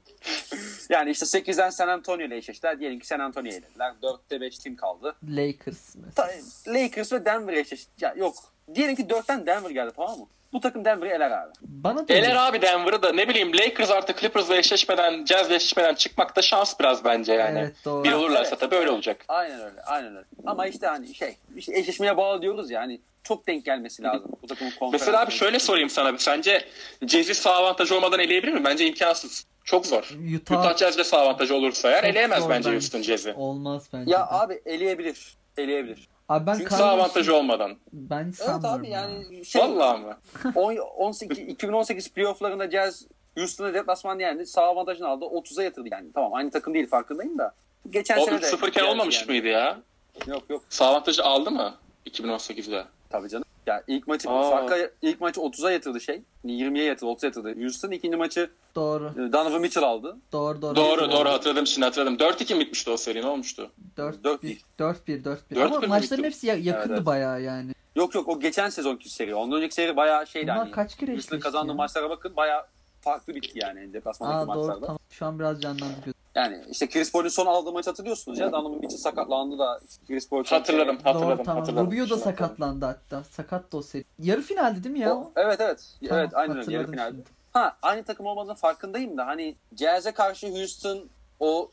Yani 0.90 1.10
işte 1.10 1.26
8'den 1.26 1.70
San 1.70 1.88
Antonio 1.88 2.26
ile 2.26 2.36
eşleştiler. 2.36 2.80
Diyelim 2.80 2.98
ki 2.98 3.06
San 3.06 3.20
Antonio'ya 3.20 3.56
elediler. 3.58 3.92
4'te 4.02 4.40
5 4.40 4.58
tim 4.58 4.76
kaldı. 4.76 5.14
Lakers 5.28 5.94
mesela. 5.94 6.12
Ta- 6.14 6.72
Lakers 6.72 7.12
ve 7.12 7.24
Denver 7.24 7.52
eşleşti. 7.52 7.90
Ya 8.00 8.14
yok. 8.16 8.34
Diyelim 8.74 8.96
ki 8.96 9.02
4'ten 9.02 9.46
Denver 9.46 9.70
geldi 9.70 9.92
tamam 9.96 10.18
mı? 10.18 10.26
Bu 10.52 10.60
takım 10.60 10.84
Denver'ı 10.84 11.08
eler 11.08 11.30
abi. 11.30 11.50
Bana 11.62 12.08
da 12.08 12.14
Eler 12.14 12.36
abi 12.36 12.62
Denver'ı 12.62 13.02
da 13.02 13.12
ne 13.12 13.28
bileyim 13.28 13.52
Lakers 13.58 13.90
artık 13.90 14.18
Clippers'la 14.18 14.56
eşleşmeden, 14.56 15.24
Jazz'le 15.26 15.50
eşleşmeden 15.50 15.94
çıkmak 15.94 16.36
da 16.36 16.42
şans 16.42 16.80
biraz 16.80 17.04
bence 17.04 17.32
yani. 17.32 17.58
Evet, 17.58 17.76
doğru. 17.84 18.04
Bir 18.04 18.12
olurlarsa 18.12 18.48
Evet. 18.48 18.60
tabii 18.60 18.74
öyle 18.74 18.90
olacak. 18.90 19.24
Aynen 19.28 19.60
öyle. 19.60 19.82
Aynen 19.82 20.16
öyle. 20.16 20.26
Ama 20.46 20.66
işte 20.66 20.86
hani 20.86 21.14
şey 21.14 21.36
işte 21.56 21.78
eşleşmeye 21.78 22.16
bağlı 22.16 22.42
diyoruz 22.42 22.70
ya 22.70 22.80
hani 22.80 23.00
çok 23.22 23.46
denk 23.46 23.64
gelmesi 23.64 24.02
lazım. 24.02 24.30
Bu 24.42 24.46
takımın 24.46 24.70
konferans. 24.70 24.92
Mesela 24.92 25.20
abi 25.20 25.32
şöyle 25.32 25.58
sorayım 25.58 25.90
sana. 25.90 26.18
Sence 26.18 26.64
Jazz'i 27.06 27.34
sağ 27.34 27.54
avantajı 27.54 27.96
olmadan 27.96 28.20
eleyebilir 28.20 28.52
mi? 28.52 28.64
Bence 28.64 28.86
imkansız. 28.86 29.46
Çok 29.64 29.86
zor. 29.86 30.10
Utah, 30.36 30.58
Utah 30.60 30.76
Jazz'le 30.76 31.04
sağ 31.04 31.18
avantajı 31.18 31.54
olursa 31.54 31.90
eğer 31.90 32.04
eleyemez 32.04 32.38
bence 32.42 32.50
bence. 32.50 32.70
Houston 32.70 33.02
Jazz'i. 33.02 33.32
olmaz 33.32 33.88
bence. 33.92 34.10
Ya 34.12 34.18
de. 34.20 34.24
abi 34.30 34.62
eleyebilir. 34.66 35.36
Eleyebilir. 35.56 36.08
abi 36.28 36.46
ben 36.46 36.58
çünkü 36.58 36.74
Sağ 36.74 36.90
avantajı 36.90 37.36
olmadan. 37.36 37.76
ben 37.92 38.24
Evet 38.24 38.34
sanmıyorum. 38.36 38.80
abi 38.80 38.88
ya. 38.90 39.00
yani 39.00 39.44
şey 39.44 39.62
Vallahi? 39.62 40.16
10, 40.54 40.76
18, 40.76 41.38
2018 41.38 42.08
playofflarında 42.12 42.70
Jazz 42.70 43.06
Houston'a 43.38 43.74
deplasman 43.74 44.18
yendi. 44.18 44.46
Sağ 44.46 44.62
avantajını 44.62 45.08
aldı. 45.08 45.24
30'a 45.24 45.62
yatırdı 45.62 45.88
yani. 45.92 46.12
Tamam 46.14 46.34
aynı 46.34 46.50
takım 46.50 46.74
değil 46.74 46.86
farkındayım 46.88 47.38
da. 47.38 47.54
Geçen 47.90 48.18
O 48.18 48.24
sene 48.24 48.42
de 48.42 48.46
3-0 48.46 48.68
iken 48.68 48.80
Jazz 48.80 48.90
olmamış 48.92 49.16
yani. 49.20 49.26
mıydı 49.30 49.46
ya? 49.46 49.78
Yok 50.26 50.42
yok. 50.50 50.62
Sağ 50.70 50.86
avantajı 50.86 51.24
aldı 51.24 51.50
mı? 51.50 51.74
2018'de. 52.06 52.84
Tabii 53.10 53.28
canım. 53.28 53.44
Ya 53.66 53.82
ilk 53.86 54.06
maçı 54.08 54.30
Aa. 54.30 54.50
farka 54.50 54.90
ilk 55.02 55.20
maçı 55.20 55.40
30'a 55.40 55.70
yatırdı 55.70 56.00
şey. 56.00 56.22
20'ye 56.44 56.84
yatırdı, 56.84 57.10
30'a 57.10 57.26
yatırdı. 57.26 57.60
Houston 57.62 57.90
ikinci 57.90 58.16
maçı 58.16 58.50
Doğru. 58.74 59.12
e, 59.28 59.32
Donovan 59.32 59.60
Mitchell 59.60 59.84
aldı. 59.84 60.16
Doğru 60.32 60.62
doğru. 60.62 60.76
Doğru 60.76 61.12
doğru 61.12 61.28
hatırladım 61.28 61.66
şimdi 61.66 61.84
hatırladım. 61.84 62.14
4-2 62.16 62.60
bitmişti 62.60 62.90
o 62.90 62.96
seri 62.96 63.22
ne 63.22 63.26
olmuştu? 63.26 63.70
4 63.96 64.24
Dört 64.24 64.42
1 64.42 64.48
bir. 64.48 64.60
4 64.78 65.08
1 65.08 65.24
4 65.24 65.50
1. 65.50 65.56
4-1 65.56 65.62
Ama 65.64 65.80
maçların 65.86 66.24
hepsi 66.24 66.46
ya- 66.46 66.54
yakındı 66.54 66.78
Evet, 66.78 66.90
evet. 66.90 67.06
bayağı 67.06 67.42
yani. 67.42 67.72
Yok 67.96 68.14
yok 68.14 68.28
o 68.28 68.40
geçen 68.40 68.68
sezonki 68.68 69.08
seri. 69.10 69.34
Ondan 69.34 69.56
önceki 69.58 69.74
seri 69.74 69.96
bayağı 69.96 70.26
şeydi 70.26 70.44
Bunlar 70.46 70.58
hani. 70.58 70.70
kaç 70.70 70.96
kere 70.96 71.12
eşleşti 71.12 71.38
kazandığı 71.40 71.70
ya? 71.70 71.74
maçlara 71.76 72.10
bakın 72.10 72.36
bayağı 72.36 72.62
farklı 73.02 73.34
bitti 73.34 73.58
yani 73.58 73.92
deplasmandaki 73.92 74.38
Aa 74.50 74.54
doğru 74.54 74.66
maçlarda. 74.66 74.86
tamam. 74.86 74.98
Şu 75.10 75.26
an 75.26 75.38
biraz 75.38 75.60
canlandı 75.62 75.94
gözüm. 76.04 76.14
Yani 76.34 76.64
işte 76.70 76.88
Chris 76.88 77.12
Paul'un 77.12 77.28
son 77.28 77.46
aldığı 77.46 77.72
maçı 77.72 77.90
hatırlıyorsunuz 77.90 78.38
ya. 78.38 78.52
Donovan 78.52 78.78
Mitchell 78.80 78.98
sakatlandı 78.98 79.58
da 79.58 79.80
Chris 80.06 80.28
Paul 80.28 80.44
Hatırladım 80.44 80.96
hatırladım 80.96 81.28
Doğru 81.38 81.42
tamam. 81.44 81.60
hatırladım. 81.62 81.86
Rubio 81.86 82.10
da 82.10 82.18
sakatlandı 82.18 82.84
hatta. 82.84 83.24
Sakat 83.24 83.72
da 83.72 83.76
o 83.76 83.82
seri. 83.82 84.04
Yarı 84.18 84.42
finaldi 84.42 84.84
değil 84.84 84.92
mi 84.92 85.00
ya? 85.00 85.14
O- 85.16 85.32
evet 85.36 85.60
evet. 85.60 85.84
Tamam, 86.08 86.18
evet 86.22 86.34
aynen 86.34 86.56
öyle. 86.56 86.72
Yarı 86.72 86.82
hatırladım 86.82 86.92
final. 86.92 87.10
şimdi. 87.10 87.24
Ha 87.52 87.76
aynı 87.82 88.04
takım 88.04 88.26
olmadığının 88.26 88.54
farkındayım 88.54 89.16
da 89.16 89.26
hani 89.26 89.54
Jazz'e 89.78 90.12
karşı 90.12 90.48
Houston 90.48 91.08
o 91.40 91.70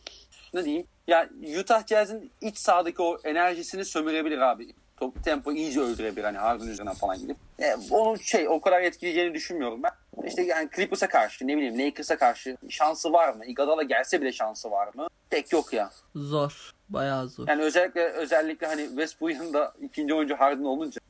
ne 0.53 0.65
diyeyim 0.65 0.87
ya 1.07 1.29
Utah 1.59 1.87
Jazz'in 1.87 2.31
iç 2.41 2.57
sahadaki 2.57 3.01
o 3.01 3.17
enerjisini 3.23 3.85
sömürebilir 3.85 4.37
abi. 4.37 4.73
Top 4.99 5.23
tempo 5.23 5.51
iyice 5.51 5.79
öldürebilir 5.81 6.23
hani 6.23 6.37
Harden 6.37 6.67
üzerinden 6.67 6.93
falan 6.93 7.19
gidip. 7.19 7.37
E, 7.59 7.75
onun 7.91 8.15
şey 8.15 8.47
o 8.47 8.61
kadar 8.61 8.81
etkileyeceğini 8.81 9.33
düşünmüyorum 9.33 9.83
ben. 9.83 9.91
İşte 10.27 10.41
yani 10.41 10.69
Clippers'a 10.75 11.07
karşı 11.07 11.47
ne 11.47 11.57
bileyim 11.57 11.79
Lakers'a 11.79 12.17
karşı 12.17 12.57
şansı 12.69 13.13
var 13.13 13.33
mı? 13.33 13.45
Iguodala 13.45 13.83
gelse 13.83 14.21
bile 14.21 14.31
şansı 14.31 14.71
var 14.71 14.89
mı? 14.93 15.07
Pek 15.29 15.53
yok 15.53 15.73
ya. 15.73 15.91
Zor. 16.15 16.71
Bayağı 16.89 17.29
zor. 17.29 17.47
Yani 17.47 17.61
özellikle 17.61 18.03
özellikle 18.03 18.67
hani 18.67 18.87
Westbrook'un 18.87 19.53
da 19.53 19.73
ikinci 19.81 20.13
oyuncu 20.13 20.35
Harden 20.35 20.63
olunca 20.63 21.01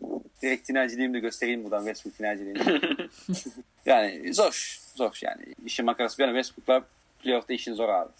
direkt 0.41 0.67
finalciliğimi 0.67 1.13
de 1.13 1.19
göstereyim 1.19 1.63
buradan 1.63 1.79
Westbrook 1.79 2.15
finalciliğini. 2.15 2.59
yani 3.85 4.33
zor. 4.33 4.79
Zor 4.95 5.19
yani. 5.21 5.43
İşin 5.65 5.85
makarası 5.85 6.17
bir 6.17 6.23
yana 6.23 6.43
Westbrook'la 6.43 6.87
playoff'ta 7.19 7.53
işin 7.53 7.73
zor 7.73 7.89
abi. 7.89 8.11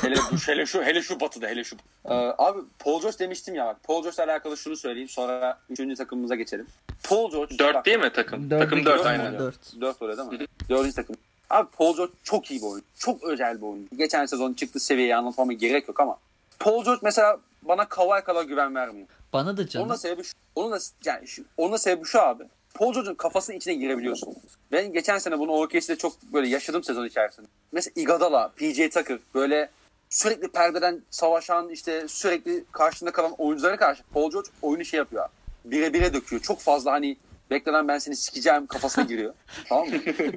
Hele, 0.00 0.16
bu, 0.16 0.36
hele 0.46 0.66
şu 0.66 0.82
hele 0.82 1.02
şu 1.02 1.20
batıda 1.20 1.46
hele 1.46 1.64
şu. 1.64 1.76
Ee, 2.04 2.14
abi 2.38 2.60
Paul 2.78 3.02
George 3.02 3.18
demiştim 3.18 3.54
ya 3.54 3.66
bak. 3.66 3.76
Paul 3.82 4.02
George'la 4.02 4.24
alakalı 4.24 4.56
şunu 4.56 4.76
söyleyeyim 4.76 5.08
sonra 5.08 5.58
üçüncü 5.70 5.96
takımımıza 5.96 6.34
geçelim. 6.34 6.66
Paul 7.02 7.30
George 7.32 7.58
4 7.58 7.74
bak, 7.74 7.86
değil 7.86 7.98
mi 7.98 8.10
takım? 8.14 8.50
Dördü 8.50 8.64
takım 8.64 8.84
4 8.84 8.98
gidiyor 8.98 9.06
aynen. 9.12 9.32
mu? 9.32 9.38
Dört. 9.38 9.80
4 9.80 10.02
öyle 10.02 10.16
değil 10.16 10.28
mi? 10.28 10.46
Dördüncü 10.68 10.94
takım. 10.94 11.16
Abi 11.50 11.68
Paul 11.78 11.96
George 11.96 12.12
çok 12.24 12.50
iyi 12.50 12.60
bir 12.60 12.66
oyuncu. 12.66 12.86
Çok 12.98 13.22
özel 13.24 13.56
bir 13.56 13.66
oyuncu. 13.66 13.96
Geçen 13.96 14.26
sezon 14.26 14.52
çıktı 14.52 14.80
seviyeyi 14.80 15.16
anlatmama 15.16 15.52
gerek 15.52 15.88
yok 15.88 16.00
ama 16.00 16.16
Paul 16.58 16.84
George 16.84 17.00
mesela 17.02 17.38
bana 17.62 17.88
Kawhi 17.88 18.24
kadar 18.24 18.44
güven 18.44 18.74
vermiyor. 18.74 19.06
Bana 19.32 19.56
da 19.56 19.60
Onun 19.60 19.66
canım. 19.68 19.88
da 19.88 19.96
sebebi 19.96 20.24
şu. 20.24 20.32
Onun 20.54 20.72
da 20.72 20.78
yani 21.04 21.28
şu, 21.28 21.44
onun 21.56 21.72
da 21.72 21.78
sebebi 21.78 22.04
şu 22.06 22.20
abi. 22.20 22.44
Paul 22.74 22.92
George'un 22.94 23.14
kafasının 23.14 23.56
içine 23.56 23.74
girebiliyorsun. 23.74 24.34
Ben 24.72 24.92
geçen 24.92 25.18
sene 25.18 25.38
bunu 25.38 25.52
OKC'de 25.52 25.96
çok 25.96 26.22
böyle 26.32 26.48
yaşadım 26.48 26.84
sezon 26.84 27.06
içerisinde. 27.06 27.46
Mesela 27.72 27.92
Iguodala, 27.96 28.48
PJ 28.56 28.76
Tucker 28.76 29.18
böyle 29.34 29.70
sürekli 30.10 30.48
perdeden 30.48 31.00
savaşan 31.10 31.68
işte 31.68 32.08
sürekli 32.08 32.64
karşında 32.72 33.12
kalan 33.12 33.32
oyunculara 33.38 33.76
karşı 33.76 34.02
Paul 34.14 34.30
George 34.32 34.48
oyunu 34.62 34.84
şey 34.84 34.98
yapıyor. 34.98 35.28
Bire 35.64 35.92
bire 35.92 36.14
döküyor. 36.14 36.42
Çok 36.42 36.60
fazla 36.60 36.92
hani 36.92 37.16
beklenen 37.50 37.88
ben 37.88 37.98
seni 37.98 38.16
sikeceğim 38.16 38.66
kafasına 38.66 39.04
giriyor. 39.04 39.34
tamam 39.68 39.88
mı? 39.88 39.94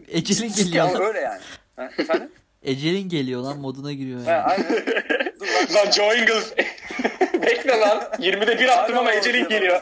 Ecelin 0.07 0.49
Ya 0.49 0.55
geliyor. 0.85 1.07
öyle 1.07 1.19
yani. 1.19 1.41
Ha, 1.75 1.89
efendim? 1.97 2.31
Ecelin 2.63 3.09
geliyor 3.09 3.41
lan 3.41 3.57
moduna 3.59 3.93
giriyor 3.93 4.23
Ha, 4.25 4.31
yani. 4.31 4.43
aynen. 4.43 4.85
Dur 5.39 5.47
lan. 5.47 5.75
Lan 5.85 5.91
Joe 5.91 6.13
Ingles. 6.15 6.53
Bekle 7.45 7.79
lan. 7.79 7.97
20'de 8.19 8.59
1 8.59 8.69
attım 8.69 8.97
ama 8.97 9.11
Ecelin 9.13 9.49
geliyor. 9.49 9.81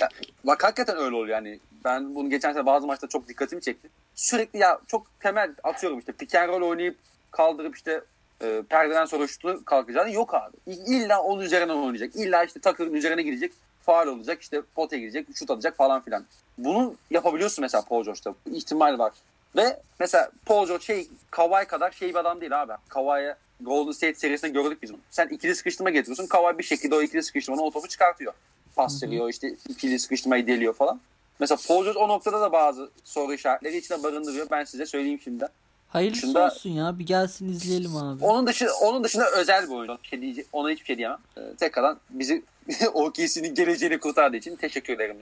Ya, 0.00 0.08
bak 0.44 0.64
hakikaten 0.64 0.96
öyle 0.96 1.16
oluyor 1.16 1.28
yani. 1.28 1.60
Ben 1.84 2.14
bunu 2.14 2.30
geçen 2.30 2.52
sene 2.52 2.66
bazı 2.66 2.86
maçta 2.86 3.06
çok 3.08 3.28
dikkatimi 3.28 3.62
çekti. 3.62 3.88
Sürekli 4.14 4.58
ya 4.58 4.78
çok 4.86 5.20
temel 5.20 5.50
atıyorum 5.62 5.98
işte 5.98 6.12
pick 6.12 6.34
and 6.34 6.48
roll 6.48 6.62
oynayıp 6.62 6.96
kaldırıp 7.30 7.76
işte 7.76 8.00
e, 8.42 8.62
perdeden 8.68 9.04
sonra 9.04 9.26
şutu 9.26 9.64
kalkacağını 9.64 10.10
yok 10.12 10.34
abi. 10.34 10.56
İlla 10.66 11.22
onun 11.22 11.42
üzerinden 11.42 11.74
oynayacak. 11.74 12.16
İlla 12.16 12.44
işte 12.44 12.60
Tucker'ın 12.60 12.94
üzerine 12.94 13.22
girecek. 13.22 13.52
Faal 13.82 14.06
olacak 14.06 14.42
işte 14.42 14.62
potaya 14.74 15.00
girecek. 15.00 15.26
Şut 15.34 15.50
atacak 15.50 15.76
falan 15.76 16.00
filan. 16.00 16.24
Bunu 16.58 16.94
yapabiliyorsun 17.10 17.62
mesela 17.62 17.82
Paul 17.88 18.04
George'da. 18.04 18.34
İhtimal 18.52 18.98
var. 18.98 19.12
Ve 19.56 19.80
mesela 20.00 20.30
Paul 20.46 20.66
George 20.66 20.84
şey 20.84 21.08
Kawhi 21.30 21.66
kadar 21.66 21.90
şey 21.90 22.08
bir 22.08 22.14
adam 22.14 22.40
değil 22.40 22.62
abi. 22.62 22.72
Kawhi'ye 22.88 23.34
Golden 23.60 23.92
State 23.92 24.14
serisinde 24.14 24.50
gördük 24.50 24.82
biz 24.82 24.92
bunu. 24.92 25.00
Sen 25.10 25.28
ikili 25.28 25.54
sıkıştırma 25.54 25.90
getiriyorsun. 25.90 26.26
Kawhi 26.26 26.58
bir 26.58 26.64
şekilde 26.64 26.94
o 26.94 27.02
ikili 27.02 27.22
sıkıştırmanın 27.22 27.62
o 27.62 27.70
topu 27.70 27.88
çıkartıyor. 27.88 28.32
Pas 28.76 29.02
veriyor 29.02 29.28
işte 29.28 29.54
ikili 29.68 29.98
sıkıştırmayı 29.98 30.46
deliyor 30.46 30.74
falan. 30.74 31.00
Mesela 31.40 31.58
Paul 31.68 31.84
George 31.84 31.98
o 31.98 32.08
noktada 32.08 32.40
da 32.40 32.52
bazı 32.52 32.90
soru 33.04 33.34
işaretleri 33.34 33.76
içine 33.76 34.02
barındırıyor. 34.02 34.46
Ben 34.50 34.64
size 34.64 34.86
söyleyeyim 34.86 35.20
şimdi. 35.24 35.46
Hayırlısı 35.88 36.22
Dışında- 36.22 36.46
olsun 36.46 36.70
ya. 36.70 36.98
Bir 36.98 37.06
gelsin 37.06 37.48
izleyelim 37.48 37.96
abi. 37.96 38.24
Onun 38.24 38.46
dışında 38.46 38.74
onun 38.74 39.04
dışında 39.04 39.30
özel 39.30 39.64
bir 39.68 39.74
oyuncu. 39.74 39.98
Şey 40.02 40.44
ona 40.52 40.70
hiçbir 40.70 40.86
şey 40.86 40.96
diyemem. 40.98 41.18
Ee, 41.36 41.40
tekrardan 41.60 42.00
bizi 42.10 42.42
OKC'nin 42.94 43.54
geleceğini 43.54 43.98
kurtardığı 43.98 44.36
için 44.36 44.56
teşekkür 44.56 44.92
ederim. 44.92 45.16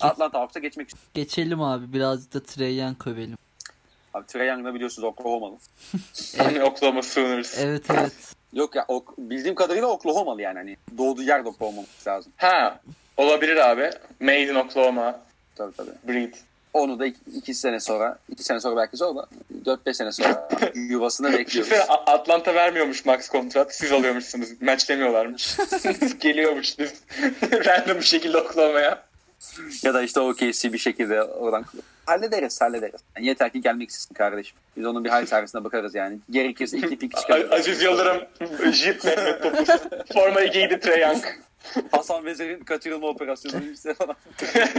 Atlanta 0.00 0.38
Hawks'a 0.40 0.60
geçmek 0.60 0.88
istiyorum. 0.88 1.10
Geçelim 1.14 1.62
abi. 1.62 1.92
Birazcık 1.92 2.34
da 2.34 2.42
Trey 2.42 2.76
Young 2.76 2.98
kövelim. 2.98 3.38
Abi 4.14 4.26
Trae 4.26 4.46
Young'da 4.46 4.74
biliyorsunuz 4.74 5.04
Oklahoma'lı. 5.08 5.56
Oklahoma 6.64 7.02
Sooners. 7.02 7.58
Evet 7.58 7.84
evet. 7.90 8.12
Yok 8.52 8.74
ya 8.76 8.84
ok- 8.88 9.18
bildiğim 9.18 9.54
kadarıyla 9.54 9.86
Oklahoma'lı 9.86 10.42
yani. 10.42 10.58
Hani 10.58 10.76
doğduğu 10.98 11.22
yer 11.22 11.44
de 11.44 11.48
Oklahoma 11.48 11.82
lazım. 12.06 12.32
Ha 12.36 12.80
olabilir 13.16 13.56
abi. 13.56 13.90
Made 14.20 14.42
in 14.42 14.54
Oklahoma. 14.54 15.20
Tabii 15.56 15.76
tabii. 15.76 15.90
Breed. 16.08 16.34
Onu 16.74 16.98
da 16.98 17.06
iki, 17.06 17.18
iki 17.34 17.54
sene 17.54 17.80
sonra, 17.80 18.18
iki 18.28 18.44
sene 18.44 18.60
sonra 18.60 18.76
belki 18.76 18.96
zor 18.96 19.16
da 19.16 19.26
4-5 19.64 19.94
sene 19.94 20.12
sonra 20.12 20.48
yuvasını 20.74 21.32
bekliyoruz. 21.32 21.72
Atlanta 21.88 22.54
vermiyormuş 22.54 23.04
max 23.04 23.28
kontrat. 23.28 23.74
Siz 23.74 23.92
alıyormuşsunuz. 23.92 24.62
Matchlemiyorlarmış. 24.62 25.56
Geliyormuş 26.20 26.78
biz. 26.78 26.94
Random 27.66 27.96
bir 27.96 28.02
şekilde 28.04 28.38
Oklahoma'ya. 28.38 29.07
Ya 29.82 29.94
da 29.94 30.02
işte 30.02 30.20
OKC 30.20 30.72
bir 30.72 30.78
şekilde 30.78 31.22
oradan 31.22 31.64
hallederiz 32.06 32.60
hallederiz. 32.60 33.00
Yani 33.16 33.26
yeter 33.26 33.52
ki 33.52 33.60
gelmek 33.60 33.90
istesin 33.90 34.14
kardeşim. 34.14 34.56
Biz 34.76 34.86
onun 34.86 35.04
bir 35.04 35.10
hal 35.10 35.26
çaresine 35.26 35.64
bakarız 35.64 35.94
yani. 35.94 36.18
Gerekirse 36.30 36.78
iki 36.78 36.98
pik 36.98 37.16
çıkarırız. 37.20 37.52
Aziz 37.52 37.82
Yıldırım, 37.82 38.22
Jip 38.72 39.04
Mehmet 39.04 39.42
Topuz. 39.42 39.68
Formayı 40.14 40.52
giydi 40.52 40.80
Trae 40.80 41.00
Young. 41.00 41.24
Hasan 41.90 42.24
Vezir'in 42.24 42.64
kaçırılma 42.64 43.06
operasyonu 43.06 43.64
işte 43.74 43.94
falan. 43.94 44.16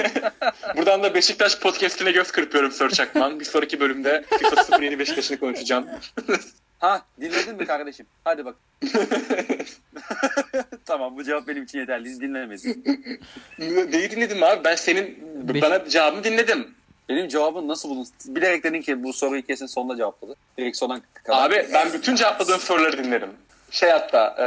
Buradan 0.78 1.04
da 1.04 1.14
Beşiktaş 1.14 1.60
podcastine 1.60 2.12
göz 2.12 2.32
kırpıyorum 2.32 2.72
Sör 2.72 2.90
Çakman. 2.90 3.40
Bir 3.40 3.46
sonraki 3.46 3.80
bölümde 3.80 4.26
FIFA 4.40 4.82
07 4.82 5.00
Beşiktaş'ını 5.00 5.40
konuşacağım. 5.40 5.88
Ha 6.80 7.02
dinledin 7.22 7.56
mi 7.56 7.66
kardeşim? 7.66 8.06
Hadi 8.24 8.46
bak. 8.46 8.56
tamam 10.86 11.18
bu 11.18 11.24
cevap 11.24 11.48
benim 11.48 11.64
için 11.64 11.80
yeterli. 11.80 12.22
Dinlemedin. 12.22 12.84
Neyi 13.92 14.12
dinledin 14.12 14.42
abi? 14.42 14.64
Ben 14.64 14.76
senin 14.76 15.20
Beş- 15.54 15.62
bana 15.62 15.90
cevabını 15.90 16.24
dinledim. 16.24 16.76
Benim 17.10 17.28
cevabın 17.28 17.68
nasıl 17.68 17.90
buldun? 17.90 18.08
Bilerek 18.26 18.64
dedin 18.64 18.82
ki 18.82 19.04
bu 19.04 19.14
soruyu 19.14 19.46
kesin 19.46 19.66
sonunda 19.66 19.96
cevapladı. 19.98 20.36
Direkt 20.58 20.78
sona 20.78 21.02
kadar. 21.24 21.44
Abi 21.50 21.68
ben 21.74 21.94
bütün 21.94 22.16
cevapladığım 22.16 22.60
soruları 22.60 23.04
dinledim. 23.04 23.30
Şey 23.72 23.90
hatta 23.90 24.36
e, 24.40 24.46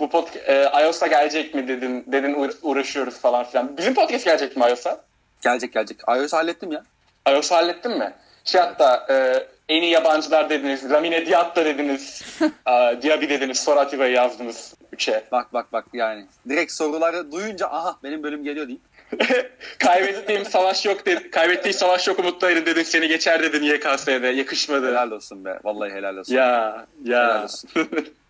bu 0.00 0.10
pod, 0.10 0.28
e, 0.46 0.70
iOS'a 0.84 1.06
gelecek 1.06 1.54
mi 1.54 1.68
dedin, 1.68 2.04
dedin 2.06 2.34
uğra- 2.34 2.58
uğraşıyoruz 2.62 3.18
falan 3.18 3.44
filan. 3.44 3.76
Bizim 3.76 3.94
podcast 3.94 4.24
gelecek 4.24 4.56
mi 4.56 4.64
iOS'a? 4.70 5.00
Gelecek 5.42 5.72
gelecek. 5.72 5.98
iOS 6.08 6.32
hallettim 6.32 6.72
ya. 6.72 6.82
iOS'u 7.28 7.54
hallettin 7.54 7.98
mi? 7.98 8.12
Şey 8.44 8.60
hatta 8.60 9.06
e, 9.10 9.46
en 9.68 9.82
iyi 9.82 9.90
yabancılar 9.90 10.50
dediniz, 10.50 10.90
Lamine 10.90 11.26
Diatta 11.26 11.64
dediniz, 11.64 12.22
e, 12.42 13.02
Diaby 13.02 13.28
dediniz, 13.28 13.58
Sorativa'yı 13.60 14.12
yazdınız 14.12 14.74
3'e. 14.96 15.24
Bak 15.32 15.52
bak 15.52 15.72
bak 15.72 15.84
yani. 15.92 16.26
Direkt 16.48 16.72
soruları 16.72 17.32
duyunca 17.32 17.66
aha 17.66 17.96
benim 18.02 18.22
bölüm 18.22 18.44
geliyor 18.44 18.68
deyip. 18.68 18.80
Kaybettiğim 19.78 20.44
savaş 20.44 20.86
yok 20.86 21.06
dedi. 21.06 21.30
Kaybettiği 21.30 21.74
savaş 21.74 22.08
yok 22.08 22.18
umutlayın 22.18 22.66
dedin. 22.66 22.82
Seni 22.82 23.08
geçer 23.08 23.42
dedin 23.42 23.62
YKS'de. 23.62 24.26
Yakışmadı. 24.26 24.88
Helal 24.88 25.10
olsun 25.10 25.44
be. 25.44 25.58
Vallahi 25.64 25.90
helal 25.92 26.16
olsun. 26.16 26.34
Ya 26.34 26.86
Helal 27.04 27.36
ya. 27.36 27.44
olsun. 27.44 27.70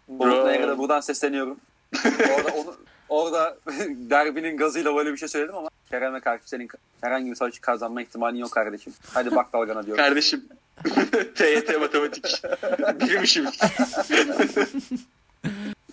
Umut 0.08 0.44
Nayır'a 0.44 0.68
da 0.68 0.78
buradan 0.78 1.00
sesleniyorum. 1.00 1.60
orada 2.36 2.54
onu, 2.56 2.76
orada 3.08 3.56
derbinin 3.88 4.56
gazıyla 4.56 4.96
böyle 4.96 5.12
bir 5.12 5.16
şey 5.16 5.28
söyledim 5.28 5.54
ama 5.54 5.68
Kerem'e 5.90 6.20
karşı 6.20 6.48
senin 6.48 6.68
herhangi 7.00 7.30
bir 7.30 7.36
savaşı 7.36 7.60
kazanma 7.60 8.02
ihtimalin 8.02 8.38
yok 8.38 8.50
kardeşim. 8.50 8.92
Hadi 9.14 9.36
bak 9.36 9.52
dalgana 9.52 9.86
diyorum. 9.86 10.04
Kardeşim. 10.04 10.44
TYT 11.34 11.80
matematik. 11.80 12.42
Bilmişim. 13.00 13.46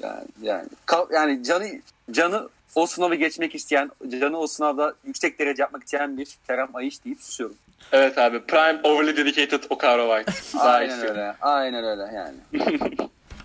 Yani 0.03 0.25
yani 0.41 0.67
yani 1.11 1.43
canı 1.43 1.67
canı 2.11 2.49
o 2.75 2.85
sınavı 2.85 3.15
geçmek 3.15 3.55
isteyen, 3.55 3.91
canı 4.09 4.37
o 4.39 4.47
sınavda 4.47 4.93
yüksek 5.05 5.39
derece 5.39 5.63
yapmak 5.63 5.83
isteyen 5.83 6.17
bir 6.17 6.37
Kerem 6.47 6.75
Ayış 6.75 7.05
deyip 7.05 7.21
susuyorum. 7.21 7.55
evet 7.91 8.17
abi. 8.17 8.39
Prime 8.39 8.79
overly 8.83 9.17
dedicated 9.17 9.63
Okaro 9.69 10.15
White. 10.23 10.57
Aynen 10.59 11.07
öyle. 11.09 11.35
Aynen 11.41 11.83
öyle 11.83 12.15
yani. 12.15 12.37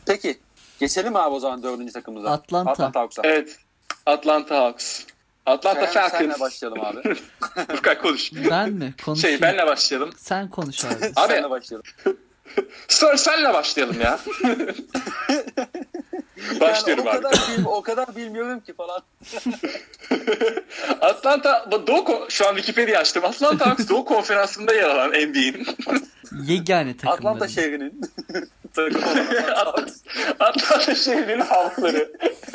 Peki. 0.07 0.39
Geçelim 0.81 1.17
abi 1.17 1.35
o 1.35 1.41
zaman 1.41 1.63
dördüncü 1.63 1.93
takımıza. 1.93 2.31
Atlanta. 2.31 2.71
Atlanta 2.71 3.01
Hawks'a. 3.01 3.23
Evet. 3.25 3.59
Atlanta 4.07 4.57
Hawks. 4.57 5.05
Atlanta 5.47 5.87
senle 5.87 6.09
Falcons. 6.11 6.41
başlayalım 6.41 6.81
abi. 6.85 7.15
Furkan 7.77 7.99
konuş. 8.03 8.31
Ben 8.51 8.71
mi? 8.73 8.95
Konuşayım. 9.05 9.39
Şey 9.39 9.43
benle 9.49 9.67
başlayalım. 9.67 10.11
Sen 10.17 10.51
konuş 10.51 10.85
abi. 10.85 10.95
Abi- 11.17 11.33
senle 11.33 11.51
başlayalım. 11.51 11.87
Sir 12.89 13.17
senle 13.17 13.55
başlayalım 13.55 14.01
ya. 14.01 14.19
Başlıyorum 16.61 17.05
yani 17.07 17.17
o 17.17 17.19
abi. 17.19 17.23
kadar, 17.23 17.33
bil- 17.59 17.65
o 17.67 17.83
kadar 17.83 18.17
bilmiyorum 18.17 18.61
ki 18.61 18.75
falan. 18.75 19.03
Atlanta 21.01 21.71
Doğu 21.87 22.27
şu 22.29 22.49
an 22.49 22.55
Wikipedia 22.57 23.01
açtım. 23.01 23.25
Atlanta 23.25 23.67
Hawks 23.67 23.89
Doğu 23.89 24.05
Konferansı'nda 24.05 24.75
yer 24.75 24.89
alan 24.91 25.11
NBA'in 25.11 25.67
Yegane 26.43 26.97
takımları. 26.97 27.17
Atlanta 27.17 27.49
şehrinin 27.49 28.01
takımı 28.75 29.07
Atlanta. 29.57 29.93
Atlanta 30.41 30.95
şehrinin 30.95 31.41
halkları. 31.41 32.13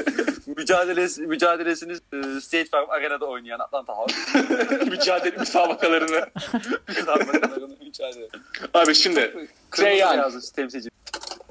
mücadelesi, 0.57 1.21
mücadelesini 1.21 1.91
e, 1.91 2.41
State 2.41 2.65
Farm 2.65 2.89
Arena'da 2.89 3.25
oynayan 3.25 3.59
Atlanta 3.59 3.97
Hawks. 3.97 4.15
mücadele 4.88 5.38
müsabakalarını. 5.38 6.25
Mücadele. 7.86 8.27
Abi 8.73 8.95
şimdi 8.95 9.47
Trey 9.71 9.99
Young 9.99 10.34
temsilci. 10.55 10.89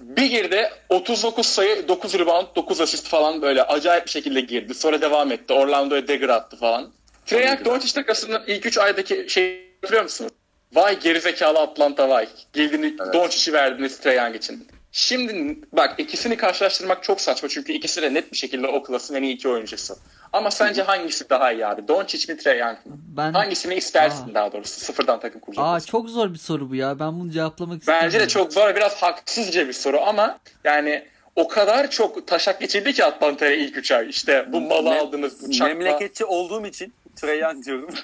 bir 0.01 0.27
girdi 0.27 0.71
39 0.89 1.47
sayı 1.47 1.89
9 1.89 2.15
rebound 2.19 2.47
9 2.57 2.81
asist 2.81 3.09
falan 3.09 3.43
böyle 3.43 3.63
acayip 3.63 4.05
bir 4.05 4.11
şekilde 4.11 4.41
girdi. 4.41 4.75
Sonra 4.75 5.01
devam 5.01 5.33
etti. 5.33 5.53
Orlando'ya 5.53 6.09
dagger 6.09 6.29
attı 6.29 6.57
falan. 6.57 6.91
Trey 7.27 7.47
Young 7.47 7.65
Doncic 7.65 7.93
takasının 7.95 8.43
ilk 8.47 8.67
3 8.67 8.79
aydaki 8.79 9.27
şey 9.29 9.69
hatırlıyor 9.83 10.03
musunuz? 10.03 10.28
Vay 10.75 11.01
gerizekalı 11.01 11.59
Atlanta 11.59 12.09
vay. 12.09 12.29
Girdiğini 12.53 12.95
Evet. 13.03 13.15
Doncic'i 13.15 13.53
verdiniz 13.53 14.01
Trey 14.01 14.17
Young 14.17 14.37
için. 14.37 14.67
Şimdi 14.93 15.59
bak 15.73 15.95
ikisini 16.01 16.37
karşılaştırmak 16.37 17.03
çok 17.03 17.21
saçma 17.21 17.49
çünkü 17.49 17.73
ikisi 17.73 18.03
de 18.03 18.15
net 18.15 18.33
bir 18.33 18.37
şekilde 18.37 18.67
o 18.67 18.83
klasın 18.83 19.15
en 19.15 19.23
iyi 19.23 19.35
iki 19.35 19.49
oyuncusu. 19.49 19.95
Ama 20.33 20.51
sence 20.51 20.83
hangisi 20.83 21.31
daha 21.31 21.53
iyi 21.53 21.67
abi? 21.67 21.89
Doncic 21.89 22.33
mi 22.33 22.39
Trey 22.39 22.59
Young 22.59 22.79
mı? 22.87 22.97
Ben 23.17 23.33
Hangisini 23.33 23.75
istersin 23.75 24.31
Aa. 24.31 24.35
daha 24.35 24.53
doğrusu 24.53 24.81
sıfırdan 24.81 25.21
takım 25.21 25.41
kuracak 25.41 25.65
Aa 25.65 25.81
çok 25.81 26.09
zor 26.09 26.33
bir 26.33 26.39
soru 26.39 26.71
bu 26.71 26.75
ya. 26.75 26.99
Ben 26.99 27.21
bunu 27.21 27.31
cevaplamak 27.31 27.79
istiyorum. 27.79 28.05
Bence 28.05 28.21
de 28.21 28.29
çok 28.29 28.53
zor 28.53 28.77
biraz 28.77 29.03
haksızca 29.03 29.69
bir 29.69 29.73
soru 29.73 30.01
ama 30.01 30.39
yani 30.65 31.05
o 31.37 31.49
kadar 31.49 31.91
çok 31.91 32.27
taşak 32.27 32.61
geçildi 32.61 32.93
ki 32.93 33.05
Atlanta'ya 33.05 33.53
ilk 33.57 33.77
üç 33.77 33.93
ay. 33.93 34.09
İşte 34.09 34.47
bu 34.53 34.61
malı 34.61 34.89
Mem- 34.89 34.99
aldınız, 34.99 35.49
bu 35.49 35.53
çakma. 35.53 35.75
Memleketçi 35.75 36.25
olduğum 36.25 36.67
için 36.67 36.95
Trey 37.21 37.41
Young 37.41 37.65
diyorum. 37.67 37.89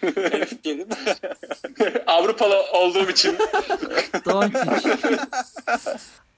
Hemşerim. 0.00 0.88
Avrupalı 2.06 2.56
olduğum 2.72 3.10
için 3.10 3.36
Doncic. 4.24 4.58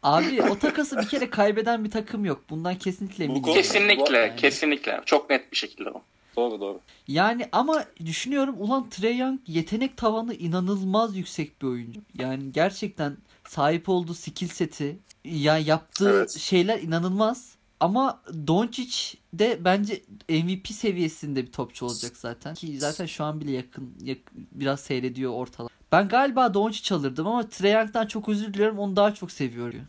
Abi 0.03 0.43
o 0.43 0.59
takası 0.59 0.99
bir 0.99 1.09
kere 1.09 1.31
kaybeden 1.31 1.85
bir 1.85 1.91
takım 1.91 2.25
yok. 2.25 2.41
Bundan 2.51 2.75
kesinlikle 2.75 3.25
eminim. 3.25 3.43
kesinlikle, 3.43 4.19
Yani. 4.19 4.37
kesinlikle. 4.37 5.01
Çok 5.07 5.31
net 5.31 5.53
bir 5.53 5.57
şekilde 5.57 5.91
o. 5.91 6.03
doğru 6.37 6.61
doğru. 6.61 6.81
Yani 7.09 7.49
ama 7.53 7.85
düşünüyorum 8.07 8.55
ulan 8.59 8.91
Trey 8.91 9.17
Young 9.19 9.41
yetenek 9.47 9.97
tavanı 9.97 10.35
inanılmaz 10.35 11.17
yüksek 11.17 11.63
bir 11.63 11.67
oyuncu. 11.67 12.01
Yani 12.15 12.53
gerçekten 12.53 13.17
sahip 13.49 13.89
olduğu 13.89 14.15
skill 14.15 14.49
seti 14.49 14.97
ya 15.25 15.59
yaptığı 15.59 16.11
Evet. 16.11 16.31
şeyler 16.39 16.79
inanılmaz. 16.79 17.56
Ama 17.81 18.23
Doncic 18.47 19.15
de 19.33 19.59
bence 19.65 20.03
MVP 20.29 20.69
seviyesinde 20.69 21.47
bir 21.47 21.53
topçu 21.53 21.87
olacak 21.87 22.17
zaten. 22.17 22.55
Ki 22.55 22.79
zaten 22.81 23.07
şu 23.07 23.25
an 23.25 23.41
bile 23.41 23.51
yakın, 23.53 23.95
yak- 24.03 24.33
biraz 24.53 24.81
seyrediyor 24.81 25.33
ortalar. 25.33 25.73
Ben 25.93 26.09
galiba 26.09 26.55
Doncic 26.55 26.95
alırdım 26.95 27.27
ama 27.27 27.49
Trey 27.49 27.73
Young'dan 27.73 28.07
çok 28.07 28.29
özür 28.29 28.55
diliyorum. 28.55 28.79
Onu 28.79 28.97
daha 28.97 29.15
çok 29.15 29.33
seviyorum. 29.33 29.81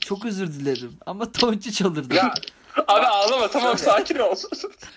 Çok 0.00 0.24
özür 0.24 0.52
dilerim 0.52 0.92
ama 1.06 1.34
Doncic 1.40 1.84
alırdım. 1.84 2.16
Ya 2.16 2.34
Abi 2.88 3.06
ağlama 3.06 3.48
tamam 3.50 3.78
sakin 3.78 4.18
ol. 4.18 4.34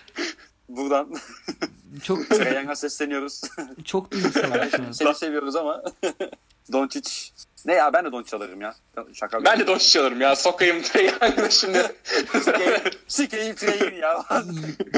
buradan 0.68 1.14
Çok 2.04 2.30
Trey 2.30 2.54
Young'a 2.54 2.76
sesleniyoruz. 2.76 3.40
çok 3.84 4.08
an. 4.14 4.92
Seni 4.92 5.14
seviyoruz 5.14 5.56
ama 5.56 5.82
Doncic. 6.72 7.10
Ne 7.64 7.74
ya 7.74 7.92
ben 7.92 8.04
de 8.04 8.12
Doncic 8.12 8.36
alırım 8.36 8.60
ya. 8.60 8.74
Şaka. 9.14 9.44
ben 9.44 9.60
de 9.60 9.66
Doncic 9.66 10.00
alırım 10.00 10.20
ya. 10.20 10.36
Sokayım 10.36 10.82
Trey 10.82 11.06
Young'ı 11.06 11.52
şimdi. 11.52 11.92
Sikeyim 13.08 13.54
Trey'in 13.54 13.94
ya. 13.94 14.24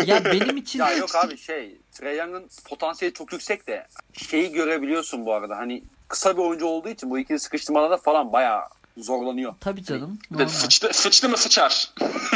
Ya 0.06 0.24
benim 0.24 0.56
için 0.56 0.78
ya 0.78 0.92
yok 0.92 1.14
abi 1.16 1.36
şey 1.36 1.80
Trey 1.92 2.16
Young'ın 2.16 2.48
potansiyeli 2.68 3.14
çok 3.14 3.32
yüksek 3.32 3.66
de 3.66 3.86
şeyi 4.12 4.52
görebiliyorsun 4.52 5.26
bu 5.26 5.34
arada 5.34 5.56
hani 5.56 5.84
kısa 6.08 6.36
bir 6.36 6.42
oyuncu 6.42 6.66
olduğu 6.66 6.88
için 6.88 7.10
bu 7.10 7.18
ikili 7.18 7.40
sıkıştırmalarda 7.40 7.96
falan 7.96 8.32
bayağı 8.32 8.62
zorlanıyor. 8.96 9.54
Tabii 9.60 9.84
canım. 9.84 10.18
normal. 10.30 10.48
sıçtı, 10.48 10.88
sıçtı 10.92 11.28
mı 11.28 11.36
sıçar. 11.36 11.94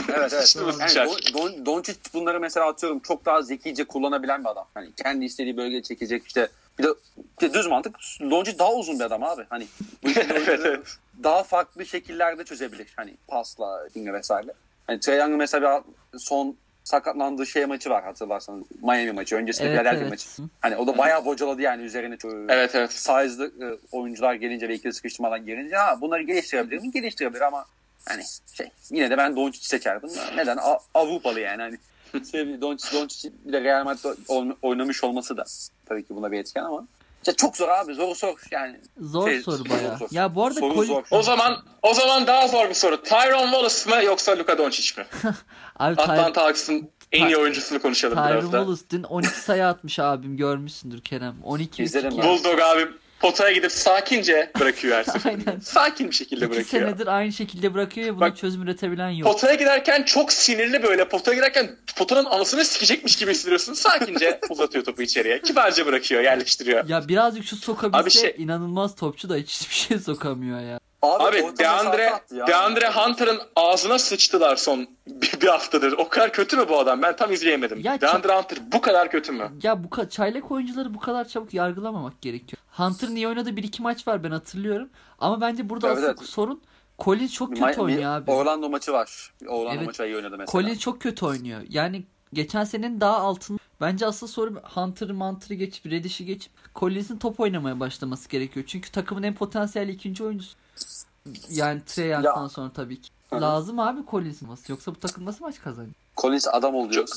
Evet 0.08 0.32
evet. 0.32 0.32
Sıçtı 0.42 0.64
mı 0.64 0.72
Yani 0.80 0.88
sıçar. 0.88 1.06
Don, 1.06 1.34
Don, 1.34 1.66
Doncic 1.66 1.98
bunları 2.14 2.40
mesela 2.40 2.68
atıyorum 2.68 2.98
çok 3.00 3.24
daha 3.24 3.42
zekice 3.42 3.84
kullanabilen 3.84 4.44
bir 4.44 4.48
adam. 4.48 4.66
Hani 4.74 4.92
kendi 4.92 5.24
istediği 5.24 5.56
bölgeye 5.56 5.82
çekecek 5.82 6.26
işte 6.26 6.48
bir 6.78 6.84
de, 6.84 6.88
bir 7.40 7.48
de 7.50 7.54
düz 7.54 7.66
mantık 7.66 7.96
Doncic 8.20 8.58
daha 8.58 8.72
uzun 8.72 8.98
bir 8.98 9.04
adam 9.04 9.22
abi. 9.22 9.44
Hani 9.50 9.66
bu 10.02 10.08
Evet, 10.16 10.60
evet. 10.64 10.86
daha 11.22 11.42
farklı 11.42 11.86
şekillerde 11.86 12.44
çözebilir. 12.44 12.92
Hani 12.96 13.14
pasla, 13.28 13.88
dinle 13.94 14.12
vesaire. 14.12 14.52
Hani 14.86 15.00
Trae 15.00 15.16
Young'ın 15.16 15.38
mesela 15.38 15.84
son 16.18 16.56
sakatlandığı 16.86 17.46
şey 17.46 17.66
maçı 17.66 17.90
var 17.90 18.04
hatırlarsanız. 18.04 18.66
Miami 18.82 19.12
maçı. 19.12 19.36
Öncesinde 19.36 19.68
Evet, 19.68 19.78
Philadelphia 19.78 20.00
evet. 20.02 20.10
maçı. 20.10 20.50
Hani 20.60 20.76
o 20.76 20.86
da 20.86 20.98
bayağı 20.98 21.24
bocaladı 21.24 21.62
yani 21.62 21.82
üzerine 21.82 22.16
çok 22.16 22.32
Evet 22.48 22.74
evet. 22.74 22.92
size'lı 22.92 23.46
e, 23.46 23.78
oyuncular 23.92 24.34
gelince 24.34 24.68
ve 24.68 24.74
ikili 24.74 24.92
sıkıştırmadan 24.92 25.46
gelince 25.46 25.76
ha 25.76 26.00
bunları 26.00 26.22
geliştirebilir 26.22 26.80
mi? 26.80 26.90
Geliştirebilir 26.90 27.40
ama 27.40 27.64
hani 28.08 28.22
şey 28.54 28.68
yine 28.90 29.10
de 29.10 29.18
ben 29.18 29.36
Doncic 29.36 29.66
seçerdim. 29.66 30.10
Neden? 30.36 30.56
A- 30.56 30.78
Avrupalı 30.94 31.40
yani 31.40 31.62
hani 31.62 31.76
Doncic, 32.60 32.92
Doncic 32.96 33.30
bir 33.44 33.52
de 33.52 33.60
Real 33.60 33.84
Madrid'de 33.84 34.08
oyn- 34.28 34.56
oynamış 34.62 35.04
olması 35.04 35.36
da 35.36 35.44
tabii 35.86 36.02
ki 36.04 36.16
buna 36.16 36.32
bir 36.32 36.38
etken 36.38 36.64
ama. 36.64 36.86
Ya 37.26 37.34
çok 37.36 37.56
zor 37.56 37.68
abi. 37.68 37.94
Zor 37.94 38.14
sor 38.14 38.38
yani. 38.50 38.80
Zor 39.00 39.28
Şey, 39.28 39.40
soru 39.42 39.56
zor, 39.56 39.70
baya. 39.70 39.96
zor. 39.96 40.08
Ya 40.10 40.34
bu 40.34 40.44
arada 40.44 40.60
Soru 40.60 40.74
Colin- 40.74 40.86
zor. 40.86 41.02
O 41.10 41.22
zaman 41.22 41.64
o 41.82 41.94
zaman 41.94 42.26
daha 42.26 42.48
zor 42.48 42.68
bir 42.68 42.74
soru. 42.74 43.02
Tyron 43.02 43.50
Wallace 43.50 43.90
mı 43.90 44.04
yoksa 44.04 44.38
Luka 44.38 44.58
Doncic 44.58 45.00
mi? 45.00 45.06
Abi 45.78 46.00
Atlanta 46.02 46.42
Hawks'ın 46.42 46.90
en 47.12 47.26
iyi 47.26 47.36
oyuncusunu 47.36 47.82
konuşalım 47.82 48.14
Tyron 48.16 48.30
biraz 48.30 48.52
da. 48.52 48.58
Wallace 48.58 48.82
dün 48.90 49.02
12 49.02 49.28
sayı 49.40 49.66
atmış 49.66 49.98
abim 49.98 50.36
görmüşsündür 50.36 51.00
Kerem. 51.00 51.34
12 51.44 51.82
İzledim 51.82 52.10
2 52.10 52.18
ben. 52.18 52.28
Bulldog 52.28 52.60
abi 52.60 52.86
potaya 53.20 53.52
gidip 53.52 53.72
sakince 53.72 54.50
bırakıyor 54.60 54.96
her 54.96 55.04
seferinde. 55.04 55.56
Sakin 55.62 56.10
bir 56.10 56.14
şekilde 56.14 56.44
İki 56.44 56.54
bırakıyor. 56.54 56.82
senedir 56.88 57.06
aynı 57.06 57.32
şekilde 57.32 57.74
bırakıyor 57.74 58.06
ve 58.06 58.16
buna 58.16 58.20
Bak- 58.20 58.36
çözüm 58.36 58.62
üretebilen 58.62 59.10
yok. 59.10 59.32
Potaya 59.32 59.54
giderken 59.54 60.02
çok 60.02 60.32
sinirli 60.32 60.82
böyle. 60.82 61.08
Potaya 61.08 61.34
giderken 61.36 61.76
potanın 61.96 62.24
anasını 62.24 62.64
sikecekmiş 62.64 63.16
gibi 63.16 63.30
hissediyorsun. 63.30 63.72
Sakince 63.74 64.40
uzatıyor 64.50 64.84
topu 64.84 65.02
içeriye. 65.02 65.40
Kibarca 65.42 65.86
bırakıyor, 65.86 66.22
yerleştiriyor. 66.22 66.88
Ya 66.88 67.08
birazcık 67.08 67.44
şu 67.44 67.56
sokabilse 67.56 67.98
Abi 67.98 68.10
şey- 68.10 68.34
inanılmaz 68.38 68.94
topçu 68.94 69.28
da 69.28 69.36
hiçbir 69.36 69.74
şey 69.74 69.98
sokamıyor 69.98 70.60
ya. 70.60 70.80
Abi 71.14 71.36
mesafe 71.42 71.58
Deandre. 71.58 72.12
Deandre 72.46 72.88
Hunter'ın 72.90 73.40
ağzına 73.56 73.98
sıçtılar 73.98 74.56
son 74.56 74.86
bir, 75.06 75.40
bir 75.40 75.46
haftadır. 75.48 75.92
O 75.92 76.08
kadar 76.08 76.32
kötü 76.32 76.56
mü 76.56 76.66
bu 76.68 76.78
adam? 76.78 77.02
Ben 77.02 77.16
tam 77.16 77.32
izleyemedim. 77.32 77.80
Ya 77.80 78.00
Deandre 78.00 78.36
Hunter 78.36 78.58
bu 78.72 78.80
kadar 78.80 79.10
kötü 79.10 79.32
mü? 79.32 79.50
Ya 79.62 79.84
bu 79.84 79.88
ka- 79.88 80.08
çaylak 80.08 80.50
oyuncuları 80.50 80.94
bu 80.94 80.98
kadar 81.00 81.28
çabuk 81.28 81.54
yargılamamak 81.54 82.22
gerekiyor. 82.22 82.62
Hunter'ın 82.70 83.16
iyi 83.16 83.28
oynadığı 83.28 83.56
bir 83.56 83.62
iki 83.62 83.82
maç 83.82 84.08
var 84.08 84.24
ben 84.24 84.30
hatırlıyorum. 84.30 84.88
Ama 85.18 85.40
bence 85.40 85.68
burada 85.68 85.86
Evet, 85.88 85.98
asıl 85.98 86.06
evet. 86.06 86.18
sorun 86.22 86.62
Collins 86.98 87.32
çok 87.32 87.48
kötü 87.48 87.62
ma- 87.62 87.80
oynuyor 87.80 88.10
abi. 88.16 88.30
Orlando 88.30 88.68
maçı 88.68 88.92
var. 88.92 89.32
Orlando 89.48 89.76
Evet. 89.76 89.86
maçı 89.86 90.02
iyi 90.02 90.16
oynadı 90.16 90.36
mesela. 90.38 90.52
Collins 90.52 90.78
çok 90.78 91.00
kötü 91.00 91.26
oynuyor. 91.26 91.60
Yani 91.68 92.04
geçen 92.32 92.64
senenin 92.64 93.00
daha 93.00 93.16
altında. 93.16 93.58
Bence 93.80 94.06
asıl 94.06 94.26
soru 94.26 94.54
Hunter'ı 94.74 95.14
Manter'ı 95.14 95.54
geçip 95.54 95.86
Reddish'i 95.86 96.24
geçip 96.24 96.52
Collins'in 96.76 97.18
top 97.18 97.40
oynamaya 97.40 97.80
başlaması 97.80 98.28
gerekiyor. 98.28 98.66
Çünkü 98.68 98.90
takımın 98.90 99.22
en 99.22 99.34
potansiyelli 99.34 99.92
ikinci 99.92 100.24
oyuncusu. 100.24 100.56
Yani 101.50 101.82
Trey 101.86 102.08
Young'dan 102.10 102.42
Ya. 102.42 102.48
sonra 102.48 102.70
tabii 102.72 103.00
ki. 103.00 103.10
Hı 103.30 103.36
hı. 103.36 103.40
Lazım 103.40 103.78
abi 103.80 104.00
Collins'in 104.10 104.46
olması. 104.46 104.72
Yoksa 104.72 104.94
bu 104.94 105.00
takım 105.00 105.24
nasıl 105.24 105.44
maç 105.44 105.60
kazanıyor? 105.60 105.94
Collins 106.16 106.48
adam 106.48 106.74
oluyor. 106.74 107.08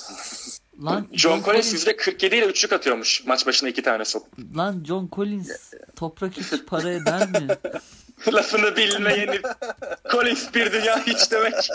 Lan 0.86 1.08
John 1.14 1.42
Collins 1.44 1.74
%47 1.74 2.26
ile 2.36 2.46
üçlük 2.46 2.74
atıyormuş 2.74 3.26
maç 3.26 3.48
başına 3.48 3.70
iki 3.70 3.84
tane 3.84 4.06
sok. 4.06 4.28
Lan 4.58 4.84
John 4.88 5.10
Collins 5.12 5.74
toprak 5.96 6.38
hiç 6.38 6.66
para 6.68 6.90
eder 6.92 7.30
mi? 7.30 7.48
Lafını 8.34 8.76
bilmeyeni 8.78 9.40
Collins 10.12 10.54
bir 10.56 10.72
dünya 10.74 11.06
hiç 11.06 11.32
demek. 11.32 11.54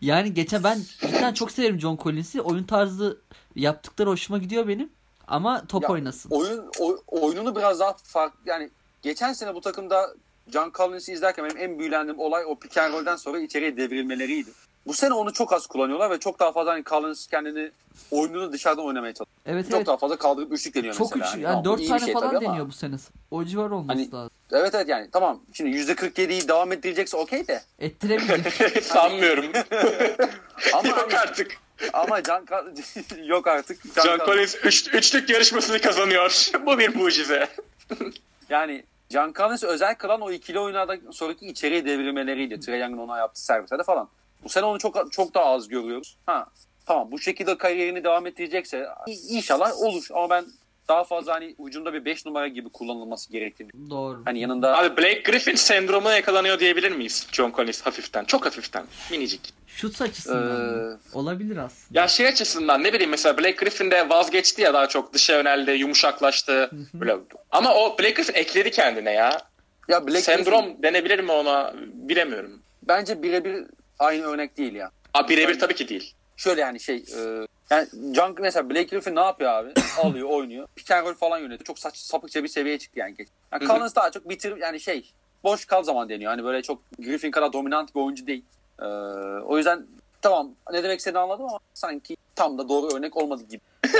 Yani 0.00 0.34
geçen 0.34 0.64
ben 0.64 0.78
cidden 1.00 1.34
çok 1.34 1.50
severim 1.50 1.80
John 1.80 1.96
Collins'i. 2.02 2.40
Oyun 2.40 2.64
tarzı 2.64 3.18
yaptıkları 3.56 4.08
hoşuma 4.10 4.38
gidiyor 4.38 4.68
benim. 4.68 4.90
Ama 5.28 5.66
top 5.66 5.82
Ya, 5.82 5.88
oynasın. 5.88 6.30
Oyun 6.30 6.70
oy- 6.78 6.98
oyununu 7.06 7.56
biraz 7.56 7.80
daha 7.80 7.92
farklı 7.92 8.38
yani 8.46 8.70
geçen 9.02 9.32
sene 9.32 9.54
bu 9.54 9.60
takımda 9.60 10.14
John 10.52 10.70
Collins'i 10.74 11.12
izlerken 11.12 11.44
benim 11.44 11.56
en 11.56 11.78
büyülendiğim 11.78 12.18
olay 12.18 12.44
o 12.46 12.58
pick 12.58 12.76
and 12.78 12.92
roll'den 12.94 13.16
sonra 13.16 13.38
içeriye 13.38 13.76
devrilmeleriydi. 13.76 14.50
Bu 14.86 14.94
sene 14.94 15.14
onu 15.14 15.32
çok 15.32 15.52
az 15.52 15.66
kullanıyorlar 15.66 16.10
ve 16.10 16.18
çok 16.18 16.38
daha 16.40 16.52
fazla 16.52 16.72
hani 16.72 16.84
Collins 16.84 17.26
kendini 17.26 17.70
oyununu 18.10 18.52
dışarıdan 18.52 18.84
oynamaya 18.84 19.12
çalışıyor. 19.14 19.36
Evet 19.46 19.64
Çok 19.66 19.74
evet. 19.76 19.86
daha 19.86 19.96
fazla 19.96 20.16
kaldırıp 20.16 20.52
üçlük 20.52 20.74
deniyor 20.74 20.94
Çok 20.94 21.16
mesela. 21.16 21.26
üç. 21.28 21.32
Hani 21.34 21.42
Yani 21.42 21.50
tamam, 21.52 21.64
bu 21.64 21.68
4 21.68 21.80
iyi 21.80 21.82
bir 21.84 21.88
tane 21.88 22.04
şey 22.04 22.14
falan 22.14 22.26
tabii 22.30 22.36
ama- 22.44 22.48
deniyor 22.52 22.68
bu 22.68 22.72
sene. 22.72 22.94
O 23.30 23.44
civar 23.44 23.70
olması 23.70 23.98
Hani- 23.98 24.12
lazım. 24.12 24.30
Evet 24.52 24.74
evet 24.74 24.88
yani 24.88 25.08
tamam. 25.12 25.40
Şimdi 25.52 25.70
%47'yi 25.76 26.48
devam 26.48 26.72
ettirecekse 26.72 27.16
okey 27.16 27.48
de. 27.48 27.62
Ettiremeyecek. 27.78 28.52
Sanmıyorum. 28.84 29.46
Ama 30.74 30.88
Yok 30.88 30.98
hani- 31.02 31.18
artık. 31.18 31.56
ama 31.92 32.18
Col- 32.18 33.26
yok 33.26 33.46
artık. 33.46 33.82
John 33.94 34.02
Collins- 34.18 34.26
Collins 34.26 34.56
üç, 34.64 34.94
üçlük 34.94 35.30
yarışmasını 35.30 35.80
kazanıyor. 35.80 36.50
bu 36.66 36.78
bir 36.78 36.94
mucize. 36.96 37.48
Yani 38.48 38.84
John 39.10 39.32
Collins'i 39.32 39.66
özel 39.66 39.94
kılan 39.94 40.20
o 40.20 40.30
ikili 40.30 40.60
oyunlarda 40.60 40.96
sonraki 41.12 41.46
içeriye 41.46 41.84
devrilmeleriydi. 41.84 42.60
Trey 42.60 42.80
Young'ın 42.80 42.98
ona 42.98 43.18
yaptığı 43.18 43.44
servislerde 43.44 43.82
falan. 43.82 44.08
Bu 44.44 44.48
sene 44.48 44.64
onu 44.64 44.78
çok 44.78 45.12
çok 45.12 45.34
daha 45.34 45.44
az 45.44 45.68
görüyoruz. 45.68 46.16
Ha 46.26 46.46
tamam 46.86 47.10
bu 47.10 47.18
şekilde 47.18 47.58
kariyerini 47.58 48.04
devam 48.04 48.26
ettirecekse 48.26 48.88
inşallah 49.28 49.82
olur 49.82 50.06
ama 50.10 50.30
ben 50.30 50.44
daha 50.88 51.04
fazla 51.04 51.34
hani 51.34 51.54
ucunda 51.58 51.92
bir 51.94 52.04
5 52.04 52.26
numara 52.26 52.48
gibi 52.48 52.68
kullanılması 52.68 53.32
gerektiğini. 53.32 53.70
Doğru. 53.90 54.22
Hani 54.24 54.40
yanında 54.40 54.78
Abi 54.78 54.96
Blake 54.96 55.22
Griffin 55.24 55.54
sendromuna 55.54 56.14
yakalanıyor 56.16 56.58
diyebilir 56.60 56.92
miyiz 56.92 57.26
John 57.32 57.52
Collins 57.56 57.82
hafiften? 57.82 58.24
Çok 58.24 58.46
hafiften. 58.46 58.84
Minicik. 59.10 59.40
Şut 59.66 60.02
açısından? 60.02 60.92
Ee, 60.92 60.96
olabilir 61.12 61.56
aslında. 61.56 62.00
Ya 62.00 62.08
şey 62.08 62.26
açısından 62.26 62.82
ne 62.82 62.92
bileyim 62.92 63.10
mesela 63.10 63.38
Blake 63.38 63.50
Griffin 63.64 63.90
de 63.90 64.08
vazgeçti 64.08 64.62
ya 64.62 64.74
daha 64.74 64.88
çok 64.88 65.12
dışa 65.14 65.36
yöneldi, 65.36 65.70
yumuşaklaştı. 65.70 66.70
Böyle. 66.94 67.16
Ama 67.50 67.74
o 67.74 67.98
Blake 67.98 68.10
Griffin 68.10 68.34
ekledi 68.34 68.70
kendine 68.70 69.12
ya. 69.12 69.38
ya 69.88 70.06
Black 70.06 70.24
Sendrom 70.24 70.64
Griffin 70.64 70.82
denebilir 70.82 71.20
mi 71.20 71.32
ona 71.32 71.74
bilemiyorum. 71.94 72.62
bence 72.82 73.22
birebir 73.22 73.64
aynı 73.98 74.22
örnek 74.24 74.56
değil 74.56 74.74
ya. 74.74 74.90
Abi 75.14 75.28
birebir 75.32 75.58
tabii 75.58 75.74
ki 75.74 75.88
değil. 75.88 76.14
Şöyle 76.36 76.60
yani 76.60 76.80
şey 76.80 76.96
e, 76.96 77.46
yani 77.70 77.88
John 78.14 78.36
mesela 78.40 78.70
Blake 78.70 78.82
Griffin 78.82 79.16
ne 79.16 79.20
yapıyor 79.20 79.50
abi? 79.50 79.72
Alıyor, 80.02 80.28
oynuyor. 80.28 80.68
Pick 80.76 80.90
and 80.90 81.06
roll 81.06 81.14
falan 81.14 81.38
yönetiyor. 81.38 81.64
Çok 81.64 81.78
saç, 81.78 81.96
sapıkça 81.96 82.42
bir 82.42 82.48
seviyeye 82.48 82.78
çıktı 82.78 82.98
yani. 82.98 83.14
yani. 83.52 83.66
Collins 83.66 83.94
daha 83.94 84.10
çok 84.10 84.28
bitir 84.28 84.56
yani 84.56 84.80
şey 84.80 85.12
boş 85.44 85.64
kal 85.64 85.82
zaman 85.82 86.08
deniyor. 86.08 86.30
Hani 86.30 86.44
böyle 86.44 86.62
çok 86.62 86.82
Griffin 86.98 87.30
kadar 87.30 87.52
dominant 87.52 87.94
bir 87.94 88.00
oyuncu 88.00 88.26
değil. 88.26 88.44
E, 88.82 88.84
o 89.44 89.56
yüzden 89.56 89.86
tamam 90.22 90.54
ne 90.72 90.82
demek 90.82 90.98
istediğini 90.98 91.18
anladım 91.18 91.44
ama 91.44 91.58
sanki 91.74 92.16
tam 92.36 92.58
da 92.58 92.68
doğru 92.68 92.96
örnek 92.96 93.16
olmadı 93.16 93.42
gibi. 93.50 93.60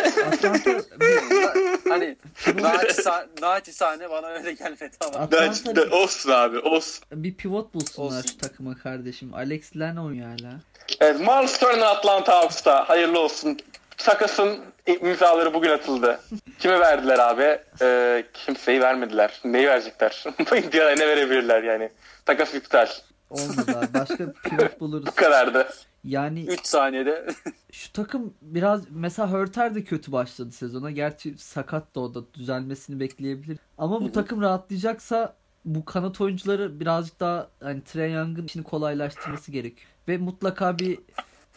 Hani 1.89 2.17
naçizane, 2.63 3.27
naçizane 3.41 4.11
bana 4.11 4.27
öyle 4.27 4.53
gelmedi 4.53 4.91
ama. 5.01 5.19
Atlanta 5.25 5.97
olsun 5.97 6.31
abi 6.31 6.59
olsun. 6.59 7.05
bir 7.13 7.35
pivot 7.35 7.75
bulsunlar 7.75 8.07
Olsun. 8.19 8.29
şu 8.29 8.39
takıma 8.39 8.75
kardeşim. 8.75 9.35
Alex 9.35 9.77
Len 9.77 9.97
oynuyor 9.97 10.27
hala. 10.29 10.53
Evet, 11.01 11.21
Miles 11.21 11.59
Turner 11.59 11.87
Atlanta 11.87 12.33
Hawks'ta 12.39 12.89
hayırlı 12.89 13.21
olsun. 13.21 13.59
Takasın 13.97 14.59
imzaları 14.87 15.55
bugün 15.55 15.71
atıldı. 15.71 16.21
Kime 16.59 16.81
verdiler 16.81 17.19
abi? 17.19 17.59
Ee, 17.83 18.25
kimseyi 18.35 18.81
vermediler. 18.81 19.41
Neyi 19.45 19.67
verecekler? 19.67 20.25
Indiana 20.65 20.91
ne 20.91 21.09
verebilirler 21.09 21.63
yani? 21.63 21.91
Takas 22.27 22.55
iptal. 22.55 22.89
Olmadı 23.31 23.79
abi. 23.79 23.95
Başka 23.95 24.33
pivot 24.33 24.81
buluruz. 24.81 25.07
Bu 25.07 25.15
kadardı. 25.15 25.69
Yani 26.05 26.45
3 26.45 26.67
saniyede 26.67 27.27
şu 27.73 27.93
takım 27.93 28.35
biraz 28.43 28.83
mesela 28.91 29.31
Hörter 29.31 29.75
de 29.75 29.85
kötü 29.85 30.13
başladı 30.13 30.53
sezona. 30.53 30.91
Gerçi 30.91 31.39
sakat 31.39 31.95
da 31.95 32.01
o 32.01 32.15
da 32.15 32.35
düzelmesini 32.35 33.01
bekleyebilir. 33.01 33.59
Ama 33.79 34.01
bu 34.01 34.13
takım 34.13 34.41
rahatlayacaksa 34.41 35.37
bu 35.65 35.85
kanat 35.85 36.21
oyuncuları 36.21 36.81
birazcık 36.81 37.21
daha 37.21 37.49
hani 37.61 37.85
Trey 37.85 38.13
Young'ın 38.13 38.47
işini 38.47 38.63
kolaylaştırması 38.63 39.53
gerekiyor. 39.53 39.91
Ve 40.09 40.19
mutlaka 40.19 40.79
bir 40.79 40.99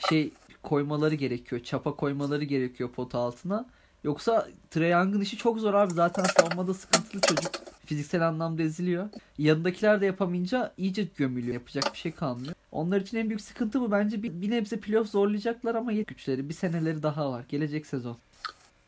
şey 0.10 0.32
koymaları 0.64 1.16
gerekiyor. 1.16 1.64
Çapa 1.64 1.96
koymaları 1.96 2.44
gerekiyor 2.44 2.92
pota 2.92 3.20
altına. 3.20 3.66
Yoksa 4.04 4.48
Trey 4.72 4.92
Young'ın 4.92 5.22
işi 5.22 5.38
çok 5.38 5.60
zor 5.60 5.74
abi. 5.74 5.94
Zaten 5.94 6.24
savunmada 6.24 6.74
sıkıntılı 6.74 7.22
çocuk. 7.22 7.52
Fiziksel 7.86 8.28
anlamda 8.28 8.64
eziliyor. 8.64 9.10
Yanındakiler 9.38 10.02
de 10.02 10.06
yapamayınca 10.06 10.74
iyice 10.78 11.04
gömülüyor. 11.04 11.54
Yapacak 11.54 11.94
bir 11.94 11.98
şey 11.98 12.12
kalmıyor. 12.12 12.54
Onlar 12.72 13.02
için 13.02 13.18
en 13.18 13.30
büyük 13.30 13.42
sıkıntı 13.42 13.82
bu. 13.82 13.92
Bence 13.92 14.24
bir, 14.24 14.42
bir 14.42 14.52
nebze 14.52 14.80
playoff 14.80 15.10
zorlayacaklar 15.10 15.76
ama 15.76 15.92
yet 15.92 16.08
güçleri. 16.08 16.50
Bir 16.50 16.54
seneleri 16.54 17.04
daha 17.04 17.32
var. 17.32 17.44
Gelecek 17.50 17.86
sezon. 17.86 18.18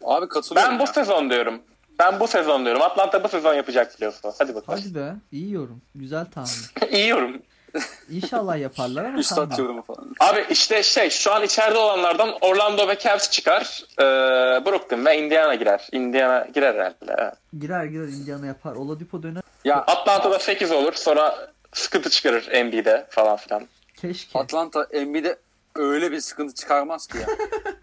abi 0.03 0.27
katılıyorum. 0.27 0.71
Ben 0.71 0.79
bu 0.79 0.83
ya. 0.83 0.93
sezon 0.93 1.29
diyorum. 1.29 1.61
Ben 1.99 2.19
bu 2.19 2.27
sezon 2.27 2.65
diyorum. 2.65 2.81
Atlanta 2.81 3.23
bu 3.23 3.27
sezon 3.27 3.53
yapacak 3.53 3.95
biliyorsun. 3.95 4.31
Hadi 4.37 4.55
bakalım. 4.55 4.79
Hadi 4.79 4.95
be. 4.95 5.15
İyi 5.31 5.51
yorum. 5.51 5.81
Güzel 5.95 6.25
tahmin. 6.25 6.91
İyi 6.91 7.07
yorum. 7.07 7.41
İnşallah 8.09 8.57
yaparlar 8.57 9.05
ama 9.05 9.17
Üstad 9.19 9.57
yorumu 9.57 9.81
falan. 9.81 10.15
Abi 10.19 10.45
işte 10.49 10.83
şey 10.83 11.09
şu 11.09 11.33
an 11.33 11.43
içeride 11.43 11.77
olanlardan 11.77 12.33
Orlando 12.41 12.87
ve 12.87 12.99
Cavs 12.99 13.29
çıkar. 13.31 13.83
Ee, 13.99 14.03
Brooklyn 14.65 15.05
ve 15.05 15.25
Indiana 15.25 15.55
girer. 15.55 15.87
Indiana 15.91 16.47
girer 16.53 16.75
herhalde. 16.75 17.35
Girer 17.59 17.85
girer 17.85 18.07
Indiana 18.07 18.45
yapar. 18.45 18.75
Oladipo 18.75 19.23
döner. 19.23 19.43
Ya 19.65 19.75
Atlanta'da 19.75 20.39
8 20.39 20.71
olur. 20.71 20.93
Sonra 20.93 21.51
sıkıntı 21.73 22.09
çıkarır 22.09 22.65
NBA'de 22.65 23.07
falan 23.09 23.37
filan. 23.37 23.67
Keşke. 23.97 24.39
Atlanta 24.39 24.87
NBA'de 24.93 25.35
öyle 25.75 26.11
bir 26.11 26.19
sıkıntı 26.19 26.55
çıkarmaz 26.55 27.07
ki 27.07 27.17
ya. 27.17 27.25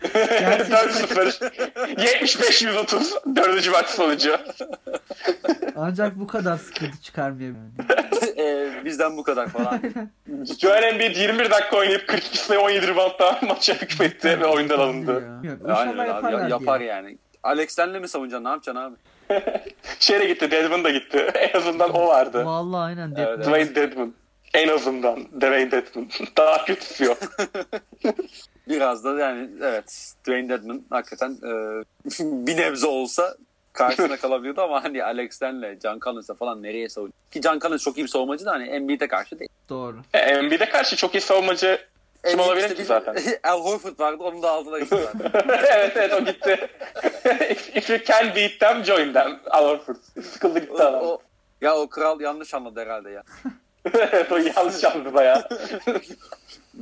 4-0. 0.03 1.51
75-130. 1.97 3.37
Dördüncü 3.37 3.71
maç 3.71 3.87
sonucu. 3.89 4.39
Ancak 5.77 6.19
bu 6.19 6.27
kadar 6.27 6.57
sıkıntı 6.57 7.03
çıkarmıyor. 7.03 7.55
Yani. 7.55 7.71
Ee, 8.39 8.85
bizden 8.85 9.17
bu 9.17 9.23
kadar 9.23 9.49
falan. 9.49 9.81
Joel 10.59 10.83
Embiid 10.83 11.17
21 11.17 11.51
dakika 11.51 11.77
oynayıp 11.77 12.09
42 12.09 12.39
sayı 12.39 12.61
17 12.61 12.87
reboundla 12.89 13.39
maça 13.43 13.75
hükmetti 13.75 14.41
ve 14.41 14.47
oyundan 14.47 14.79
alındı. 14.79 15.13
Ya. 15.45 15.51
Yok, 15.51 15.61
abi. 15.71 15.99
yaparlar 15.99 16.41
Ya- 16.43 16.49
Yapar 16.49 16.81
yani. 16.81 17.19
Alex 17.43 17.79
Len'le 17.79 18.01
mi 18.01 18.09
savunacaksın? 18.09 18.45
Ne 18.45 18.49
yapacaksın 18.49 18.81
abi? 18.83 18.97
Şeye 20.01 20.27
gitti. 20.27 20.51
Dedmon 20.51 20.85
da 20.85 20.91
gitti. 20.91 21.19
En 21.35 21.59
azından 21.59 21.95
o 21.95 22.07
vardı. 22.07 22.45
Vallahi 22.45 22.81
aynen. 22.81 23.15
Evet, 23.17 23.17
Deadman. 23.17 23.43
Dwayne 23.43 23.75
Dedmon. 23.75 24.15
En 24.55 24.69
azından 24.69 25.25
Dwayne 25.25 25.71
Dedman. 25.71 26.09
Daha 26.37 26.65
kötüsü 26.65 27.05
yok. 27.05 27.19
Biraz 28.69 29.05
da 29.05 29.19
yani 29.19 29.49
evet 29.63 30.15
Dwayne 30.25 30.49
Dedman 30.49 30.83
hakikaten 30.91 31.31
e, 31.31 31.51
bir 32.21 32.57
nebze 32.57 32.87
olsa 32.87 33.37
karşısına 33.73 34.17
kalabiliyordu 34.17 34.61
ama 34.61 34.85
hani 34.85 35.05
Alex 35.05 35.43
Len'le 35.43 35.79
John 35.83 35.99
Collins'la 35.99 36.35
falan 36.35 36.63
nereye 36.63 36.89
savunuyor? 36.89 37.13
Ki 37.31 37.43
John 37.43 37.59
Collins 37.59 37.83
çok 37.83 37.99
iyi 37.99 38.03
bir 38.03 38.09
savunmacı 38.09 38.45
da 38.45 38.51
hani 38.51 38.69
Embiid'e 38.69 39.09
karşı 39.09 39.39
değil. 39.39 39.51
Doğru. 39.69 39.97
E, 40.15 40.19
Embiid'e 40.19 40.69
karşı 40.69 40.97
çok 40.97 41.15
iyi 41.15 41.21
savunmacı 41.21 41.79
kim 42.31 42.41
olabilir 42.41 42.65
işte 42.65 42.75
ki 42.77 42.85
zaten? 42.85 43.17
Al 43.45 43.65
Horford 43.65 43.99
vardı 43.99 44.23
onun 44.23 44.43
da 44.43 44.51
aldılar 44.51 44.81
işte 44.81 44.97
zaten. 45.13 45.31
evet 45.75 45.93
evet 45.97 46.13
o 46.13 46.25
gitti. 46.25 46.69
if, 47.77 47.91
you 47.91 47.99
can 48.05 48.35
beat 48.35 48.61
them 48.61 48.85
join 48.85 49.13
them. 49.13 49.41
Al 49.51 49.69
Horford. 49.69 49.97
Sıkıldı 50.33 50.59
gitti 50.59 50.83
adam. 50.83 50.95
o- 50.95 51.19
ya 51.61 51.77
o 51.77 51.89
kral 51.89 52.21
yanlış 52.21 52.55
anladı 52.55 52.81
herhalde 52.81 53.11
ya. 53.11 53.23
evet 53.95 54.33
o 54.33 54.37
yanlış 54.37 54.83
yaptı 54.83 55.15
baya. 55.15 55.49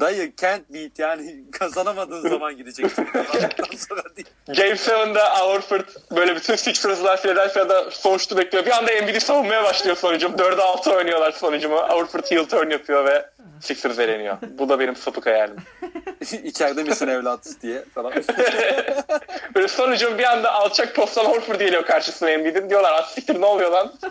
Dayı 0.01 0.32
can't 0.36 0.70
beat 0.70 0.99
yani 0.99 1.45
kazanamadığın 1.53 2.28
zaman 2.28 2.57
gideceksin. 2.57 3.05
Kazandıktan 3.05 3.76
sonra 3.88 4.03
değil. 4.16 4.28
Game 4.47 4.70
7'de 4.70 5.22
Al 5.22 5.55
Horford 5.55 5.88
böyle 6.16 6.36
bütün 6.36 6.57
Sixers'lar 6.57 7.22
Philadelphia'da 7.22 7.90
sonuçtu 7.90 8.36
bekliyor. 8.38 8.66
Bir 8.66 8.70
anda 8.70 8.92
Embiid'i 8.92 9.20
savunmaya 9.20 9.64
başlıyor 9.64 9.97
sonucum. 9.97 10.32
4'e 10.32 10.62
6 10.62 10.92
oynuyorlar 10.95 11.32
sonucumu. 11.32 11.76
Horford 11.76 12.30
heel 12.30 12.45
turn 12.45 12.70
yapıyor 12.70 13.05
ve 13.05 13.30
Sixers 13.61 13.98
eleniyor. 13.98 14.36
Bu 14.59 14.68
da 14.68 14.78
benim 14.80 14.96
sapık 14.96 15.26
hayalim. 15.26 15.57
İçeride 16.44 16.82
misin 16.82 17.09
evlat 17.09 17.48
diye 17.62 17.84
falan. 17.84 18.12
Böyle 19.55 19.68
sonucum 19.68 20.18
bir 20.18 20.24
anda 20.32 20.52
alçak 20.52 20.94
posttan 20.96 21.24
Horford 21.24 21.61
geliyor 21.61 21.84
karşısına 21.86 22.30
Embiid'in. 22.30 22.70
Diyorlar 22.70 22.92
"Ah, 22.96 23.07
siktir 23.09 23.40
ne 23.40 23.46
oluyor 23.46 23.70
lan? 23.70 23.92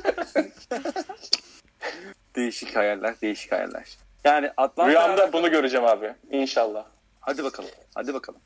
değişik 2.35 2.75
hayaller, 2.75 3.21
değişik 3.21 3.51
hayaller. 3.51 3.97
Yani 4.23 4.51
Atlanta 4.57 4.89
Rüyamda 4.89 5.33
bunu 5.33 5.51
göreceğim 5.51 5.85
abi. 5.85 6.13
İnşallah. 6.31 6.85
Hadi 7.19 7.43
bakalım. 7.43 7.69
Hadi 7.95 8.13
bakalım. 8.13 8.39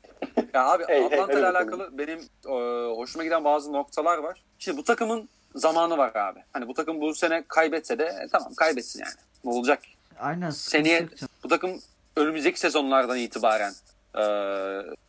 Ya 0.54 0.64
abi 0.66 0.84
Hey, 0.86 0.96
hey, 0.96 1.04
Atlanta 1.06 1.32
ile 1.32 1.42
bakalım. 1.42 1.56
alakalı 1.56 1.98
benim 1.98 2.18
e, 2.46 2.52
hoşuma 2.96 3.24
giden 3.24 3.44
bazı 3.44 3.72
noktalar 3.72 4.18
var. 4.18 4.42
Şimdi 4.58 4.78
bu 4.78 4.84
takımın 4.84 5.28
zamanı 5.54 5.98
var 5.98 6.14
abi. 6.14 6.40
Hani 6.52 6.68
bu 6.68 6.74
takım 6.74 7.00
bu 7.00 7.14
sene 7.14 7.44
kaybetse 7.48 7.98
de 7.98 8.04
e, 8.04 8.28
tamam 8.32 8.54
kaybetsin 8.54 9.00
yani. 9.00 9.12
Ne 9.44 9.50
olacak? 9.50 9.82
Aynen. 10.18 10.50
Seneye 10.50 11.08
bu 11.44 11.48
takım 11.48 11.80
önümüzdeki 12.16 12.60
sezonlardan 12.60 13.18
itibaren 13.18 13.72
e, 14.18 14.22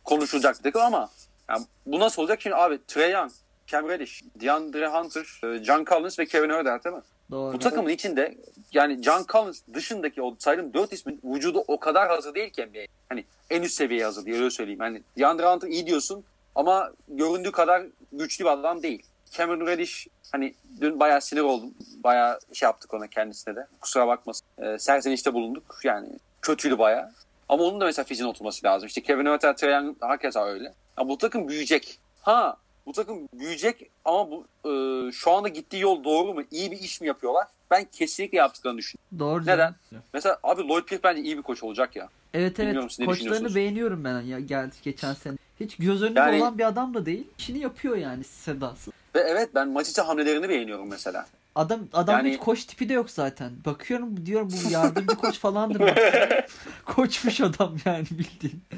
konuşulacak 0.04 0.58
bir 0.58 0.64
takım 0.64 0.82
ama 0.82 1.10
yani 1.50 1.66
bu 1.86 2.00
nasıl 2.00 2.22
olacak? 2.22 2.42
Şimdi 2.42 2.56
abi 2.56 2.80
Trey 2.88 3.12
Young, 3.12 3.32
Cam 3.68 3.90
Reddish, 3.90 4.24
DeAndre 4.42 4.88
Hunter, 4.88 5.42
e, 5.44 5.64
John 5.64 5.86
Collins 5.86 6.20
ve 6.20 6.26
Kevin 6.26 6.50
Herter 6.50 6.84
değil 6.84 6.96
mi? 6.96 7.02
Doğru. 7.32 7.54
Bu 7.54 7.60
takımın 7.60 7.90
içinde 7.90 8.38
yani 8.74 9.04
John 9.04 9.26
Collins 9.30 9.62
dışındaki 9.74 10.22
o 10.22 10.36
saydığım 10.40 10.74
dört 10.74 10.94
ismin 10.94 11.22
vücudu 11.24 11.64
o 11.68 11.80
kadar 11.80 12.10
hazır 12.10 12.36
değil 12.36 12.50
ki 12.50 12.66
NBA. 12.66 12.86
Hani 13.10 13.26
en 13.50 13.62
üst 13.62 13.76
seviyeye 13.76 14.06
hazır 14.06 14.26
diye 14.26 14.36
öyle 14.36 14.50
söyleyeyim. 14.50 14.80
Hani 14.80 15.04
DeAndre 15.20 15.46
Hunter 15.46 15.68
iyi 15.68 15.88
diyorsun 15.88 16.24
ama 16.56 16.92
göründüğü 17.08 17.52
kadar 17.52 17.84
güçlü 18.12 18.46
bir 18.46 18.50
adam 18.50 18.84
değil. 18.84 19.04
Cameron 19.32 19.68
Reddish 19.68 20.08
hani 20.32 20.54
dün 20.82 21.00
bayağı 21.00 21.22
sinir 21.22 21.42
oldum. 21.42 21.74
Bayağı 22.04 22.40
şey 22.54 22.68
yaptık 22.68 22.94
ona 22.94 23.08
kendisine 23.08 23.56
de. 23.56 23.68
Kusura 23.82 24.08
bakmasın. 24.08 24.48
Ee, 24.58 24.80
serzenişte 24.80 25.34
bulunduk. 25.34 25.80
Yani 25.84 26.10
kötüydü 26.42 26.78
bayağı. 26.78 27.12
Ama 27.50 27.64
onun 27.64 27.82
da 27.82 27.86
mesela 27.86 28.06
fiziğine 28.06 28.30
oturması 28.30 28.66
lazım. 28.66 28.88
İşte 28.88 29.02
Kevin 29.02 29.26
Herter, 29.26 29.58
Trae 29.58 29.72
Young 29.72 29.96
hakeza 30.02 30.46
öyle. 30.46 30.74
Ya 31.00 31.08
bu 31.08 31.18
takım 31.18 31.48
büyüyecek. 31.48 32.00
Ha 32.22 32.58
bu 32.86 32.94
takım 32.94 33.28
büyüyecek 33.34 33.90
ama 34.06 34.32
bu 34.32 34.46
e, 34.70 34.72
şu 35.12 35.32
anda 35.32 35.48
gittiği 35.48 35.80
yol 35.80 36.04
doğru 36.04 36.34
mu? 36.34 36.42
İyi 36.52 36.72
bir 36.72 36.80
iş 36.80 37.02
mi 37.02 37.08
yapıyorlar? 37.08 37.48
Ben 37.72 37.86
kesinlikle 37.86 38.38
yaptıklarını 38.38 38.78
düşünüyorum. 38.78 39.20
Doğru. 39.20 39.42
Neden? 39.42 39.76
canım. 39.92 40.04
Mesela 40.14 40.40
abi 40.44 40.68
Lloyd 40.68 40.84
Pierce 40.84 41.04
bence 41.04 41.22
iyi 41.22 41.38
bir 41.38 41.42
koç 41.42 41.64
olacak 41.64 41.96
ya. 41.96 42.10
Evet 42.34 42.60
evet. 42.60 42.98
Koçlarını 43.06 43.56
beğeniyorum 43.56 44.04
ben 44.04 44.22
ya 44.22 44.40
geldi 44.40 44.76
geçen 44.84 45.14
sene. 45.14 45.38
Hiç 45.60 45.78
göz 45.78 46.04
önünde 46.04 46.20
Yani- 46.20 46.42
olan 46.42 46.58
bir 46.58 46.68
adam 46.68 46.94
da 46.94 47.06
değil. 47.06 47.28
İşini 47.38 47.60
yapıyor 47.60 47.96
yani 47.96 48.24
sedası. 48.24 48.92
Ve 49.16 49.20
evet 49.20 49.50
ben 49.56 49.68
maç 49.70 49.90
içi 49.90 50.02
hamlelerini 50.02 50.50
beğeniyorum 50.50 50.88
mesela. 50.90 51.26
Adam 51.56 51.80
adam 51.94 52.16
Yani- 52.16 52.32
hiç 52.32 52.40
koç 52.40 52.66
tipi 52.66 52.90
de 52.90 52.94
yok 52.94 53.12
zaten. 53.12 53.52
Bakıyorum 53.66 54.26
diyorum 54.26 54.50
bu 54.68 54.72
yardımcı 54.72 55.16
koç 55.22 55.40
falandır. 55.40 55.94
Koçmuş 56.86 57.42
adam 57.42 57.76
yani 57.86 58.06
bildiğin. 58.12 58.62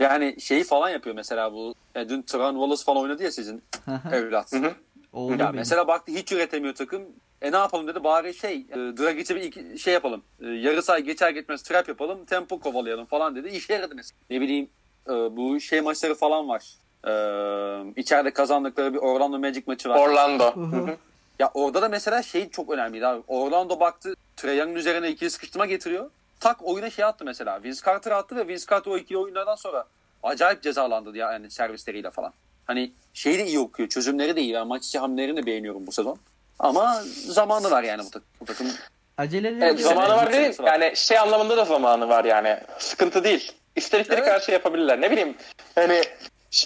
Yani 0.00 0.36
şeyi 0.40 0.64
falan 0.64 0.88
yapıyor 0.88 1.16
mesela 1.16 1.52
bu. 1.52 1.74
e, 1.94 2.08
dün 2.08 2.22
Tran 2.22 2.52
Wallace 2.54 2.84
falan 2.84 3.02
oynadı 3.02 3.22
ya 3.22 3.32
sizin 3.32 3.62
evlat. 4.12 4.52
Oğlum 5.12 5.32
Ya 5.32 5.38
benim. 5.38 5.54
mesela 5.54 5.86
baktı 5.88 6.12
hiç 6.12 6.32
üretemiyor 6.32 6.74
takım. 6.74 7.02
E 7.42 7.52
ne 7.52 7.56
yapalım 7.56 7.86
dedi 7.86 8.04
bari 8.04 8.34
şey 8.34 8.56
e, 8.56 8.74
Dragic'e 8.76 9.36
bir 9.36 9.40
iki- 9.42 9.78
şey 9.78 9.94
yapalım. 9.94 10.22
E, 10.40 10.46
yarı 10.46 10.82
saha 10.82 10.98
geçer 10.98 11.30
geçmez 11.30 11.62
trap 11.62 11.88
yapalım. 11.88 12.24
Tempo 12.24 12.60
kovalayalım 12.60 13.06
falan 13.06 13.36
dedi. 13.36 13.48
İşe 13.48 13.72
yaradı 13.74 13.94
mesela. 13.94 14.18
Ne 14.30 14.40
bileyim 14.40 14.68
e, 15.08 15.12
bu 15.12 15.60
şey 15.60 15.80
maçları 15.80 16.14
falan 16.14 16.48
var. 16.48 16.74
E, 17.06 17.12
içeride 17.96 18.30
kazandıkları 18.30 18.94
bir 18.94 18.98
Orlando 18.98 19.38
Magic 19.38 19.62
maçı 19.66 19.88
var. 19.88 19.98
Orlando. 19.98 20.56
Hı 20.56 20.60
hı. 20.60 20.96
Ya 21.38 21.50
orada 21.54 21.82
da 21.82 21.88
mesela 21.88 22.22
şey 22.22 22.50
çok 22.50 22.70
önemliydi 22.70 23.06
abi. 23.06 23.22
Orlando 23.28 23.80
baktı 23.80 24.14
Young'ın 24.44 24.74
üzerine 24.74 25.10
ikili 25.10 25.30
sıkıştırma 25.30 25.66
getiriyor. 25.66 26.10
Tak 26.40 26.56
oyuna 26.62 26.90
şey 26.90 27.04
attı 27.04 27.24
mesela. 27.24 27.62
Vince 27.62 27.80
Carter 27.86 28.10
attı 28.10 28.36
ve 28.36 28.48
Vince 28.48 28.64
Carter 28.70 28.90
o 28.90 28.98
ikili 28.98 29.18
oyunlardan 29.18 29.54
sonra 29.54 29.84
acayip 30.22 30.62
cezalandı 30.62 31.16
ya 31.16 31.32
yani 31.32 31.50
servisleriyle 31.50 32.10
falan. 32.10 32.32
Hani 32.66 32.92
şeyi 33.14 33.38
de 33.38 33.46
iyi 33.46 33.58
okuyor. 33.58 33.88
Çözümleri 33.88 34.36
de 34.36 34.40
iyi. 34.40 34.54
Ben 34.54 34.66
maç 34.66 34.86
içi 34.86 34.98
hamlelerini 34.98 35.36
de 35.36 35.46
beğeniyorum 35.46 35.86
bu 35.86 35.92
sezon. 35.92 36.18
Ama 36.58 37.02
zamanı 37.26 37.70
var 37.70 37.82
yani 37.82 38.02
bu 38.02 38.10
takım. 38.10 38.28
Bu 38.40 38.44
takım 38.44 38.66
Aceleleri 39.18 39.64
Evet, 39.64 39.78
Bir 39.78 39.82
zamanı 39.82 40.16
var 40.16 40.32
değil. 40.32 40.54
Yani 40.66 40.92
şey 40.96 41.18
anlamında 41.18 41.56
da 41.56 41.64
zamanı 41.64 42.08
var 42.08 42.24
yani. 42.24 42.58
Sıkıntı 42.78 43.24
değil. 43.24 43.52
İstedikleri 43.76 44.18
Evet. 44.18 44.28
kadar 44.28 44.40
şey 44.40 44.52
yapabilirler. 44.52 45.00
Ne 45.00 45.10
bileyim 45.10 45.36
hani 45.74 46.02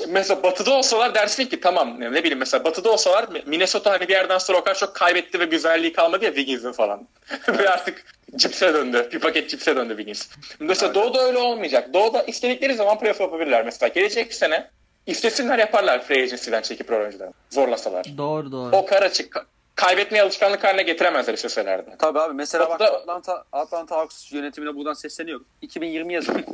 mesela 0.08 0.42
batıda 0.42 0.70
olsalar 0.74 1.14
dersin 1.14 1.46
ki 1.46 1.60
tamam 1.60 2.00
ne 2.00 2.20
bileyim 2.20 2.38
mesela 2.38 2.64
batıda 2.64 2.90
olsalar 2.92 3.28
Minnesota 3.46 3.90
hani 3.90 4.00
bir 4.08 4.12
yerden 4.12 4.38
sonra 4.38 4.58
o 4.58 4.64
kadar 4.64 4.74
çok 4.78 4.94
kaybetti 4.94 5.40
ve 5.40 5.44
güzelliği 5.44 5.92
kalmadı 5.92 6.24
ya 6.24 6.30
Wiggins'in 6.34 6.72
falan. 6.72 7.08
ve 7.48 7.70
artık 7.70 8.04
cipse 8.36 8.74
döndü. 8.74 9.08
Bir 9.12 9.18
paket 9.20 9.50
cipse 9.50 9.76
döndü 9.76 9.88
Wiggins. 9.96 10.28
Mesela 10.60 10.86
Evet. 10.86 10.94
Doğu'da 10.94 11.20
öyle 11.22 11.38
olmayacak. 11.38 11.94
Doğu'da 11.94 12.22
istedikleri 12.22 12.74
zaman 12.74 12.98
playoff 12.98 13.20
yapabilirler 13.20 13.64
mesela. 13.64 13.88
Gelecek 13.88 14.34
sene 14.34 14.70
istesinler 15.06 15.58
yaparlar 15.58 16.04
free 16.04 16.22
agency'den 16.22 16.62
çekip 16.62 16.90
oyuncuları. 16.92 17.32
Zorlasalar. 17.50 18.04
Doğru 18.18 18.52
doğru. 18.52 18.76
O 18.76 18.86
kar 18.86 19.02
açık. 19.02 19.32
ka- 19.34 19.44
Kaybetmeye 19.74 20.22
alışkanlık 20.22 20.64
haline 20.64 20.82
getiremezler 20.82 21.34
isteseler 21.34 21.86
de. 21.86 21.90
tabii 21.98 22.20
abi 22.20 22.34
mesela 22.34 22.70
bak 22.70 22.80
Batı'da- 22.80 22.96
Atlanta, 22.98 23.44
Atlanta 23.52 23.96
Hawks 23.96 24.32
yönetimine 24.32 24.74
buradan 24.74 24.92
sesleniyorum. 24.92 25.46
2020 25.62 26.14
yazın 26.14 26.44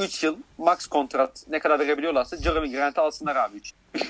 3 0.00 0.24
yıl 0.24 0.36
max 0.58 0.86
kontrat 0.86 1.44
ne 1.48 1.58
kadar 1.58 1.78
verebiliyorlarsa 1.78 2.36
Jeremy 2.36 2.72
Grant'ı 2.72 3.00
alsınlar 3.00 3.36
abi 3.36 3.56
3 3.56 3.72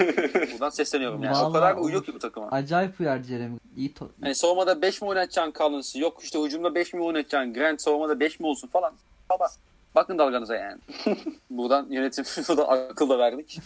Buradan 0.53 0.71
sesleniyorum 0.71 1.23
yani. 1.23 1.37
o 1.37 1.41
Vallahi 1.41 1.53
kadar 1.53 1.75
olur. 1.75 1.85
uyuyor 1.85 2.05
ki 2.05 2.15
bu 2.15 2.19
takıma. 2.19 2.49
Acayip 2.51 3.01
uyar 3.01 3.23
Jeremy. 3.23 3.59
İyi 3.77 3.93
to- 3.95 4.09
Hani 4.23 4.35
savunmada 4.35 4.83
5 4.83 5.03
mi 5.03 5.09
oynatacaksın 5.09 5.53
Collins'ı? 5.59 5.99
Yok 5.99 6.21
işte 6.25 6.41
hücumda 6.43 6.75
5 6.75 6.93
mi 6.95 7.03
oynatacaksın? 7.03 7.55
Grant 7.55 7.83
savunmada 7.83 8.21
5 8.21 8.41
mi 8.41 8.47
olsun 8.47 8.69
falan. 8.69 8.93
Baba 9.31 9.49
bakın 9.95 10.19
dalganıza 10.19 10.57
yani. 10.57 10.81
Buradan 11.51 11.87
yönetim 11.91 12.25
da 12.57 12.69
akıl 12.69 13.09
da 13.09 13.19
verdik. 13.19 13.59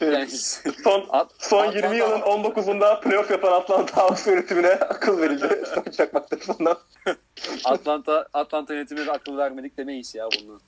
Yani 0.00 0.28
Son 0.84 1.04
At- 1.10 1.30
Son 1.38 1.58
Atlanta- 1.66 1.76
20 1.76 1.96
yılın 1.96 2.20
19'unda 2.20 3.00
playoff 3.00 3.30
yapan 3.30 3.52
Atlanta 3.52 3.96
Hawks 3.96 4.26
yönetimine 4.26 4.68
akıl 4.72 5.18
verildi. 5.20 5.62
Çakmak 5.96 6.30
tarafından. 6.30 6.76
Atlanta 7.64 8.26
Atlanta 8.32 8.74
yönetimine 8.74 9.06
de 9.06 9.12
akıl 9.12 9.36
vermedik 9.36 9.76
demeyiz 9.78 10.14
ya 10.14 10.28
bunu. 10.42 10.60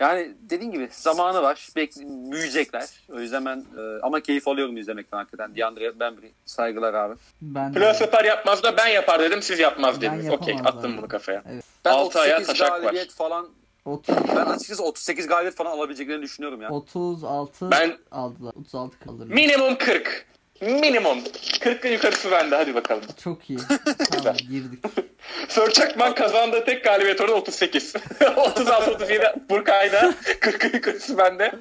Yani 0.00 0.34
dediğin 0.50 0.70
gibi 0.70 0.88
zamanı 0.92 1.42
var. 1.42 1.68
Bek- 1.76 2.30
büyüyecekler. 2.32 2.84
O 3.12 3.20
yüzden 3.20 3.44
ben 3.44 3.56
e, 3.78 4.00
ama 4.02 4.20
keyif 4.20 4.48
alıyorum 4.48 4.76
izlemekten 4.76 5.18
hakikaten. 5.18 5.54
DeAndre 5.56 6.00
Bembry 6.00 6.30
saygılar 6.44 6.94
abi. 6.94 7.14
Ben 7.42 7.72
yapar 8.00 8.24
yapmaz 8.24 8.62
da 8.62 8.76
ben 8.76 8.86
yapar 8.86 9.20
dedim 9.20 9.42
siz 9.42 9.58
yapmaz 9.58 10.02
Ben 10.02 10.18
dediniz. 10.18 10.32
Okey 10.32 10.56
attım 10.64 10.96
bunu 10.98 11.08
kafaya. 11.08 11.42
Evet. 11.52 11.64
Ben 11.84 11.90
Altı 11.92 12.20
ayağı 12.20 12.38
38 12.40 12.46
taşak 12.60 12.72
var. 12.72 12.80
galibiyet 12.80 13.10
falan 13.12 13.48
30 13.84 14.14
ben 14.36 14.46
açıkçası 14.46 14.84
38 14.84 15.26
galibiyet 15.26 15.56
falan 15.56 15.70
alabileceklerini 15.70 16.22
düşünüyorum 16.22 16.62
ya. 16.62 16.70
36 16.70 17.70
Ben- 17.70 17.98
aldılar. 18.10 18.52
36 18.60 18.98
kalır. 18.98 19.26
Minimum 19.26 19.78
40. 19.78 20.26
Minimum. 20.60 21.18
40'ın 21.60 21.92
yukarısı 21.92 22.30
bende 22.30 22.56
hadi 22.56 22.74
bakalım. 22.74 23.02
Çok 23.24 23.50
iyi. 23.50 23.58
tamam 24.10 24.36
girdik. 24.36 24.84
Sör 25.48 25.70
Çakman 25.70 26.14
kazandığı 26.14 26.64
tek 26.64 26.84
galibiyet 26.84 27.20
oranı 27.20 27.34
38. 27.34 27.94
36-37 28.20 29.34
Burkay'da. 29.50 30.14
40'ın 30.24 30.74
yukarısı 30.74 31.18
bende. 31.18 31.52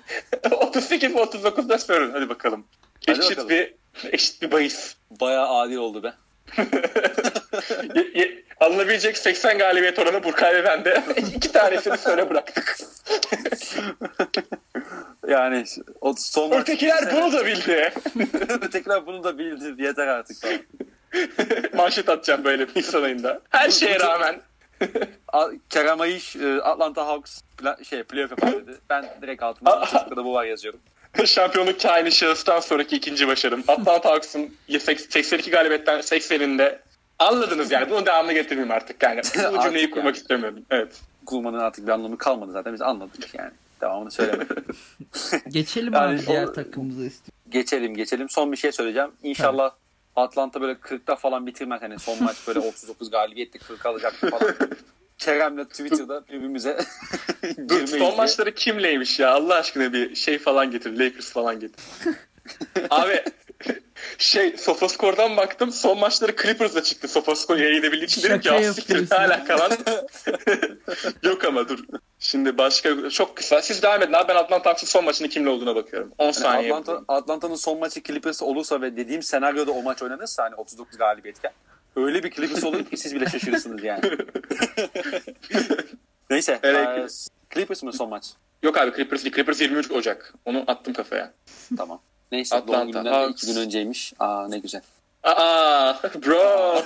38-39'da 0.44 1.78
Sör'ün. 1.78 2.12
Hadi 2.12 2.30
bakalım. 2.30 2.66
Hadi 3.08 3.20
eşit 3.20 3.32
bakalım. 3.32 3.50
bir 3.50 3.74
eşit 4.12 4.42
bir 4.42 4.52
bahis. 4.52 4.96
Bayağı 5.12 5.48
adil 5.48 5.76
oldu 5.76 6.04
be. 6.04 6.14
Alınabilecek 8.60 9.18
80 9.18 9.58
galibiyet 9.58 10.00
oranı 10.00 10.24
Burkay 10.24 10.56
ve 10.56 10.64
bende. 10.64 11.04
İki 11.36 11.52
tanesini 11.52 11.98
Sör'e 11.98 12.30
bıraktık. 12.30 12.78
Yani 15.30 15.66
o 16.02 16.14
son 16.18 16.52
Ötekiler 16.52 17.12
bunu 17.16 17.34
da 17.34 17.46
bildi. 17.46 17.94
Ötekiler 18.62 19.06
bunu 19.06 19.24
da 19.24 19.38
bildi. 19.38 19.84
Yeter 19.84 20.08
artık. 20.08 20.38
Manşet 21.74 22.10
atacağım 22.10 22.44
böyle 22.44 22.68
Nisan 22.76 23.04
ayında. 23.04 23.42
Her 23.50 23.70
şeye 23.70 24.00
rağmen. 24.00 24.42
Kerem 25.70 26.02
Ayış 26.02 26.36
e, 26.36 26.62
Atlanta 26.62 27.08
Hawks 27.08 27.42
şey 27.90 28.04
playoff 28.04 28.32
yapar 28.32 28.54
dedi. 28.54 28.78
Ben 28.90 29.06
direkt 29.22 29.44
altıma 29.44 29.86
çocukta 29.92 30.26
bu 30.26 30.34
var 30.34 30.46
yazıyorum. 30.46 30.80
Şampiyonluk 31.26 31.82
kaini 31.82 32.12
şahıstan 32.12 32.60
sonraki 32.60 32.96
ikinci 32.96 33.28
başarım. 33.28 33.64
Atlanta 33.68 34.10
Hawks'ın 34.10 34.56
82 34.68 35.52
galibiyetten 35.52 36.00
80'inde 36.00 36.80
anladınız 37.20 37.72
yani. 37.72 37.90
Bunu 37.90 38.06
devamlı 38.06 38.34
getirmeyeyim 38.34 38.72
artık 38.72 39.04
yani. 39.04 39.22
Bu 39.36 39.40
Artık 39.48 39.64
cümleyi 39.64 39.90
kurmak 39.90 40.06
yani. 40.06 40.18
istemiyorum. 40.18 40.60
Evet. 40.72 41.02
Kurmanın 41.26 41.60
artık 41.60 41.88
bir 41.88 41.92
anlamı 41.92 42.18
kalmadı 42.18 42.52
zaten 42.52 42.74
biz 42.74 42.82
anladık 42.82 43.34
yani. 43.34 43.52
Devamını 43.82 44.12
söylemedim. 44.12 44.56
Geçelim 45.50 45.94
Yani 45.94 46.20
abi 46.20 46.28
diğer 46.28 46.44
o- 46.44 46.54
takımımıza 46.54 47.04
istiyorum. 47.06 47.40
geçelim 47.50 47.96
geçelim. 47.96 48.30
Son 48.30 48.52
bir 48.52 48.58
şey 48.58 48.72
söyleyeceğim. 48.72 49.12
İnşallah 49.24 49.72
Atlanta 50.16 50.62
böyle 50.62 50.74
40'ta 50.74 51.16
falan 51.16 51.48
bitirmez. 51.48 51.82
Hani 51.82 52.00
son 52.00 52.24
maç 52.24 52.38
böyle 52.48 52.60
39 52.60 53.12
galibiyetti 53.12 53.60
40 53.60 53.86
alacaktı 53.86 54.30
falan. 54.30 54.56
Kerem'le 55.18 55.64
Twitter'da 55.66 56.28
birbirimize 56.28 56.78
Dur, 57.44 57.54
girmeyiz 57.58 57.90
son 57.90 58.18
maçları 58.18 58.56
kimleymiş 58.56 59.20
ya? 59.20 59.32
Allah 59.32 59.56
aşkına 59.56 59.94
bir 59.94 60.16
şey 60.16 60.38
falan 60.40 60.72
getir. 60.72 61.00
Lakers 61.00 61.32
falan 61.32 61.60
getir. 61.60 61.86
Abi 62.90 63.24
şey 64.18 64.58
Sofascore'dan 64.58 65.38
baktım. 65.38 65.72
Son 65.72 66.00
maçları 66.00 66.36
Clippers'da 66.36 66.84
çıktı. 66.84 67.08
Sofascore 67.08 67.62
yayını 67.64 67.96
için 67.96 68.24
dedim 68.24 68.40
ki 68.42 68.52
"Ah, 68.52 68.64
siktir, 68.74 68.94
ne 68.96 69.00
yapıyorsun." 69.00 69.16
alaka 69.16 69.60
lan? 69.60 69.72
Yok 71.24 71.46
ama 71.46 71.70
dur. 71.70 71.80
Şimdi 72.20 72.58
başka 72.58 73.10
çok 73.10 73.36
kısa. 73.36 73.62
Siz 73.62 73.84
devam 73.84 74.02
edin 74.04 74.14
abi. 74.14 74.28
Ben 74.28 74.36
Atlanta 74.36 74.70
Hawks'ın 74.70 74.88
son 74.88 75.06
maçının 75.06 75.30
kimle 75.30 75.50
olduğuna 75.50 75.76
bakıyorum. 75.76 76.12
10 76.18 76.26
Yani 76.26 76.34
saniye. 76.34 76.74
Atlanta, 76.74 77.04
Atlanta'nın 77.08 77.56
son 77.56 77.80
maçı 77.80 78.04
Clippers 78.04 78.42
olursa 78.42 78.82
ve 78.82 78.98
dediğim 78.98 79.24
senaryoda 79.24 79.72
o 79.72 79.82
maç 79.84 80.02
oynanırsa 80.02 80.44
hani 80.44 80.56
39 80.56 80.98
galibiyetken 80.98 81.52
öyle 81.96 82.24
bir 82.24 82.32
Clippers 82.32 82.64
olur 82.64 82.86
ki 82.86 82.98
siz 82.98 83.16
bile 83.16 83.26
şaşırırsınız 83.26 83.84
yani. 83.84 84.02
Neyse. 86.30 86.60
Evet. 86.64 86.88
eee, 86.98 87.08
Clippers 87.54 87.84
mı 87.84 87.94
son 87.94 88.10
maç? 88.10 88.26
Yok 88.64 88.78
abi 88.78 88.96
Clippers 88.96 89.24
değil. 89.24 89.36
Clippers 89.36 89.62
23 89.62 89.92
Ocak. 89.92 90.34
Onu 90.46 90.64
attım 90.68 90.94
kafaya. 90.94 91.34
Tamam. 91.78 92.02
Neyse 92.32 92.56
Atlanta, 92.56 92.74
doğum 92.80 92.92
gününden 92.92 93.06
de 93.06 93.10
Hawks. 93.10 93.44
iki 93.44 93.54
gün 93.54 93.62
önceymiş. 93.62 94.14
Aa 94.20 94.48
ne 94.48 94.60
güzel. 94.60 94.82
Aa 95.24 95.94
bro. 96.26 96.76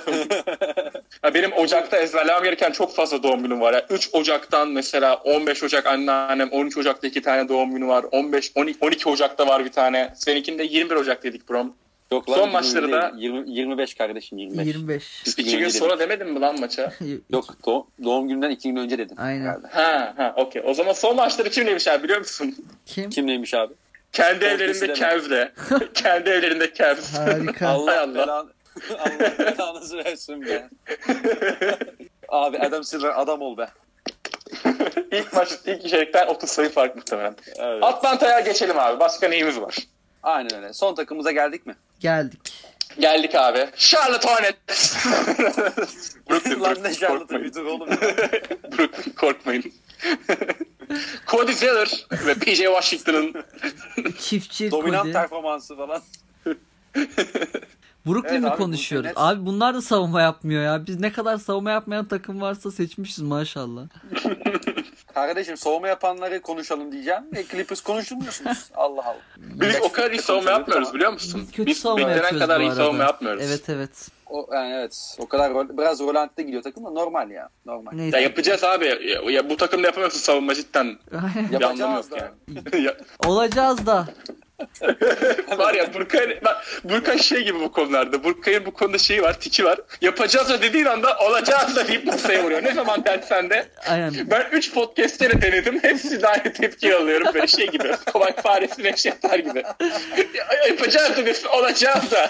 Ya 1.24 1.34
benim 1.34 1.52
Ocak'ta 1.52 1.96
ezberlemem 1.96 2.42
gereken 2.42 2.70
çok 2.72 2.94
fazla 2.94 3.22
doğum 3.22 3.42
günüm 3.42 3.60
var. 3.60 3.72
Ya. 3.72 3.86
3 3.90 4.08
Ocak'tan 4.12 4.68
mesela 4.68 5.14
15 5.16 5.62
Ocak 5.62 5.86
anneannem, 5.86 6.48
13 6.52 6.76
Ocak'ta 6.78 7.06
iki 7.06 7.22
tane 7.22 7.48
doğum 7.48 7.70
günü 7.74 7.86
var. 7.86 8.04
15 8.12 8.52
12, 8.54 8.78
12 8.80 9.08
Ocak'ta 9.08 9.46
var 9.46 9.64
bir 9.64 9.72
tane. 9.72 10.12
Seninkinde 10.16 10.64
21 10.64 10.94
Ocak 10.94 11.22
dedik 11.22 11.48
bro. 11.48 11.66
Yok 12.12 12.24
Son 12.26 12.38
lan, 12.38 12.50
maçları 12.50 12.86
20 12.86 12.92
da- 12.92 13.12
değil, 13.16 13.22
20, 13.34 13.50
25 13.50 13.94
kardeşim 13.94 14.38
25. 14.38 14.66
25. 14.66 15.22
İki 15.26 15.42
İki 15.42 15.50
gün 15.50 15.58
gün 15.58 15.68
sonra 15.68 15.98
demedin 15.98 16.28
mi 16.32 16.40
lan 16.40 16.60
maça? 16.60 16.92
Yok 17.30 17.44
doğ- 17.66 17.86
doğum 18.04 18.28
gününden 18.28 18.50
iki 18.50 18.68
gün 18.68 18.76
önce 18.76 18.98
dedim. 18.98 19.16
Aynen. 19.20 19.40
herhalde. 19.44 19.66
Ha 19.70 20.14
ha 20.16 20.34
okey. 20.36 20.62
O 20.66 20.74
zaman 20.74 20.92
son 20.92 21.16
maçları 21.16 21.50
kimleymiş 21.50 21.88
abi 21.88 22.02
biliyor 22.02 22.18
musun? 22.18 22.56
Kim? 22.86 23.10
Kim 23.10 23.26
neymiş 23.26 23.54
abi? 23.54 23.74
Kendi 24.14 24.44
evlerinde. 24.44 24.92
Kev'de. 24.92 25.52
Kendi 25.94 26.30
evlerinde 26.30 26.72
Kev. 26.72 26.96
Harika. 27.16 27.68
Allah 27.68 28.00
Allah. 28.02 28.14
belanı, 28.14 28.50
Allah 28.98 29.38
belanızı 29.38 29.98
versin 29.98 30.46
be. 30.46 30.68
abi 32.28 32.58
Adam 32.58 32.84
Silver 32.84 33.12
adam 33.20 33.42
ol 33.42 33.56
be. 33.56 33.68
ilk 35.12 35.32
maç, 35.32 35.48
ilk 35.66 35.84
içerikten 35.84 36.26
30 36.26 36.50
sayı 36.50 36.68
fark 36.70 36.96
muhtemelen. 36.96 37.36
Evet. 37.58 37.82
Atlanta'ya 37.84 38.40
geçelim 38.40 38.78
abi. 38.78 39.00
Başka 39.00 39.28
neyimiz 39.28 39.60
var? 39.60 39.76
Aynen 40.22 40.54
öyle. 40.56 40.72
Son 40.72 40.94
takımımıza 40.94 41.32
geldik 41.32 41.66
mi? 41.66 41.76
Geldik. 42.00 42.64
Geldik 42.98 43.34
abi. 43.34 43.68
Charlotte 43.76 44.28
Hornets. 44.28 44.96
Brooklyn, 46.30 46.60
Lan 46.60 46.60
Brooklyn, 46.60 46.84
ne 46.84 46.94
şartı 46.94 47.18
korkmayın. 47.18 47.44
bir 47.44 47.54
dur 47.54 47.64
oğlum. 47.64 47.88
Brooklyn 48.78 49.12
korkmayın. 49.16 49.72
Cody 51.36 51.52
Zeller 51.52 52.06
ve 52.26 52.34
PJ 52.34 52.58
Washington'ın 52.58 53.34
Çiftçi 54.18 54.70
Dominant 54.70 55.02
Cody. 55.02 55.12
performansı 55.12 55.76
falan. 55.76 56.02
Brooklyn 58.06 58.30
Evet 58.30 58.40
mi 58.40 58.50
abi, 58.50 58.56
konuşuyoruz? 58.56 59.06
Nets. 59.06 59.18
Abi 59.18 59.46
bunlar 59.46 59.74
da 59.74 59.82
savunma 59.82 60.22
yapmıyor 60.22 60.62
ya. 60.62 60.86
Biz 60.86 61.00
ne 61.00 61.12
kadar 61.12 61.38
savunma 61.38 61.70
yapmayan 61.70 62.04
takım 62.04 62.40
varsa 62.40 62.70
seçmişiz 62.70 63.20
maşallah. 63.20 63.82
Kardeşim 65.14 65.56
soğuma 65.56 65.88
yapanları 65.88 66.42
konuşalım 66.42 66.92
diyeceğim. 66.92 67.22
E 67.36 67.44
Clippers 67.44 67.80
konuşulmuyorsunuz. 67.80 68.70
Allah 68.74 69.02
Allah. 69.04 69.16
biz 69.36 69.76
o 69.82 69.92
kadar 69.92 70.10
iyi 70.10 70.22
savunma 70.22 70.50
yapmıyoruz 70.50 70.94
biliyor 70.94 71.12
musun? 71.12 71.40
Biz 71.42 71.50
kötü 71.50 71.66
Biz 71.66 71.78
savunma 71.78 72.10
yapıyoruz 72.10 72.38
kadar 72.38 72.60
bu 72.60 72.62
iyi 72.62 72.72
savunma 72.72 73.02
yapmıyoruz. 73.02 73.42
Evet 73.42 73.68
evet. 73.68 74.08
O, 74.34 74.54
yani 74.54 74.72
evet. 74.74 75.16
O 75.18 75.26
kadar 75.26 75.54
rol, 75.54 75.78
biraz 75.78 76.00
rolantte 76.00 76.42
gidiyor 76.42 76.62
takım 76.62 76.84
da 76.84 76.90
normal 76.90 77.30
ya. 77.30 77.48
Normal. 77.66 77.92
Neyse. 77.92 78.16
Ya 78.16 78.22
yapacağız 78.22 78.64
abi. 78.64 78.86
Ya, 78.86 79.30
ya 79.30 79.50
bu 79.50 79.56
takımda 79.56 79.86
yapamıyorsun 79.86 80.18
savunma 80.18 80.54
cidden. 80.54 80.96
Yapacağız 81.52 82.10
da. 82.10 82.16
yani. 82.16 82.84
Ya- 82.84 82.96
Olacağız 83.26 83.86
da. 83.86 84.06
Var 85.58 85.74
ya 85.74 85.94
Burkay, 85.94 86.38
bak, 86.44 86.64
Burkay 86.84 87.18
şey 87.18 87.44
gibi 87.44 87.60
bu 87.60 87.72
konularda. 87.72 88.24
Burkay'ın 88.24 88.66
bu 88.66 88.70
konuda 88.74 88.98
şeyi 88.98 89.22
var, 89.22 89.40
tiki 89.40 89.64
var. 89.64 89.80
Yapacağız 90.00 90.48
da 90.48 90.62
dediğin 90.62 90.84
anda 90.84 91.18
olacağız 91.18 91.76
da 91.76 91.88
deyip 91.88 92.04
masaya 92.04 92.42
vuruyor. 92.44 92.64
Ne 92.64 92.72
zaman 92.74 93.04
dersen 93.04 93.50
de 93.50 93.68
Aynen. 93.88 94.14
Ben 94.30 94.46
3 94.52 94.74
podcast'te 94.74 95.30
de 95.30 95.42
denedim. 95.42 95.78
Hepsi 95.82 96.22
de 96.22 96.28
aynı 96.28 96.52
tepki 96.52 96.94
alıyorum. 96.96 97.28
Böyle 97.34 97.46
şey 97.46 97.66
gibi. 97.70 97.90
Kovak 98.12 98.42
faresi 98.42 98.82
Neşetler 98.84 99.38
gibi. 99.38 99.62
Ya- 100.34 100.68
Yapacağız 100.68 101.16
da 101.16 101.24
diyorsun. 101.24 101.48
Olacağız 101.48 102.10
da. 102.10 102.28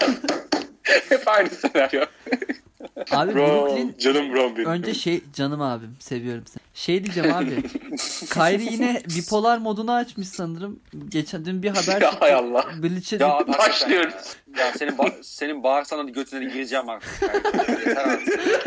Hep 0.83 1.27
aynı 1.27 1.49
senaryo. 1.49 2.05
Abi 3.11 3.33
Bro. 3.33 3.47
Brooklyn 3.47 3.95
Canım 3.99 4.33
bro 4.33 4.55
benim. 4.57 4.69
önce 4.69 4.93
şey 4.93 5.23
canım 5.33 5.61
abim 5.61 5.95
seviyorum 5.99 6.43
seni. 6.47 6.61
Şey 6.73 7.03
diyeceğim 7.03 7.33
abi. 7.33 7.63
Kyrie 8.33 8.71
yine 8.73 9.01
bipolar 9.17 9.57
modunu 9.57 9.93
açmış 9.93 10.27
sanırım. 10.27 10.79
Geçen 11.09 11.45
dün 11.45 11.63
bir 11.63 11.69
haber 11.69 11.81
çıktı. 12.01 12.07
hay 12.19 12.33
Allah. 12.33 12.65
Bleach'e 12.83 13.15
Ya 13.15 13.27
abi, 13.33 13.51
Başlıyoruz. 13.53 14.13
Ya, 14.57 14.65
ya 14.65 14.71
senin 14.73 14.91
ba- 14.91 15.23
senin 15.23 15.63
bağırsana 15.63 16.09
götüne 16.09 16.45
gireceğim 16.53 16.89
artık. 16.89 17.21
Yani, 17.21 17.79
yeter 17.79 18.05
artık. 18.07 18.65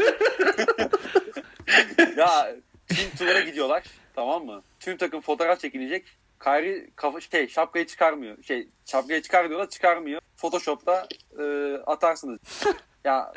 ya 2.19 2.51
tüm 2.89 3.11
turlara 3.19 3.41
gidiyorlar. 3.41 3.83
Tamam 4.15 4.45
mı? 4.47 4.63
Tüm 4.81 4.97
takım 4.97 5.21
fotoğraf 5.21 5.61
çekilecek. 5.61 6.05
Kyrie 6.45 6.91
kafa, 6.97 7.21
şey, 7.21 7.49
şapkayı 7.49 7.87
çıkarmıyor. 7.87 8.43
Şey, 8.43 8.69
şapkayı 8.87 9.23
çıkar 9.23 9.49
diyorlar 9.49 9.71
çıkarmıyor. 9.71 10.21
Photoshop'ta 10.37 11.07
e, 11.39 11.75
atarsınız. 11.87 12.39
ya 13.05 13.33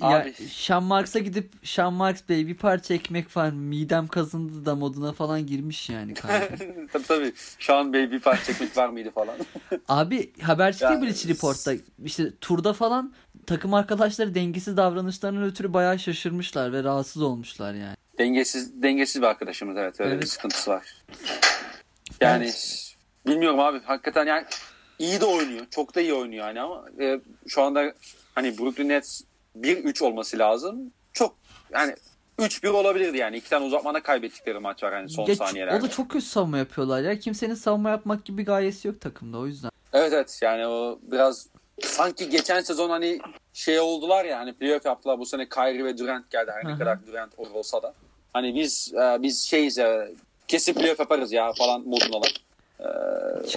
ya. 0.00 0.26
Sean 0.52 0.82
Marks'a 0.82 1.18
gidip 1.18 1.52
Sean 1.64 1.92
Marks 1.92 2.22
Bey 2.28 2.46
bir 2.46 2.54
parça 2.56 2.94
ekmek 2.94 3.28
falan 3.28 3.54
midem 3.54 4.08
kazındı 4.08 4.66
da 4.66 4.74
moduna 4.76 5.12
falan 5.12 5.46
girmiş 5.46 5.90
yani 5.90 6.14
tabii 6.92 7.04
tabii. 7.08 7.32
Şu 7.58 7.74
an 7.74 7.92
Bey 7.92 8.10
bir 8.10 8.20
parça 8.20 8.44
çekmek 8.44 8.76
var 8.76 8.88
mıydı 8.88 9.10
falan. 9.10 9.34
Abi 9.88 10.32
haber 10.42 10.72
çıktı 10.72 10.92
Ya- 10.92 11.02
Bleach 11.02 11.26
Report'ta. 11.28 11.72
İşte 12.04 12.36
turda 12.40 12.72
falan 12.72 13.12
takım 13.46 13.74
arkadaşları 13.74 14.34
dengesiz 14.34 14.76
davranışlarından 14.76 15.44
ötürü 15.44 15.72
bayağı 15.72 15.98
şaşırmışlar 15.98 16.72
ve 16.72 16.84
rahatsız 16.84 17.22
olmuşlar 17.22 17.74
yani. 17.74 17.96
Dengesiz 18.18 18.82
dengesiz 18.82 19.22
bir 19.22 19.26
arkadaşımız 19.26 19.76
evet 19.76 20.00
öyle 20.00 20.10
bir 20.12 20.16
Evet. 20.16 20.28
sıkıntısı 20.28 20.70
var. 20.70 20.94
Yani 22.20 22.50
bilmiyorum 23.26 23.60
abi 23.60 23.80
hakikaten 23.84 24.26
yani 24.26 24.46
iyi 24.98 25.20
de 25.20 25.24
oynuyor. 25.24 25.66
Çok 25.70 25.94
da 25.94 26.00
iyi 26.00 26.14
oynuyor 26.14 26.46
yani 26.46 26.60
ama 26.60 26.84
e, 27.00 27.20
şu 27.48 27.62
anda 27.62 27.94
hani 28.34 28.58
Brooklyn 28.58 28.88
Nets 28.88 29.20
1-3 29.60 30.04
olması 30.04 30.38
lazım. 30.38 30.92
Çok 31.12 31.36
yani 31.72 31.94
3-1 32.38 32.68
olabilirdi 32.68 33.16
yani. 33.18 33.36
İki 33.36 33.50
tane 33.50 33.64
uzatmada 33.64 34.02
kaybettikleri 34.02 34.58
maç 34.58 34.82
var 34.82 34.94
hani 34.94 35.08
son 35.08 35.26
Geç- 35.26 35.38
saniyelerde. 35.38 35.76
o 35.78 35.82
da 35.82 35.90
çok 35.90 36.10
kötü 36.10 36.24
savunma 36.26 36.58
yapıyorlar 36.58 37.02
ya. 37.02 37.18
Kimsenin 37.18 37.54
savunma 37.54 37.90
yapmak 37.90 38.24
gibi 38.24 38.44
gayesi 38.44 38.88
yok 38.88 39.00
takımda 39.00 39.38
o 39.38 39.46
yüzden. 39.46 39.70
Evet 39.92 40.12
evet 40.12 40.38
yani 40.42 40.66
o 40.66 40.98
biraz 41.02 41.46
sanki 41.82 42.30
geçen 42.30 42.60
sezon 42.60 42.90
hani 42.90 43.18
şey 43.52 43.80
oldular 43.80 44.24
ya 44.24 44.38
hani 44.38 44.52
playoff 44.52 44.84
yaptılar 44.84 45.18
bu 45.18 45.26
sene 45.26 45.48
Kyrie 45.48 45.84
ve 45.84 45.98
Durant 45.98 46.30
geldi 46.30 46.50
her 46.54 46.72
ne 46.72 46.78
kadar 46.78 47.06
Durant 47.06 47.32
olsa 47.38 47.82
da. 47.82 47.94
Hani 48.32 48.54
biz 48.54 48.92
e, 48.94 49.22
biz 49.22 49.42
şeyiz 49.42 49.76
ya 49.76 50.08
kesin 50.48 50.74
playoff 50.74 50.98
yaparız 50.98 51.32
ya 51.32 51.52
falan 51.52 51.80
modundalar. 51.80 52.34
E, 52.80 52.84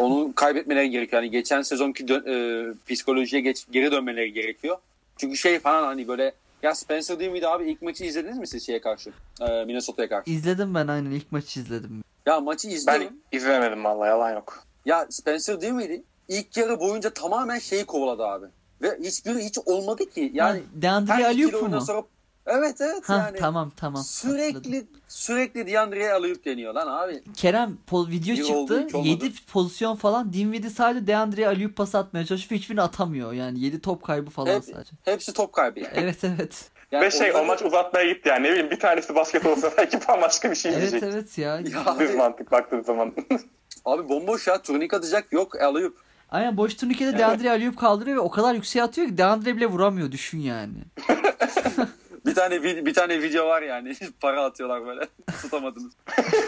onu 0.01 0.33
kaybetmeleri 0.35 0.89
gerekiyor. 0.89 1.21
Hani 1.21 1.31
geçen 1.31 1.61
sezonki 1.61 2.03
dö- 2.05 2.29
e, 2.29 2.73
psikolojiye 2.93 3.41
geç, 3.41 3.65
geri 3.71 3.91
dönmeleri 3.91 4.33
gerekiyor. 4.33 4.77
Çünkü 5.17 5.37
şey 5.37 5.59
falan 5.59 5.83
hani 5.83 6.07
böyle 6.07 6.33
ya 6.63 6.75
Spencer 6.75 7.19
değil 7.19 7.31
miydi 7.31 7.47
abi 7.47 7.71
ilk 7.71 7.81
maçı 7.81 8.03
izlediniz 8.05 8.37
mi 8.37 8.47
siz 8.47 8.65
şeye 8.65 8.81
karşı? 8.81 9.11
E, 9.41 9.65
Minnesota'ya 9.65 10.09
karşı. 10.09 10.29
İzledim 10.31 10.75
ben 10.75 10.87
aynen 10.87 11.11
ilk 11.11 11.31
maçı 11.31 11.59
izledim. 11.59 12.03
Ya 12.25 12.39
maçı 12.39 12.67
izledim. 12.67 13.09
Ben 13.31 13.37
izlemedim 13.37 13.83
vallahi 13.83 14.07
yalan 14.07 14.31
yok. 14.33 14.63
Ya 14.85 15.07
Spencer 15.09 15.61
değil 15.61 15.73
miydi? 15.73 16.03
İlk 16.27 16.57
yarı 16.57 16.79
boyunca 16.79 17.09
tamamen 17.09 17.59
şeyi 17.59 17.85
kovaladı 17.85 18.23
abi. 18.23 18.45
Ve 18.81 18.97
hiçbiri 19.03 19.45
hiç 19.45 19.57
olmadı 19.65 20.09
ki. 20.09 20.31
Yani 20.33 20.57
Yani 20.73 20.81
DeAndre 20.81 21.13
oyundan 21.57 21.79
mu? 21.79 21.85
sonra 21.85 22.03
Evet 22.47 22.81
evet 22.81 23.09
Ha 23.09 23.15
yani. 23.17 23.37
tamam 23.39 23.71
tamam. 23.77 24.01
hatırladım. 24.03 24.61
Sürekli 24.63 24.87
sürekli 25.07 25.67
DeAndre'ye 25.67 26.13
alıp 26.13 26.45
deniyor 26.45 26.73
lan 26.73 26.87
abi. 26.87 27.23
Kerem 27.35 27.77
po- 27.91 28.09
video 28.11 28.55
oldu, 28.55 28.79
çıktı. 28.81 28.97
olmadı. 28.97 29.09
7 29.25 29.31
pozisyon 29.45 29.95
falan. 29.95 30.33
Dinwiddie 30.33 30.69
sadece 30.69 31.07
Deandre'ye 31.07 31.47
Aliyup 31.47 31.75
pas 31.77 31.95
atmaya 31.95 32.25
çalışıyor. 32.25 32.61
Hiçbirini 32.61 32.81
atamıyor. 32.81 33.33
Yani 33.33 33.59
7 33.59 33.81
top 33.81 34.03
kaybı 34.03 34.29
falan 34.29 34.55
Hep- 34.55 34.63
sadece. 34.63 34.91
Hepsi 35.05 35.33
top 35.33 35.53
kaybı 35.53 35.79
yani. 35.79 35.93
Evet 35.95 36.23
evet. 36.23 36.69
yani 36.91 37.05
Ve 37.05 37.11
şey 37.11 37.31
o 37.35 37.45
maç 37.45 37.61
uzatmaya 37.61 38.13
gitti 38.13 38.29
yani 38.29 38.43
ne 38.47 38.51
bileyim 38.51 38.71
bir 38.71 38.79
tanesi 38.79 39.15
basket 39.15 39.45
olsa 39.45 39.71
belki 39.77 39.99
bambaşka 40.07 40.51
bir 40.51 40.55
şey 40.55 40.71
Evet 40.73 40.91
diyecek. 40.91 41.03
evet 41.03 41.37
ya. 41.37 41.55
Ya 41.59 41.99
Düz 41.99 42.15
mantık 42.15 42.51
baktığın 42.51 42.81
zaman. 42.81 43.13
abi 43.85 44.09
bomboş 44.09 44.47
ya 44.47 44.61
turnik 44.61 44.93
atacak 44.93 45.31
yok 45.33 45.61
alıp. 45.61 45.97
Aynen 46.31 46.57
boş 46.57 46.73
turnikede 46.75 47.17
Deandre 47.17 47.49
Aliyup 47.51 47.77
kaldırıyor 47.79 48.15
ve 48.17 48.21
o 48.21 48.29
kadar 48.29 48.53
yükseğe 48.53 48.83
atıyor 48.83 49.07
ki 49.07 49.17
Deandre 49.17 49.55
bile 49.55 49.65
vuramıyor 49.65 50.11
düşün 50.11 50.39
yani. 50.39 50.73
Bir 52.25 52.35
tane 52.35 52.63
bir 52.63 52.93
tane 52.93 53.21
video 53.21 53.47
var 53.47 53.61
yani. 53.61 53.95
Para 54.21 54.43
atıyorlar 54.45 54.85
böyle. 54.85 55.07
Tutamadınız. 55.41 55.93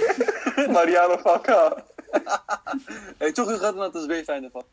Mariano 0.70 1.18
Falcao. 1.18 1.78
E, 3.22 3.34
çok 3.34 3.52
yukarıdan 3.52 3.82
atız 3.82 4.10
beyefendi 4.10 4.50
falan. 4.50 4.66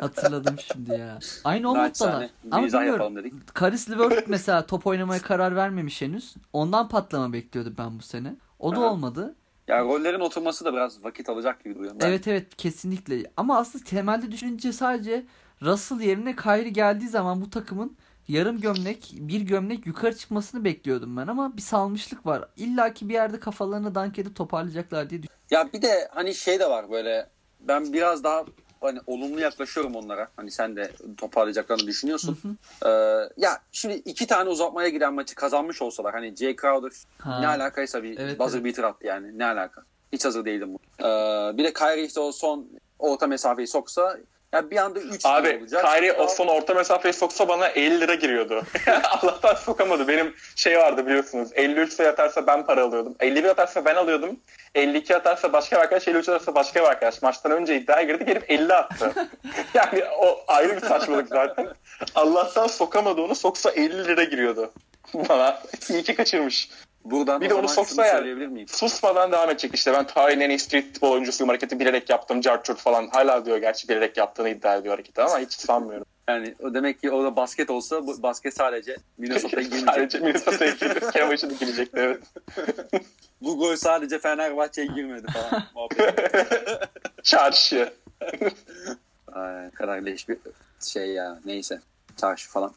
Hatırladım 0.00 0.56
şimdi 0.58 0.90
ya. 0.90 1.18
Aynı 1.44 1.70
o 1.70 1.76
moddalar. 1.76 2.30
Ama 2.50 2.66
bilmiyorum. 2.66 3.40
Karis 3.54 3.90
LeVert 3.90 4.28
mesela 4.28 4.66
top 4.66 4.86
oynamaya 4.86 5.22
karar 5.22 5.56
vermemiş 5.56 6.02
henüz. 6.02 6.34
Ondan 6.52 6.88
patlama 6.88 7.32
bekliyordum 7.32 7.74
ben 7.78 7.98
bu 7.98 8.02
sene. 8.02 8.34
O 8.58 8.76
da 8.76 8.80
olmadı. 8.80 9.34
Ya 9.68 9.80
rollerin 9.80 10.20
oturması 10.20 10.64
da 10.64 10.72
biraz 10.72 11.04
vakit 11.04 11.28
alacak 11.28 11.64
gibi 11.64 11.74
duruyor. 11.74 11.94
Ben- 12.00 12.06
Evet 12.06 12.28
evet 12.28 12.56
kesinlikle. 12.56 13.30
Ama 13.36 13.58
aslında 13.58 13.84
temelde 13.84 14.32
düşününce 14.32 14.72
sadece 14.72 15.26
Russell 15.62 16.00
yerine 16.00 16.36
Kyrie 16.36 16.70
geldiği 16.70 17.08
zaman 17.08 17.40
bu 17.40 17.50
takımın 17.50 17.96
yarım 18.30 18.60
gömlek, 18.60 19.10
bir 19.12 19.40
gömlek 19.40 19.86
yukarı 19.86 20.16
çıkmasını 20.16 20.64
bekliyordum 20.64 21.16
ben 21.16 21.26
ama 21.26 21.56
bir 21.56 21.62
salmışlık 21.62 22.26
var. 22.26 22.48
İlla 22.56 22.94
ki 22.94 23.08
bir 23.08 23.14
yerde 23.14 23.40
kafalarını 23.40 23.94
dank 23.94 24.18
edip 24.18 24.36
toparlayacaklar 24.36 25.10
diye 25.10 25.22
düşünüyorum. 25.22 25.46
Ya 25.50 25.72
bir 25.72 25.82
de 25.82 26.08
hani 26.12 26.34
şey 26.34 26.60
de 26.60 26.70
var 26.70 26.90
böyle 26.90 27.28
ben 27.60 27.92
biraz 27.92 28.24
daha 28.24 28.44
hani 28.80 29.00
olumlu 29.06 29.40
yaklaşıyorum 29.40 29.96
onlara. 29.96 30.28
Hani 30.36 30.50
sen 30.50 30.76
de 30.76 30.92
toparlayacaklarını 31.16 31.86
düşünüyorsun. 31.86 32.38
Ee, 32.86 32.88
ya 33.36 33.62
şimdi 33.72 33.94
iki 33.94 34.26
tane 34.26 34.50
uzatmaya 34.50 34.88
giden 34.88 35.14
maçı 35.14 35.34
kazanmış 35.34 35.82
olsalar 35.82 36.12
hani 36.14 36.36
Jay 36.36 36.56
Crowder 36.56 36.92
Ha. 37.18 37.40
ne 37.40 37.46
alakaysa 37.48 38.02
bir 38.02 38.18
Evet, 38.18 38.38
buzzer 38.38 38.58
evet. 38.58 38.64
beater 38.64 38.84
attı 38.84 39.06
yani 39.06 39.38
ne 39.38 39.44
alaka. 39.44 39.82
Hiç 40.12 40.24
hazır 40.24 40.44
değildim 40.44 40.74
bu. 40.74 40.78
Ee, 41.00 41.58
bir 41.58 41.64
de 41.64 41.72
Kyrie 41.72 42.04
işte 42.04 42.20
o 42.20 42.32
son 42.32 42.68
orta 42.98 43.26
mesafeyi 43.26 43.66
soksa 43.66 44.18
ya 44.54 44.70
bir 44.70 44.76
anda 44.76 45.00
3 45.00 45.26
Abi 45.26 45.58
olacak. 45.60 45.84
Kyrie 45.84 46.12
o 46.12 46.28
son 46.28 46.46
orta 46.46 46.74
mesafeyi 46.74 47.14
soksa 47.14 47.48
bana 47.48 47.68
50 47.68 48.00
lira 48.00 48.14
giriyordu. 48.14 48.62
Allah'tan 49.04 49.54
sokamadı. 49.54 50.08
Benim 50.08 50.34
şey 50.56 50.78
vardı 50.78 51.06
biliyorsunuz. 51.06 51.48
53 51.54 51.92
sayı 51.92 52.08
atarsa 52.08 52.46
ben 52.46 52.66
para 52.66 52.84
alıyordum. 52.84 53.14
51 53.20 53.48
atarsa 53.48 53.84
ben 53.84 53.94
alıyordum. 53.94 54.40
52 54.74 55.16
atarsa 55.16 55.52
başka 55.52 55.76
bir 55.76 55.80
arkadaş, 55.82 56.08
53 56.08 56.28
atarsa 56.28 56.54
başka 56.54 56.80
bir 56.80 56.86
arkadaş. 56.86 57.22
Maçtan 57.22 57.52
önce 57.52 57.76
iddiaya 57.76 58.02
girdi 58.02 58.24
gelip 58.24 58.50
50 58.50 58.74
attı. 58.74 59.12
yani 59.74 60.04
o 60.18 60.40
ayrı 60.48 60.76
bir 60.76 60.86
saçmalık 60.86 61.28
zaten. 61.28 61.68
Allah'tan 62.14 62.66
sokamadı 62.66 63.20
onu. 63.20 63.34
Soksa 63.34 63.70
50 63.70 64.04
lira 64.04 64.24
giriyordu. 64.24 64.72
Bana 65.14 65.62
iyi 65.88 66.02
ki 66.02 66.14
kaçırmış. 66.14 66.68
Buradan 67.04 67.40
Bir 67.40 67.46
o 67.46 67.50
de 67.50 67.54
onu 67.54 67.68
soksa 67.68 68.06
yani. 68.06 68.66
Susmadan 68.68 69.32
devam 69.32 69.50
edecek 69.50 69.74
işte. 69.74 69.92
Ben 69.92 70.06
tarihin 70.06 70.40
en 70.40 70.50
iyi 70.50 70.58
streetball 70.58 71.10
oyuncusuyum 71.10 71.48
hareketi 71.48 71.80
bilerek 71.80 72.10
yaptım. 72.10 72.40
Carchurt 72.40 72.78
falan. 72.78 73.08
Hala 73.08 73.44
diyor 73.44 73.58
gerçi 73.58 73.88
bilerek 73.88 74.16
yaptığını 74.16 74.48
iddia 74.48 74.76
ediyor 74.76 74.94
hareketi 74.94 75.22
ama 75.22 75.38
hiç 75.38 75.52
sanmıyorum. 75.52 76.06
Yani 76.28 76.54
o 76.62 76.74
demek 76.74 77.00
ki 77.00 77.10
orada 77.10 77.36
basket 77.36 77.70
olsa 77.70 78.06
bu 78.06 78.22
basket 78.22 78.54
sadece 78.54 78.96
Minnesota'ya 79.18 79.62
girmeyecek. 79.62 79.94
Sadece 79.94 80.18
Minnesota'ya 80.18 80.70
girdi. 80.70 81.34
İçin 81.34 81.58
girecekti 81.58 82.00
evet. 82.00 82.22
Bu 83.42 83.58
gol 83.58 83.76
sadece 83.76 84.18
Fenerbahçe'ye 84.18 84.86
girmedi 84.86 85.26
falan. 85.32 85.62
Çarşı. 87.22 87.92
Ay, 89.32 89.70
kadar 89.70 89.98
leş 89.98 90.28
bir 90.28 90.38
şey 90.80 91.06
ya. 91.06 91.38
Neyse. 91.44 91.80
Çarşı 92.16 92.50
falan. 92.50 92.72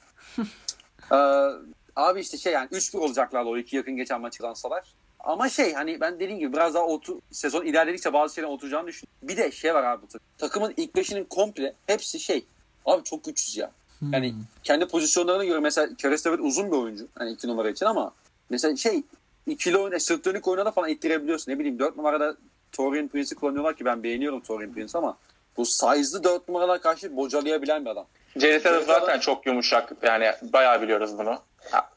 ee, 1.11 1.49
abi 1.95 2.19
işte 2.19 2.37
şey 2.37 2.53
yani 2.53 2.67
3-1 2.69 2.97
olacaklar 2.97 3.45
o 3.45 3.57
iki 3.57 3.75
yakın 3.75 3.95
geçen 3.95 4.21
maçı 4.21 4.37
kazansalar. 4.39 4.83
Ama 5.19 5.49
şey 5.49 5.73
hani 5.73 6.01
ben 6.01 6.15
dediğim 6.15 6.39
gibi 6.39 6.53
biraz 6.53 6.73
daha 6.73 6.85
otu, 6.85 7.21
sezon 7.31 7.65
ilerledikçe 7.65 8.13
bazı 8.13 8.35
şeylerin 8.35 8.53
oturacağını 8.53 8.87
düşünüyorum. 8.87 9.17
Bir 9.21 9.37
de 9.37 9.51
şey 9.51 9.73
var 9.73 9.83
abi. 9.83 10.05
Takımın 10.37 10.73
ilk 10.77 10.95
beşinin 10.95 11.23
komple 11.23 11.73
hepsi 11.87 12.19
şey. 12.19 12.45
Abi 12.85 13.03
çok 13.03 13.23
güçsüz 13.23 13.57
ya. 13.57 13.71
Yani 14.11 14.31
Hmm. 14.31 14.37
kendi 14.63 14.85
pozisyonlarına 14.87 15.45
göre 15.45 15.59
mesela 15.59 15.95
Kerestevet 15.95 16.39
uzun 16.39 16.71
bir 16.71 16.77
oyuncu. 16.77 17.07
Hani 17.17 17.31
iki 17.31 17.47
numara 17.47 17.69
için 17.69 17.85
ama 17.85 18.11
mesela 18.49 18.75
şey 18.75 19.03
ikili 19.47 19.77
oyuna, 19.77 19.99
sırt 19.99 20.25
dönük 20.25 20.47
oyuna 20.47 20.65
da 20.65 20.71
falan 20.71 20.89
ittirebiliyorsun. 20.89 21.51
Ne 21.51 21.59
bileyim 21.59 21.79
dört 21.79 21.97
numarada 21.97 22.35
Torian 22.71 23.07
Prince'i 23.07 23.35
kullanıyorlar 23.39 23.75
ki 23.77 23.85
ben 23.85 24.03
beğeniyorum 24.03 24.41
Torian 24.41 24.73
Prince 24.73 24.97
ama 24.97 25.17
bu 25.57 25.65
size'lı 25.65 26.23
dört 26.23 26.47
numaralar 26.47 26.81
karşı 26.81 27.15
bocalayabilen 27.15 27.85
bir 27.85 27.89
adam. 27.89 28.05
De 28.41 28.59
zaten 28.59 29.19
çok 29.19 29.45
yumuşak. 29.45 29.91
Yani 30.01 30.31
bayağı 30.41 30.81
biliyoruz 30.81 31.17
bunu. 31.17 31.41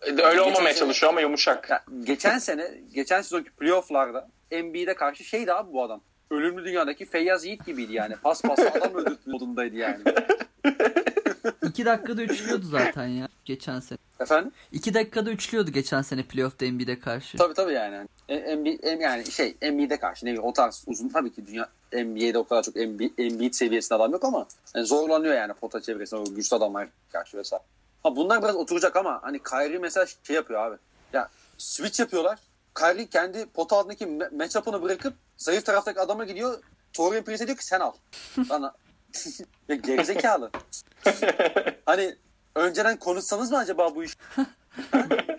Öyle 0.02 0.40
olmamaya 0.40 0.54
sene- 0.74 0.74
çalışıyor 0.74 1.12
ama 1.12 1.20
yumuşak. 1.20 1.84
Geçen 2.04 2.38
sene, 2.38 2.70
geçen 2.94 3.22
sezonki 3.22 3.50
playoff'larda 3.50 4.28
NBA'de 4.52 4.94
karşı 4.94 5.24
şeydi 5.24 5.52
abi 5.52 5.72
bu 5.72 5.82
adam. 5.82 6.00
Ölümlü 6.30 6.64
dünyadaki 6.64 7.04
Feyyaz 7.06 7.44
Yiğit 7.44 7.66
gibiydi 7.66 7.92
yani. 7.92 8.14
Pas 8.22 8.42
pas 8.42 8.58
adam 8.58 8.94
öldürtme 8.94 9.32
modundaydı 9.32 9.76
yani. 9.76 9.98
2 11.76 11.86
dakikada 11.86 12.22
üçlüyordu 12.22 12.66
zaten 12.66 13.06
ya 13.06 13.28
geçen 13.44 13.80
sene. 13.80 13.98
Efendim? 14.20 14.52
2 14.72 14.94
dakikada 14.94 15.30
üçlüyordu 15.30 15.70
geçen 15.70 16.02
sene 16.02 16.22
playoff'ta 16.22 16.66
NBA'de 16.66 17.00
karşı. 17.00 17.38
Tabii 17.38 17.54
tabii 17.54 17.72
yani. 17.72 18.08
E, 18.28 18.56
NBA, 18.56 18.88
em- 18.88 19.00
yani 19.00 19.32
şey 19.32 19.56
NBA'de 19.62 19.96
karşı 20.00 20.26
ne 20.26 20.30
bileyim 20.30 20.48
o 20.48 20.52
tarz 20.52 20.84
uzun 20.86 21.08
tabii 21.08 21.32
ki 21.34 21.46
dünya 21.46 21.68
NBA'de 21.92 22.38
o 22.38 22.44
kadar 22.48 22.62
çok 22.62 22.76
NBA, 22.76 23.04
Embiid 23.22 23.52
seviyesinde 23.52 23.94
adam 23.94 24.12
yok 24.12 24.24
ama 24.24 24.46
yani 24.74 24.86
zorlanıyor 24.86 25.34
yani 25.34 25.52
pota 25.52 25.82
çevresinde 25.82 26.20
o 26.20 26.24
güçlü 26.34 26.56
adamlar 26.56 26.88
karşı 27.12 27.36
vesaire. 27.36 27.62
Ha 28.02 28.16
bunlar 28.16 28.42
biraz 28.42 28.56
oturacak 28.56 28.96
ama 28.96 29.18
hani 29.22 29.42
Kyrie 29.42 29.78
mesela 29.78 30.06
şey 30.22 30.36
yapıyor 30.36 30.60
abi. 30.60 30.76
Ya 31.12 31.28
switch 31.58 32.00
yapıyorlar. 32.00 32.38
Kyrie 32.78 33.06
kendi 33.06 33.46
pota 33.46 33.76
altındaki 33.76 34.04
ma- 34.04 34.36
matchup'ını 34.36 34.82
bırakıp 34.82 35.14
zayıf 35.36 35.64
taraftaki 35.66 36.00
adama 36.00 36.24
gidiyor. 36.24 36.58
Torian 36.92 37.24
Prince'e 37.24 37.46
diyor 37.46 37.58
ki 37.58 37.66
sen 37.66 37.80
al. 37.80 37.92
Bana 38.50 38.72
ya 39.68 39.76
gerizekalı. 39.76 40.50
hani 41.86 42.16
önceden 42.54 42.98
konuşsanız 42.98 43.50
mı 43.50 43.58
acaba 43.58 43.94
bu 43.94 44.04
iş? 44.04 44.12
Ha? 44.36 44.46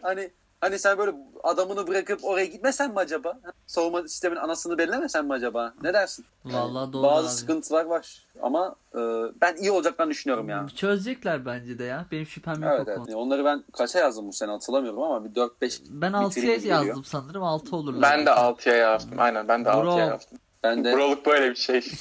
hani 0.01 0.29
hani 0.61 0.79
sen 0.79 0.97
böyle 0.97 1.11
adamını 1.43 1.87
bırakıp 1.87 2.23
oraya 2.25 2.45
gitmesen 2.45 2.91
mi 2.91 2.99
acaba? 2.99 3.39
Savunma 3.67 4.01
sistemin 4.01 4.35
anasını 4.35 4.77
bellemesen 4.77 5.25
mi 5.25 5.33
acaba? 5.33 5.73
Ne 5.81 5.93
dersin? 5.93 6.25
Vallahi 6.45 6.93
doğru 6.93 7.03
Bazı 7.03 7.27
abi. 7.27 7.35
sıkıntılar 7.35 7.85
var 7.85 8.25
ama 8.41 8.75
e, 8.93 8.99
ben 9.41 9.55
iyi 9.55 9.71
olacaklarını 9.71 10.11
düşünüyorum 10.11 10.49
ya. 10.49 10.67
Çözecekler 10.75 11.45
bence 11.45 11.79
de 11.79 11.83
ya. 11.83 12.05
Benim 12.11 12.25
şüphem 12.25 12.63
yok 12.63 12.73
Evet, 12.75 12.87
o 12.87 12.91
evet. 13.05 13.15
Onları 13.15 13.45
ben 13.45 13.63
kaça 13.73 13.99
yazdım 13.99 14.27
bu 14.27 14.33
sene 14.33 14.51
hatırlamıyorum 14.51 15.01
ama 15.03 15.25
bir 15.25 15.29
4-5 15.29 15.79
Ben 15.89 16.13
Bitirir 16.25 16.47
6'ya 16.47 16.55
gibi 16.55 16.63
geliyor. 16.63 16.85
yazdım 16.85 17.03
sanırım. 17.03 17.43
6 17.43 17.75
olurlar. 17.75 18.01
Ben 18.01 18.25
de 18.25 18.29
6'ya 18.29 18.75
yazdım. 18.75 19.19
Aynen 19.19 19.47
ben 19.47 19.65
de 19.65 19.69
Bro. 19.69 19.91
6'ya 19.95 20.05
yazdım. 20.05 20.37
ben 20.63 20.83
de 20.83 20.93
Buralık 20.93 21.25
böyle 21.25 21.49
bir 21.49 21.55
şey. 21.55 21.81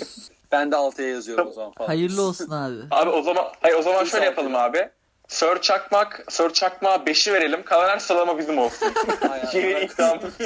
ben 0.53 0.73
de 0.73 0.77
6'ya 0.77 1.09
yazıyorum 1.09 1.49
o 1.49 1.53
zaman 1.53 1.73
falan. 1.73 1.89
Hayırlı 1.89 2.23
olsun 2.23 2.51
abi. 2.51 2.77
Abi 2.91 3.11
o 3.11 3.23
zaman 3.23 3.45
hayır 3.61 3.77
o 3.77 3.83
zaman 3.83 4.05
şöyle 4.05 4.25
yapalım 4.25 4.57
abi. 4.57 4.89
Sör 5.29 5.61
Çakmak, 5.61 6.25
Sör 6.29 6.51
Çakmak'a 6.51 7.05
5'i 7.11 7.33
verelim. 7.33 7.63
Kalan 7.63 7.89
her 7.89 7.99
sıralama 7.99 8.39
bizim 8.39 8.59
olsun. 8.59 8.89
Yine 9.53 9.83
iddiamız. 9.83 10.35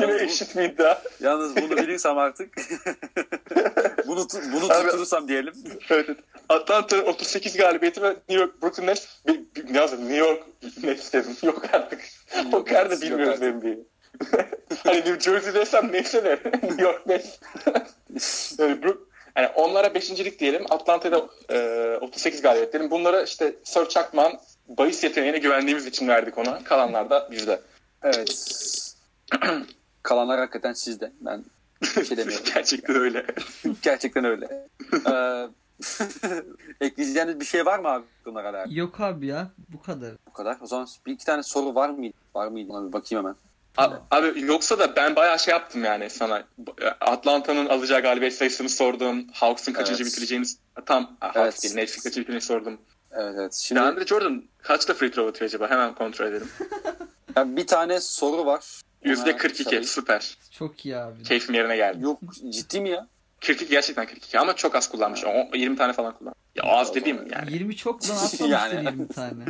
Yine 0.00 0.22
eşit 0.22 0.56
bir 0.56 0.62
iddia. 0.62 0.98
Yalnız 1.20 1.56
bunu 1.56 1.76
bilirsem 1.76 2.18
artık 2.18 2.54
bunu 4.06 4.26
bunu 4.52 4.64
Abi- 4.72 4.84
tutturursam 4.84 5.28
diyelim. 5.28 5.54
Evet. 5.90 6.06
evet. 6.08 6.18
Atlanta'nın 6.48 7.02
38 7.06 7.56
galibiyeti 7.56 8.02
ve 8.02 8.08
New 8.08 8.34
York 8.34 8.62
Brooklyn 8.62 8.86
Nets 8.86 9.06
bir, 9.26 9.40
bir, 9.56 9.74
New 9.74 10.16
York 10.16 10.42
Nets 10.82 11.12
dedim. 11.12 11.36
Yok 11.42 11.62
artık. 11.72 12.00
o 12.52 12.64
kadar 12.64 12.90
da 12.90 12.94
yok 12.94 13.02
bilmiyoruz. 13.02 13.40
NBA'yi. 13.40 13.86
hani 14.84 14.96
New 14.96 15.20
Jersey 15.20 15.54
desem 15.54 15.92
neyse 15.92 16.24
de 16.24 16.40
New 16.62 16.82
York 16.82 17.06
Nets. 17.06 17.38
yani, 18.58 18.82
Brook, 18.82 19.08
yani 19.36 19.48
onlara 19.54 19.94
beşincilik 19.94 20.40
diyelim. 20.40 20.64
Atlanta'da 20.70 21.26
e, 21.50 21.98
38 22.00 22.42
galibiyet 22.42 22.72
diyelim. 22.72 22.90
Bunlara 22.90 23.22
işte 23.22 23.54
Sir 23.64 23.88
Çakman 23.88 24.32
bahis 24.68 25.04
yeteneğine 25.04 25.38
güvendiğimiz 25.38 25.86
için 25.86 26.08
verdik 26.08 26.38
ona. 26.38 26.64
Kalanlar 26.64 27.10
da 27.10 27.28
bizde. 27.30 27.60
Evet. 28.02 28.48
Kalanlar 30.02 30.38
hakikaten 30.38 30.72
sizde. 30.72 31.12
Ben 31.20 31.44
bir 31.96 32.04
şey 32.04 32.16
demiyorum. 32.16 32.44
Gerçekten 32.54 32.96
öyle. 32.96 33.26
Gerçekten 33.82 34.24
öyle. 34.24 34.66
Ee, 35.10 35.48
ekleyeceğiniz 36.80 37.40
bir 37.40 37.44
şey 37.44 37.66
var 37.66 37.78
mı 37.78 37.88
abi 37.88 38.04
bunlara? 38.24 38.64
Yok 38.68 39.00
abi 39.00 39.26
ya. 39.26 39.50
Bu 39.68 39.82
kadar. 39.82 40.12
Bu 40.26 40.32
kadar. 40.32 40.56
O 40.60 40.66
zaman 40.66 40.86
bir 41.06 41.12
iki 41.12 41.24
tane 41.24 41.42
soru 41.42 41.74
var 41.74 41.88
mıydı? 41.88 42.16
Var 42.34 42.48
mıydı? 42.48 42.72
Ona 42.72 42.88
bir 42.88 42.92
bakayım 42.92 43.24
hemen. 43.24 43.36
Abi, 43.78 43.94
abi 44.10 44.40
yoksa 44.40 44.78
da 44.78 44.96
ben 44.96 45.16
bayağı 45.16 45.38
şey 45.38 45.52
yaptım 45.52 45.84
yani 45.84 46.10
sana. 46.10 46.42
Atlanta'nın 47.00 47.66
alacağı 47.66 48.00
galibiyet 48.02 48.34
sayısını 48.34 48.68
sordum. 48.68 49.24
Hawks'ın 49.32 49.72
kaçıncı 49.72 50.02
Evet. 50.02 50.12
bitireceğini 50.12 50.46
tam 50.86 51.16
Hawks 51.20 51.36
Evet. 51.36 51.62
değil. 51.62 51.74
Nets'in 51.74 51.96
kaçıncı 52.02 52.20
bitireceğini 52.20 52.40
sordum. 52.42 52.80
Evet 53.12 53.34
evet. 53.38 53.54
Şimdi 53.54 53.80
DeAndre 53.80 54.06
Jordan 54.06 54.44
kaçta 54.62 54.94
free 54.94 55.10
throw 55.10 55.30
atıyor 55.30 55.48
acaba? 55.48 55.70
Hemen 55.70 55.94
kontrol 55.94 56.26
edelim. 56.26 56.48
ya 57.36 57.56
bir 57.56 57.66
tane 57.66 58.00
soru 58.00 58.46
var. 58.46 58.80
Ona 59.06 59.12
%42 59.12 59.62
sorayım. 59.64 59.84
süper. 59.84 60.38
Çok 60.50 60.86
iyi 60.86 60.96
abi. 60.96 61.22
Keyfim 61.22 61.54
yerine 61.54 61.76
geldi. 61.76 62.02
Yok 62.04 62.20
ciddi 62.50 62.80
mi 62.80 62.88
ya? 62.90 63.06
42 63.40 63.70
gerçekten 63.70 64.06
42 64.06 64.38
ama 64.38 64.56
çok 64.56 64.74
az 64.74 64.88
kullanmış. 64.88 65.24
O- 65.24 65.56
20 65.56 65.76
tane 65.76 65.92
falan 65.92 66.14
kullanmış. 66.14 66.38
Ya 66.54 66.62
az 66.64 66.94
dediğim 66.94 67.28
yani. 67.32 67.52
20 67.52 67.76
çok 67.76 68.02
lan 68.08 68.14
atmamıştır 68.14 68.48
Yani. 68.48 68.84
20 68.84 69.08
tane. 69.08 69.44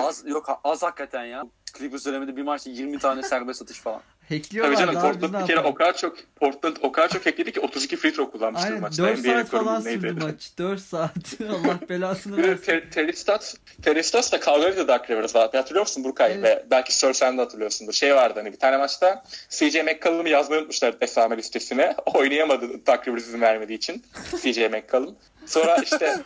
Az 0.02 0.22
yok 0.26 0.60
az 0.64 0.82
hakikaten 0.82 1.24
ya. 1.24 1.42
Clippers 1.78 2.06
döneminde 2.06 2.36
bir 2.36 2.42
maçta 2.42 2.70
20 2.70 2.98
tane 2.98 3.22
serbest 3.28 3.62
atış 3.62 3.78
falan. 3.78 4.02
Tabii 4.28 4.38
Hackliyorlar 4.38 4.76
canım 4.76 4.94
daha 4.94 5.12
biz 5.12 5.20
Portland 5.20 5.42
bir 5.42 5.46
kere 5.46 5.60
o 5.60 5.74
kadar 5.74 5.96
çok 5.96 6.16
Portland 6.36 6.76
o 6.82 6.92
kadar 6.92 7.08
çok 7.08 7.26
ekledi 7.26 7.52
ki 7.52 7.60
32 7.60 7.96
free 7.96 8.12
throw 8.12 8.38
kullanmıştır 8.38 8.68
Aynen 8.68 8.80
maçta. 8.80 9.02
4 9.02 9.18
NBA 9.18 9.32
saat 9.32 9.46
falan 9.48 9.84
neydi? 9.84 10.00
sürdü 10.00 10.24
maç. 10.24 10.50
4 10.58 10.80
saat. 10.80 11.10
Allah 11.50 11.78
belasını 11.88 12.36
versin. 12.36 12.62
Ter- 12.64 12.90
Terry 12.90 13.12
Stotts, 13.12 13.54
Terry 13.82 14.02
Stotts 14.02 14.32
da 14.32 14.40
kavgalıydı 14.40 14.88
Dark 14.88 15.10
Rivers 15.10 15.34
vardı. 15.36 15.56
Hatırlıyor 15.56 15.82
musun 15.86 16.04
Burkay? 16.04 16.32
Evet. 16.32 16.42
Ve 16.44 16.64
belki 16.70 16.94
Sir 16.96 17.12
sen 17.12 17.38
de 17.38 17.42
hatırlıyorsundur. 17.42 17.92
Şey 17.92 18.14
vardı 18.14 18.40
hani 18.42 18.52
bir 18.52 18.58
tane 18.58 18.76
maçta 18.76 19.24
CJ 19.50 19.74
McCollum'u 19.74 20.28
yazmayı 20.28 20.60
unutmuşlar 20.60 20.94
esame 21.00 21.36
listesine. 21.36 21.96
Oynayamadı 22.14 22.86
Dark 22.86 23.08
Rivers 23.08 23.22
izin 23.26 23.40
vermediği 23.40 23.78
için. 23.78 24.02
CJ 24.42 24.58
McCollum. 24.58 25.16
Sonra 25.46 25.76
işte 25.76 26.16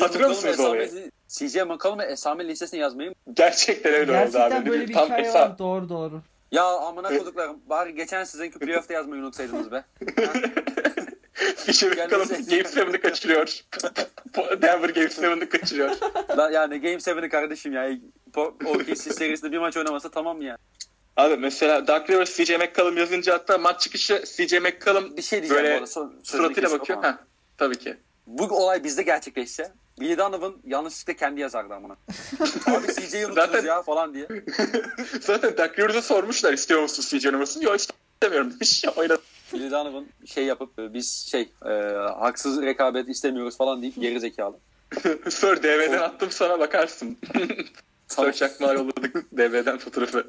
Hatırlıyor 0.00 0.28
musunuz 0.30 0.60
olayı? 0.60 1.10
CJ 1.28 1.56
McCollum'u 1.56 2.02
esame 2.02 2.48
listesine 2.48 2.80
yazmayı 2.80 3.14
gerçekten 3.34 3.92
öyle 3.94 4.12
oldu 4.12 4.18
Gerçekten 4.32 4.60
abi. 4.60 4.70
böyle 4.70 4.88
bir 4.88 4.94
Tam 4.94 5.04
hikaye 5.04 5.22
esa- 5.28 5.34
var. 5.40 5.58
Doğru 5.58 5.88
doğru. 5.88 6.22
Ya 6.52 6.64
amına 6.64 7.08
koduklarım. 7.18 7.60
Bari 7.66 7.94
geçen 7.94 8.24
sizinki 8.24 8.58
playoff'ta 8.58 8.94
yazmayı 8.94 9.22
unutsaydınız 9.22 9.72
be. 9.72 9.84
McCollum 11.68 11.94
Kendisi- 12.28 12.50
Game 12.50 12.62
7'ı 12.90 13.00
kaçırıyor. 13.00 13.60
Denver 14.62 14.88
Game 14.88 15.06
7'ı 15.06 15.48
kaçırıyor. 15.48 15.90
Lan 16.36 16.50
yani 16.52 16.80
Game 16.80 16.94
7'i 16.94 17.28
kardeşim 17.28 17.72
ya. 17.72 17.90
OKC 18.66 18.94
serisinde 18.96 19.52
bir 19.52 19.58
maç 19.58 19.76
oynamasa 19.76 20.08
tamam 20.10 20.42
ya. 20.42 20.58
Abi 21.16 21.36
mesela 21.36 21.86
Dark 21.86 22.10
Rivers 22.10 22.36
CJ 22.36 22.50
McCollum 22.50 22.96
yazınca 22.96 23.34
hatta 23.34 23.58
maç 23.58 23.80
çıkışı 23.80 24.22
CJ 24.36 24.52
McCollum 24.52 25.16
Bir 25.16 25.22
şey 25.22 25.38
diyeceğim 25.42 25.62
Böyle 25.64 25.74
bu 25.74 25.76
arada. 25.78 25.86
Son, 25.86 26.14
suratıyla 26.22 26.70
bakıyor. 26.70 27.02
Ha, 27.02 27.18
tabii 27.58 27.78
ki. 27.78 27.96
Bu 28.26 28.44
olay 28.44 28.84
bizde 28.84 29.02
gerçekleşse 29.02 29.72
Billy 30.00 30.18
Donovan 30.18 30.54
yanlışlıkla 30.66 31.12
kendi 31.14 31.40
yazardı 31.40 31.74
amına. 31.74 31.92
Abi 32.66 32.86
CJ'yi 32.86 33.26
unutunuz 33.26 33.46
Zaten- 33.46 33.64
ya 33.64 33.82
falan 33.82 34.14
diye. 34.14 34.28
Zaten 35.20 35.56
Dark 35.56 35.78
Rivers'a 35.78 36.02
sormuşlar 36.02 36.52
istiyor 36.52 36.82
musun 36.82 37.18
CJ 37.18 37.26
numarasını? 37.26 37.64
Yok 37.64 37.76
istemiyorum 37.76 38.50
demiş. 38.54 38.84
Oynadı. 38.96 39.22
Billy 39.54 39.70
Donovan 39.70 40.06
şey 40.26 40.44
yapıp 40.44 40.78
e, 40.78 40.94
biz 40.94 41.26
şey 41.30 41.48
e, 41.66 41.70
haksız 42.18 42.62
rekabet 42.62 43.08
istemiyoruz 43.08 43.56
falan 43.56 43.82
deyip 43.82 44.00
geri 44.00 44.20
zekalı. 44.20 44.56
Sir 45.30 45.62
DV'den 45.62 45.98
attım 46.02 46.30
sana 46.30 46.60
bakarsın. 46.60 47.18
Sir 48.08 48.32
Çakmağı 48.32 48.74
yolladık 48.74 49.36
DV'den 49.36 49.78
fotoğrafı. 49.78 50.26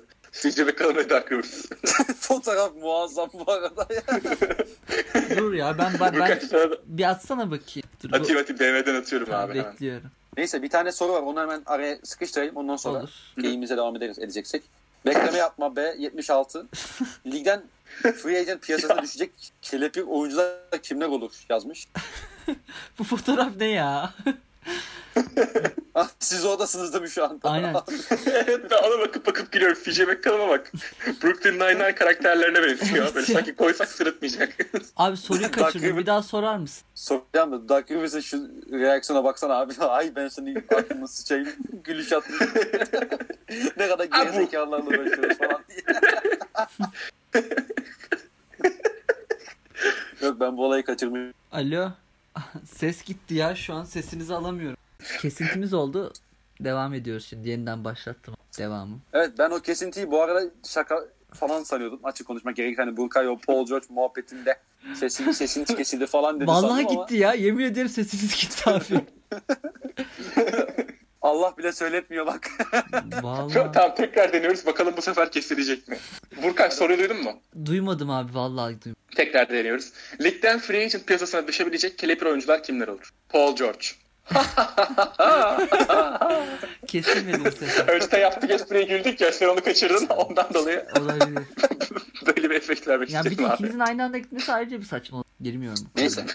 Ve 0.96 1.10
Dark 1.10 1.32
Rivers. 1.32 1.66
Fotoğraf 2.20 2.76
muazzam 2.82 3.30
bu 3.34 3.52
arada 3.52 3.88
ya. 3.94 4.02
Dur 5.38 5.54
ya 5.54 5.78
ben 5.78 5.94
ben, 6.00 6.20
ben 6.20 6.40
tane 6.40 6.72
bir 6.86 7.10
atsana 7.10 7.52
bakayım. 7.52 7.90
Dur, 8.04 8.12
bu- 8.12 8.16
atayım 8.16 8.38
atayım 8.42 8.60
DV'den 8.60 8.96
atıyorum 8.96 9.28
Tamam, 9.30 9.50
abi 9.50 9.60
hemen. 9.60 9.74
bekliyorum. 9.74 10.12
Neyse 10.38 10.62
bir 10.64 10.70
tane 10.70 10.92
soru 10.92 11.14
var 11.14 11.22
onu 11.22 11.42
hemen 11.42 11.62
araya 11.66 12.00
sıkıştırayım 12.04 12.56
ondan 12.56 12.76
sonra 12.76 13.00
Olur. 13.00 13.10
geyimize 13.38 13.78
devam 13.78 13.96
ederiz 13.96 14.20
edeceksek. 14.20 14.64
Bekleme 15.06 15.38
yapma 15.38 15.76
B 15.76 15.96
76. 15.98 16.68
Ligden 17.26 17.64
free 18.02 18.40
agent 18.40 18.62
piyasasına 18.62 19.02
düşecek 19.02 19.32
kelepir 19.62 20.02
oyuncular 20.08 20.56
kimler 20.84 21.08
olur 21.08 21.32
yazmış. 21.50 21.88
Bu 23.00 23.04
fotoğraf 23.04 23.56
ne 23.60 23.68
ya? 23.68 24.14
Ah, 25.96 26.10
Siz 26.20 26.46
oradasınız 26.46 26.94
değil 26.94 27.04
mi 27.04 27.10
şu 27.10 27.24
anda? 27.26 27.50
Aynen. 27.50 27.74
evet 28.26 28.72
ben 28.72 28.78
ona 28.78 29.00
bakıp 29.00 29.28
bakıp 29.28 29.52
gülüyorum. 29.52 29.78
CJ 29.84 30.00
McCollum'a 30.00 30.50
bak. 30.50 30.72
Brooklyn 31.24 31.54
Nine-Nine 31.54 31.96
karakterlerine 31.96 32.64
benziyor. 32.64 33.16
Böyle 33.16 33.26
sanki 33.34 33.56
koysak 33.56 33.88
sırıtmayacak. 33.92 34.56
Abi 34.96 35.18
soruyu 35.18 35.52
kaçırdım. 35.52 35.98
Bir 35.98 36.06
daha 36.06 36.24
sorar 36.24 36.58
mısın? 36.58 36.84
Soracağım 36.96 37.52
da 37.52 37.70
Dark 37.70 37.92
Rivers'ın 37.92 38.20
şu 38.20 38.50
reaksiyona 38.72 39.24
baksana 39.24 39.54
abi. 39.54 39.74
Ay 39.80 40.16
ben 40.16 40.28
seni 40.28 40.64
aklımı 40.76 41.08
sıçayım. 41.08 41.50
Gülüş 41.84 42.14
attım. 42.14 42.36
ne 43.78 43.88
kadar 43.88 44.06
gerizekalılarla 44.06 44.86
uğraşıyoruz 44.86 45.38
falan 45.38 45.64
diye. 45.70 45.82
Yok 50.22 50.40
ben 50.40 50.58
bu 50.58 50.66
olayı 50.66 50.84
kaçırmıyorum. 50.84 51.34
Alo. 51.52 51.90
Ses 52.66 53.04
gitti 53.04 53.34
ya. 53.34 53.56
Şu 53.56 53.74
an 53.74 53.84
sesinizi 53.84 54.34
alamıyorum. 54.36 54.79
Kesintimiz 55.22 55.74
oldu. 55.74 56.14
Devam 56.60 56.94
ediyoruz 56.94 57.26
şimdi. 57.30 57.50
Yeniden 57.50 57.84
başlattım 57.84 58.36
devamı. 58.58 59.00
Evet 59.14 59.32
ben 59.40 59.50
o 59.52 59.60
kesintiyi 59.60 60.12
bu 60.12 60.22
arada 60.22 60.42
şaka 60.68 61.06
falan 61.34 61.64
sanıyordum. 61.64 62.00
Açık 62.04 62.28
konuşmak 62.28 62.56
gerekirse 62.56 62.82
hani 62.82 62.98
Burkay 62.98 63.30
o 63.30 63.38
Paul 63.38 63.66
George 63.66 63.86
muhabbetinde 63.90 64.60
sesin 64.96 65.32
sesin 65.32 65.66
kesildi 65.66 66.06
falan 66.06 66.40
dedi 66.40 66.48
Vallahi 66.48 66.62
sandım 66.62 66.98
ama 66.98 67.06
gitti 67.06 67.18
ya. 67.18 67.34
Yemin 67.34 67.64
ederim 67.64 67.90
sesiniz 67.90 68.42
gitti 68.42 68.70
abi. 68.70 69.06
Allah 71.22 71.58
bile 71.58 71.72
söyletmiyor 71.72 72.26
bak. 72.26 72.52
Vallahi. 73.22 73.72
tamam 73.74 73.96
tekrar 73.96 74.34
deniyoruz. 74.34 74.66
Bakalım 74.66 74.94
bu 74.98 75.02
sefer 75.02 75.32
kesilecek 75.32 75.88
mi? 75.88 75.98
Burkay 76.44 76.72
soruyu 76.72 77.00
duydun 77.00 77.24
mu? 77.24 77.40
Duymadım 77.66 78.10
abi 78.10 78.36
vallahi 78.36 78.82
duymadım. 78.82 79.02
Tekrar 79.16 79.50
deniyoruz. 79.50 79.92
Ligden 80.22 80.60
free 80.60 80.86
agent 80.86 81.06
piyasasına 81.08 81.48
düşebilecek 81.48 81.98
kelepir 81.98 82.26
oyuncular 82.26 82.64
kimler 82.64 82.88
olur? 82.88 83.10
Paul 83.30 83.56
George. 83.56 83.86
Kesilmedi 86.88 87.46
bu 87.46 87.52
sefer. 87.52 87.88
Önce 87.88 88.18
yaptık 88.18 88.52
espriye 88.52 88.84
güldük 88.84 89.22
ya 89.22 89.32
sen 89.32 89.48
onu 89.50 89.62
kaçırdın 89.64 90.08
ondan 90.08 90.54
dolayı 90.54 90.86
Olabilir. 91.00 91.44
böyle 92.26 92.50
bir 92.50 92.56
efekt 92.56 92.88
vermek 92.88 93.10
Yani 93.10 93.26
bir 93.26 93.30
istedim 93.32 93.46
de 93.46 93.50
abi. 93.54 93.56
ikinizin 93.56 93.80
aynı 93.80 94.04
anda 94.04 94.18
gitmesi 94.18 94.54
ayrıca 94.54 94.80
bir 94.80 94.86
saçmalık. 94.86 95.28
Girmiyorum. 95.42 95.84
Neyse. 95.96 96.26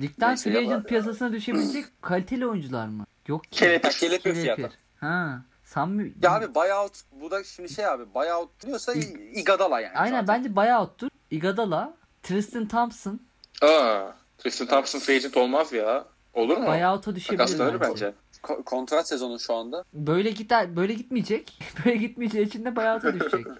Ligden 0.00 0.28
Neyse 0.30 0.50
free 0.50 0.58
agent 0.58 0.88
piyasasına 0.88 1.32
düşebilecek 1.32 1.84
kaliteli 2.02 2.46
oyuncular 2.46 2.86
mı? 2.86 3.06
Yok 3.28 3.44
ki. 3.44 3.50
Kelepir. 3.50 3.88
Ha, 3.88 3.94
kelepir 3.98 4.34
fiyatı. 4.34 4.70
Ha. 5.00 5.42
Sanmı 5.64 6.02
Ya 6.22 6.32
abi 6.34 6.54
buyout 6.54 6.92
bu 7.20 7.30
da 7.30 7.44
şimdi 7.44 7.68
şey 7.68 7.86
abi 7.86 8.14
buyout 8.14 8.66
diyorsa 8.66 8.92
Igadala 9.34 9.80
yani. 9.80 9.98
Aynen 9.98 10.20
zaten. 10.20 10.28
bence 10.44 10.56
buyout'tur. 10.56 11.08
Iguodala, 11.30 11.94
Tristan 12.22 12.68
Thompson 12.68 13.20
Aa, 13.62 14.02
Tristan 14.38 14.66
Thompson 14.66 14.98
free 14.98 15.16
agent 15.16 15.36
olmaz 15.36 15.72
ya. 15.72 16.04
Olur 16.34 16.56
mu? 16.56 16.66
buyout'a 16.66 17.16
düşebilir 17.16 17.38
Takaslanır 17.38 17.80
bence. 17.80 17.90
bence. 17.90 18.14
Ko- 18.42 18.64
kontrat 18.64 19.08
sezonu 19.08 19.40
şu 19.40 19.54
anda. 19.54 19.84
Böyle 19.92 20.30
gider, 20.30 20.76
böyle 20.76 20.94
gitmeyecek. 20.94 21.58
Böyle 21.84 21.96
gitmeyeceği 21.96 22.46
için 22.46 22.64
de 22.64 22.76
buyout'a 22.76 23.14
düşecek. 23.14 23.46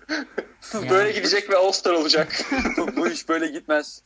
Yani 0.74 0.90
Böyle 0.90 1.12
gidecek 1.12 1.50
ve 1.50 1.56
All-Star 1.56 1.92
olacak. 1.94 2.32
bu, 2.76 2.96
bu 2.96 3.08
iş 3.08 3.28
böyle 3.28 3.46
gitmez. 3.46 4.02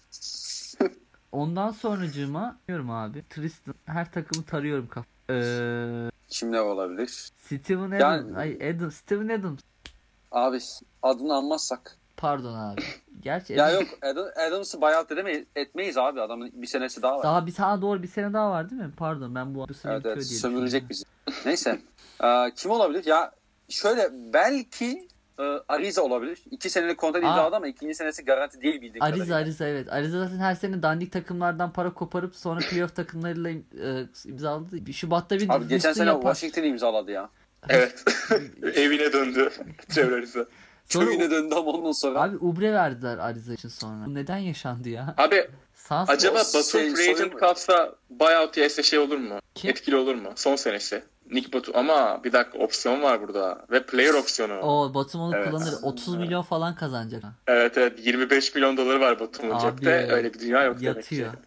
Ondan 1.33 1.71
sonracığıma 1.71 2.59
diyorum 2.69 2.91
abi. 2.91 3.25
Tristan 3.31 3.75
her 3.87 4.13
takımı 4.13 4.45
tarıyorum 4.45 4.89
kaf. 4.89 5.05
Ee, 5.31 6.11
Kimler 6.29 6.61
olabilir? 6.61 7.31
Steven 7.45 7.91
Adams. 7.91 8.01
Yani- 8.01 8.37
Ay 8.37 8.71
Adam, 8.71 8.91
Steven 8.91 9.29
Adams. 9.29 9.61
Abi 10.33 10.59
adını 11.03 11.35
anmazsak. 11.35 11.97
Pardon 12.17 12.55
abi. 12.55 12.83
Gerçi 13.21 13.53
Ya 13.53 13.71
yok 13.71 13.85
Adam, 14.03 14.27
Adams'ı 14.49 14.81
buyout 14.81 15.13
edemeyiz, 15.13 15.47
etmeyiz 15.57 15.99
abi. 15.99 16.21
Adamın 16.21 16.51
bir 16.55 16.67
senesi 16.67 17.03
daha 17.03 17.19
var. 17.19 17.23
Daha 17.23 17.47
bir 17.47 17.55
tane 17.55 17.83
doğru 17.83 18.03
bir 18.03 18.09
sene 18.09 18.33
daha 18.33 18.51
var 18.51 18.71
değil 18.71 18.83
mi? 18.83 18.93
Pardon 18.97 19.35
ben 19.35 19.55
bu, 19.55 19.69
bu 19.69 19.75
sene 19.75 19.93
evet 19.93 20.07
evet 20.07 20.29
diye 20.29 20.39
sömürecek 20.39 20.91
bizi. 20.91 21.05
Neyse. 21.47 21.79
Ee, 22.25 22.53
kim 22.57 22.71
olabilir? 22.71 23.05
Ya 23.07 23.33
şöyle 23.69 24.09
belki 24.33 25.09
e, 25.39 25.43
Ariza 25.69 26.03
olabilir. 26.03 26.45
İki 26.51 26.71
senelik 26.71 26.99
kontrat 26.99 27.23
imzaladı 27.23 27.57
ama 27.57 27.67
ikinci 27.67 27.95
senesi 27.95 28.25
garanti 28.25 28.61
değil 28.61 28.75
bildiğim 28.75 29.03
Ariza 29.03 29.17
kadarıyla. 29.17 29.37
Ariza 29.37 29.67
evet. 29.67 29.93
Ariza 29.93 30.19
zaten 30.19 30.39
her 30.39 30.55
sene 30.55 30.83
dandik 30.83 31.13
takımlardan 31.13 31.73
para 31.73 31.95
koparıp 31.95 32.37
sonra 32.37 32.61
playoff 32.61 32.97
takımlarıyla 32.97 33.51
e, 33.51 34.07
imzaladı. 34.25 34.93
Şubat'ta 34.93 35.39
bir 35.39 35.49
Abi 35.49 35.69
geçen 35.69 35.93
sene 35.93 36.09
yapar. 36.09 36.35
Washington 36.35 36.69
imzaladı 36.69 37.11
ya. 37.11 37.31
evet. 37.69 38.05
Evine 38.63 39.13
döndü. 39.13 39.51
Trevor 39.89 40.13
Ariza. 40.13 40.47
Sonra- 40.89 41.05
Köyüne 41.07 41.31
döndü 41.31 41.55
ama 41.55 41.71
ondan 41.71 41.93
sonra. 41.93 42.23
Abi 42.23 42.37
Ubre 42.37 42.73
verdiler 42.73 43.19
Ariza 43.19 43.53
için 43.55 43.69
sonra. 43.69 44.07
Bu 44.07 44.15
neden 44.15 44.37
yaşandı 44.39 44.89
ya? 44.89 45.15
Abi 45.19 45.49
Sans 45.75 46.11
acaba 46.11 46.35
o 46.39 46.39
Batum 46.39 46.63
şey, 46.63 46.95
free 46.95 47.05
agent 47.05 47.19
soyun- 47.19 47.39
kalsa 47.39 47.95
buyout 48.11 48.57
yerse 48.57 48.83
şey 48.83 48.99
olur 48.99 49.17
mu? 49.19 49.39
Kim? 49.55 49.71
Etkili 49.71 49.97
olur 49.97 50.15
mu? 50.15 50.29
Son 50.37 50.57
senesi. 50.57 51.03
Nick 51.31 51.53
Batum 51.53 51.77
ama 51.77 52.25
bir 52.25 52.33
dakika 52.33 52.59
opsiyon 52.59 53.03
var 53.03 53.21
burada. 53.23 53.67
Ve 53.71 53.83
player 53.87 54.15
opsiyonu. 54.15 54.59
O 54.61 54.95
Batum 54.95 55.21
onu 55.21 55.37
Evet. 55.37 55.51
kullanır. 55.51 55.75
30 55.83 56.17
milyon 56.17 56.43
falan 56.43 56.75
kazanacak. 56.75 57.23
Evet 57.47 57.79
evet 57.79 58.07
25 58.07 58.55
milyon 58.55 58.77
doları 58.77 59.01
var 59.01 59.21
Batum'un 59.21 59.59
cepte. 59.59 60.13
Öyle 60.13 60.35
bir 60.35 60.39
dünya 60.39 60.63
yok 60.65 60.81
demek 60.81 60.97
Yatıyor. 60.97 61.33
ki. 61.33 61.39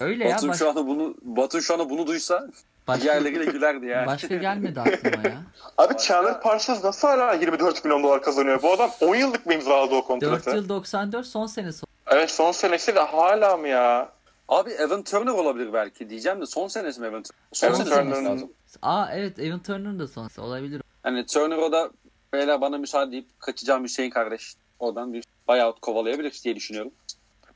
Öyle 0.00 0.24
ya. 0.28 0.34
Batu 0.36 0.48
Baş, 0.48 0.58
şu 0.58 0.68
anda 0.68 0.86
bunu 0.86 1.14
Batu 1.22 1.62
şu 1.62 1.74
anda 1.74 1.90
bunu 1.90 2.06
duysa 2.06 2.48
başka, 2.88 3.02
diğerleriyle 3.04 3.44
gülerdi 3.44 3.86
yani. 3.86 4.06
başka 4.06 4.36
gelmedi 4.36 4.80
aklıma 4.80 5.28
ya. 5.28 5.42
Abi 5.78 5.94
Başka- 5.94 5.98
Chandler 6.08 6.40
Parsons 6.40 6.84
nasıl 6.84 7.08
hala 7.08 7.34
24 7.34 7.84
milyon 7.84 8.02
dolar 8.02 8.22
kazanıyor? 8.22 8.62
Bu 8.62 8.72
adam 8.72 8.90
10 9.00 9.14
yıllık 9.14 9.46
mı 9.46 9.54
imzaladı 9.54 9.94
o 9.94 9.98
4 9.98 10.06
kontratı? 10.06 10.50
yıl 10.50 10.68
94 10.68 11.26
son 11.26 11.46
senesi. 11.46 11.86
Evet 12.06 12.30
son 12.30 12.52
senesi 12.52 12.94
de 12.94 13.00
hala 13.00 13.56
mı 13.56 13.68
ya? 13.68 14.12
Abi 14.48 14.70
Evan 14.70 15.02
Turner 15.02 15.32
olabilir 15.32 15.72
belki 15.72 16.10
diyeceğim 16.10 16.40
de 16.40 16.46
son 16.46 16.68
senesi 16.68 17.00
mi 17.00 17.06
Evan 17.06 17.22
Turner? 17.22 17.38
Son 17.52 17.68
Evan 17.68 17.76
senesi 17.76 17.94
Turner'ın- 17.94 18.24
lazım. 18.24 18.52
Aa 18.82 19.06
evet 19.14 19.38
Evan 19.38 19.58
Turner'ın 19.62 19.98
da 19.98 20.08
sonrası 20.08 20.42
olabilir. 20.42 20.82
Hani 21.02 21.26
Turner 21.26 21.56
o 21.56 21.72
da 21.72 21.90
beyler 22.32 22.60
bana 22.60 22.78
müsaade 22.78 23.12
deyip 23.12 23.40
kaçacağım 23.40 23.84
Hüseyin 23.84 24.10
kardeş. 24.10 24.54
Oradan 24.78 25.12
bir 25.12 25.24
buyout 25.48 25.80
kovalayabilir 25.80 26.40
diye 26.44 26.56
düşünüyorum. 26.56 26.92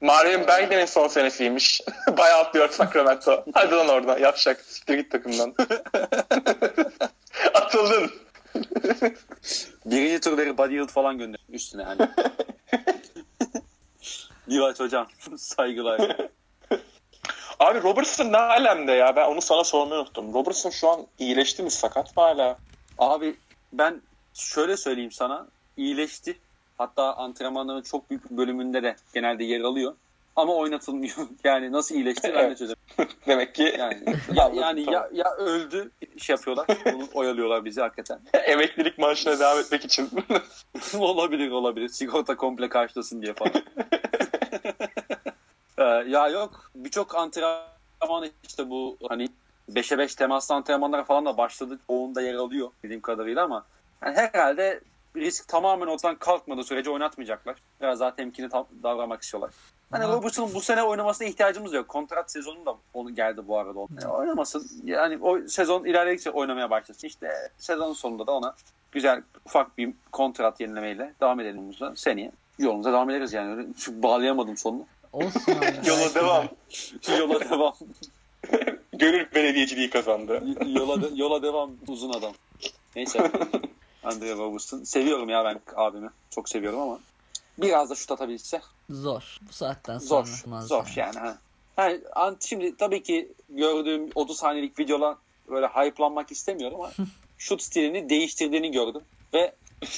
Marion 0.00 0.46
Bagden'in 0.46 0.86
son 0.86 1.08
senesiymiş. 1.08 1.80
Bayağı 2.18 2.40
atlıyor 2.40 2.68
Sacramento. 2.68 3.44
Hadi 3.54 3.74
lan 3.74 3.88
oradan 3.88 4.18
yapacak. 4.18 4.60
Siktir 4.60 4.94
git 4.94 5.12
takımdan. 5.12 5.54
Atıldın. 7.54 8.10
Birinci 9.84 10.20
turları 10.20 10.58
Buddy 10.58 10.74
Hield 10.74 10.88
falan 10.88 11.18
gönder 11.18 11.40
üstüne 11.48 11.82
hani. 11.82 11.98
Divaç 14.50 14.80
hocam 14.80 15.06
saygılar. 15.36 16.16
Abi 17.58 17.82
Robertson 17.82 18.32
ne 18.32 18.36
alemde 18.36 18.92
ya? 18.92 19.16
Ben 19.16 19.26
onu 19.28 19.40
sana 19.40 19.64
sormayı 19.64 20.00
unuttum. 20.00 20.34
Robertson 20.34 20.70
şu 20.70 20.88
an 20.88 21.06
iyileşti 21.18 21.62
mi? 21.62 21.70
Sakat 21.70 22.16
mı 22.16 22.22
hala? 22.22 22.58
Abi 22.98 23.36
ben 23.72 24.02
şöyle 24.34 24.76
söyleyeyim 24.76 25.12
sana 25.12 25.48
iyileşti. 25.76 26.38
Hatta 26.78 27.14
antrenmanların 27.16 27.82
çok 27.82 28.10
büyük 28.10 28.30
bir 28.30 28.36
bölümünde 28.36 28.82
de 28.82 28.96
genelde 29.14 29.44
yer 29.44 29.60
alıyor. 29.60 29.94
Ama 30.36 30.54
oynatılmıyor. 30.54 31.16
Yani 31.44 31.72
nasıl 31.72 31.94
iyileşti 31.94 32.32
ben 32.34 32.50
de 32.50 32.56
çözemiyorum. 32.56 33.16
Demek 33.26 33.54
ki 33.54 33.74
Yani, 33.78 34.02
ya, 34.34 34.50
yani 34.54 34.92
ya, 34.92 35.08
ya 35.12 35.34
öldü 35.34 35.90
şey 36.18 36.34
yapıyorlar. 36.36 36.66
Bunu 36.92 37.08
oyalıyorlar 37.14 37.64
bizi 37.64 37.80
hakikaten. 37.80 38.20
emeklilik 38.34 38.98
maaşına 38.98 39.40
devam 39.40 39.58
etmek 39.58 39.84
için. 39.84 40.10
olabilir 40.98 41.50
olabilir. 41.50 41.88
Sigorta 41.88 42.36
komple 42.36 42.68
karşılasın 42.68 43.22
diye 43.22 43.34
falan. 43.34 43.52
Ee, 45.78 45.84
ya 45.84 46.28
yok 46.28 46.70
birçok 46.74 47.14
antrenman 47.14 48.30
işte 48.48 48.70
bu 48.70 48.96
hani 49.08 49.28
5'e 49.72 49.98
5 49.98 50.14
temaslı 50.14 50.54
antrenmanlara 50.54 51.04
falan 51.04 51.26
da 51.26 51.36
başladı. 51.36 51.78
Çoğunda 51.86 52.22
yer 52.22 52.34
alıyor 52.34 52.70
bildiğim 52.84 53.00
kadarıyla 53.00 53.44
ama 53.44 53.64
yani 54.02 54.16
herhalde 54.16 54.80
risk 55.16 55.48
tamamen 55.48 55.86
ortadan 55.86 56.16
kalkmadığı 56.16 56.64
sürece 56.64 56.90
oynatmayacaklar. 56.90 57.56
Biraz 57.80 58.00
daha 58.00 58.14
temkinli 58.14 58.48
tam- 58.48 58.66
davranmak 58.82 59.22
istiyorlar. 59.22 59.50
Hani 59.90 60.04
Ama- 60.04 60.14
Robertson'un 60.14 60.54
bu 60.54 60.60
sene 60.60 60.82
oynamasına 60.82 61.28
ihtiyacımız 61.28 61.72
yok. 61.72 61.88
Kontrat 61.88 62.30
sezonu 62.30 62.66
da 62.66 62.74
onu 62.94 63.14
geldi 63.14 63.40
bu 63.48 63.58
arada. 63.58 63.78
Yani 64.02 64.12
oynamasın. 64.12 64.70
Yani 64.84 65.18
o 65.20 65.48
sezon 65.48 65.84
ilerledikçe 65.84 66.30
oynamaya 66.30 66.70
başlasın. 66.70 67.06
İşte 67.06 67.28
sezonun 67.58 67.92
sonunda 67.92 68.26
da 68.26 68.32
ona 68.32 68.54
güzel 68.92 69.22
ufak 69.46 69.78
bir 69.78 69.94
kontrat 70.12 70.60
yenilemeyle 70.60 71.14
devam 71.20 71.40
edelim 71.40 71.60
bununla. 71.80 71.96
Seneye 71.96 72.32
yolumuza 72.58 72.92
devam 72.92 73.10
ederiz 73.10 73.32
yani. 73.32 73.56
Öyle, 73.56 73.68
çünkü 73.78 74.02
bağlayamadım 74.02 74.56
sonunu. 74.56 74.86
Olsun 75.12 75.40
abi. 75.52 75.64
Yola 75.88 76.14
devam. 76.14 76.48
yola 77.18 77.40
devam. 77.50 77.74
Gönül 78.92 79.26
belediyeciliği 79.34 79.90
kazandı. 79.90 80.42
yola, 80.66 81.02
de- 81.02 81.10
yola 81.14 81.42
devam 81.42 81.70
uzun 81.88 82.12
adam. 82.12 82.32
Neyse. 82.96 83.30
Andre 84.04 84.32
Robertson. 84.36 84.82
Seviyorum 84.84 85.28
ya 85.28 85.44
ben 85.44 85.60
abimi. 85.76 86.10
Çok 86.30 86.48
seviyorum 86.48 86.80
ama 86.80 86.98
biraz 87.58 87.90
da 87.90 87.94
şut 87.94 88.10
atabilse 88.10 88.60
Zor. 88.90 89.38
Bu 89.48 89.52
saatten 89.52 89.98
sonra. 89.98 90.26
zor. 90.26 90.42
olmaz 90.46 90.66
Zor 90.66 90.92
yani. 90.96 91.18
Ha. 91.18 91.38
Ha, 91.76 91.90
an- 92.14 92.36
şimdi 92.40 92.76
tabii 92.76 93.02
ki 93.02 93.32
gördüğüm 93.48 94.10
30 94.14 94.36
saniyelik 94.36 94.78
videolar 94.78 95.16
böyle 95.50 95.66
hype'lanmak 95.66 96.32
istemiyorum 96.32 96.80
ama 96.80 96.90
şut 97.38 97.62
stilini 97.62 98.08
değiştirdiğini 98.08 98.70
gördüm. 98.72 99.02
Ve 99.34 99.54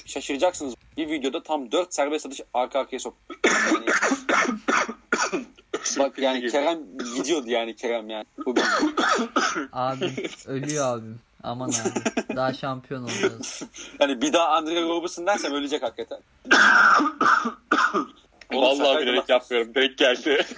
şaşıracaksınız. 0.06 0.74
Bir 0.96 1.08
videoda 1.10 1.42
tam 1.42 1.72
4 1.72 1.94
serbest 1.94 2.26
atış 2.26 2.40
arka 2.54 2.78
arkaya 2.80 2.98
sok. 2.98 3.14
Yani, 3.44 3.86
bak 5.98 6.18
yani 6.18 6.48
Kerem 6.50 6.78
gidiyordu 7.16 7.50
yani 7.50 7.76
Kerem 7.76 8.10
yani. 8.10 8.24
Bu 8.46 8.56
bir- 8.56 8.62
Abim 9.72 10.14
ölüyor 10.46 10.86
abim. 10.86 11.20
Aman 11.42 11.68
abi. 11.68 12.36
Daha 12.36 12.54
şampiyon 12.54 13.02
olacağız. 13.02 13.62
Yani 14.00 14.22
bir 14.22 14.32
daha 14.32 14.48
Andre 14.48 14.82
Robertson 14.82 15.26
dersem 15.26 15.52
ölecek 15.52 15.82
hakikaten. 15.82 16.18
Vallahi 18.52 19.02
bilerek 19.02 19.28
yapmıyorum. 19.28 19.74
Denk 19.74 19.98
geldi. 19.98 20.46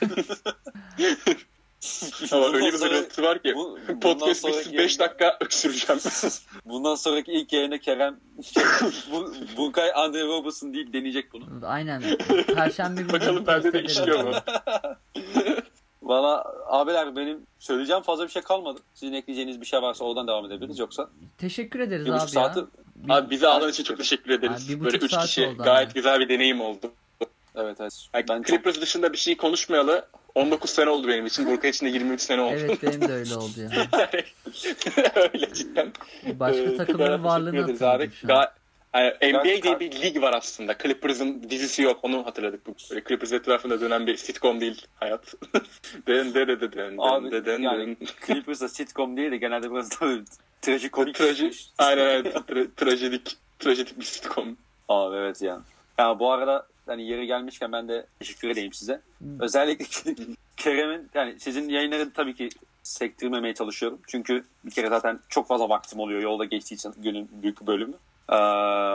Ama 2.33 2.47
öyle 2.47 2.73
bir 2.73 2.79
görüntü 2.81 3.23
var 3.23 3.43
ki. 3.43 3.55
bu- 3.57 3.79
Podcast 4.01 4.41
sonraki 4.41 4.59
bitsin 4.59 4.79
5 4.79 4.99
dakika 5.01 5.37
öksüreceğim. 5.41 6.01
Bundan 6.65 6.95
sonraki 6.95 7.33
ilk 7.33 7.53
yayına 7.53 7.79
Kerem 7.79 8.21
bu, 9.13 9.35
Burkay 9.57 9.91
Andre 9.95 10.25
Robertson 10.25 10.75
deyip 10.75 10.93
deneyecek 10.93 11.33
bunu. 11.33 11.45
Aynen. 11.67 12.03
Perşembe 12.55 13.01
günü 13.03 13.13
Bakalım 13.13 13.47
bende 13.47 13.73
de 13.73 13.83
işliyor 13.83 14.25
mu? 14.25 14.35
Valla 16.03 16.45
abiler 16.67 17.17
benim 17.17 17.39
söyleyeceğim 17.59 18.03
fazla 18.03 18.25
bir 18.25 18.29
şey 18.31 18.43
kalmadı. 18.43 18.81
Sizin 18.95 19.13
ekleyeceğiniz 19.15 19.61
bir 19.61 19.67
şey 19.67 19.83
varsa 19.83 20.05
oradan 20.05 20.27
devam 20.29 20.45
edebiliriz 20.47 20.79
yoksa. 20.79 21.09
Teşekkür 21.39 21.81
ederiz 21.81 22.07
Bir 22.07 22.13
abi 22.13 22.31
saati 22.31 22.59
ya. 22.59 22.67
Bir- 22.97 23.11
Abi 23.15 23.31
bizi 23.31 23.49
ağırladığın 23.49 23.71
için 23.73 23.85
çok 23.85 23.97
teşekkür 23.99 24.31
ederiz. 24.31 24.67
Abi 24.69 24.75
bir 24.75 24.85
Böyle 24.85 24.89
buçuk 24.97 25.03
3 25.05 25.11
saat 25.13 25.27
kişi 25.27 25.47
oldu 25.47 25.63
gayet 25.63 25.87
ama. 25.87 25.93
güzel 25.95 26.21
bir 26.21 26.29
deneyim 26.29 26.61
oldu. 26.61 26.93
Evet 27.57 27.77
evet. 27.81 28.09
Yani 28.15 28.25
Ben 28.29 28.37
çok 28.39 28.47
Clippers 28.47 28.81
dışında 28.81 29.13
bir 29.13 29.19
şey 29.19 29.37
konuşmayalı 29.37 30.07
19 30.35 30.71
sene 30.71 30.91
oldu 30.91 31.09
benim 31.09 31.27
için. 31.27 31.47
Burkay 31.47 31.71
için 31.71 31.87
de 31.87 31.91
23 31.91 32.21
sene 32.21 32.41
oldu. 32.41 32.55
Evet 32.59 32.83
benim 32.83 33.01
de 33.09 33.13
öyle 33.13 33.35
oldu 33.35 33.53
yani. 33.59 33.73
Öyle 35.35 35.53
cidden. 35.55 35.93
Başka 36.41 36.61
Ee, 36.63 36.77
takımların 36.77 37.25
varlığını 37.25 37.61
hatırladım 37.61 38.13
şu 38.13 38.27
an. 38.35 38.43
Ga- 38.43 38.51
Yani 38.95 39.13
NBA 39.33 39.45
Ben- 39.45 39.63
diye 39.63 39.81
bir 39.81 40.03
lig 40.03 40.23
var 40.23 40.33
aslında. 40.35 40.79
Clippers'ın 40.79 41.51
dizisi 41.51 41.83
yok. 41.83 41.99
Onu 42.03 42.27
hatırladık. 42.27 42.67
Bu 42.67 42.75
böyle 42.91 43.05
Clippers 43.09 43.33
etrafında 43.33 43.81
dönen 43.81 44.07
bir 44.07 44.17
sitcom 44.17 44.61
değil 44.61 44.87
hayat. 44.95 45.35
den 46.07 46.35
den 46.35 46.49
den 46.49 46.73
den 46.73 46.95
Abi, 46.99 47.31
den 47.31 47.45
den 47.47 47.63
yani 47.63 47.97
den. 48.01 48.07
Clippers'da 48.27 48.69
sitcom 48.69 49.17
değil 49.17 49.31
de 49.33 49.37
genelde 49.37 49.71
biraz 49.71 49.91
da 49.91 49.97
böyle 50.01 50.23
trajikomik. 50.63 51.15
Traji, 51.15 51.51
aynen 51.79 52.07
evet. 52.07 52.27
Tra- 52.27 52.69
trajedik, 52.77 53.37
trajedik 53.59 53.99
bir 53.99 54.05
sitcom. 54.05 54.57
Abi 54.89 55.17
evet 55.17 55.43
yani. 55.43 55.63
Ya 55.99 56.19
bu 56.19 56.33
arada 56.33 56.67
hani 56.87 57.09
yeri 57.09 57.27
gelmişken 57.27 57.73
ben 57.73 57.89
de 57.89 58.07
teşekkür 58.19 58.49
edeyim 58.49 58.73
size. 58.73 59.01
Özellikle 59.41 59.85
Kerem'in 60.57 61.11
yani 61.15 61.41
sizin 61.41 61.69
yayınları 61.69 62.11
tabii 62.13 62.35
ki 62.35 62.49
sektirmemeye 62.83 63.55
çalışıyorum. 63.55 63.99
Çünkü 64.07 64.45
bir 64.65 64.71
kere 64.71 64.89
zaten 64.89 65.19
çok 65.29 65.49
fazla 65.49 65.69
vaktim 65.69 66.01
oluyor 66.01 66.23
yolda 66.23 66.45
geçtiği 66.45 66.75
için 66.75 66.93
günün 66.97 67.29
büyük 67.43 67.61
bölümü. 67.67 67.95
Ee, 68.29 68.37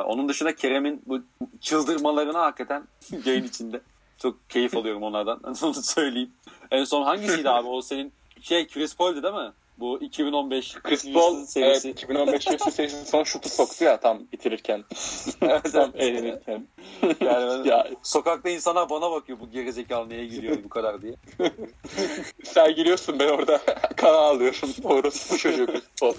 onun 0.05 0.29
dışında 0.29 0.55
Kerem'in 0.55 1.01
bu 1.05 1.21
çıldırmalarına 1.61 2.41
hakikaten 2.41 2.83
yayın 3.25 3.43
içinde 3.43 3.81
çok 4.17 4.49
keyif 4.49 4.77
alıyorum 4.77 5.03
onlardan. 5.03 5.39
Onu 5.63 5.73
söyleyeyim. 5.73 6.31
En 6.71 6.83
son 6.83 7.03
hangisiydi 7.03 7.49
abi? 7.49 7.67
O 7.67 7.81
senin 7.81 8.13
şey 8.41 8.67
Chris 8.67 8.95
Paul'di 8.95 9.23
değil 9.23 9.33
mi? 9.33 9.51
Bu 9.79 10.01
2015 10.01 10.73
Chris 10.73 11.13
Paul 11.13 11.37
evet, 11.37 11.49
serisi. 11.49 11.89
2015 11.89 12.47
Houston 12.47 12.69
serisinin 12.69 13.03
son 13.03 13.23
şutu 13.23 13.49
soktu 13.49 13.83
ya 13.83 13.99
tam 13.99 14.19
bitirirken. 14.31 14.83
Evet, 15.41 15.71
tam 15.73 15.91
evet. 15.95 16.03
eğlenirken. 16.03 16.67
Yani 17.03 17.19
ben- 17.21 17.63
ya 17.63 17.87
Sokakta 18.03 18.49
insanlar 18.49 18.89
bana 18.89 19.11
bakıyor 19.11 19.39
bu 19.39 19.51
gerizekalı 19.51 20.09
neye 20.09 20.25
gülüyor 20.25 20.57
bu 20.63 20.69
kadar 20.69 21.01
diye. 21.01 21.13
sen 22.43 22.75
gülüyorsun 22.75 23.19
ben 23.19 23.27
orada 23.29 23.57
kana 23.97 24.17
alıyorum. 24.17 24.69
Orası 24.83 25.33
bu 25.33 25.37
çocuğu 25.37 25.65
Chris 25.65 25.83
Paul. 25.99 26.13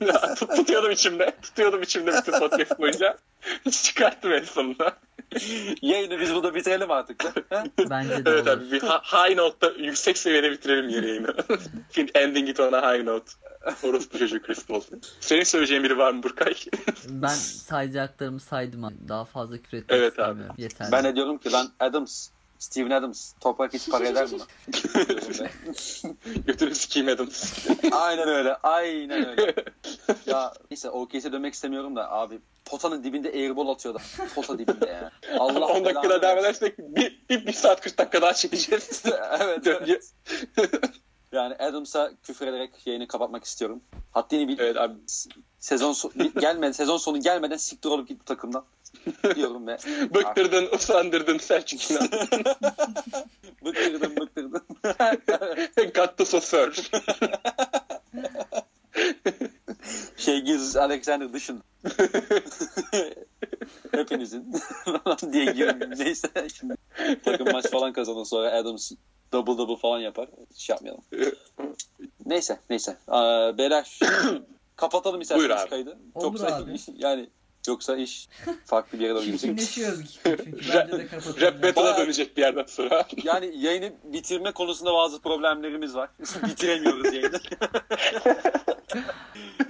Ya, 0.00 0.34
tut- 0.34 0.56
tutuyordum 0.56 0.90
içimde. 0.90 1.32
Tutuyordum 1.42 1.82
içimde 1.82 2.12
bütün 2.12 2.32
podcast 2.38 2.78
boyunca. 2.78 3.18
Çıkarttım 3.70 4.32
en 4.32 4.42
sonunda. 4.44 4.96
Yayını 5.82 6.20
biz 6.20 6.34
burada 6.34 6.54
bitirelim 6.54 6.90
artık. 6.90 7.24
Bence 7.90 8.10
de 8.24 8.30
Evet 8.30 8.42
olur. 8.46 8.46
abi 8.46 8.72
bir 8.72 8.82
ha- 8.82 9.02
high 9.02 9.36
note'da 9.36 9.72
yüksek 9.78 10.18
seviyede 10.18 10.50
bitirelim 10.50 10.88
yeri 10.88 11.08
yayını. 11.08 11.34
Ending 12.14 12.48
it 12.48 12.60
on 12.60 12.72
a 12.72 12.94
high 12.94 13.04
note. 13.04 13.32
Orası 13.82 14.12
bu 14.14 14.18
çocuğu 14.18 14.42
Chris 14.42 14.66
Paul. 14.66 14.80
Senin 15.20 15.42
söyleyeceğin 15.44 15.84
biri 15.84 15.98
var 15.98 16.12
mı 16.12 16.22
Burkay? 16.22 16.54
Ben 17.08 17.28
sayacaklarımı 17.28 18.40
saydım 18.40 18.84
abi. 18.84 18.94
Daha 19.08 19.24
fazla 19.24 19.58
küfür 19.58 19.76
etmek 19.78 19.98
Evet 20.00 20.18
abi. 20.18 20.20
istemiyorum. 20.22 20.54
Yeter. 20.58 20.88
Ben 20.92 21.04
de 21.04 21.16
diyorum 21.16 21.38
ki 21.38 21.52
lan 21.52 21.72
Adams, 21.80 22.28
Steven 22.58 22.90
Adams 22.90 23.32
toprak 23.40 23.74
hiç 23.74 23.88
para 23.90 24.08
eder 24.08 24.28
mi? 24.32 24.38
Götünü 26.46 26.74
sikeyim 26.74 27.08
Adams. 27.08 27.54
aynen 27.92 28.28
öyle. 28.28 28.54
Aynen 28.62 29.28
öyle. 29.28 29.54
Ya 30.26 30.52
neyse 30.70 30.90
OKC'ye 30.90 31.32
dönmek 31.32 31.54
istemiyorum 31.54 31.96
da 31.96 32.12
abi 32.12 32.38
potanın 32.64 33.04
dibinde 33.04 33.28
airball 33.30 33.68
atıyordu. 33.68 33.98
Pota 34.34 34.58
dibinde 34.58 34.86
ya. 34.86 35.10
Allah 35.38 35.66
10 35.66 35.84
dakikada 35.84 36.22
devam 36.22 36.38
edersek 36.38 36.78
bir, 36.78 37.20
bir, 37.30 37.46
bir 37.46 37.52
saat 37.52 37.80
40 37.80 37.98
dakika 37.98 38.22
daha 38.22 38.32
çekeceğiz. 38.34 39.02
evet, 39.40 39.66
evet. 39.66 40.12
Yani 41.32 41.54
Adams'a 41.54 42.12
küfür 42.22 42.46
ederek 42.46 42.86
yayını 42.86 43.08
kapatmak 43.08 43.44
istiyorum. 43.44 43.82
Haddini 44.10 44.48
bil. 44.48 44.58
evet 44.58 44.76
abi. 44.76 44.94
Sezon 45.58 45.92
so- 45.92 46.40
gelmeden 46.40 46.72
sezon 46.72 46.96
sonu 46.96 47.20
gelmeden 47.20 47.56
siktir 47.56 47.88
olup 47.88 48.08
git 48.08 48.20
bu 48.20 48.24
takımdan. 48.24 48.64
Diyorum 49.34 49.66
ve 49.66 49.78
Bıktırdın, 50.14 50.68
usandırdın 50.72 51.38
Selçuk 51.38 51.90
İnan. 51.90 52.08
bıktırdım 53.64 54.16
bıktırdım. 54.16 54.62
Gatto 55.94 56.24
sosör. 56.24 56.90
şey 60.16 60.40
Giz 60.40 60.76
Alexander 60.76 61.32
dışın. 61.32 61.62
Hepinizin 63.92 64.52
diye 65.32 65.44
girdim. 65.44 65.90
Neyse 65.98 66.28
şimdi 66.58 66.74
takım 67.24 67.52
maç 67.52 67.70
falan 67.70 67.92
kazanır 67.92 68.24
sonra 68.24 68.52
Adams 68.52 68.92
double 69.32 69.58
double 69.58 69.76
falan 69.76 69.98
yapar. 69.98 70.28
Hiç 70.54 70.70
yapmayalım. 70.70 71.02
Neyse 72.26 72.60
neyse. 72.70 72.96
Aa, 73.08 73.58
beyler 73.58 73.98
kapatalım 74.76 75.14
Buyur 75.14 75.22
isterseniz 75.22 75.50
abi. 75.62 75.70
kaydı. 75.70 75.98
Olur 76.14 76.24
Yoksa 76.40 76.56
abi. 76.56 76.76
yani 76.96 77.28
yoksa 77.68 77.96
iş 77.96 78.28
farklı 78.66 78.98
bir 78.98 79.04
yere 79.04 79.14
doğru 79.14 79.24
gidecek. 79.24 79.40
Çirkinleşiyoruz 79.40 80.20
çünkü 80.26 80.46
bence 80.74 80.98
de 80.98 81.06
kapatalım. 81.06 81.40
Rap 81.40 81.62
battle'a 81.62 81.76
Bayağı- 81.84 81.98
dönecek 81.98 82.36
bir 82.36 82.42
yerden 82.42 82.64
sonra. 82.68 83.04
Yani 83.24 83.52
yayını 83.58 83.92
bitirme 84.04 84.52
konusunda 84.52 84.94
bazı 84.94 85.20
problemlerimiz 85.20 85.94
var. 85.94 86.10
Bitiremiyoruz 86.46 87.14
yayını. 87.14 87.40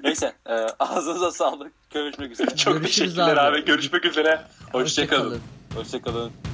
Neyse. 0.04 0.32
E, 0.46 0.52
ağzınıza 0.78 1.30
sağlık. 1.32 1.72
Görüşmek 1.90 2.32
üzere. 2.32 2.56
Çok 2.56 2.74
Görüşürüz 2.74 2.96
teşekkürler 3.14 3.36
abi. 3.36 3.56
abi. 3.58 3.64
Görüşmek 3.64 4.04
üzere. 4.04 4.40
Hoşçakalın. 4.72 5.30
Hoşçakalın. 5.30 5.40
Hoşçakalın. 5.74 6.51